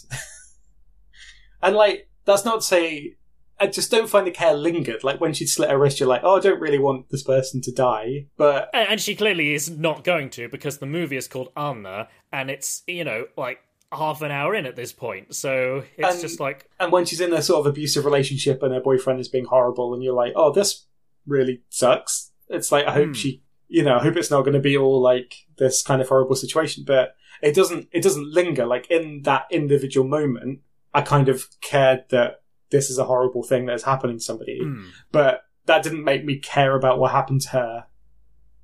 and 1.64 1.76
like, 1.76 2.08
that's 2.26 2.46
not 2.46 2.62
to 2.62 2.68
say, 2.68 3.16
I 3.60 3.68
just 3.68 3.90
don't 3.92 4.10
find 4.10 4.28
the 4.28 4.32
care 4.32 4.54
lingered. 4.54 5.04
Like 5.04 5.22
when 5.22 5.34
she'd 5.34 5.48
slit 5.48 5.70
her 5.70 5.78
wrist, 5.78 6.00
you're 6.00 6.10
like, 6.10 6.22
oh, 6.24 6.38
I 6.38 6.40
don't 6.42 6.60
really 6.60 6.80
want 6.80 7.10
this 7.10 7.24
person 7.24 7.62
to 7.62 7.72
die. 7.72 8.28
But 8.38 8.70
And 8.74 9.00
she 9.00 9.16
clearly 9.16 9.54
is 9.54 9.70
not 9.70 10.04
going 10.04 10.30
to 10.32 10.50
because 10.50 10.80
the 10.80 10.86
movie 10.86 11.16
is 11.18 11.28
called 11.28 11.50
Anna 11.56 12.10
and 12.34 12.50
it's, 12.50 12.84
you 12.88 13.04
know, 13.06 13.26
like 13.38 13.60
half 13.94 14.22
an 14.22 14.32
hour 14.32 14.54
in 14.56 14.66
at 14.66 14.76
this 14.76 14.92
point. 14.92 15.36
So 15.36 15.84
it's 15.98 16.14
And- 16.16 16.22
just 16.22 16.40
like, 16.42 16.70
and 16.82 16.92
when 16.92 17.06
she's 17.06 17.22
in 17.22 17.32
a 17.34 17.42
sort 17.42 17.62
of 17.62 17.68
abusive 17.68 18.04
relationship 18.04 18.62
and 18.62 18.74
her 18.74 18.82
boyfriend 18.82 19.20
is 19.22 19.30
being 19.30 19.46
horrible, 19.46 19.94
and 19.94 20.04
you're 20.04 20.14
like, 20.14 20.34
oh, 20.36 20.52
this 20.52 20.86
really 21.26 21.62
sucks. 21.70 22.32
It's 22.50 22.72
like 22.74 22.86
I 22.86 22.92
hope 22.92 23.08
Hmm. 23.08 23.14
she, 23.14 23.42
you 23.70 23.84
know, 23.84 23.96
I 23.98 24.04
hope 24.04 24.18
it's 24.18 24.30
not 24.32 24.42
going 24.42 24.54
to 24.54 24.60
be 24.60 24.76
all 24.78 25.02
like 25.02 25.46
this 25.58 25.82
kind 25.82 26.02
of 26.02 26.10
horrible 26.10 26.36
situation. 26.36 26.84
But 26.86 27.16
it 27.42 27.56
doesn't. 27.56 27.88
It 27.94 28.04
doesn't 28.04 28.34
linger. 28.34 28.66
Like 28.66 28.90
in 28.92 29.22
that 29.24 29.46
individual 29.50 30.08
moment, 30.08 30.60
I 30.94 31.02
kind 31.02 31.30
of 31.30 31.48
cared 31.62 32.06
that 32.10 32.42
this 32.72 32.90
is 32.90 32.98
a 32.98 33.06
horrible 33.06 33.44
thing 33.44 33.66
that 33.66 33.76
is 33.76 33.84
happening 33.84 34.18
to 34.18 34.24
somebody. 34.24 34.60
hmm. 34.62 34.86
but 35.12 35.42
that 35.66 35.84
didn't 35.84 36.04
make 36.04 36.24
me 36.24 36.38
care 36.38 36.76
about 36.76 37.00
what 37.00 37.12
happened 37.12 37.42
to 37.42 37.50
her 37.50 37.86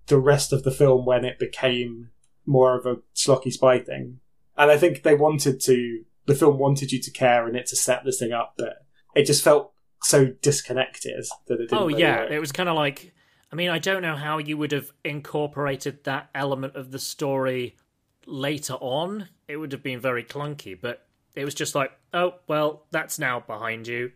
the 0.07 0.19
rest 0.19 0.51
of 0.51 0.63
the 0.63 0.71
film 0.71 1.05
when 1.05 1.23
it 1.23 1.39
became 1.39 2.09
more 2.45 2.77
of 2.77 2.85
a 2.85 2.97
schlocky 3.15 3.51
spy 3.51 3.79
thing. 3.79 4.19
And 4.57 4.69
I 4.69 4.77
think 4.77 5.03
they 5.03 5.15
wanted 5.15 5.61
to, 5.61 6.03
the 6.25 6.35
film 6.35 6.57
wanted 6.57 6.91
you 6.91 6.99
to 6.99 7.11
care 7.11 7.47
and 7.47 7.55
it 7.55 7.67
to 7.67 7.75
set 7.75 8.03
this 8.03 8.19
thing 8.19 8.33
up, 8.33 8.55
but 8.57 8.85
it 9.15 9.23
just 9.23 9.43
felt 9.43 9.71
so 10.03 10.25
disconnected 10.41 11.25
that 11.47 11.55
it 11.55 11.69
didn't 11.69 11.77
oh 11.77 11.87
really 11.87 12.01
yeah, 12.01 12.21
work. 12.21 12.31
it 12.31 12.39
was 12.39 12.51
kind 12.51 12.67
of 12.67 12.75
like, 12.75 13.13
I 13.51 13.55
mean, 13.55 13.69
I 13.69 13.79
don't 13.79 14.01
know 14.01 14.15
how 14.15 14.37
you 14.37 14.57
would 14.57 14.71
have 14.71 14.91
incorporated 15.05 16.03
that 16.03 16.29
element 16.35 16.75
of 16.75 16.91
the 16.91 16.99
story 16.99 17.77
later 18.25 18.73
on. 18.73 19.29
It 19.47 19.57
would 19.57 19.71
have 19.71 19.83
been 19.83 19.99
very 19.99 20.23
clunky, 20.23 20.77
but 20.79 21.07
it 21.35 21.45
was 21.45 21.53
just 21.53 21.75
like, 21.75 21.91
oh, 22.13 22.35
well, 22.47 22.85
that's 22.91 23.19
now 23.19 23.39
behind 23.39 23.87
you. 23.87 24.11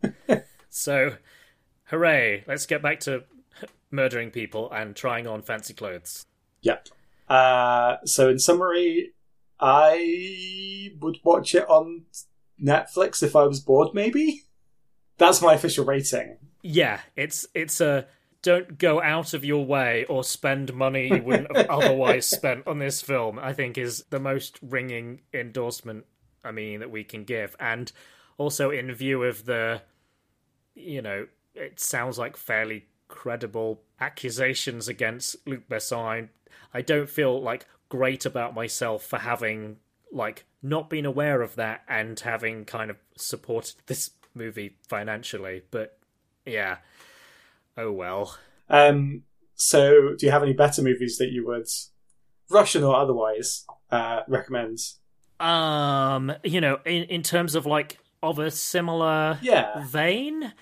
so, 0.70 1.16
hooray, 1.84 2.44
let's 2.46 2.66
get 2.66 2.82
back 2.82 3.00
to 3.00 3.24
murdering 3.90 4.30
people 4.30 4.70
and 4.70 4.94
trying 4.94 5.26
on 5.26 5.42
fancy 5.42 5.74
clothes. 5.74 6.24
Yep. 6.62 6.88
Uh, 7.28 7.96
so 8.04 8.28
in 8.28 8.38
summary, 8.38 9.12
I 9.58 10.92
would 11.00 11.18
watch 11.24 11.54
it 11.54 11.68
on 11.68 12.02
Netflix 12.62 13.22
if 13.22 13.36
I 13.36 13.44
was 13.44 13.60
bored, 13.60 13.94
maybe? 13.94 14.42
That's 15.18 15.42
my 15.42 15.54
official 15.54 15.84
rating. 15.84 16.38
Yeah, 16.62 17.00
it's 17.16 17.46
it's 17.54 17.80
a 17.80 18.06
don't 18.42 18.78
go 18.78 19.02
out 19.02 19.34
of 19.34 19.44
your 19.44 19.64
way 19.64 20.04
or 20.06 20.24
spend 20.24 20.72
money 20.72 21.08
you 21.08 21.22
wouldn't 21.22 21.56
have 21.56 21.66
otherwise 21.70 22.26
spent 22.26 22.66
on 22.66 22.78
this 22.78 23.02
film. 23.02 23.38
I 23.38 23.52
think 23.52 23.76
is 23.76 24.04
the 24.10 24.20
most 24.20 24.58
ringing 24.62 25.20
endorsement. 25.32 26.06
I 26.44 26.52
mean 26.52 26.80
that 26.80 26.90
we 26.90 27.04
can 27.04 27.24
give, 27.24 27.54
and 27.60 27.92
also 28.38 28.70
in 28.70 28.92
view 28.94 29.22
of 29.24 29.44
the, 29.44 29.82
you 30.74 31.02
know, 31.02 31.26
it 31.54 31.78
sounds 31.78 32.18
like 32.18 32.36
fairly 32.36 32.86
credible 33.08 33.82
accusations 34.00 34.88
against 34.88 35.36
Luc 35.46 35.68
Besson. 35.68 36.28
I, 36.72 36.78
I 36.78 36.82
don't 36.82 37.10
feel 37.10 37.42
like 37.42 37.66
great 37.90 38.24
about 38.24 38.54
myself 38.54 39.04
for 39.04 39.18
having 39.18 39.76
like 40.12 40.46
not 40.62 40.88
been 40.88 41.06
aware 41.06 41.42
of 41.42 41.56
that 41.56 41.82
and 41.88 42.18
having 42.18 42.64
kind 42.64 42.90
of 42.90 42.96
supported 43.16 43.74
this 43.86 44.10
movie 44.34 44.76
financially. 44.88 45.62
But 45.70 45.98
yeah, 46.46 46.78
oh 47.80 47.92
well. 47.92 48.36
Um, 48.68 49.22
so, 49.54 50.14
do 50.16 50.26
you 50.26 50.32
have 50.32 50.42
any 50.42 50.52
better 50.52 50.82
movies 50.82 51.18
that 51.18 51.30
you 51.32 51.46
would, 51.46 51.66
Russian 52.48 52.82
or 52.84 52.94
otherwise, 52.96 53.66
uh, 53.90 54.20
recommend? 54.28 54.78
Um, 55.38 56.32
you 56.44 56.60
know, 56.60 56.78
in 56.84 57.04
in 57.04 57.22
terms 57.22 57.54
of 57.54 57.66
like 57.66 57.98
of 58.22 58.38
a 58.38 58.50
similar 58.50 59.38
Yeah. 59.42 59.84
vein, 59.86 60.52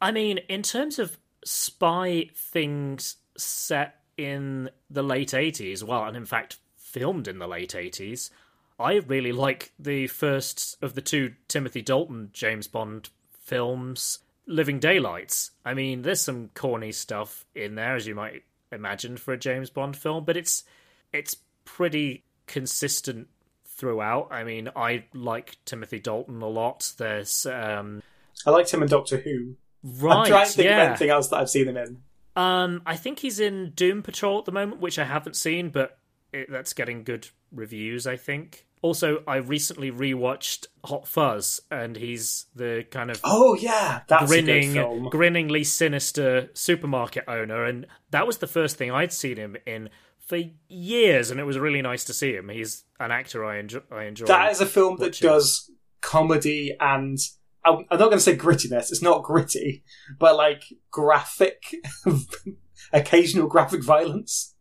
I 0.00 0.10
mean, 0.10 0.38
in 0.48 0.62
terms 0.62 0.98
of 0.98 1.16
spy 1.44 2.30
things 2.34 3.16
set 3.36 4.00
in 4.16 4.70
the 4.90 5.02
late 5.02 5.34
eighties, 5.34 5.82
well, 5.84 6.04
and 6.04 6.16
in 6.16 6.24
fact 6.26 6.58
filmed 6.76 7.28
in 7.28 7.38
the 7.38 7.46
late 7.48 7.74
eighties, 7.74 8.30
I 8.78 8.94
really 8.94 9.32
like 9.32 9.72
the 9.78 10.06
first 10.08 10.76
of 10.82 10.94
the 10.94 11.00
two 11.00 11.34
Timothy 11.48 11.82
Dalton 11.82 12.30
James 12.32 12.66
Bond 12.66 13.10
films, 13.30 14.18
Living 14.46 14.78
Daylights. 14.78 15.52
I 15.64 15.74
mean, 15.74 16.02
there's 16.02 16.20
some 16.20 16.50
corny 16.54 16.92
stuff 16.92 17.44
in 17.54 17.74
there, 17.74 17.96
as 17.96 18.06
you 18.06 18.14
might 18.14 18.44
imagine 18.72 19.16
for 19.16 19.32
a 19.32 19.38
James 19.38 19.70
Bond 19.70 19.96
film, 19.96 20.24
but 20.24 20.36
it's 20.36 20.64
it's 21.12 21.36
pretty 21.64 22.24
consistent 22.46 23.28
throughout. 23.64 24.28
I 24.30 24.44
mean, 24.44 24.68
I 24.76 25.04
like 25.14 25.56
Timothy 25.64 25.98
Dalton 25.98 26.42
a 26.42 26.48
lot. 26.48 26.92
There's 26.98 27.46
um 27.46 28.02
I 28.46 28.50
liked 28.50 28.72
him 28.72 28.82
in 28.82 28.88
Doctor 28.88 29.18
Who. 29.18 29.54
right, 29.82 30.16
I'm 30.16 30.26
trying 30.26 30.46
to 30.46 30.52
think 30.52 30.66
yeah. 30.66 30.82
of 30.82 30.88
anything 30.88 31.10
else 31.10 31.28
that 31.28 31.36
I've 31.36 31.50
seen 31.50 31.68
him 31.68 31.76
in. 31.76 32.02
Um, 32.36 32.82
I 32.84 32.96
think 32.96 33.20
he's 33.20 33.38
in 33.38 33.70
Doom 33.70 34.02
Patrol 34.02 34.40
at 34.40 34.44
the 34.44 34.52
moment, 34.52 34.80
which 34.80 34.98
I 34.98 35.04
haven't 35.04 35.36
seen, 35.36 35.70
but 35.70 35.98
it, 36.32 36.50
that's 36.50 36.72
getting 36.72 37.04
good 37.04 37.28
reviews. 37.54 38.06
I 38.06 38.16
think. 38.16 38.66
Also, 38.82 39.22
I 39.26 39.36
recently 39.36 39.90
rewatched 39.90 40.66
Hot 40.84 41.08
Fuzz, 41.08 41.62
and 41.70 41.96
he's 41.96 42.46
the 42.54 42.84
kind 42.90 43.10
of 43.10 43.18
Oh 43.24 43.54
yeah, 43.54 44.02
that's 44.08 44.26
grinning, 44.26 45.08
grinningly 45.08 45.64
sinister 45.64 46.50
supermarket 46.52 47.24
owner, 47.26 47.64
and 47.64 47.86
that 48.10 48.26
was 48.26 48.38
the 48.38 48.46
first 48.46 48.76
thing 48.76 48.90
I'd 48.90 49.12
seen 49.12 49.38
him 49.38 49.56
in 49.66 49.88
for 50.18 50.38
years, 50.68 51.30
and 51.30 51.40
it 51.40 51.44
was 51.44 51.58
really 51.58 51.80
nice 51.80 52.04
to 52.04 52.12
see 52.12 52.34
him. 52.34 52.50
He's 52.50 52.84
an 53.00 53.10
actor 53.10 53.42
I 53.44 53.58
enjoy. 53.58 53.80
I 53.90 54.04
enjoy. 54.04 54.26
That 54.26 54.52
is 54.52 54.60
a 54.60 54.66
film 54.66 54.98
that 54.98 55.18
does 55.18 55.70
comedy 56.02 56.76
and 56.78 57.18
I'm 57.64 57.86
not 57.90 57.98
going 57.98 58.12
to 58.12 58.20
say 58.20 58.36
grittiness. 58.36 58.90
It's 58.90 59.02
not 59.02 59.22
gritty, 59.22 59.84
but 60.18 60.36
like 60.36 60.64
graphic, 60.90 61.74
occasional 62.92 63.46
graphic 63.46 63.82
violence. 63.82 64.54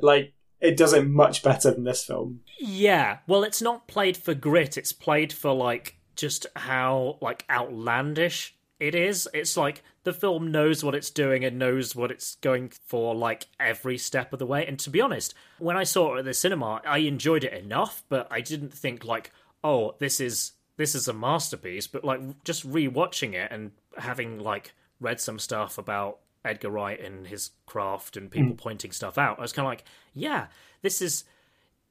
Like 0.00 0.34
it 0.64 0.78
does 0.78 0.94
it 0.94 1.06
much 1.06 1.42
better 1.42 1.70
than 1.70 1.84
this 1.84 2.04
film. 2.04 2.40
Yeah, 2.58 3.18
well, 3.26 3.44
it's 3.44 3.60
not 3.60 3.86
played 3.86 4.16
for 4.16 4.34
grit. 4.34 4.78
It's 4.78 4.92
played 4.92 5.32
for 5.32 5.52
like 5.52 5.98
just 6.16 6.46
how 6.56 7.18
like 7.20 7.44
outlandish 7.50 8.56
it 8.80 8.94
is. 8.94 9.28
It's 9.34 9.58
like 9.58 9.82
the 10.04 10.14
film 10.14 10.50
knows 10.50 10.82
what 10.82 10.94
it's 10.94 11.10
doing 11.10 11.44
and 11.44 11.58
knows 11.58 11.94
what 11.94 12.10
it's 12.10 12.36
going 12.36 12.70
for 12.86 13.14
like 13.14 13.46
every 13.60 13.98
step 13.98 14.32
of 14.32 14.38
the 14.38 14.46
way. 14.46 14.66
And 14.66 14.78
to 14.80 14.90
be 14.90 15.02
honest, 15.02 15.34
when 15.58 15.76
I 15.76 15.84
saw 15.84 16.14
it 16.14 16.20
at 16.20 16.24
the 16.24 16.34
cinema, 16.34 16.80
I 16.86 16.98
enjoyed 16.98 17.44
it 17.44 17.52
enough, 17.52 18.02
but 18.08 18.26
I 18.30 18.40
didn't 18.40 18.72
think 18.72 19.04
like, 19.04 19.32
oh, 19.62 19.96
this 19.98 20.18
is 20.18 20.52
this 20.78 20.94
is 20.94 21.08
a 21.08 21.12
masterpiece. 21.12 21.86
But 21.86 22.04
like 22.04 22.42
just 22.44 22.66
rewatching 22.68 23.34
it 23.34 23.52
and 23.52 23.72
having 23.98 24.38
like 24.38 24.72
read 24.98 25.20
some 25.20 25.38
stuff 25.38 25.76
about 25.76 26.20
Edgar 26.44 26.70
Wright 26.70 27.00
and 27.00 27.26
his 27.26 27.50
craft 27.66 28.16
and 28.16 28.30
people 28.30 28.50
hmm. 28.50 28.56
pointing 28.56 28.92
stuff 28.92 29.18
out, 29.18 29.38
I 29.38 29.42
was 29.42 29.52
kind 29.52 29.66
of 29.66 29.70
like, 29.70 29.84
yeah, 30.12 30.46
this 30.82 31.00
is 31.00 31.24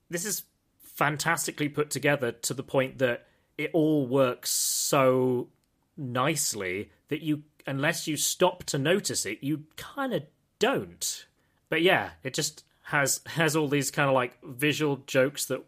this 0.09 0.25
is 0.25 0.43
fantastically 0.81 1.69
put 1.69 1.89
together 1.89 2.31
to 2.31 2.53
the 2.53 2.63
point 2.63 2.99
that 2.99 3.25
it 3.57 3.71
all 3.73 4.05
works 4.05 4.51
so 4.51 5.49
nicely 5.97 6.91
that 7.09 7.21
you, 7.21 7.43
unless 7.65 8.07
you 8.07 8.17
stop 8.17 8.63
to 8.65 8.77
notice 8.77 9.25
it, 9.25 9.39
you 9.41 9.63
kind 9.75 10.13
of 10.13 10.23
don't. 10.59 11.25
But 11.69 11.81
yeah, 11.81 12.11
it 12.23 12.33
just 12.33 12.63
has 12.83 13.21
has 13.25 13.55
all 13.55 13.67
these 13.67 13.91
kind 13.91 14.09
of 14.09 14.13
like 14.13 14.37
visual 14.43 14.97
jokes 15.07 15.45
that 15.45 15.63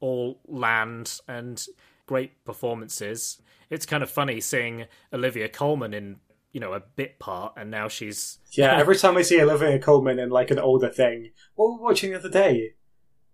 all 0.00 0.40
land 0.46 1.20
and 1.28 1.64
great 2.06 2.44
performances. 2.44 3.40
It's 3.70 3.86
kind 3.86 4.02
of 4.02 4.10
funny 4.10 4.40
seeing 4.40 4.86
Olivia 5.12 5.48
Colman 5.48 5.94
in 5.94 6.16
you 6.56 6.60
know 6.60 6.72
a 6.72 6.80
bit 6.80 7.18
part, 7.18 7.52
and 7.58 7.70
now 7.70 7.86
she's 7.86 8.38
Yeah, 8.52 8.78
every 8.78 8.96
time 8.96 9.14
I 9.18 9.22
see 9.22 9.38
Olivia 9.42 9.78
Colman 9.78 10.18
in 10.18 10.30
like 10.30 10.50
an 10.50 10.58
older 10.58 10.88
thing, 10.88 11.32
what 11.54 11.66
were 11.66 11.76
we 11.76 11.82
watching 11.82 12.12
the 12.12 12.18
other 12.18 12.30
day? 12.30 12.72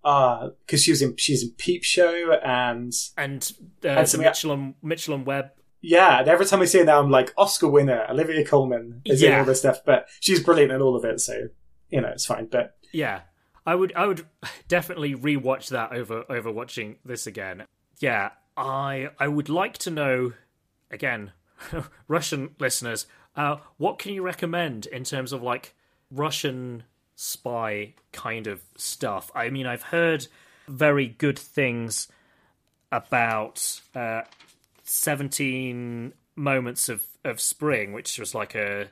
Uh, 0.02 0.48
because 0.66 0.82
she 0.82 0.90
was 0.90 1.00
in 1.00 1.14
she's 1.16 1.44
in 1.44 1.50
Peep 1.56 1.84
Show 1.84 2.32
and 2.44 2.92
and 3.16 3.52
uh, 3.84 3.88
And 3.90 4.08
the 4.08 4.18
Mitchell 4.18 4.50
and 4.50 4.74
Mitchell 4.82 5.14
and 5.14 5.24
Webb. 5.24 5.50
yeah, 5.80 6.18
and 6.18 6.26
every 6.28 6.46
time 6.46 6.62
I 6.62 6.64
see 6.64 6.78
her 6.78 6.84
now, 6.84 6.98
I'm 6.98 7.10
like 7.12 7.32
Oscar 7.36 7.68
winner 7.68 8.04
Olivia 8.10 8.44
Colman 8.44 9.02
is 9.04 9.22
in 9.22 9.32
all 9.38 9.44
this 9.44 9.60
stuff, 9.60 9.78
but 9.86 10.08
she's 10.18 10.42
brilliant 10.42 10.72
in 10.72 10.82
all 10.82 10.96
of 10.96 11.04
it, 11.04 11.20
so 11.20 11.48
you 11.90 12.00
know 12.00 12.08
it's 12.08 12.26
fine. 12.26 12.46
But 12.50 12.74
Yeah, 12.92 13.20
I 13.64 13.76
would 13.76 13.92
I 13.94 14.06
would 14.08 14.26
definitely 14.66 15.14
rewatch 15.14 15.68
that 15.68 15.92
over 15.92 16.24
over 16.28 16.50
watching 16.50 16.96
this 17.04 17.28
again. 17.28 17.66
Yeah, 18.00 18.30
I 18.56 19.10
I 19.20 19.28
would 19.28 19.48
like 19.48 19.78
to 19.78 19.90
know 19.92 20.32
again, 20.90 21.30
Russian 22.08 22.54
listeners, 22.58 23.06
uh, 23.36 23.56
what 23.76 23.98
can 23.98 24.12
you 24.14 24.22
recommend 24.22 24.86
in 24.86 25.04
terms 25.04 25.32
of 25.32 25.42
like 25.42 25.74
Russian 26.10 26.84
spy 27.16 27.94
kind 28.12 28.46
of 28.46 28.62
stuff? 28.76 29.30
I 29.34 29.50
mean, 29.50 29.66
I've 29.66 29.82
heard 29.84 30.26
very 30.68 31.06
good 31.06 31.38
things 31.38 32.08
about 32.90 33.80
uh, 33.94 34.22
17 34.84 36.12
moments 36.36 36.88
of, 36.88 37.04
of 37.24 37.40
spring 37.40 37.92
which 37.92 38.18
was 38.18 38.34
like 38.34 38.54
a 38.54 38.88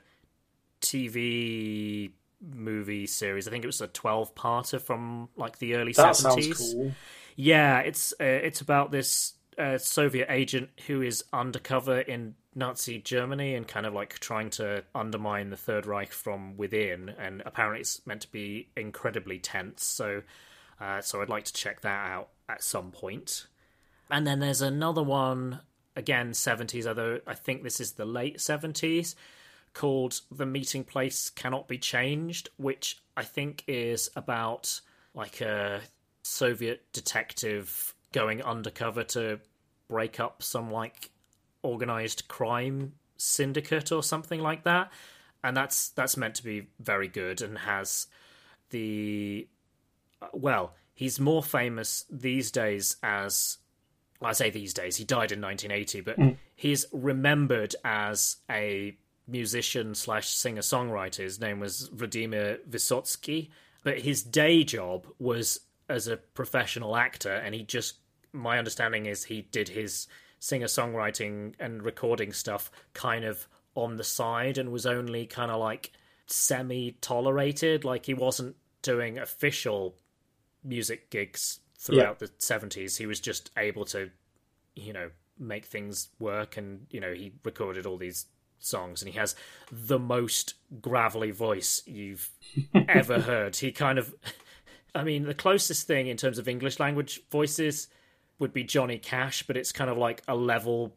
tv 0.81 2.11
movie 2.41 3.05
series 3.05 3.47
i 3.47 3.51
think 3.51 3.63
it 3.63 3.67
was 3.67 3.81
a 3.81 3.87
12 3.87 4.33
parter 4.35 4.81
from 4.81 5.29
like 5.35 5.59
the 5.59 5.75
early 5.75 5.93
that 5.93 6.13
70s 6.13 6.21
sounds 6.21 6.73
cool. 6.73 6.91
yeah 7.35 7.79
it's 7.79 8.13
uh, 8.19 8.23
it's 8.23 8.61
about 8.61 8.91
this 8.91 9.33
uh, 9.57 9.77
soviet 9.77 10.27
agent 10.29 10.69
who 10.87 11.01
is 11.01 11.23
undercover 11.33 11.99
in 11.99 12.35
nazi 12.53 12.99
germany 12.99 13.55
and 13.55 13.67
kind 13.67 13.85
of 13.85 13.93
like 13.93 14.19
trying 14.19 14.49
to 14.49 14.83
undermine 14.93 15.49
the 15.49 15.57
third 15.57 15.85
reich 15.85 16.11
from 16.11 16.57
within 16.57 17.09
and 17.17 17.41
apparently 17.45 17.79
it's 17.79 18.05
meant 18.05 18.21
to 18.21 18.31
be 18.31 18.67
incredibly 18.75 19.39
tense 19.39 19.85
so 19.85 20.21
uh, 20.79 20.99
so 20.99 21.21
i'd 21.21 21.29
like 21.29 21.45
to 21.45 21.53
check 21.53 21.81
that 21.81 22.11
out 22.11 22.29
at 22.51 22.63
some 22.63 22.91
point. 22.91 23.47
and 24.09 24.27
then 24.27 24.39
there's 24.39 24.61
another 24.61 25.01
one, 25.01 25.61
again, 25.95 26.31
70s, 26.31 26.85
although 26.85 27.21
I 27.25 27.33
think 27.33 27.63
this 27.63 27.79
is 27.79 27.93
the 27.93 28.05
late 28.05 28.37
70s, 28.37 29.15
called 29.73 30.19
The 30.29 30.45
Meeting 30.45 30.83
Place 30.83 31.29
Cannot 31.29 31.67
Be 31.67 31.77
Changed, 31.77 32.49
which 32.57 32.99
I 33.15 33.23
think 33.23 33.63
is 33.67 34.09
about 34.15 34.81
like 35.15 35.39
a 35.41 35.81
Soviet 36.23 36.83
detective 36.91 37.95
going 38.11 38.41
undercover 38.41 39.03
to 39.03 39.39
break 39.87 40.19
up 40.19 40.43
some 40.43 40.71
like 40.71 41.10
organized 41.63 42.27
crime 42.27 42.93
syndicate 43.17 43.91
or 43.91 44.03
something 44.03 44.39
like 44.39 44.63
that. 44.63 44.91
And 45.43 45.55
that's 45.57 45.89
that's 45.89 46.17
meant 46.17 46.35
to 46.35 46.43
be 46.43 46.67
very 46.79 47.07
good 47.07 47.41
and 47.41 47.57
has 47.59 48.07
the 48.69 49.47
well, 50.33 50.75
he's 50.93 51.19
more 51.19 51.41
famous 51.41 52.05
these 52.09 52.51
days 52.51 52.97
as 53.01 53.57
well, 54.21 54.29
I 54.29 54.33
say 54.33 54.51
these 54.51 54.73
days, 54.73 54.97
he 54.97 55.03
died 55.03 55.31
in 55.31 55.41
1980, 55.41 56.01
but 56.01 56.19
mm. 56.19 56.37
he's 56.55 56.85
remembered 56.93 57.75
as 57.83 58.37
a 58.49 58.95
musician 59.27 59.95
slash 59.95 60.29
singer 60.29 60.61
songwriter. 60.61 61.23
His 61.23 61.39
name 61.39 61.59
was 61.59 61.89
Vladimir 61.91 62.59
Vysotsky, 62.69 63.49
but 63.83 63.99
his 63.99 64.21
day 64.21 64.63
job 64.63 65.07
was 65.17 65.61
as 65.89 66.07
a 66.07 66.17
professional 66.17 66.95
actor, 66.95 67.33
and 67.33 67.55
he 67.55 67.63
just, 67.63 67.95
my 68.31 68.59
understanding 68.59 69.07
is 69.07 69.23
he 69.23 69.41
did 69.41 69.69
his 69.69 70.07
singer 70.41 70.65
songwriting 70.65 71.53
and 71.59 71.83
recording 71.83 72.33
stuff 72.33 72.71
kind 72.93 73.23
of 73.23 73.47
on 73.75 73.95
the 73.95 74.03
side 74.03 74.57
and 74.57 74.71
was 74.71 74.87
only 74.87 75.27
kind 75.27 75.51
of 75.51 75.59
like 75.59 75.91
semi 76.25 76.97
tolerated. 76.99 77.85
Like 77.85 78.07
he 78.07 78.15
wasn't 78.15 78.55
doing 78.81 79.19
official 79.19 79.95
music 80.63 81.11
gigs 81.11 81.59
throughout 81.77 82.17
the 82.17 82.27
70s. 82.27 82.97
He 82.97 83.05
was 83.05 83.19
just 83.19 83.51
able 83.55 83.85
to, 83.85 84.09
you 84.75 84.91
know, 84.91 85.11
make 85.37 85.65
things 85.65 86.09
work. 86.19 86.57
And, 86.57 86.87
you 86.89 86.99
know, 86.99 87.13
he 87.13 87.33
recorded 87.45 87.85
all 87.85 87.97
these 87.97 88.25
songs 88.57 89.03
and 89.03 89.11
he 89.11 89.19
has 89.19 89.35
the 89.71 89.99
most 89.99 90.55
gravelly 90.81 91.31
voice 91.31 91.83
you've 91.85 92.31
ever 92.89 93.19
heard. 93.19 93.57
He 93.57 93.71
kind 93.71 93.99
of, 93.99 94.15
I 94.95 95.03
mean, 95.03 95.23
the 95.23 95.35
closest 95.35 95.85
thing 95.85 96.07
in 96.07 96.17
terms 96.17 96.39
of 96.39 96.47
English 96.47 96.79
language 96.79 97.21
voices 97.29 97.89
would 98.41 98.51
be 98.51 98.63
Johnny 98.63 98.97
Cash, 98.97 99.43
but 99.43 99.55
it's 99.55 99.71
kind 99.71 99.89
of 99.89 99.97
like 99.97 100.21
a 100.27 100.35
level 100.35 100.93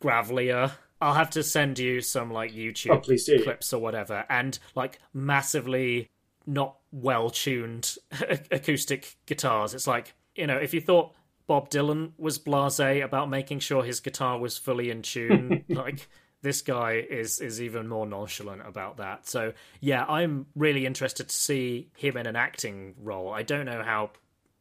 gravelier. 0.00 0.72
I'll 1.00 1.14
have 1.14 1.30
to 1.30 1.42
send 1.42 1.78
you 1.80 2.00
some 2.00 2.30
like 2.30 2.52
YouTube 2.52 2.90
Oh, 2.90 3.42
clips 3.42 3.72
or 3.72 3.80
whatever, 3.80 4.24
and 4.28 4.56
like 4.76 5.00
massively 5.12 6.10
not 6.46 6.76
well 6.92 7.30
tuned 7.30 7.96
acoustic 8.50 9.16
guitars. 9.26 9.74
It's 9.74 9.86
like, 9.86 10.14
you 10.36 10.46
know, 10.46 10.56
if 10.56 10.72
you 10.72 10.80
thought 10.80 11.12
Bob 11.46 11.70
Dylan 11.70 12.12
was 12.18 12.38
blase 12.38 13.02
about 13.02 13.28
making 13.28 13.58
sure 13.60 13.82
his 13.82 14.00
guitar 14.00 14.38
was 14.38 14.58
fully 14.58 14.90
in 14.90 15.02
tune, 15.02 15.64
like 15.68 16.08
this 16.42 16.62
guy 16.62 17.04
is 17.08 17.40
is 17.40 17.60
even 17.62 17.88
more 17.88 18.06
nonchalant 18.06 18.66
about 18.66 18.98
that. 18.98 19.26
So 19.28 19.54
yeah, 19.80 20.04
I'm 20.04 20.46
really 20.54 20.86
interested 20.86 21.28
to 21.28 21.34
see 21.34 21.90
him 21.96 22.16
in 22.16 22.26
an 22.26 22.36
acting 22.36 22.94
role. 23.02 23.32
I 23.32 23.42
don't 23.42 23.66
know 23.66 23.82
how 23.82 24.10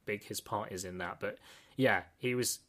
big 0.05 0.23
his 0.23 0.41
part 0.41 0.71
is 0.71 0.85
in 0.85 0.99
that, 0.99 1.19
but 1.19 1.37
yeah, 1.81 2.03
he 2.17 2.35
was 2.35 2.59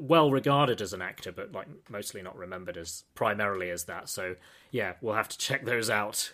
well 0.00 0.30
regarded 0.30 0.80
as 0.80 0.92
an 0.92 1.00
actor, 1.00 1.32
but 1.32 1.52
like 1.52 1.68
mostly 1.88 2.22
not 2.22 2.36
remembered 2.36 2.76
as 2.76 3.04
primarily 3.14 3.70
as 3.70 3.84
that. 3.84 4.08
So 4.08 4.34
yeah, 4.70 4.94
we'll 5.00 5.14
have 5.14 5.28
to 5.28 5.38
check 5.38 5.64
those 5.64 5.88
out. 5.88 6.32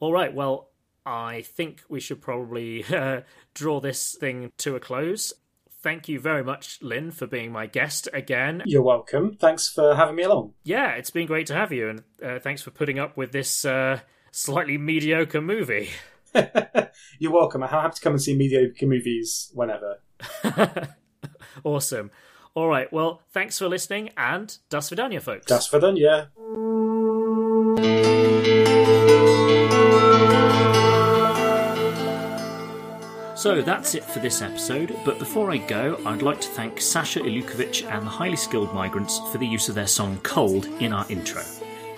All 0.00 0.12
right, 0.12 0.34
well, 0.34 0.70
I 1.06 1.42
think 1.42 1.82
we 1.88 2.00
should 2.00 2.20
probably 2.20 2.84
uh, 2.92 3.20
draw 3.54 3.80
this 3.80 4.16
thing 4.18 4.50
to 4.58 4.74
a 4.76 4.80
close. 4.80 5.32
Thank 5.82 6.08
you 6.08 6.18
very 6.18 6.42
much, 6.42 6.82
Lynn, 6.82 7.12
for 7.12 7.28
being 7.28 7.52
my 7.52 7.66
guest 7.66 8.08
again. 8.12 8.62
You're 8.66 8.82
welcome. 8.82 9.36
Thanks 9.36 9.68
for 9.68 9.94
having 9.94 10.16
me 10.16 10.24
along. 10.24 10.54
Yeah, 10.64 10.92
it's 10.92 11.10
been 11.10 11.28
great 11.28 11.46
to 11.46 11.54
have 11.54 11.70
you, 11.70 11.88
and 11.88 12.02
uh, 12.20 12.40
thanks 12.40 12.60
for 12.60 12.72
putting 12.72 12.98
up 12.98 13.16
with 13.16 13.30
this 13.30 13.64
uh, 13.64 14.00
slightly 14.32 14.78
mediocre 14.78 15.40
movie. 15.40 15.90
You're 17.20 17.32
welcome. 17.32 17.62
I'm 17.62 17.68
happy 17.68 17.94
to 17.94 18.00
come 18.00 18.14
and 18.14 18.22
see 18.22 18.36
mediocre 18.36 18.86
movies 18.86 19.52
whenever. 19.54 20.00
awesome. 21.64 22.10
All 22.54 22.68
right, 22.68 22.90
well, 22.92 23.20
thanks 23.32 23.58
for 23.58 23.68
listening, 23.68 24.10
and 24.16 24.56
das 24.70 24.88
Vidania, 24.90 25.20
folks. 25.20 25.46
Das 25.46 25.70
yeah. 25.96 26.26
So 33.36 33.60
that's 33.60 33.94
it 33.94 34.02
for 34.02 34.18
this 34.18 34.40
episode, 34.40 34.96
but 35.04 35.18
before 35.18 35.52
I 35.52 35.58
go, 35.58 36.00
I'd 36.06 36.22
like 36.22 36.40
to 36.40 36.48
thank 36.48 36.80
Sasha 36.80 37.20
Ilukovic 37.20 37.86
and 37.86 38.06
the 38.06 38.10
Highly 38.10 38.34
Skilled 38.34 38.72
Migrants 38.74 39.20
for 39.30 39.36
the 39.36 39.46
use 39.46 39.68
of 39.68 39.74
their 39.74 39.86
song 39.86 40.18
Cold 40.22 40.64
in 40.80 40.92
our 40.92 41.04
intro. 41.10 41.42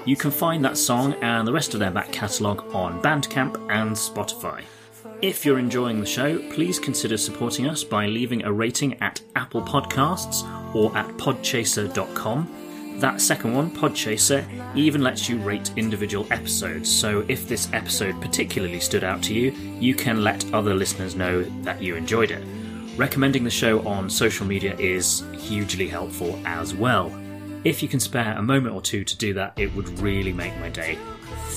You 0.04 0.16
can 0.16 0.32
find 0.32 0.64
that 0.64 0.76
song 0.76 1.14
and 1.22 1.46
the 1.46 1.52
rest 1.52 1.74
of 1.74 1.80
their 1.80 1.90
back 1.92 2.10
catalogue 2.10 2.64
on 2.74 3.00
Bandcamp 3.00 3.54
and 3.70 3.92
Spotify. 3.92 4.64
If 5.20 5.44
you're 5.44 5.58
enjoying 5.58 5.98
the 5.98 6.06
show, 6.06 6.38
please 6.52 6.78
consider 6.78 7.16
supporting 7.16 7.66
us 7.66 7.82
by 7.82 8.06
leaving 8.06 8.44
a 8.44 8.52
rating 8.52 8.94
at 9.02 9.20
Apple 9.34 9.62
Podcasts 9.62 10.44
or 10.76 10.96
at 10.96 11.08
podchaser.com. 11.16 12.98
That 13.00 13.20
second 13.20 13.52
one, 13.52 13.68
Podchaser, 13.68 14.46
even 14.76 15.02
lets 15.02 15.28
you 15.28 15.38
rate 15.38 15.72
individual 15.74 16.24
episodes, 16.30 16.88
so 16.88 17.24
if 17.26 17.48
this 17.48 17.68
episode 17.72 18.20
particularly 18.20 18.78
stood 18.78 19.02
out 19.02 19.20
to 19.24 19.34
you, 19.34 19.50
you 19.80 19.92
can 19.92 20.22
let 20.22 20.52
other 20.54 20.72
listeners 20.72 21.16
know 21.16 21.42
that 21.62 21.82
you 21.82 21.96
enjoyed 21.96 22.30
it. 22.30 22.44
Recommending 22.96 23.42
the 23.42 23.50
show 23.50 23.84
on 23.88 24.08
social 24.08 24.46
media 24.46 24.76
is 24.76 25.24
hugely 25.32 25.88
helpful 25.88 26.40
as 26.44 26.74
well. 26.74 27.12
If 27.64 27.82
you 27.82 27.88
can 27.88 27.98
spare 27.98 28.36
a 28.38 28.42
moment 28.42 28.76
or 28.76 28.82
two 28.82 29.02
to 29.02 29.16
do 29.16 29.34
that, 29.34 29.54
it 29.56 29.74
would 29.74 29.98
really 29.98 30.32
make 30.32 30.56
my 30.60 30.68
day. 30.68 30.96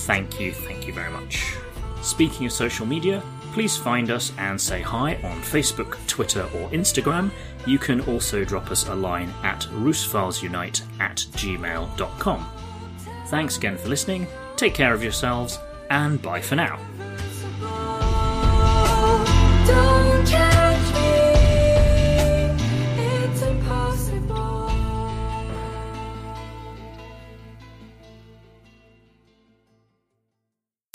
Thank 0.04 0.40
you, 0.40 0.50
thank 0.52 0.84
you 0.88 0.92
very 0.92 1.12
much. 1.12 1.54
Speaking 2.02 2.46
of 2.46 2.52
social 2.52 2.84
media, 2.86 3.22
please 3.52 3.76
find 3.76 4.10
us 4.10 4.32
and 4.38 4.60
say 4.60 4.80
hi 4.80 5.14
on 5.16 5.40
Facebook, 5.42 5.96
Twitter, 6.06 6.42
or 6.42 6.68
Instagram. 6.70 7.30
You 7.66 7.78
can 7.78 8.00
also 8.02 8.44
drop 8.44 8.70
us 8.70 8.88
a 8.88 8.94
line 8.94 9.32
at 9.42 9.60
russophilesunite 9.72 10.82
at 11.00 11.16
gmail.com. 11.16 12.50
Thanks 13.28 13.56
again 13.56 13.76
for 13.76 13.88
listening, 13.88 14.26
take 14.56 14.74
care 14.74 14.92
of 14.92 15.02
yourselves, 15.02 15.58
and 15.90 16.20
bye 16.20 16.40
for 16.40 16.56
now. 16.56 16.78